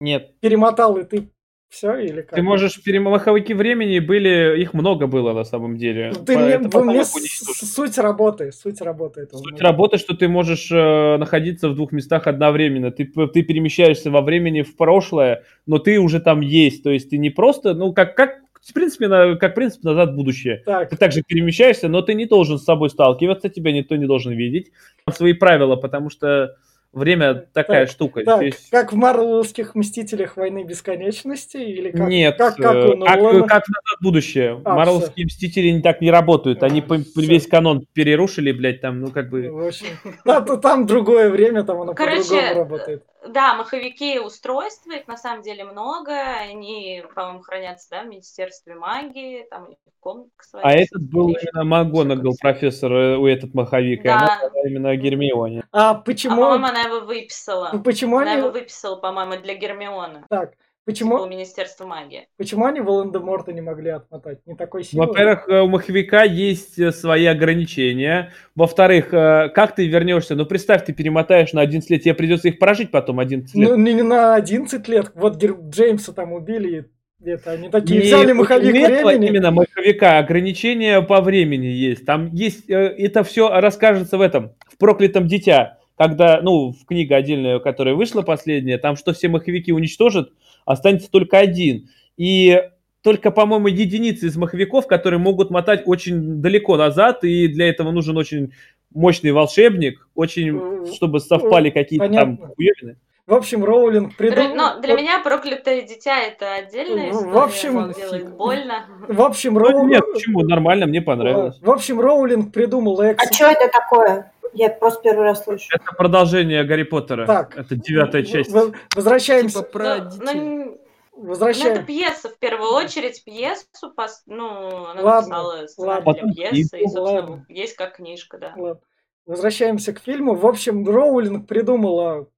Нет. 0.00 0.38
Перемотал 0.40 0.96
и 0.98 1.04
ты 1.04 1.30
все 1.68 1.96
или 1.98 2.22
как? 2.22 2.34
Ты 2.34 2.42
можешь 2.42 2.82
перемаховики 2.82 3.52
времени 3.54 3.98
были, 3.98 4.60
их 4.60 4.72
много 4.74 5.06
было 5.06 5.32
на 5.32 5.44
самом 5.44 5.76
деле. 5.76 6.12
Ну, 6.14 6.24
Ты 6.24 6.38
мне, 6.38 6.58
вы 6.58 6.84
мне 6.84 7.04
суть 7.04 7.98
работы, 7.98 8.52
суть 8.52 8.80
работы 8.80 9.22
этого. 9.22 9.40
Суть 9.42 9.60
работы, 9.60 9.98
что 9.98 10.16
ты 10.16 10.28
можешь 10.28 10.70
э, 10.72 11.16
находиться 11.18 11.68
в 11.68 11.74
двух 11.74 11.92
местах 11.92 12.26
одновременно. 12.26 12.90
Ты, 12.90 13.04
ты 13.04 13.42
перемещаешься 13.42 14.10
во 14.10 14.22
времени 14.22 14.62
в 14.62 14.76
прошлое, 14.76 15.44
но 15.66 15.78
ты 15.78 15.98
уже 16.00 16.20
там 16.20 16.40
есть. 16.40 16.82
То 16.82 16.90
есть 16.90 17.10
ты 17.10 17.18
не 17.18 17.30
просто, 17.30 17.74
ну, 17.74 17.92
как, 17.92 18.16
как 18.16 18.38
в 18.62 18.72
принципе, 18.72 19.08
на- 19.08 19.36
как 19.36 19.54
принцип 19.54 19.82
назад 19.84 20.10
в 20.10 20.14
будущее. 20.14 20.62
Так, 20.64 20.90
Ты 20.90 20.96
также 20.96 21.22
перемещаешься, 21.22 21.88
но 21.88 22.02
ты 22.02 22.14
не 22.14 22.26
должен 22.26 22.58
с 22.58 22.64
собой 22.64 22.90
сталкиваться, 22.90 23.48
тебя 23.48 23.72
никто 23.72 23.96
не 23.96 24.06
должен 24.06 24.32
видеть. 24.32 24.72
Там 25.04 25.14
свои 25.14 25.32
правила, 25.32 25.76
потому 25.76 26.10
что 26.10 26.56
время 26.98 27.34
такая 27.52 27.86
Так, 27.86 27.90
штука. 27.94 28.22
так, 28.24 28.40
Здесь- 28.42 28.68
как 28.70 28.92
в 28.92 28.96
Марвеловских 28.96 29.74
Мстителях 29.74 30.36
Войны 30.36 30.64
Бесконечности 30.64 31.56
или 31.56 31.90
как? 31.90 32.08
Нет, 32.08 32.36
как, 32.36 32.56
как 32.56 32.74
э, 32.74 32.88
у 32.88 33.00
как, 33.00 33.16
Нолана? 33.20 33.40
как 33.46 33.68
назад 33.68 33.98
будущее. 34.02 34.60
А, 34.64 34.74
Марвелские 34.74 35.26
мстители 35.26 35.68
не 35.70 35.80
так 35.80 36.00
не 36.00 36.10
работают. 36.10 36.62
Они 36.62 36.80
А, 36.80 36.82
по- 36.82 36.98
всё. 36.98 37.20
весь 37.22 37.46
канон 37.46 37.86
перерушили, 37.92 38.52
блядь, 38.52 38.80
там, 38.80 39.00
ну 39.00 39.10
как 39.10 39.30
бы. 39.30 39.50
В 39.50 39.66
общем, 39.68 39.86
да, 40.24 40.40
то 40.40 40.56
там 40.56 40.86
другое 40.86 41.30
время, 41.30 41.62
там 41.64 41.80
оно 41.80 41.94
Короче, 41.94 42.22
по-другому 42.22 42.54
работает. 42.54 43.02
Да, 43.26 43.54
маховики 43.54 44.18
устройства, 44.20 44.92
их 44.92 45.08
на 45.08 45.16
самом 45.16 45.42
деле 45.42 45.64
много. 45.64 46.12
Они, 46.12 47.02
по-моему, 47.14 47.40
хранятся, 47.40 47.88
да, 47.90 48.02
в 48.04 48.08
Министерстве 48.08 48.74
магии, 48.74 49.44
там 49.50 49.64
у 49.64 49.68
них 49.70 49.78
комнатка 50.00 50.44
своя. 50.46 50.64
А 50.66 50.72
этот 50.72 51.02
был 51.02 51.28
именно 51.30 51.64
МакГонагал, 51.64 52.32
Всё 52.32 52.38
профессор, 52.40 52.92
э, 52.92 53.16
у 53.16 53.26
этот 53.26 53.54
маховик, 53.54 54.04
и 54.04 54.08
она 54.08 54.38
Да. 54.40 54.48
была 54.48 54.62
именно 54.68 54.96
Гермионе. 54.96 55.64
А 55.72 55.90
А, 55.90 55.94
почему, 55.94 56.36
по-моему, 56.42 56.66
она 56.66 56.82
его 56.82 57.00
выписала. 57.00 57.80
почему 57.84 58.18
Она 58.18 58.32
они, 58.32 58.40
его 58.40 58.50
выписала, 58.50 58.96
по-моему, 58.96 59.36
для 59.42 59.54
Гермиона. 59.54 60.24
так, 60.30 60.52
Типа 60.88 61.06
у 61.06 61.08
почему, 61.10 61.26
Министерства 61.26 61.86
магии. 61.86 62.28
почему 62.38 62.64
они 62.64 62.80
Волан-де-Морта 62.80 63.52
не 63.52 63.60
могли 63.60 63.90
отмотать? 63.90 64.38
Не 64.46 64.54
такой 64.54 64.84
силы? 64.84 65.06
Во-первых, 65.06 65.48
э, 65.48 65.60
у 65.60 65.68
маховика 65.68 66.22
есть 66.22 66.78
э, 66.78 66.92
свои 66.92 67.26
ограничения. 67.26 68.32
Во-вторых, 68.54 69.12
э, 69.12 69.50
как 69.54 69.74
ты 69.74 69.86
вернешься? 69.86 70.34
Ну, 70.34 70.46
представь, 70.46 70.86
ты 70.86 70.94
перемотаешь 70.94 71.52
на 71.52 71.60
11 71.60 71.90
лет, 71.90 72.02
тебе 72.02 72.14
придется 72.14 72.48
их 72.48 72.58
прожить 72.58 72.90
потом 72.90 73.20
11 73.20 73.54
лет. 73.54 73.68
Ну, 73.68 73.76
не 73.76 74.02
на 74.02 74.34
11 74.34 74.88
лет. 74.88 75.12
Вот 75.14 75.36
Джеймса 75.36 76.12
там 76.12 76.32
убили. 76.32 76.86
и 77.22 77.30
Это, 77.30 77.52
они 77.52 77.68
такие 77.68 78.00
Не 78.00 78.06
взяли 78.06 78.32
маховик 78.32 78.74
этого 78.74 79.10
времени. 79.10 79.28
именно 79.28 79.50
маховика 79.50 80.18
ограничения 80.18 81.02
по 81.02 81.20
времени 81.20 81.66
есть. 81.66 82.06
Там 82.06 82.32
есть, 82.32 82.64
это 82.68 83.24
все 83.24 83.50
расскажется 83.60 84.16
в 84.16 84.22
этом, 84.22 84.52
в 84.66 84.78
проклятом 84.78 85.26
дитя. 85.26 85.78
Когда, 85.98 86.40
ну, 86.40 86.70
в 86.70 86.86
книга 86.86 87.16
отдельная, 87.16 87.58
которая 87.58 87.94
вышла 87.96 88.22
последняя, 88.22 88.78
там 88.78 88.94
что 88.94 89.12
все 89.12 89.26
маховики 89.28 89.72
уничтожат, 89.72 90.30
останется 90.68 91.10
только 91.10 91.38
один. 91.38 91.88
И 92.16 92.62
только, 93.02 93.30
по-моему, 93.30 93.68
единицы 93.68 94.26
из 94.26 94.36
маховиков, 94.36 94.86
которые 94.86 95.18
могут 95.18 95.50
мотать 95.50 95.82
очень 95.86 96.42
далеко 96.42 96.76
назад, 96.76 97.24
и 97.24 97.48
для 97.48 97.68
этого 97.68 97.90
нужен 97.90 98.16
очень 98.16 98.52
мощный 98.92 99.32
волшебник, 99.32 100.08
очень, 100.14 100.86
чтобы 100.94 101.20
совпали 101.20 101.70
какие-то 101.70 102.08
там 102.08 102.38
хуевины. 102.38 102.96
В 103.26 103.34
общем, 103.34 103.62
Роулинг 103.62 104.16
придумал... 104.16 104.54
Но 104.54 104.80
для 104.80 104.94
меня 104.94 105.20
проклятое 105.22 105.82
дитя 105.82 106.18
это 106.18 106.54
отдельная 106.54 107.10
история. 107.10 107.30
В 107.30 107.36
общем, 107.36 107.92
делает 107.92 108.34
больно. 108.34 108.86
В 109.06 109.20
общем, 109.20 109.58
Роулинг... 109.58 109.90
Нет, 109.90 110.02
почему? 110.14 110.40
Нормально, 110.40 110.86
мне 110.86 111.02
понравилось. 111.02 111.58
В 111.60 111.70
общем, 111.70 112.00
Роулинг 112.00 112.54
придумал 112.54 112.98
Экс... 113.02 113.22
А 113.22 113.30
что 113.32 113.48
это 113.48 113.68
такое? 113.70 114.32
Я 114.52 114.70
просто 114.70 115.02
первый 115.02 115.24
раз 115.24 115.44
слышу. 115.44 115.68
Это 115.72 115.92
продолжение 115.96 116.64
Гарри 116.64 116.84
Поттера. 116.84 117.26
Так. 117.26 117.56
Это 117.56 117.76
девятая 117.76 118.22
часть. 118.22 118.50
Возвращаемся. 118.94 119.60
Типа 119.60 119.70
про 119.70 119.96
но, 120.20 120.32
но, 120.32 120.78
Возвращаем. 121.18 121.74
Ну, 121.74 121.80
это 121.80 121.86
пьеса, 121.86 122.28
в 122.28 122.38
первую 122.38 122.72
очередь, 122.72 123.24
пьесу, 123.24 123.90
пос... 123.96 124.22
ну, 124.26 124.86
она 124.86 125.02
ладно, 125.02 125.36
написала 125.36 125.66
сценарий 125.66 126.04
ладно. 126.04 126.32
для 126.32 126.50
пьесы, 126.50 126.78
и, 126.78 126.82
собственно, 126.84 127.02
ладно. 127.02 127.46
есть 127.48 127.74
как 127.74 127.96
книжка, 127.96 128.38
да. 128.38 128.54
Ладно. 128.56 128.80
Возвращаемся 129.26 129.92
к 129.92 129.98
фильму. 129.98 130.34
В 130.34 130.46
общем, 130.46 130.88
Роулинг 130.88 131.48
придумала 131.48 132.30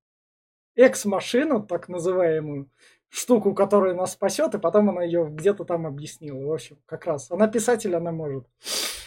экс-машину, 0.76 1.62
так 1.62 1.88
называемую, 1.88 2.70
штуку, 3.10 3.54
которая 3.54 3.94
нас 3.94 4.12
спасет, 4.12 4.54
и 4.54 4.58
потом 4.58 4.88
она 4.88 5.02
ее 5.02 5.28
где-то 5.30 5.64
там 5.64 5.86
объяснила. 5.86 6.42
В 6.46 6.52
общем, 6.52 6.78
как 6.86 7.04
раз. 7.04 7.30
Она 7.30 7.48
писатель, 7.48 7.94
она 7.94 8.12
может. 8.12 8.46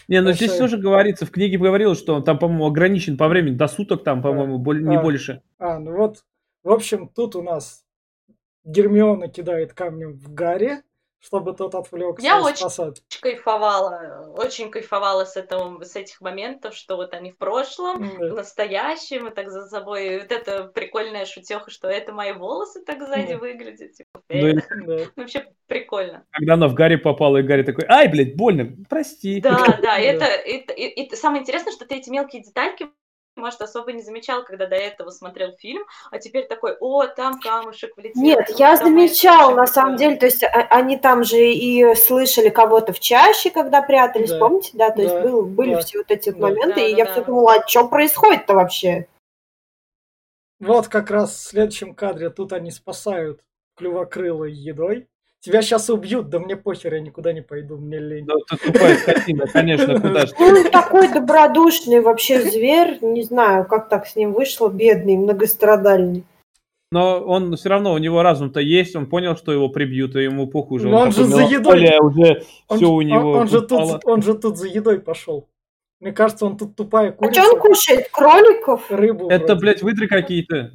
Не, 0.07 0.21
ну 0.21 0.31
здесь 0.31 0.55
тоже 0.55 0.77
говорится, 0.77 1.25
в 1.25 1.31
книге 1.31 1.57
говорилось, 1.57 1.99
что 1.99 2.15
он 2.15 2.23
там, 2.23 2.37
по-моему, 2.37 2.67
ограничен 2.67 3.17
по 3.17 3.27
времени, 3.27 3.55
до 3.55 3.67
суток 3.67 4.03
там, 4.03 4.21
по-моему, 4.21 4.57
не 4.73 4.99
больше. 4.99 5.41
А, 5.59 5.79
ну 5.79 5.95
вот, 5.95 6.23
в 6.63 6.71
общем, 6.71 7.07
тут 7.07 7.35
у 7.35 7.41
нас 7.41 7.85
Гермиона 8.63 9.27
кидает 9.27 9.73
камнем 9.73 10.13
в 10.13 10.33
Гарри, 10.33 10.83
чтобы 11.23 11.53
тот 11.53 11.73
отвлекся 11.73 12.25
Я 12.25 12.41
очень 12.41 12.57
спасать. 12.57 13.01
кайфовала, 13.21 14.33
очень 14.35 14.69
кайфовала 14.69 15.23
с, 15.23 15.37
этого, 15.37 15.81
с 15.83 15.95
этих 15.95 16.19
моментов, 16.19 16.75
что 16.75 16.97
вот 16.97 17.13
они 17.13 17.31
в 17.31 17.37
прошлом, 17.37 18.09
да. 18.19 18.27
в 18.27 18.33
настоящем, 18.35 19.27
и 19.27 19.33
так 19.33 19.49
за 19.49 19.65
собой. 19.67 20.19
Вот 20.19 20.31
это 20.31 20.65
прикольная 20.65 21.25
шутеха, 21.25 21.71
что 21.71 21.87
это 21.87 22.11
мои 22.11 22.33
волосы 22.33 22.83
так 22.83 23.01
сзади 23.01 23.33
да. 23.33 23.37
выглядят. 23.37 23.93
Типа, 23.93 24.21
да. 24.29 24.53
Да. 24.85 25.05
Вообще 25.15 25.45
прикольно. 25.67 26.25
Когда 26.31 26.55
она 26.55 26.67
в 26.67 26.73
Гарри 26.73 26.97
попала, 26.97 27.37
и 27.37 27.43
Гарри 27.43 27.63
такой, 27.63 27.85
ай, 27.87 28.09
блядь, 28.09 28.35
больно, 28.35 28.75
прости. 28.89 29.39
Да, 29.39 29.77
да, 29.81 29.97
это, 29.97 30.25
это, 30.25 30.73
и, 30.73 31.03
и 31.03 31.15
самое 31.15 31.41
интересное, 31.41 31.71
что 31.71 31.85
ты 31.85 31.95
эти 31.95 32.09
мелкие 32.09 32.43
детальки 32.43 32.89
может, 33.35 33.61
особо 33.61 33.91
не 33.93 34.01
замечал, 34.01 34.43
когда 34.43 34.67
до 34.67 34.75
этого 34.75 35.09
смотрел 35.09 35.51
фильм, 35.53 35.83
а 36.11 36.19
теперь 36.19 36.47
такой, 36.47 36.75
о, 36.79 37.07
там 37.07 37.39
камушек 37.39 37.95
влетел. 37.97 38.21
Нет, 38.21 38.49
я 38.57 38.75
замечал, 38.75 39.55
на 39.55 39.67
самом 39.67 39.95
деле, 39.97 40.17
то 40.17 40.25
есть 40.25 40.43
а, 40.43 40.67
они 40.69 40.97
там 40.97 41.23
же 41.23 41.37
и 41.37 41.95
слышали 41.95 42.49
кого-то 42.49 42.93
в 42.93 42.99
чаще, 42.99 43.49
когда 43.49 43.81
прятались, 43.81 44.29
да. 44.31 44.39
помните, 44.39 44.71
да, 44.73 44.91
то 44.91 44.97
да. 44.97 45.03
есть 45.03 45.15
был, 45.15 45.43
были 45.43 45.75
да. 45.75 45.81
все 45.81 45.97
вот 45.99 46.11
эти 46.11 46.29
да. 46.29 46.37
моменты, 46.39 46.75
да, 46.75 46.87
и 46.87 46.91
да, 46.91 46.97
я 46.97 47.05
да. 47.05 47.11
все 47.11 47.23
думала, 47.23 47.55
а 47.55 47.67
что 47.67 47.87
происходит-то 47.87 48.53
вообще? 48.53 49.07
Вот 50.59 50.87
как 50.87 51.09
раз 51.11 51.31
в 51.31 51.49
следующем 51.49 51.93
кадре 51.93 52.29
тут 52.29 52.53
они 52.53 52.71
спасают 52.71 53.41
клювокрылой 53.75 54.51
едой. 54.51 55.07
Тебя 55.43 55.61
сейчас 55.61 55.89
убьют, 55.89 56.29
да 56.29 56.39
мне 56.39 56.55
похер, 56.55 56.93
я 56.93 57.01
никуда 57.01 57.33
не 57.33 57.41
пойду, 57.41 57.75
мне 57.75 57.99
лень. 57.99 58.25
Да, 58.25 58.35
ты 58.49 58.71
тупая 58.71 58.95
скотина, 58.95 59.45
конечно, 59.45 59.99
куда 59.99 60.25
же. 60.25 60.33
Ну, 60.39 60.69
такой 60.71 61.09
добродушный 61.09 61.99
вообще 61.99 62.39
зверь, 62.39 62.99
не 63.01 63.23
знаю, 63.23 63.67
как 63.67 63.89
так 63.89 64.07
с 64.07 64.15
ним 64.15 64.31
вышло, 64.31 64.69
бедный, 64.69 65.17
многострадальный. 65.17 66.23
Но 66.91 67.19
он 67.19 67.57
все 67.57 67.67
равно, 67.67 67.91
у 67.91 67.97
него 67.97 68.21
разум-то 68.21 68.61
есть, 68.61 68.95
он 68.95 69.05
понял, 69.07 69.35
что 69.35 69.51
его 69.51 69.67
прибьют, 69.67 70.15
и 70.15 70.23
ему 70.23 70.47
похуже. 70.47 70.87
Но 70.87 70.99
он, 70.99 71.07
он 71.07 71.11
же 71.11 71.25
за 71.25 71.41
едой. 71.41 71.99
Уже 71.99 72.45
он, 72.69 72.77
все 72.77 72.89
у 72.89 73.01
него 73.01 73.31
он, 73.31 73.39
он, 73.39 73.47
же 73.49 73.61
тут, 73.61 74.05
он 74.05 74.21
же 74.21 74.35
тут 74.35 74.57
за 74.57 74.67
едой 74.67 75.01
пошел. 75.01 75.49
Мне 75.99 76.13
кажется, 76.13 76.45
он 76.45 76.55
тут 76.55 76.77
тупая 76.77 77.11
курица. 77.11 77.41
А 77.41 77.43
что 77.43 77.53
он 77.53 77.59
кушает? 77.59 78.09
Кроликов? 78.11 78.89
Рыбу. 78.89 79.27
Это, 79.27 79.47
вроде. 79.47 79.59
блядь, 79.59 79.81
выдры 79.81 80.07
какие-то. 80.07 80.71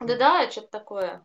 Да-да, 0.00 0.50
что-то 0.50 0.68
такое. 0.72 1.22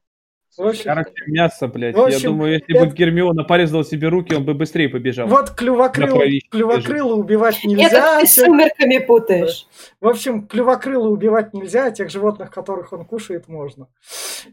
В 0.57 0.67
общем, 0.67 0.83
Характер 0.85 1.23
мяса, 1.27 1.67
блядь. 1.67 1.95
В 1.95 1.99
общем, 1.99 2.17
Я 2.17 2.29
думаю, 2.29 2.53
если 2.53 2.75
это... 2.75 2.85
бы 2.85 2.95
Гермиона 2.95 3.43
порезала 3.43 3.83
себе 3.85 4.07
руки, 4.07 4.33
он 4.33 4.43
бы 4.43 4.53
быстрее 4.53 4.89
побежал. 4.89 5.27
Вот 5.27 5.51
клювокрыло, 5.51 6.23
клювокрыло 6.49 7.13
убивать 7.15 7.63
нельзя. 7.63 7.85
Это 7.87 8.21
ты 8.21 8.27
с 8.27 8.35
сумерками 8.35 8.97
путаешь. 8.97 9.67
В 10.01 10.07
общем, 10.07 10.47
клювокрыло 10.47 11.09
убивать 11.09 11.53
нельзя, 11.53 11.85
а 11.85 11.91
тех 11.91 12.09
животных, 12.09 12.49
которых 12.49 12.91
он 12.93 13.05
кушает, 13.05 13.47
можно. 13.47 13.87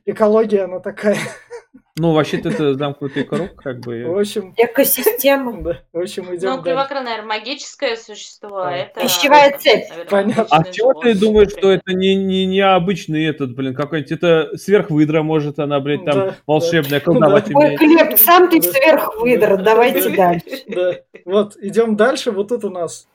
Экология, 0.05 0.64
она 0.64 0.81
такая. 0.81 1.16
Ну, 1.96 2.12
вообще-то 2.12 2.48
это 2.48 2.74
замкнутый 2.74 3.22
круг, 3.22 3.54
как 3.54 3.78
бы. 3.80 4.04
В 4.04 4.18
общем... 4.18 4.52
Экосистема. 4.56 5.54
Да, 5.64 5.80
в 5.92 6.00
общем, 6.00 6.34
идем 6.34 6.50
Ну, 6.50 6.62
клювокрыл, 6.62 7.02
наверное, 7.02 7.38
магическое 7.38 7.96
существо, 7.96 8.64
а. 8.64 8.72
это... 8.72 9.00
Пищевая 9.00 9.56
цепь. 9.56 9.84
Понятно. 10.10 10.46
А 10.50 10.64
чего 10.64 10.92
ты 10.94 11.14
думаешь, 11.14 11.52
что 11.52 11.70
это 11.70 11.92
не, 11.94 12.16
не, 12.16 12.46
не 12.46 12.60
обычный 12.60 13.24
этот, 13.24 13.54
блин, 13.54 13.74
какой-нибудь, 13.74 14.10
это 14.10 14.56
сверхвыдра, 14.56 15.22
может, 15.22 15.60
она, 15.60 15.78
блин, 15.78 16.04
там 16.04 16.14
да, 16.14 16.36
волшебная, 16.46 16.98
да. 16.98 17.04
колдовать 17.04 17.48
да. 17.48 17.58
Ой, 17.58 17.76
Глеб, 17.76 18.18
сам 18.18 18.50
ты 18.50 18.60
сверхвыдра, 18.60 19.56
давайте 19.56 20.10
дальше. 20.16 20.62
Да, 20.66 20.94
вот, 21.24 21.56
идем 21.60 21.96
дальше, 21.96 22.32
вот 22.32 22.48
тут 22.48 22.64
у 22.64 22.70
нас, 22.70 23.06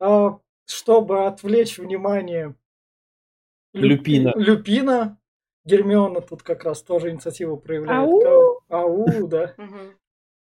а, 0.00 0.38
чтобы 0.66 1.26
отвлечь 1.26 1.78
внимание 1.78 2.54
Люпина. 3.72 4.32
Люпина, 4.36 5.18
Гермиона 5.66 6.20
тут 6.20 6.42
как 6.42 6.64
раз 6.64 6.80
тоже 6.82 7.10
инициативу 7.10 7.56
проявляет. 7.56 8.08
Ау, 8.08 8.60
Ау 8.68 9.26
да. 9.26 9.54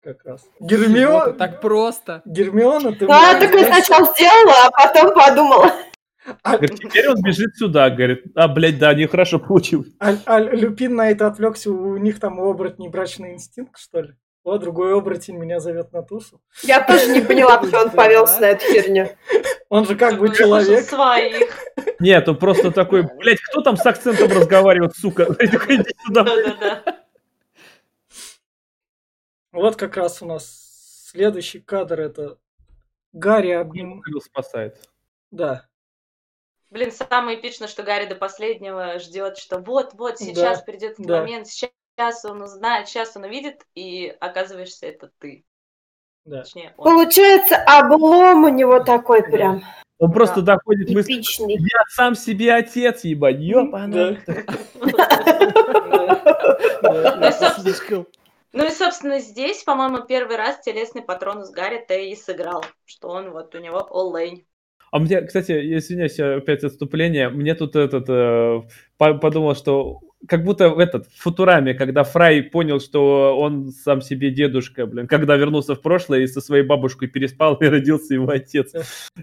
Как 0.04 0.26
раз. 0.26 0.46
Гермиона... 0.60 1.34
Так 1.34 1.62
просто. 1.62 2.22
Гермиона, 2.26 2.92
ты... 2.92 3.08
Да, 3.08 3.40
так 3.40 3.54
я 3.54 3.66
сначала 3.66 4.06
сделала, 4.14 4.68
а 4.68 4.72
потом 4.72 5.14
подумала. 5.14 5.72
А... 6.42 6.58
Теперь 6.58 7.10
он 7.10 7.22
бежит 7.22 7.56
сюда, 7.56 7.90
говорит, 7.90 8.24
а, 8.36 8.48
блядь, 8.48 8.80
да, 8.80 8.94
не 8.94 9.08
хорошо 9.08 9.40
получилось. 9.40 9.90
А, 10.00 10.14
а 10.26 10.40
Люпин 10.40 10.96
на 10.96 11.12
это 11.12 11.28
отвлекся, 11.28 11.70
у 11.72 11.98
них 11.98 12.20
там 12.20 12.40
у 12.40 12.50
оборотней 12.50 12.90
брачный 12.90 13.34
инстинкт, 13.34 13.78
что 13.78 14.02
ли? 14.02 14.16
О, 14.44 14.58
другой 14.58 14.94
оборотень 14.94 15.38
меня 15.38 15.60
зовет 15.60 15.94
на 15.94 16.02
тусу. 16.02 16.42
Я 16.64 16.82
тоже 16.82 17.08
не 17.08 17.22
поняла, 17.22 17.58
почему 17.58 17.82
он 17.82 17.90
повелся 17.92 18.42
на 18.42 18.46
эту 18.46 18.66
херню. 18.66 19.10
Он 19.74 19.88
же 19.88 19.96
как 19.96 20.20
бы 20.20 20.30
человек. 20.36 20.86
своих. 20.86 21.52
Нет, 22.00 22.30
он 22.30 22.38
просто 22.38 22.70
такой, 22.70 23.02
блядь, 23.18 23.42
кто 23.42 23.62
там 23.62 23.76
с 23.76 23.84
акцентом 23.84 24.30
разговаривает, 24.30 24.96
сука? 24.96 25.26
Да-да-да. 26.10 26.84
Вот 29.52 29.76
как 29.76 29.98
раз 29.98 30.22
у 30.22 30.28
нас 30.28 31.10
следующий 31.10 31.60
кадр 31.60 32.02
это 32.02 32.38
Гарри 33.14 33.50
обним... 33.50 34.04
спасает. 34.22 34.78
Да. 35.32 35.66
Блин, 36.70 36.92
самое 36.92 37.40
эпичное, 37.40 37.68
что 37.68 37.82
Гарри 37.82 38.06
до 38.06 38.14
последнего 38.14 39.00
ждет, 39.00 39.40
что 39.40 39.58
вот-вот 39.58 40.20
сейчас 40.20 40.60
да, 40.60 40.66
придет 40.66 40.92
этот 40.92 41.06
да. 41.08 41.22
момент, 41.22 41.48
сейчас 41.48 41.72
сейчас 41.96 42.26
он 42.26 42.42
узнает, 42.42 42.88
сейчас 42.88 43.16
он 43.16 43.24
увидит, 43.24 43.66
и 43.76 44.16
оказываешься 44.20 44.88
это 44.88 45.12
ты. 45.20 45.46
Да. 46.26 46.44
Точнее, 46.44 46.74
он. 46.78 46.86
Получается, 46.86 47.58
облом 47.66 48.46
у 48.46 48.50
него 48.50 48.80
такой 48.80 49.22
да. 49.22 49.28
прям. 49.28 49.64
Он 50.00 50.10
да. 50.10 50.14
просто 50.14 50.42
доходит 50.42 50.90
мысль, 50.90 51.22
я 51.38 51.84
сам 51.90 52.16
себе 52.16 52.54
отец, 52.54 53.04
ебать, 53.04 53.40
ёпана. 53.40 54.18
Ну 58.54 58.68
и, 58.68 58.70
собственно, 58.70 59.20
здесь, 59.20 59.64
по-моему, 59.64 60.06
первый 60.06 60.38
раз 60.38 60.60
телесный 60.60 61.02
патрон 61.02 61.44
с 61.44 61.50
Гарри-то 61.50 61.96
и 61.96 62.16
сыграл, 62.16 62.64
что 62.86 63.10
он 63.10 63.32
вот 63.32 63.56
у 63.56 63.60
него 63.60 63.88
олень. 63.92 64.46
А 64.92 65.00
мне, 65.00 65.22
кстати, 65.22 65.52
извиняюсь, 65.76 66.20
опять 66.20 66.64
отступление, 66.64 67.30
мне 67.30 67.56
тут 67.56 67.76
этот, 67.76 68.08
э, 68.10 68.62
подумал, 69.00 69.56
что 69.56 70.02
как 70.28 70.44
будто 70.44 70.70
в 70.70 70.80
этот 70.80 71.08
в 71.08 71.22
Футураме, 71.22 71.74
когда 71.74 72.04
Фрай 72.04 72.44
понял, 72.44 72.80
что 72.80 73.38
он 73.38 73.72
сам 73.72 74.02
себе 74.02 74.32
дедушка, 74.32 74.86
блин, 74.86 75.08
когда 75.08 75.36
вернулся 75.36 75.76
в 75.76 75.82
прошлое 75.82 76.22
и 76.22 76.28
со 76.28 76.42
своей 76.42 76.64
бабушкой 76.64 77.08
переспал, 77.08 77.56
и 77.62 77.66
родился 77.66 78.14
его 78.14 78.32
отец. 78.32 78.74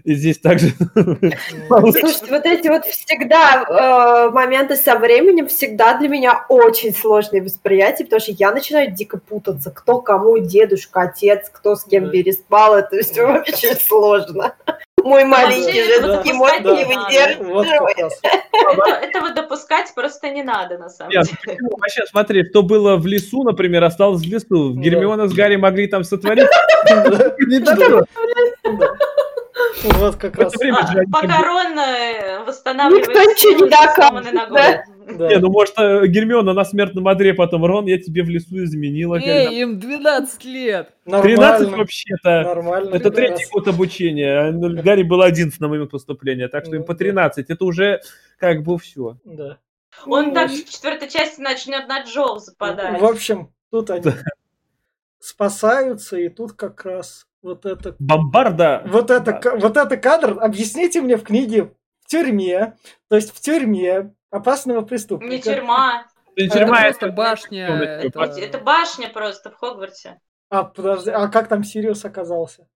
И 0.03 0.13
здесь 0.13 0.39
также... 0.39 0.67
Слушайте, 0.95 2.25
вот 2.29 2.45
эти 2.45 2.67
вот 2.67 2.85
всегда 2.85 3.63
э, 3.63 4.31
моменты 4.31 4.75
со 4.75 4.97
временем 4.97 5.47
всегда 5.47 5.97
для 5.97 6.09
меня 6.09 6.45
очень 6.49 6.93
сложные 6.93 7.41
восприятия, 7.41 8.03
потому 8.03 8.19
что 8.19 8.31
я 8.31 8.51
начинаю 8.51 8.91
дико 8.91 9.17
путаться, 9.17 9.71
кто 9.71 10.01
кому 10.01 10.37
дедушка, 10.37 11.01
отец, 11.01 11.49
кто 11.49 11.75
с 11.75 11.83
кем 11.83 12.09
переспал, 12.11 12.75
это 12.75 13.01
все 13.01 13.25
вообще 13.25 13.75
сложно. 13.75 14.55
Мой 15.03 15.23
маленький 15.23 15.83
же 15.83 16.01
мозг 16.33 16.59
не 16.59 16.85
выдерживает. 16.85 18.13
Этого 19.01 19.31
допускать 19.31 19.93
просто 19.93 20.29
не 20.29 20.43
надо, 20.43 20.77
на 20.77 20.89
самом 20.89 21.11
деле. 21.11 21.57
Вообще, 21.77 22.05
смотри, 22.09 22.47
что 22.49 22.63
было 22.63 22.97
в 22.97 23.05
лесу, 23.05 23.43
например, 23.43 23.83
осталось 23.83 24.21
в 24.21 24.31
лесу. 24.31 24.73
Гермиона 24.73 25.27
с 25.27 25.33
Гарри 25.33 25.55
могли 25.55 25.87
там 25.87 26.03
сотворить. 26.03 26.47
Вот 29.83 30.15
как 30.15 30.37
раз. 30.37 30.53
Покоронно 31.11 32.43
восстанавливает 32.45 33.07
Никто 33.07 33.23
ничего 33.23 33.65
не 33.65 33.69
доказывает. 33.71 34.81
Да. 35.17 35.29
Не, 35.29 35.37
ну 35.37 35.49
может 35.49 35.77
э, 35.77 36.07
Гермиона 36.07 36.53
на 36.53 36.65
смертном 36.65 37.07
одре 37.07 37.33
потом, 37.33 37.65
Рон, 37.65 37.85
я 37.85 37.99
тебе 37.99 38.23
в 38.23 38.29
лесу 38.29 38.63
изменила. 38.63 39.15
Эй, 39.15 39.45
когда... 39.45 39.59
им 39.59 39.79
12 39.79 40.45
лет. 40.45 40.95
Нормально. 41.05 41.35
13 41.37 41.69
вообще-то. 41.69 42.43
Нормально. 42.43 42.95
Это 42.95 43.11
третий 43.11 43.45
год 43.51 43.67
обучения. 43.67 44.39
А, 44.39 44.51
ну, 44.51 44.81
Гарри 44.81 45.03
был 45.03 45.21
11 45.21 45.59
на 45.59 45.67
момент 45.67 45.91
поступления, 45.91 46.47
так 46.47 46.65
что 46.65 46.75
ну, 46.75 46.81
им 46.81 46.85
по 46.85 46.95
13. 46.95 47.47
Да. 47.47 47.53
Это 47.53 47.65
уже 47.65 48.01
как 48.37 48.63
бы 48.63 48.77
все. 48.77 49.17
Да. 49.23 49.57
Он 50.05 50.27
ну, 50.27 50.33
так 50.33 50.51
в 50.51 50.69
четвертой 50.69 51.09
части 51.09 51.41
начнет 51.41 51.87
на 51.87 52.03
Джоу 52.03 52.39
западать. 52.39 52.99
В 52.99 53.05
общем, 53.05 53.53
тут 53.69 53.89
они 53.89 54.11
спасаются, 55.19 56.17
и 56.17 56.29
тут 56.29 56.53
как 56.53 56.83
раз 56.85 57.27
вот 57.41 57.65
это... 57.65 57.95
Бомбарда! 57.99 58.83
Вот 58.87 59.09
это, 59.09 59.39
вот 59.57 59.77
это 59.77 59.97
кадр, 59.97 60.37
объясните 60.41 61.01
мне 61.01 61.17
в 61.17 61.23
книге 61.23 61.73
в 61.99 62.07
тюрьме, 62.07 62.77
то 63.07 63.15
есть 63.15 63.33
в 63.35 63.39
тюрьме 63.39 64.13
опасного 64.31 64.81
преступника. 64.81 65.33
Не 65.33 65.41
тюрьма. 65.41 66.07
Не 66.35 66.49
тюрьма, 66.49 66.85
это, 66.85 67.05
это 67.05 67.15
башня. 67.15 67.67
Это... 68.01 68.21
это 68.23 68.57
башня 68.57 69.09
просто 69.09 69.51
в 69.51 69.55
Хогвартсе. 69.55 70.19
А, 70.49 70.63
подожди, 70.63 71.11
а 71.11 71.27
как 71.27 71.47
там 71.47 71.63
Сириус 71.63 72.03
оказался? 72.03 72.67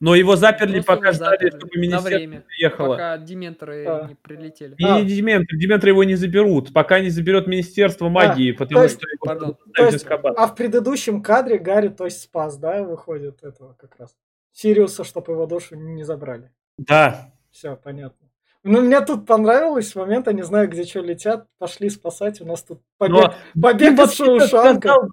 Но 0.00 0.16
его 0.16 0.34
заперли, 0.34 0.80
Просто 0.80 0.96
пока 0.96 1.12
ждали, 1.12 1.50
чтобы 1.50 1.78
министерство 1.78 2.42
приехало. 2.48 2.94
Пока 2.94 3.18
дементоры 3.18 3.86
а. 3.86 4.06
не 4.08 4.16
прилетели. 4.16 4.74
И 4.76 4.84
а. 4.84 5.00
не 5.00 5.06
дементоры, 5.06 5.56
дементоры 5.56 5.92
его 5.92 6.02
не 6.02 6.16
заберут, 6.16 6.72
пока 6.72 6.98
не 6.98 7.08
заберет 7.08 7.46
Министерство 7.46 8.08
а, 8.08 8.10
магии, 8.10 8.52
а, 8.52 8.58
потому 8.58 8.82
есть, 8.82 8.96
что 8.96 9.06
его 9.08 9.24
пардон, 9.24 9.56
то 9.72 9.86
есть, 9.86 10.04
А 10.08 10.46
в 10.48 10.56
предыдущем 10.56 11.22
кадре 11.22 11.56
Гарри, 11.56 11.86
то 11.86 12.06
есть 12.06 12.20
спас, 12.20 12.58
да, 12.58 12.82
выходит 12.82 13.44
этого 13.44 13.74
как 13.74 13.96
раз. 13.96 14.16
Сириуса, 14.50 15.04
чтобы 15.04 15.34
его 15.34 15.46
душу 15.46 15.76
не 15.76 16.02
забрали. 16.02 16.50
Да. 16.78 17.32
Все, 17.52 17.76
понятно. 17.76 18.21
Ну, 18.64 18.80
мне 18.80 19.00
тут 19.00 19.26
понравилось 19.26 19.94
момент, 19.94 20.28
я 20.28 20.32
не 20.32 20.42
знаю, 20.42 20.68
где 20.68 20.84
что 20.84 21.00
летят, 21.00 21.46
пошли 21.58 21.90
спасать, 21.90 22.40
у 22.40 22.46
нас 22.46 22.62
тут 22.62 22.80
побег, 22.96 23.32
Но 23.54 23.60
побег 23.60 23.98
из 23.98 24.14
Шоушанка. 24.14 25.08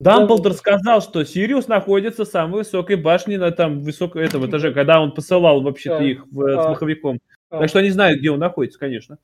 Дамблдор 0.00 0.52
сказал, 0.54 1.00
что 1.00 1.24
Сириус 1.24 1.66
находится 1.66 2.24
в 2.24 2.28
самой 2.28 2.58
высокой 2.58 2.96
башне 2.96 3.36
на 3.36 3.50
там 3.50 3.80
высоком 3.80 4.22
этом 4.22 4.48
этаже, 4.48 4.72
когда 4.72 5.00
он 5.00 5.12
посылал 5.12 5.60
вообще-то 5.60 6.02
их 6.04 6.24
в, 6.30 6.42
а, 6.42 6.62
с 6.62 6.68
маховиком. 6.68 7.18
А. 7.50 7.60
Так 7.60 7.68
что 7.68 7.80
они 7.80 7.90
знают, 7.90 8.20
где 8.20 8.30
он 8.30 8.38
находится, 8.38 8.78
конечно. 8.78 9.18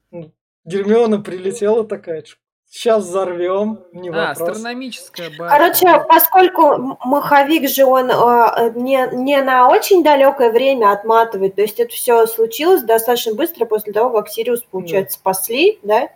Гермиона 0.65 1.21
прилетела 1.21 1.85
такая, 1.85 2.23
сейчас 2.75 3.05
взорвем, 3.05 3.85
не 3.93 4.09
а, 4.09 4.31
вопрос. 4.31 4.49
астрономическая 4.49 5.31
башня. 5.31 5.49
Короче, 5.49 6.05
поскольку 6.09 6.99
маховик 7.05 7.69
же 7.69 7.85
он 7.85 8.11
э, 8.11 8.73
не, 8.75 9.09
не 9.13 9.41
на 9.43 9.69
очень 9.69 10.03
далекое 10.03 10.51
время 10.51 10.91
отматывает, 10.91 11.55
то 11.55 11.63
есть 11.63 11.79
это 11.79 11.93
все 11.93 12.27
случилось 12.27 12.83
достаточно 12.83 13.35
быстро 13.35 13.65
после 13.65 13.93
того, 13.93 14.11
как 14.11 14.29
Сириус, 14.29 14.63
получается, 14.63 15.17
да. 15.17 15.21
спасли, 15.21 15.79
да? 15.85 16.09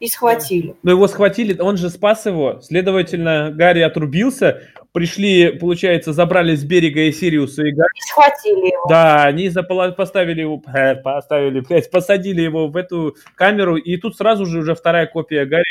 И 0.00 0.08
схватили. 0.08 0.74
Но 0.82 0.92
его 0.92 1.06
схватили, 1.06 1.58
он 1.60 1.76
же 1.76 1.90
спас 1.90 2.24
его. 2.26 2.60
Следовательно, 2.62 3.50
Гарри 3.52 3.80
отрубился. 3.80 4.62
Пришли, 4.92 5.50
получается, 5.58 6.12
забрали 6.12 6.56
с 6.56 6.64
берега 6.64 7.02
и 7.02 7.12
Сириуса 7.12 7.62
и 7.62 7.72
Гарри. 7.72 7.90
И 7.94 8.00
схватили 8.00 8.72
его. 8.72 8.86
Да, 8.88 9.24
они 9.24 9.50
запала... 9.50 9.92
поставили 9.92 10.40
его, 10.40 10.58
поставили, 11.04 11.60
блядь, 11.60 11.90
посадили 11.90 12.40
его 12.40 12.68
в 12.68 12.76
эту 12.76 13.14
камеру, 13.36 13.76
и 13.76 13.96
тут 13.98 14.16
сразу 14.16 14.46
же 14.46 14.60
уже 14.60 14.74
вторая 14.74 15.06
копия 15.06 15.44
Гарри. 15.44 15.64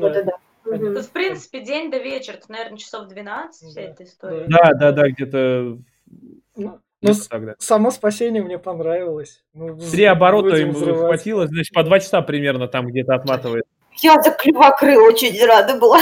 да, 0.00 0.08
да, 0.08 0.22
да. 0.22 0.32
Тут, 0.64 1.04
в 1.04 1.10
принципе, 1.10 1.60
день 1.60 1.90
до 1.90 1.98
вечера, 1.98 2.36
тут, 2.36 2.48
наверное, 2.48 2.78
часов 2.78 3.08
12 3.08 3.68
вся 3.68 3.80
эта 3.80 4.04
история. 4.04 4.46
Да, 4.48 4.72
да, 4.72 4.92
да, 4.92 5.08
где-то 5.10 5.78
ну, 7.02 7.12
ну, 7.12 7.14
тогда. 7.28 7.54
само 7.58 7.90
спасение 7.90 8.42
мне 8.42 8.58
понравилось. 8.58 9.42
Ну, 9.54 9.76
Три 9.76 10.04
оборота 10.04 10.56
ему 10.56 10.72
хватило, 10.72 11.46
значит, 11.46 11.74
по 11.74 11.82
два 11.82 11.98
часа 11.98 12.22
примерно 12.22 12.68
там 12.68 12.86
где-то 12.86 13.14
отматывает. 13.14 13.64
Я 14.00 14.20
за 14.22 14.30
клювокрыл 14.30 15.04
очень 15.04 15.44
рада 15.44 15.78
была. 15.78 16.00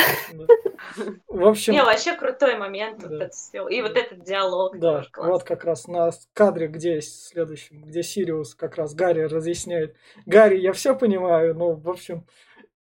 В 1.29 1.47
общем... 1.47 1.73
Не, 1.73 1.83
вообще 1.83 2.15
крутой 2.15 2.57
момент. 2.57 3.01
Да. 3.01 3.09
Вот 3.09 3.23
это 3.23 3.35
все. 3.35 3.69
И 3.69 3.83
вот 3.83 3.97
этот 3.97 4.23
диалог. 4.25 4.79
Да, 4.79 5.05
вот 5.17 5.45
как 5.45 5.65
раз 5.65 5.89
на 5.89 6.11
кадре, 6.33 6.69
где 6.69 7.01
следующем, 7.01 7.83
где 7.83 8.03
Сириус 8.03 8.55
как 8.55 8.77
раз 8.77 8.95
Гарри 8.95 9.23
разъясняет. 9.23 9.97
Гарри, 10.27 10.59
я 10.59 10.73
все 10.73 10.95
понимаю, 10.95 11.55
но, 11.55 11.73
в 11.73 11.89
общем, 11.89 12.27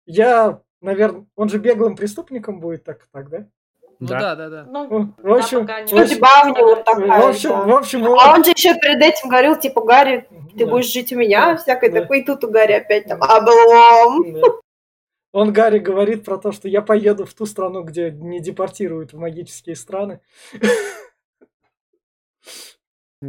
я, 0.06 0.62
наверное, 0.82 1.26
он 1.36 1.50
же 1.50 1.58
беглым 1.58 1.96
преступником 1.96 2.60
будет 2.60 2.84
так, 2.84 3.08
так, 3.12 3.30
да? 3.30 3.48
Ну 4.00 4.08
да, 4.08 4.36
да, 4.36 4.50
да. 4.50 4.66
Ну, 4.70 5.14
в 5.18 5.34
общем, 5.34 5.68
судьба 5.88 6.44
у 6.46 6.50
него 6.50 6.76
такая. 6.76 7.22
В 7.22 7.30
общем, 7.30 7.50
в 7.50 7.76
общем, 7.76 8.06
а 8.06 8.34
он 8.34 8.44
же 8.44 8.52
еще 8.52 8.76
перед 8.76 9.02
этим 9.02 9.30
говорил, 9.30 9.56
типа, 9.56 9.82
Гарри, 9.82 10.28
ты 10.58 10.66
да. 10.66 10.72
будешь 10.72 10.92
жить 10.92 11.14
у 11.14 11.18
меня, 11.18 11.52
да. 11.52 11.58
всякой 11.58 11.92
да. 11.92 12.02
такой, 12.02 12.22
и 12.22 12.26
тут 12.26 12.44
у 12.44 12.50
Гарри 12.50 12.74
опять 12.74 13.08
там 13.08 13.22
облом. 13.22 14.34
Да. 14.34 14.48
Он 15.32 15.52
Гарри 15.52 15.80
говорит 15.80 16.24
про 16.24 16.38
то, 16.38 16.54
что 16.54 16.70
я 16.70 16.82
поеду 16.82 17.26
в 17.26 17.34
ту 17.34 17.46
страну, 17.46 17.84
где 17.84 18.10
не 18.10 18.40
депортируют 18.40 19.12
в 19.12 19.18
магические 19.18 19.76
страны. 19.76 20.22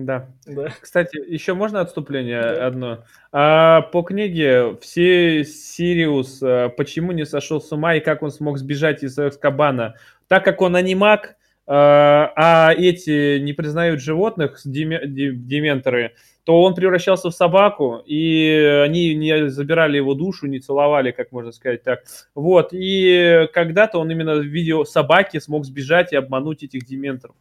Да. 0.04 0.28
да. 0.46 0.68
Кстати, 0.80 1.16
еще 1.30 1.54
можно 1.54 1.80
отступление 1.80 2.42
да. 2.42 2.66
одно? 2.66 3.04
А, 3.32 3.82
по 3.82 4.02
книге 4.02 4.76
все 4.80 5.44
Сириус 5.44 6.42
а, 6.42 6.68
почему 6.68 7.12
не 7.12 7.24
сошел 7.24 7.60
с 7.60 7.72
ума 7.72 7.94
и 7.94 8.00
как 8.00 8.22
он 8.22 8.30
смог 8.30 8.58
сбежать 8.58 9.02
из 9.02 9.18
Эскобана? 9.18 9.94
Так 10.28 10.44
как 10.44 10.60
он 10.60 10.76
анимак, 10.76 11.36
а, 11.66 12.32
а 12.36 12.74
эти 12.74 13.38
не 13.38 13.52
признают 13.52 14.00
животных, 14.00 14.60
дементоры, 14.64 16.14
то 16.44 16.62
он 16.62 16.74
превращался 16.74 17.30
в 17.30 17.34
собаку, 17.34 18.02
и 18.06 18.82
они 18.84 19.14
не 19.14 19.48
забирали 19.48 19.96
его 19.96 20.14
душу, 20.14 20.46
не 20.46 20.60
целовали, 20.60 21.10
как 21.10 21.32
можно 21.32 21.50
сказать 21.50 21.82
так. 21.82 22.04
Вот, 22.34 22.68
и 22.72 23.48
когда-то 23.52 23.98
он 23.98 24.10
именно 24.10 24.36
в 24.36 24.44
виде 24.44 24.84
собаки 24.84 25.40
смог 25.40 25.64
сбежать 25.64 26.12
и 26.12 26.16
обмануть 26.16 26.62
этих 26.62 26.84
дементоров. 26.84 27.34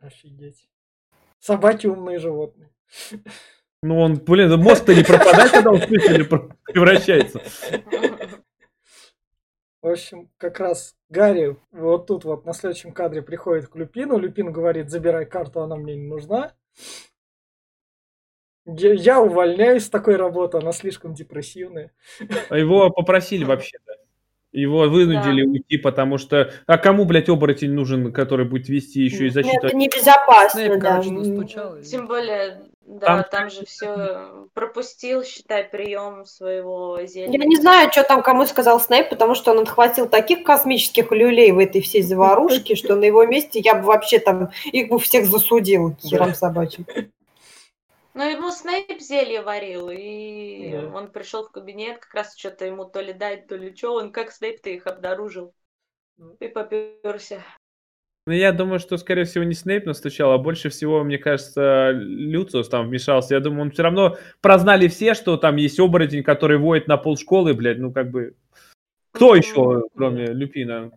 Офигеть. 0.00 0.70
Собаки 1.40 1.86
умные 1.86 2.18
животные. 2.18 2.70
Ну 3.82 3.98
он, 3.98 4.16
блин, 4.16 4.54
мозг-то 4.60 4.94
не 4.94 5.02
пропадает, 5.02 5.52
когда 5.52 5.70
он 5.70 5.80
в 5.80 5.86
превращается. 5.86 7.40
В 9.80 9.88
общем, 9.88 10.30
как 10.36 10.60
раз 10.60 10.94
Гарри 11.08 11.56
вот 11.72 12.06
тут 12.06 12.24
вот 12.24 12.44
на 12.44 12.52
следующем 12.52 12.92
кадре 12.92 13.22
приходит 13.22 13.68
к 13.68 13.76
Люпину. 13.76 14.18
Люпин 14.18 14.52
говорит, 14.52 14.90
забирай 14.90 15.24
карту, 15.24 15.62
она 15.62 15.76
мне 15.76 15.96
не 15.96 16.06
нужна. 16.06 16.54
Я 18.66 19.22
увольняюсь 19.22 19.86
с 19.86 19.90
такой 19.90 20.16
работы, 20.16 20.58
она 20.58 20.72
слишком 20.72 21.14
депрессивная. 21.14 21.92
А 22.50 22.58
его 22.58 22.90
попросили 22.90 23.44
вообще-то. 23.44 23.89
Его 24.52 24.88
вынудили 24.88 25.44
да. 25.44 25.50
уйти, 25.50 25.76
потому 25.76 26.18
что... 26.18 26.52
А 26.66 26.76
кому, 26.76 27.04
блядь, 27.04 27.28
оборотень 27.28 27.72
нужен, 27.72 28.12
который 28.12 28.44
будет 28.44 28.68
вести 28.68 29.00
еще 29.00 29.26
и 29.26 29.30
защиту? 29.30 29.68
Это 29.68 29.76
небезопасно, 29.76 30.60
Снейп, 30.60 30.82
да. 30.82 31.02
Короче, 31.02 31.84
Тем 31.84 32.08
более, 32.08 32.60
да, 32.84 33.22
там, 33.22 33.24
там 33.30 33.50
же 33.50 33.64
все 33.64 34.48
пропустил, 34.52 35.22
считай, 35.22 35.62
прием 35.62 36.24
своего 36.24 36.98
зелья. 37.06 37.30
Я 37.30 37.44
не 37.44 37.56
знаю, 37.56 37.92
что 37.92 38.02
там 38.02 38.22
кому 38.22 38.44
сказал 38.46 38.80
Снейп, 38.80 39.08
потому 39.10 39.36
что 39.36 39.52
он 39.52 39.60
отхватил 39.60 40.08
таких 40.08 40.42
космических 40.42 41.12
люлей 41.12 41.52
в 41.52 41.58
этой 41.60 41.80
всей 41.80 42.02
заварушке, 42.02 42.74
что 42.74 42.96
на 42.96 43.04
его 43.04 43.24
месте 43.26 43.60
я 43.60 43.76
бы 43.76 43.82
вообще 43.82 44.18
там 44.18 44.50
их 44.64 44.88
бы 44.88 44.98
всех 44.98 45.26
засудил 45.26 45.96
хером 46.02 46.34
собачьим. 46.34 46.86
Ну, 48.20 48.28
ему 48.28 48.50
Снейп 48.50 49.00
зелье 49.00 49.40
варил, 49.40 49.88
и 49.88 50.72
да. 50.72 50.88
он 50.94 51.10
пришел 51.10 51.42
в 51.42 51.52
кабинет, 51.52 52.00
как 52.00 52.12
раз 52.12 52.36
что-то 52.36 52.66
ему 52.66 52.84
то 52.84 53.00
ли 53.00 53.14
дать, 53.14 53.46
то 53.46 53.56
ли 53.56 53.74
что, 53.74 53.94
он 53.94 54.12
как 54.12 54.30
Снейп-то 54.30 54.68
их 54.68 54.86
обнаружил. 54.86 55.54
И 56.38 56.48
поперся. 56.48 57.42
Ну, 58.26 58.34
я 58.34 58.52
думаю, 58.52 58.78
что, 58.78 58.98
скорее 58.98 59.24
всего, 59.24 59.44
не 59.44 59.54
Снейп 59.54 59.86
настучал, 59.86 60.32
а 60.32 60.38
больше 60.38 60.68
всего, 60.68 61.02
мне 61.02 61.16
кажется, 61.16 61.92
Люциус 61.92 62.68
там 62.68 62.88
вмешался. 62.88 63.36
Я 63.36 63.40
думаю, 63.40 63.62
он 63.62 63.70
все 63.70 63.84
равно 63.84 64.18
прознали 64.42 64.88
все, 64.88 65.14
что 65.14 65.38
там 65.38 65.56
есть 65.56 65.80
оборотень, 65.80 66.22
который 66.22 66.58
воет 66.58 66.88
на 66.88 66.98
пол 66.98 67.16
школы, 67.16 67.54
блядь, 67.54 67.78
ну, 67.78 67.90
как 67.90 68.10
бы... 68.10 68.36
Кто 69.12 69.34
еще, 69.34 69.84
кроме 69.96 70.26
Люпина? 70.26 70.90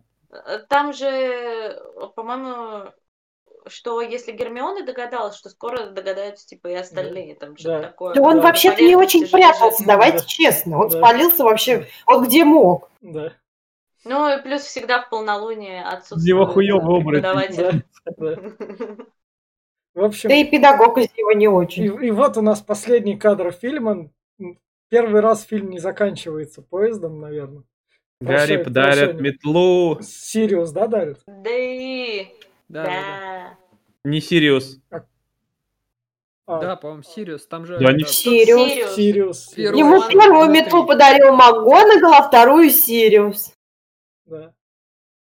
Там 0.68 0.92
же, 0.92 1.80
по-моему, 2.16 2.92
что 3.68 4.00
если 4.00 4.32
Гермиона 4.32 4.84
догадалась, 4.84 5.36
что 5.36 5.48
скоро 5.50 5.86
догадаются, 5.86 6.46
типа, 6.46 6.68
и 6.68 6.74
остальные, 6.74 7.34
там, 7.36 7.56
что 7.56 7.68
да. 7.68 7.82
такое. 7.82 8.14
Да 8.14 8.22
он 8.22 8.40
вообще-то 8.40 8.82
не 8.82 8.96
очень 8.96 9.28
прятался, 9.28 9.84
давайте 9.86 10.18
да. 10.18 10.24
честно. 10.24 10.80
Он 10.80 10.88
да. 10.88 10.98
спалился 10.98 11.44
вообще, 11.44 11.86
он 12.06 12.24
где 12.24 12.44
мог. 12.44 12.90
Да. 13.00 13.32
Ну, 14.04 14.28
и 14.28 14.42
плюс 14.42 14.62
всегда 14.62 15.02
в 15.02 15.08
полнолуние 15.08 15.82
отсутствует 15.82 16.26
Его 16.26 16.46
хуёвый 16.46 17.00
оборотень. 17.00 17.82
Да, 18.16 18.36
В 19.94 20.04
общем... 20.04 20.28
Да 20.28 20.34
и 20.34 20.44
педагог 20.44 20.98
из 20.98 21.08
него 21.16 21.32
не 21.32 21.48
очень. 21.48 21.84
И, 21.84 22.06
и 22.06 22.10
вот 22.10 22.36
у 22.36 22.42
нас 22.42 22.60
последний 22.60 23.16
кадр 23.16 23.52
фильма. 23.52 24.10
Первый 24.90 25.22
раз 25.22 25.42
фильм 25.44 25.70
не 25.70 25.78
заканчивается 25.78 26.62
поездом, 26.62 27.20
наверное. 27.20 27.64
Гарри 28.20 28.62
подарят 28.62 29.20
метлу. 29.20 29.98
Сириус, 30.02 30.70
да, 30.70 30.86
дарит? 30.86 31.20
Да 31.26 31.50
и... 31.50 32.26
Да. 32.68 32.84
да. 32.84 33.58
Не 34.04 34.20
Сириус. 34.20 34.78
А. 36.46 36.58
Да, 36.60 36.76
по-моему, 36.76 37.02
Сириус. 37.02 37.46
Там 37.46 37.64
же... 37.64 37.78
Да, 37.78 37.92
не 37.92 38.04
Сириус. 38.04 38.94
Сириус. 38.94 39.48
Первый 39.48 39.78
Ему 39.78 40.08
первую 40.08 40.50
метлу 40.50 40.86
подарил 40.86 41.34
МакГонагалл, 41.34 42.12
а 42.14 42.28
вторую 42.28 42.70
Сириус. 42.70 43.54
Да. 44.26 44.52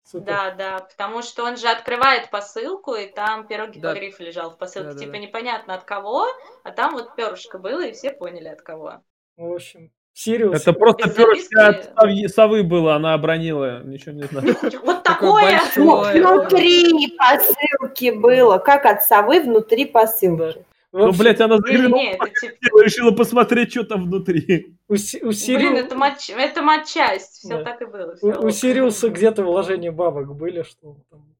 Супер. 0.03 0.25
Да, 0.25 0.51
да, 0.51 0.79
потому 0.81 1.23
что 1.23 1.43
он 1.43 1.57
же 1.57 1.67
открывает 1.67 2.29
посылку, 2.29 2.93
и 2.93 3.07
там 3.07 3.47
перо 3.47 3.71
да. 3.77 3.93
гриф 3.95 4.19
лежал 4.19 4.51
в 4.51 4.57
посылке. 4.57 4.93
Да, 4.93 4.99
типа 4.99 5.13
да. 5.13 5.17
непонятно 5.17 5.73
от 5.73 5.83
кого, 5.83 6.27
а 6.63 6.71
там 6.71 6.93
вот 6.93 7.15
перышко 7.15 7.57
было, 7.57 7.83
и 7.85 7.91
все 7.91 8.11
поняли 8.11 8.49
от 8.49 8.61
кого. 8.61 9.01
В 9.35 9.51
общем, 9.51 9.91
Сириус. 10.15 10.61
Это 10.61 10.71
просто 10.71 11.09
перышко 11.09 11.67
от 11.67 12.31
совы 12.33 12.63
было, 12.63 12.95
она 12.95 13.13
обронила, 13.13 13.83
ничего 13.83 14.13
не 14.13 14.23
знаю. 14.23 14.55
Вот 14.85 15.03
такое! 15.03 15.59
Внутри 15.75 17.15
посылки 17.17 18.11
было, 18.11 18.57
как 18.57 18.85
от 18.85 19.03
совы 19.03 19.41
внутри 19.41 19.85
посылки. 19.85 20.65
Ну, 20.93 21.11
блядь, 21.11 21.41
она 21.41 21.57
заглянула, 21.57 22.17
решила 22.81 23.11
посмотреть, 23.11 23.71
что 23.71 23.83
там 23.83 24.05
внутри. 24.05 24.77
У, 24.87 24.93
у 24.93 24.97
Сириус... 24.97 25.43
Блин, 25.43 25.75
это, 25.75 25.95
матч... 25.95 26.29
это 26.29 26.61
матчасть, 26.61 27.39
все 27.39 27.57
да. 27.57 27.63
так 27.65 27.81
и 27.81 27.85
было. 27.85 28.15
У, 28.21 28.45
у 28.45 28.49
Сириуса 28.51 29.09
где-то 29.09 29.43
вложения 29.43 29.91
бабок 29.91 30.33
были, 30.33 30.63
что 30.63 30.95
там 31.11 31.34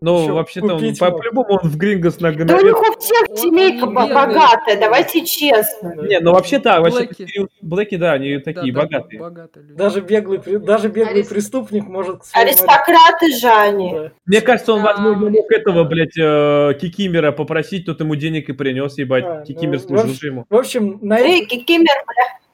ну, 0.00 0.34
вообще-то, 0.34 0.78
по- 0.98 1.10
по-любому 1.10 1.60
он 1.62 1.68
в 1.68 1.76
Грингос 1.76 2.20
на 2.20 2.32
Да 2.32 2.56
у 2.56 2.60
них 2.60 2.78
у 2.78 2.98
всех 2.98 3.38
семейка 3.38 3.86
богатая, 3.86 4.78
давайте 4.78 5.24
честно. 5.24 5.94
Не, 6.06 6.20
ну 6.20 6.32
вообще 6.32 6.58
да, 6.58 6.80
вообще 6.80 7.08
Блэки, 7.60 7.96
да, 7.96 8.12
они 8.12 8.38
такие 8.38 8.72
богатые. 8.72 9.20
Даже 9.76 10.00
беглый, 10.00 10.38
даже 10.58 10.88
беглый 10.88 11.24
преступник 11.24 11.86
может... 11.86 12.22
Аристократы 12.32 13.32
же 13.36 13.48
они. 13.48 14.10
Мне 14.26 14.40
кажется, 14.40 14.74
он, 14.74 14.82
возможно, 14.82 15.30
мог 15.30 15.50
этого, 15.50 15.84
блядь, 15.84 16.16
э, 16.18 16.74
Кикимера 16.80 17.32
попросить, 17.32 17.86
тот 17.86 18.00
ему 18.00 18.14
денег 18.16 18.48
и 18.48 18.52
принес, 18.52 18.98
ебать. 18.98 19.24
А, 19.26 19.42
Кикимер 19.44 19.80
ну, 19.80 19.98
служил 19.98 20.14
ему. 20.22 20.46
В 20.48 20.56
общем, 20.56 20.98
на, 21.02 21.18
Эй, 21.18 21.46
Кикимер, 21.46 22.04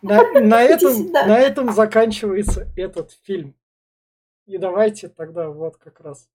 на, 0.02 0.22
на, 0.40 0.62
этом, 0.62 1.12
на 1.12 1.38
этом 1.38 1.72
заканчивается 1.72 2.68
этот 2.76 3.10
фильм. 3.24 3.54
И 4.46 4.58
давайте 4.58 5.08
тогда 5.08 5.48
вот 5.48 5.76
как 5.76 6.00
раз 6.00 6.28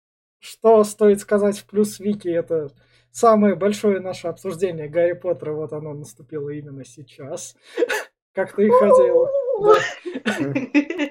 что 0.45 0.85
стоит 0.85 1.21
сказать 1.21 1.59
в 1.59 1.65
плюс 1.65 1.99
Вики, 1.99 2.29
это 2.29 2.71
самое 3.11 3.55
большое 3.55 4.01
наше 4.01 4.29
обсуждение 4.29 4.89
Гарри 4.89 5.15
Поттера, 5.15 5.53
вот 5.53 5.73
оно 5.73 5.95
наступило 5.95 6.51
именно 6.51 6.85
сейчас, 6.85 7.57
как 8.35 8.55
ты 8.55 8.67
и 8.67 8.71
хотела. 8.71 9.31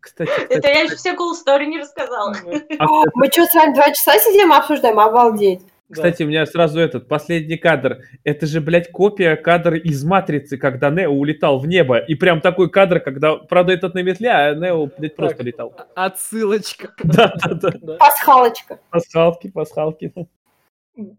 Кстати, 0.00 0.30
Это 0.48 0.68
я 0.68 0.80
еще 0.80 0.96
все 0.96 1.12
cool 1.12 1.32
story 1.32 1.66
не 1.66 1.78
рассказала. 1.78 2.34
А 2.80 2.86
мы 3.14 3.30
что, 3.30 3.46
с 3.46 3.54
вами 3.54 3.72
два 3.72 3.92
часа 3.92 4.18
сидим 4.18 4.52
обсуждаем? 4.52 4.98
Обалдеть. 4.98 5.60
Кстати, 5.92 6.18
да. 6.18 6.24
у 6.24 6.28
меня 6.28 6.46
сразу 6.46 6.80
этот 6.80 7.06
последний 7.06 7.56
кадр. 7.58 8.02
Это 8.24 8.46
же, 8.46 8.60
блядь, 8.60 8.90
копия 8.90 9.36
кадра 9.36 9.76
из 9.76 10.02
«Матрицы», 10.04 10.56
когда 10.56 10.90
Нео 10.90 11.12
улетал 11.12 11.58
в 11.58 11.66
небо. 11.66 11.98
И 11.98 12.14
прям 12.14 12.40
такой 12.40 12.70
кадр, 12.70 13.00
когда, 13.00 13.36
правда, 13.36 13.72
этот 13.74 13.94
на 13.94 14.02
метле, 14.02 14.30
а 14.30 14.54
Нео, 14.54 14.86
блядь, 14.86 15.14
просто 15.14 15.38
так. 15.38 15.46
летал. 15.46 15.74
Отсылочка. 15.94 16.94
Да, 17.04 17.34
да, 17.44 17.72
да. 17.80 17.96
Пасхалочка. 17.96 18.80
Пасхалки, 18.90 19.50
пасхалки. 19.50 20.14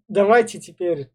Давайте 0.08 0.60
теперь, 0.60 1.10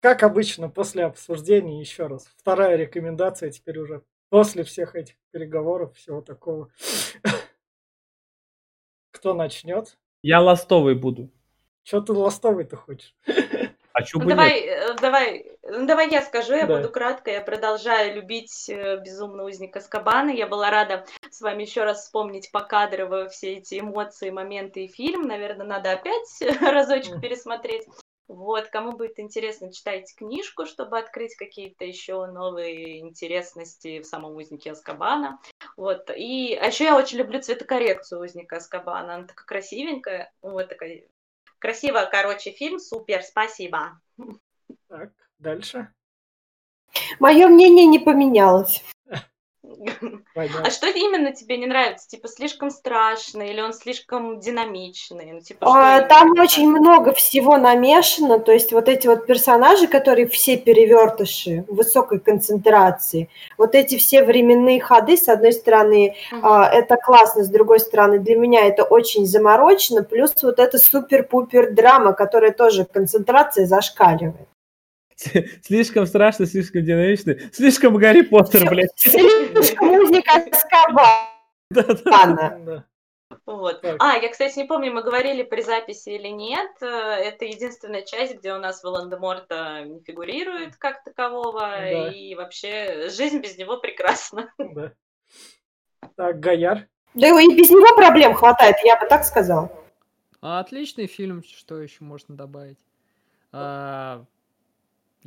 как 0.00 0.22
обычно, 0.22 0.68
после 0.70 1.04
обсуждения 1.04 1.80
еще 1.80 2.06
раз. 2.06 2.26
Вторая 2.36 2.76
рекомендация 2.76 3.50
теперь 3.50 3.78
уже 3.78 4.02
после 4.30 4.64
всех 4.64 4.94
этих 4.94 5.16
переговоров, 5.30 5.94
всего 5.96 6.22
такого. 6.22 6.70
Кто 9.10 9.34
начнет? 9.34 9.98
Я 10.22 10.40
ластовый 10.40 10.94
буду. 10.94 11.30
Что 11.88 12.02
ты 12.02 12.12
ластовый-то 12.12 12.76
хочешь? 12.76 13.14
А 13.94 14.04
что 14.04 14.18
ну, 14.18 14.26
бы 14.26 14.30
давай, 14.30 14.60
нет? 14.60 14.78
Э, 14.78 14.94
давай, 15.00 15.58
ну, 15.64 15.84
давай 15.84 16.08
я 16.08 16.22
скажу, 16.22 16.54
я 16.54 16.66
да. 16.66 16.76
буду 16.76 16.88
кратко. 16.88 17.32
Я 17.32 17.40
продолжаю 17.40 18.14
любить 18.14 18.68
э, 18.68 18.98
«Безумного 18.98 19.48
узника 19.48 19.80
Скабана». 19.80 20.30
Я 20.30 20.46
была 20.46 20.70
рада 20.70 21.04
с 21.30 21.40
вами 21.40 21.62
еще 21.62 21.82
раз 21.82 22.02
вспомнить 22.02 22.52
покадрово 22.52 23.28
все 23.28 23.54
эти 23.54 23.80
эмоции, 23.80 24.30
моменты 24.30 24.84
и 24.84 24.88
фильм. 24.88 25.22
Наверное, 25.22 25.66
надо 25.66 25.90
опять 25.90 26.28
разочек 26.60 27.20
пересмотреть. 27.20 27.88
Вот, 28.28 28.68
кому 28.68 28.92
будет 28.92 29.18
интересно, 29.18 29.72
читайте 29.72 30.14
книжку, 30.14 30.64
чтобы 30.64 30.98
открыть 30.98 31.34
какие-то 31.34 31.84
еще 31.84 32.26
новые 32.26 33.00
интересности 33.00 34.00
в 34.00 34.04
самом 34.04 34.36
узнике 34.36 34.70
Аскабана. 34.72 35.40
Вот, 35.76 36.08
и 36.14 36.54
а 36.54 36.66
еще 36.66 36.84
я 36.84 36.96
очень 36.96 37.18
люблю 37.18 37.40
цветокоррекцию 37.40 38.20
узника 38.20 38.58
Аскабана. 38.58 39.14
Она 39.14 39.26
такая 39.26 39.46
красивенькая, 39.46 40.30
вот 40.42 40.68
такая 40.68 41.02
Красиво, 41.58 42.08
короче, 42.10 42.52
фильм, 42.52 42.78
супер, 42.78 43.22
спасибо. 43.22 44.00
Так, 44.88 45.10
дальше. 45.38 45.92
Мое 47.18 47.48
мнение 47.48 47.86
не 47.86 47.98
поменялось. 47.98 48.84
А 50.34 50.70
что 50.70 50.86
именно 50.88 51.32
тебе 51.32 51.56
не 51.58 51.66
нравится? 51.66 52.08
Типа 52.08 52.28
слишком 52.28 52.70
страшно 52.70 53.42
или 53.42 53.60
он 53.60 53.72
слишком 53.72 54.40
динамичный? 54.40 55.32
Ну, 55.32 55.40
типа, 55.40 55.66
а, 55.68 56.02
там 56.02 56.32
очень 56.38 56.68
много 56.68 57.12
всего 57.12 57.56
намешано, 57.56 58.38
то 58.38 58.52
есть 58.52 58.72
вот 58.72 58.88
эти 58.88 59.06
вот 59.06 59.26
персонажи, 59.26 59.86
которые 59.86 60.26
все 60.28 60.56
перевертыши 60.56 61.64
высокой 61.68 62.20
концентрации, 62.20 63.28
вот 63.56 63.74
эти 63.74 63.96
все 63.96 64.24
временные 64.24 64.80
ходы, 64.80 65.16
с 65.16 65.28
одной 65.28 65.52
стороны, 65.52 66.14
угу. 66.32 66.40
а, 66.42 66.68
это 66.68 66.96
классно, 66.96 67.44
с 67.44 67.48
другой 67.48 67.80
стороны, 67.80 68.18
для 68.18 68.36
меня 68.36 68.66
это 68.66 68.84
очень 68.84 69.26
заморочено, 69.26 70.02
плюс 70.02 70.34
вот 70.42 70.58
эта 70.58 70.78
супер-пупер 70.78 71.72
драма, 71.72 72.12
которая 72.12 72.52
тоже 72.52 72.84
концентрация 72.84 73.66
зашкаливает. 73.66 74.48
Слишком 75.62 76.06
страшно, 76.06 76.46
слишком 76.46 76.84
динамично, 76.84 77.36
слишком 77.52 77.96
Гарри 77.96 78.22
Поттер, 78.22 78.68
блядь. 78.68 78.90
Слишком 78.96 79.88
музыка 79.88 80.44
Скабана. 80.52 82.84
Вот. 83.44 83.84
А, 83.98 84.16
я, 84.16 84.28
кстати, 84.30 84.58
не 84.58 84.64
помню, 84.64 84.92
мы 84.92 85.02
говорили 85.02 85.42
при 85.42 85.62
записи 85.62 86.10
или 86.10 86.28
нет. 86.28 86.70
Э, 86.82 86.86
это 86.86 87.46
единственная 87.46 88.02
часть, 88.02 88.38
где 88.38 88.52
у 88.52 88.58
нас 88.58 88.82
Волан-де-Морта 88.82 89.84
не 89.84 90.00
фигурирует 90.00 90.76
как 90.76 91.02
такового, 91.02 91.60
да. 91.60 92.10
и 92.10 92.34
вообще 92.34 93.08
жизнь 93.10 93.40
без 93.40 93.58
него 93.58 93.78
прекрасна. 93.78 94.52
Да. 94.58 94.92
Так, 96.14 96.40
Гаяр? 96.40 96.86
Да 97.14 97.28
и 97.28 97.56
без 97.56 97.70
него 97.70 97.94
проблем 97.96 98.34
хватает, 98.34 98.76
я 98.84 98.98
бы 98.98 99.06
так 99.06 99.24
сказал. 99.24 99.72
А, 100.40 100.60
отличный 100.60 101.06
фильм, 101.06 101.42
что 101.42 101.80
еще 101.80 102.04
можно 102.04 102.36
добавить? 102.36 102.78
А, 103.50 104.24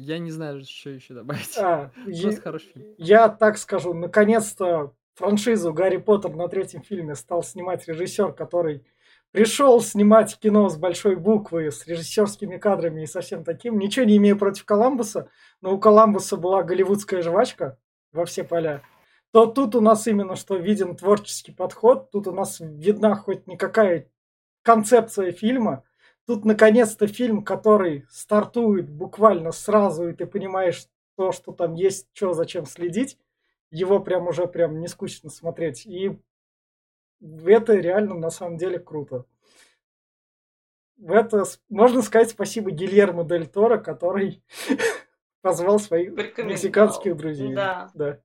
я 0.02 0.20
не 0.20 0.32
знаю, 0.32 0.64
что 0.64 0.90
еще 0.90 1.14
добавить. 1.14 1.58
А, 1.58 1.92
я, 2.08 2.36
хороший 2.36 2.72
фильм. 2.74 2.96
Я 2.98 3.30
так 3.30 3.58
скажу, 3.58 3.94
наконец-то 3.94 4.94
франшизу 5.14 5.74
Гарри 5.74 5.98
Поттер 5.98 6.36
на 6.36 6.48
третьем 6.48 6.82
фильме 6.82 7.16
стал 7.16 7.44
снимать 7.44 7.88
режиссер, 7.88 8.34
который 8.34 8.86
пришел 9.32 9.80
снимать 9.82 10.38
кино 10.40 10.70
с 10.70 10.78
большой 10.78 11.16
буквы, 11.16 11.72
с 11.72 11.86
режиссерскими 11.86 12.58
кадрами 12.58 13.04
и 13.04 13.08
совсем 13.08 13.44
таким. 13.44 13.78
Ничего 13.78 14.06
не 14.06 14.18
имею 14.18 14.38
против 14.38 14.66
Коламбуса, 14.66 15.30
но 15.62 15.74
у 15.74 15.80
Коламбуса 15.80 16.38
была 16.38 16.64
голливудская 16.64 17.22
жвачка 17.22 17.78
во 18.12 18.26
все 18.26 18.44
поля. 18.44 18.82
То 19.32 19.46
тут 19.46 19.76
у 19.76 19.82
нас 19.82 20.08
именно 20.08 20.36
что 20.36 20.58
виден 20.58 20.96
творческий 20.96 21.54
подход, 21.54 22.12
тут 22.12 22.28
у 22.28 22.32
нас 22.34 22.60
видна 22.60 23.16
хоть 23.16 23.48
никакая 23.48 24.10
концепция 24.64 25.32
фильма, 25.32 25.84
Тут 26.32 26.46
наконец-то 26.46 27.08
фильм, 27.08 27.44
который 27.44 28.06
стартует 28.10 28.90
буквально 28.90 29.52
сразу, 29.52 30.08
и 30.08 30.14
ты 30.14 30.26
понимаешь 30.26 30.88
то, 31.18 31.34
что 31.34 31.52
там 31.52 31.74
есть, 31.74 32.08
что, 32.14 32.32
зачем 32.32 32.66
следить. 32.66 33.18
Его 33.70 34.00
прям 34.00 34.30
уже 34.30 34.48
прям 34.48 34.80
не 34.80 34.88
скучно 34.88 35.30
смотреть. 35.30 35.86
И 35.86 36.18
это 37.20 37.74
реально 37.74 38.16
на 38.16 38.30
самом 38.30 38.56
деле 38.56 38.80
круто. 38.80 39.26
В 40.96 41.12
это 41.12 41.44
можно 41.68 42.02
сказать 42.02 42.30
спасибо 42.30 42.72
Гильермо 42.72 43.26
Дель 43.26 43.48
Торо, 43.48 43.78
который 43.78 44.42
позвал 45.42 45.80
своих 45.80 46.14
мексиканских 46.38 47.18
друзей. 47.18 47.54
Да. 47.54 47.92
да. 47.94 48.22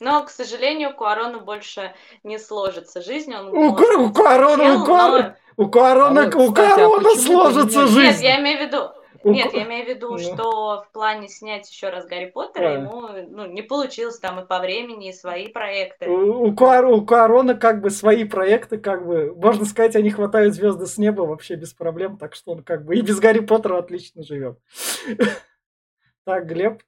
Но, 0.00 0.24
к 0.24 0.30
сожалению, 0.30 0.94
Куарону 0.94 1.40
больше 1.40 1.94
не 2.24 2.38
сложится 2.38 3.00
жизнь. 3.02 3.34
Он, 3.34 3.48
у, 3.48 3.70
у 3.70 3.74
Куарона, 4.12 4.74
у 4.74 4.84
Куарона, 4.84 5.36
у 5.56 5.68
Куарона, 5.68 6.22
а 6.22 6.38
у 6.38 6.54
Куарона 6.54 7.10
сложится 7.14 7.86
жизнь. 7.86 8.00
Нет, 8.00 8.20
я 8.20 8.40
имею 8.40 8.58
в 8.58 8.62
виду, 8.62 8.90
нет, 9.24 9.52
я 9.52 9.64
имею 9.64 9.84
в 9.84 9.88
виду, 9.88 10.10
ну. 10.10 10.18
что 10.18 10.84
в 10.88 10.92
плане 10.92 11.28
снять 11.28 11.68
еще 11.70 11.88
раз 11.88 12.06
Гарри 12.06 12.26
Поттера 12.26 12.68
а. 12.68 12.72
ему 12.74 13.08
ну, 13.30 13.46
не 13.46 13.62
получилось 13.62 14.18
там 14.18 14.40
и 14.40 14.46
по 14.46 14.60
времени, 14.60 15.10
и 15.10 15.12
свои 15.12 15.48
проекты. 15.48 16.08
У, 16.08 16.48
у, 16.48 16.54
Куар, 16.54 16.86
у 16.86 17.04
Куарона 17.04 17.54
как 17.54 17.80
бы 17.80 17.90
свои 17.90 18.24
проекты, 18.24 18.78
как 18.78 19.06
бы, 19.06 19.34
можно 19.34 19.64
сказать, 19.64 19.96
они 19.96 20.10
хватают 20.10 20.54
звезды 20.54 20.86
с 20.86 20.98
неба 20.98 21.22
вообще 21.22 21.56
без 21.56 21.72
проблем, 21.72 22.16
так 22.16 22.34
что 22.34 22.52
он 22.52 22.62
как 22.62 22.84
бы 22.84 22.96
и 22.96 23.00
без 23.00 23.18
Гарри 23.18 23.40
Поттера 23.40 23.78
отлично 23.78 24.22
живет. 24.22 24.58
Так, 26.24 26.46
Глеб? 26.46 26.82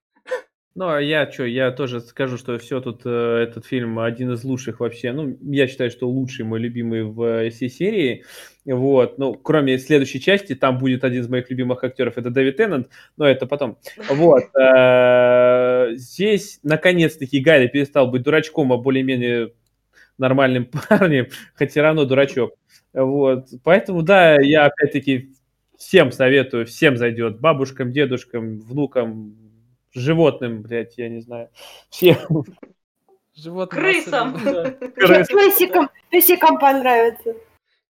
Ну, 0.76 0.88
а 0.88 1.00
я 1.00 1.30
что, 1.30 1.44
я 1.44 1.72
тоже 1.72 2.00
скажу, 2.00 2.38
что 2.38 2.56
все 2.58 2.80
тут, 2.80 3.02
э, 3.04 3.08
этот 3.42 3.66
фильм 3.66 3.98
один 3.98 4.32
из 4.32 4.44
лучших 4.44 4.78
вообще. 4.78 5.10
Ну, 5.12 5.36
я 5.42 5.66
считаю, 5.66 5.90
что 5.90 6.08
лучший, 6.08 6.44
мой 6.44 6.60
любимый 6.60 7.02
в 7.02 7.22
э, 7.22 7.50
всей 7.50 7.68
серии. 7.68 8.24
Вот, 8.64 9.18
ну, 9.18 9.34
кроме 9.34 9.78
следующей 9.78 10.20
части, 10.20 10.54
там 10.54 10.78
будет 10.78 11.02
один 11.02 11.22
из 11.22 11.28
моих 11.28 11.50
любимых 11.50 11.82
актеров, 11.82 12.18
это 12.18 12.30
Дэвид 12.30 12.56
Теннант, 12.56 12.88
но 13.16 13.26
это 13.26 13.46
потом. 13.46 13.78
Вот, 14.08 14.44
э, 14.60 15.88
здесь, 15.96 16.60
наконец-таки, 16.62 17.40
Гарри 17.40 17.66
перестал 17.66 18.08
быть 18.08 18.22
дурачком, 18.22 18.72
а 18.72 18.76
более-менее 18.76 19.52
нормальным 20.18 20.66
парнем, 20.88 21.28
хотя 21.54 21.70
все 21.70 21.82
равно 21.82 22.04
дурачок. 22.04 22.54
Вот, 22.92 23.48
поэтому, 23.64 24.02
да, 24.02 24.36
я 24.40 24.66
опять-таки 24.66 25.32
всем 25.76 26.12
советую, 26.12 26.66
всем 26.66 26.96
зайдет, 26.96 27.40
бабушкам, 27.40 27.90
дедушкам, 27.90 28.60
внукам, 28.60 29.49
животным, 29.92 30.62
блядь, 30.62 30.98
я 30.98 31.08
не 31.08 31.20
знаю, 31.20 31.50
всем. 31.88 32.44
Животным. 33.34 33.80
Крысам. 33.80 34.34
Песикам, 34.34 35.90
песикам 36.10 36.58
понравится. 36.58 37.34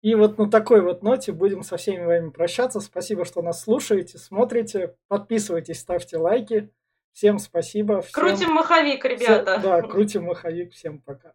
И 0.01 0.13
вот 0.13 0.37
на 0.37 0.49
такой 0.49 0.81
вот 0.81 1.01
ноте 1.01 1.31
будем 1.31 1.63
со 1.63 1.77
всеми 1.77 2.05
вами 2.05 2.29
прощаться. 2.29 2.79
Спасибо, 2.79 3.25
что 3.25 3.41
нас 3.41 3.63
слушаете, 3.63 4.17
смотрите, 4.17 4.95
подписывайтесь, 5.07 5.79
ставьте 5.79 6.17
лайки. 6.17 6.69
Всем 7.11 7.39
спасибо. 7.39 8.01
Всем... 8.01 8.13
Крутим 8.13 8.51
маховик, 8.51 9.03
ребята. 9.05 9.57
Всем... 9.57 9.61
Да, 9.61 9.81
крутим 9.81 10.23
маховик. 10.25 10.73
Всем 10.73 10.99
пока. 10.99 11.33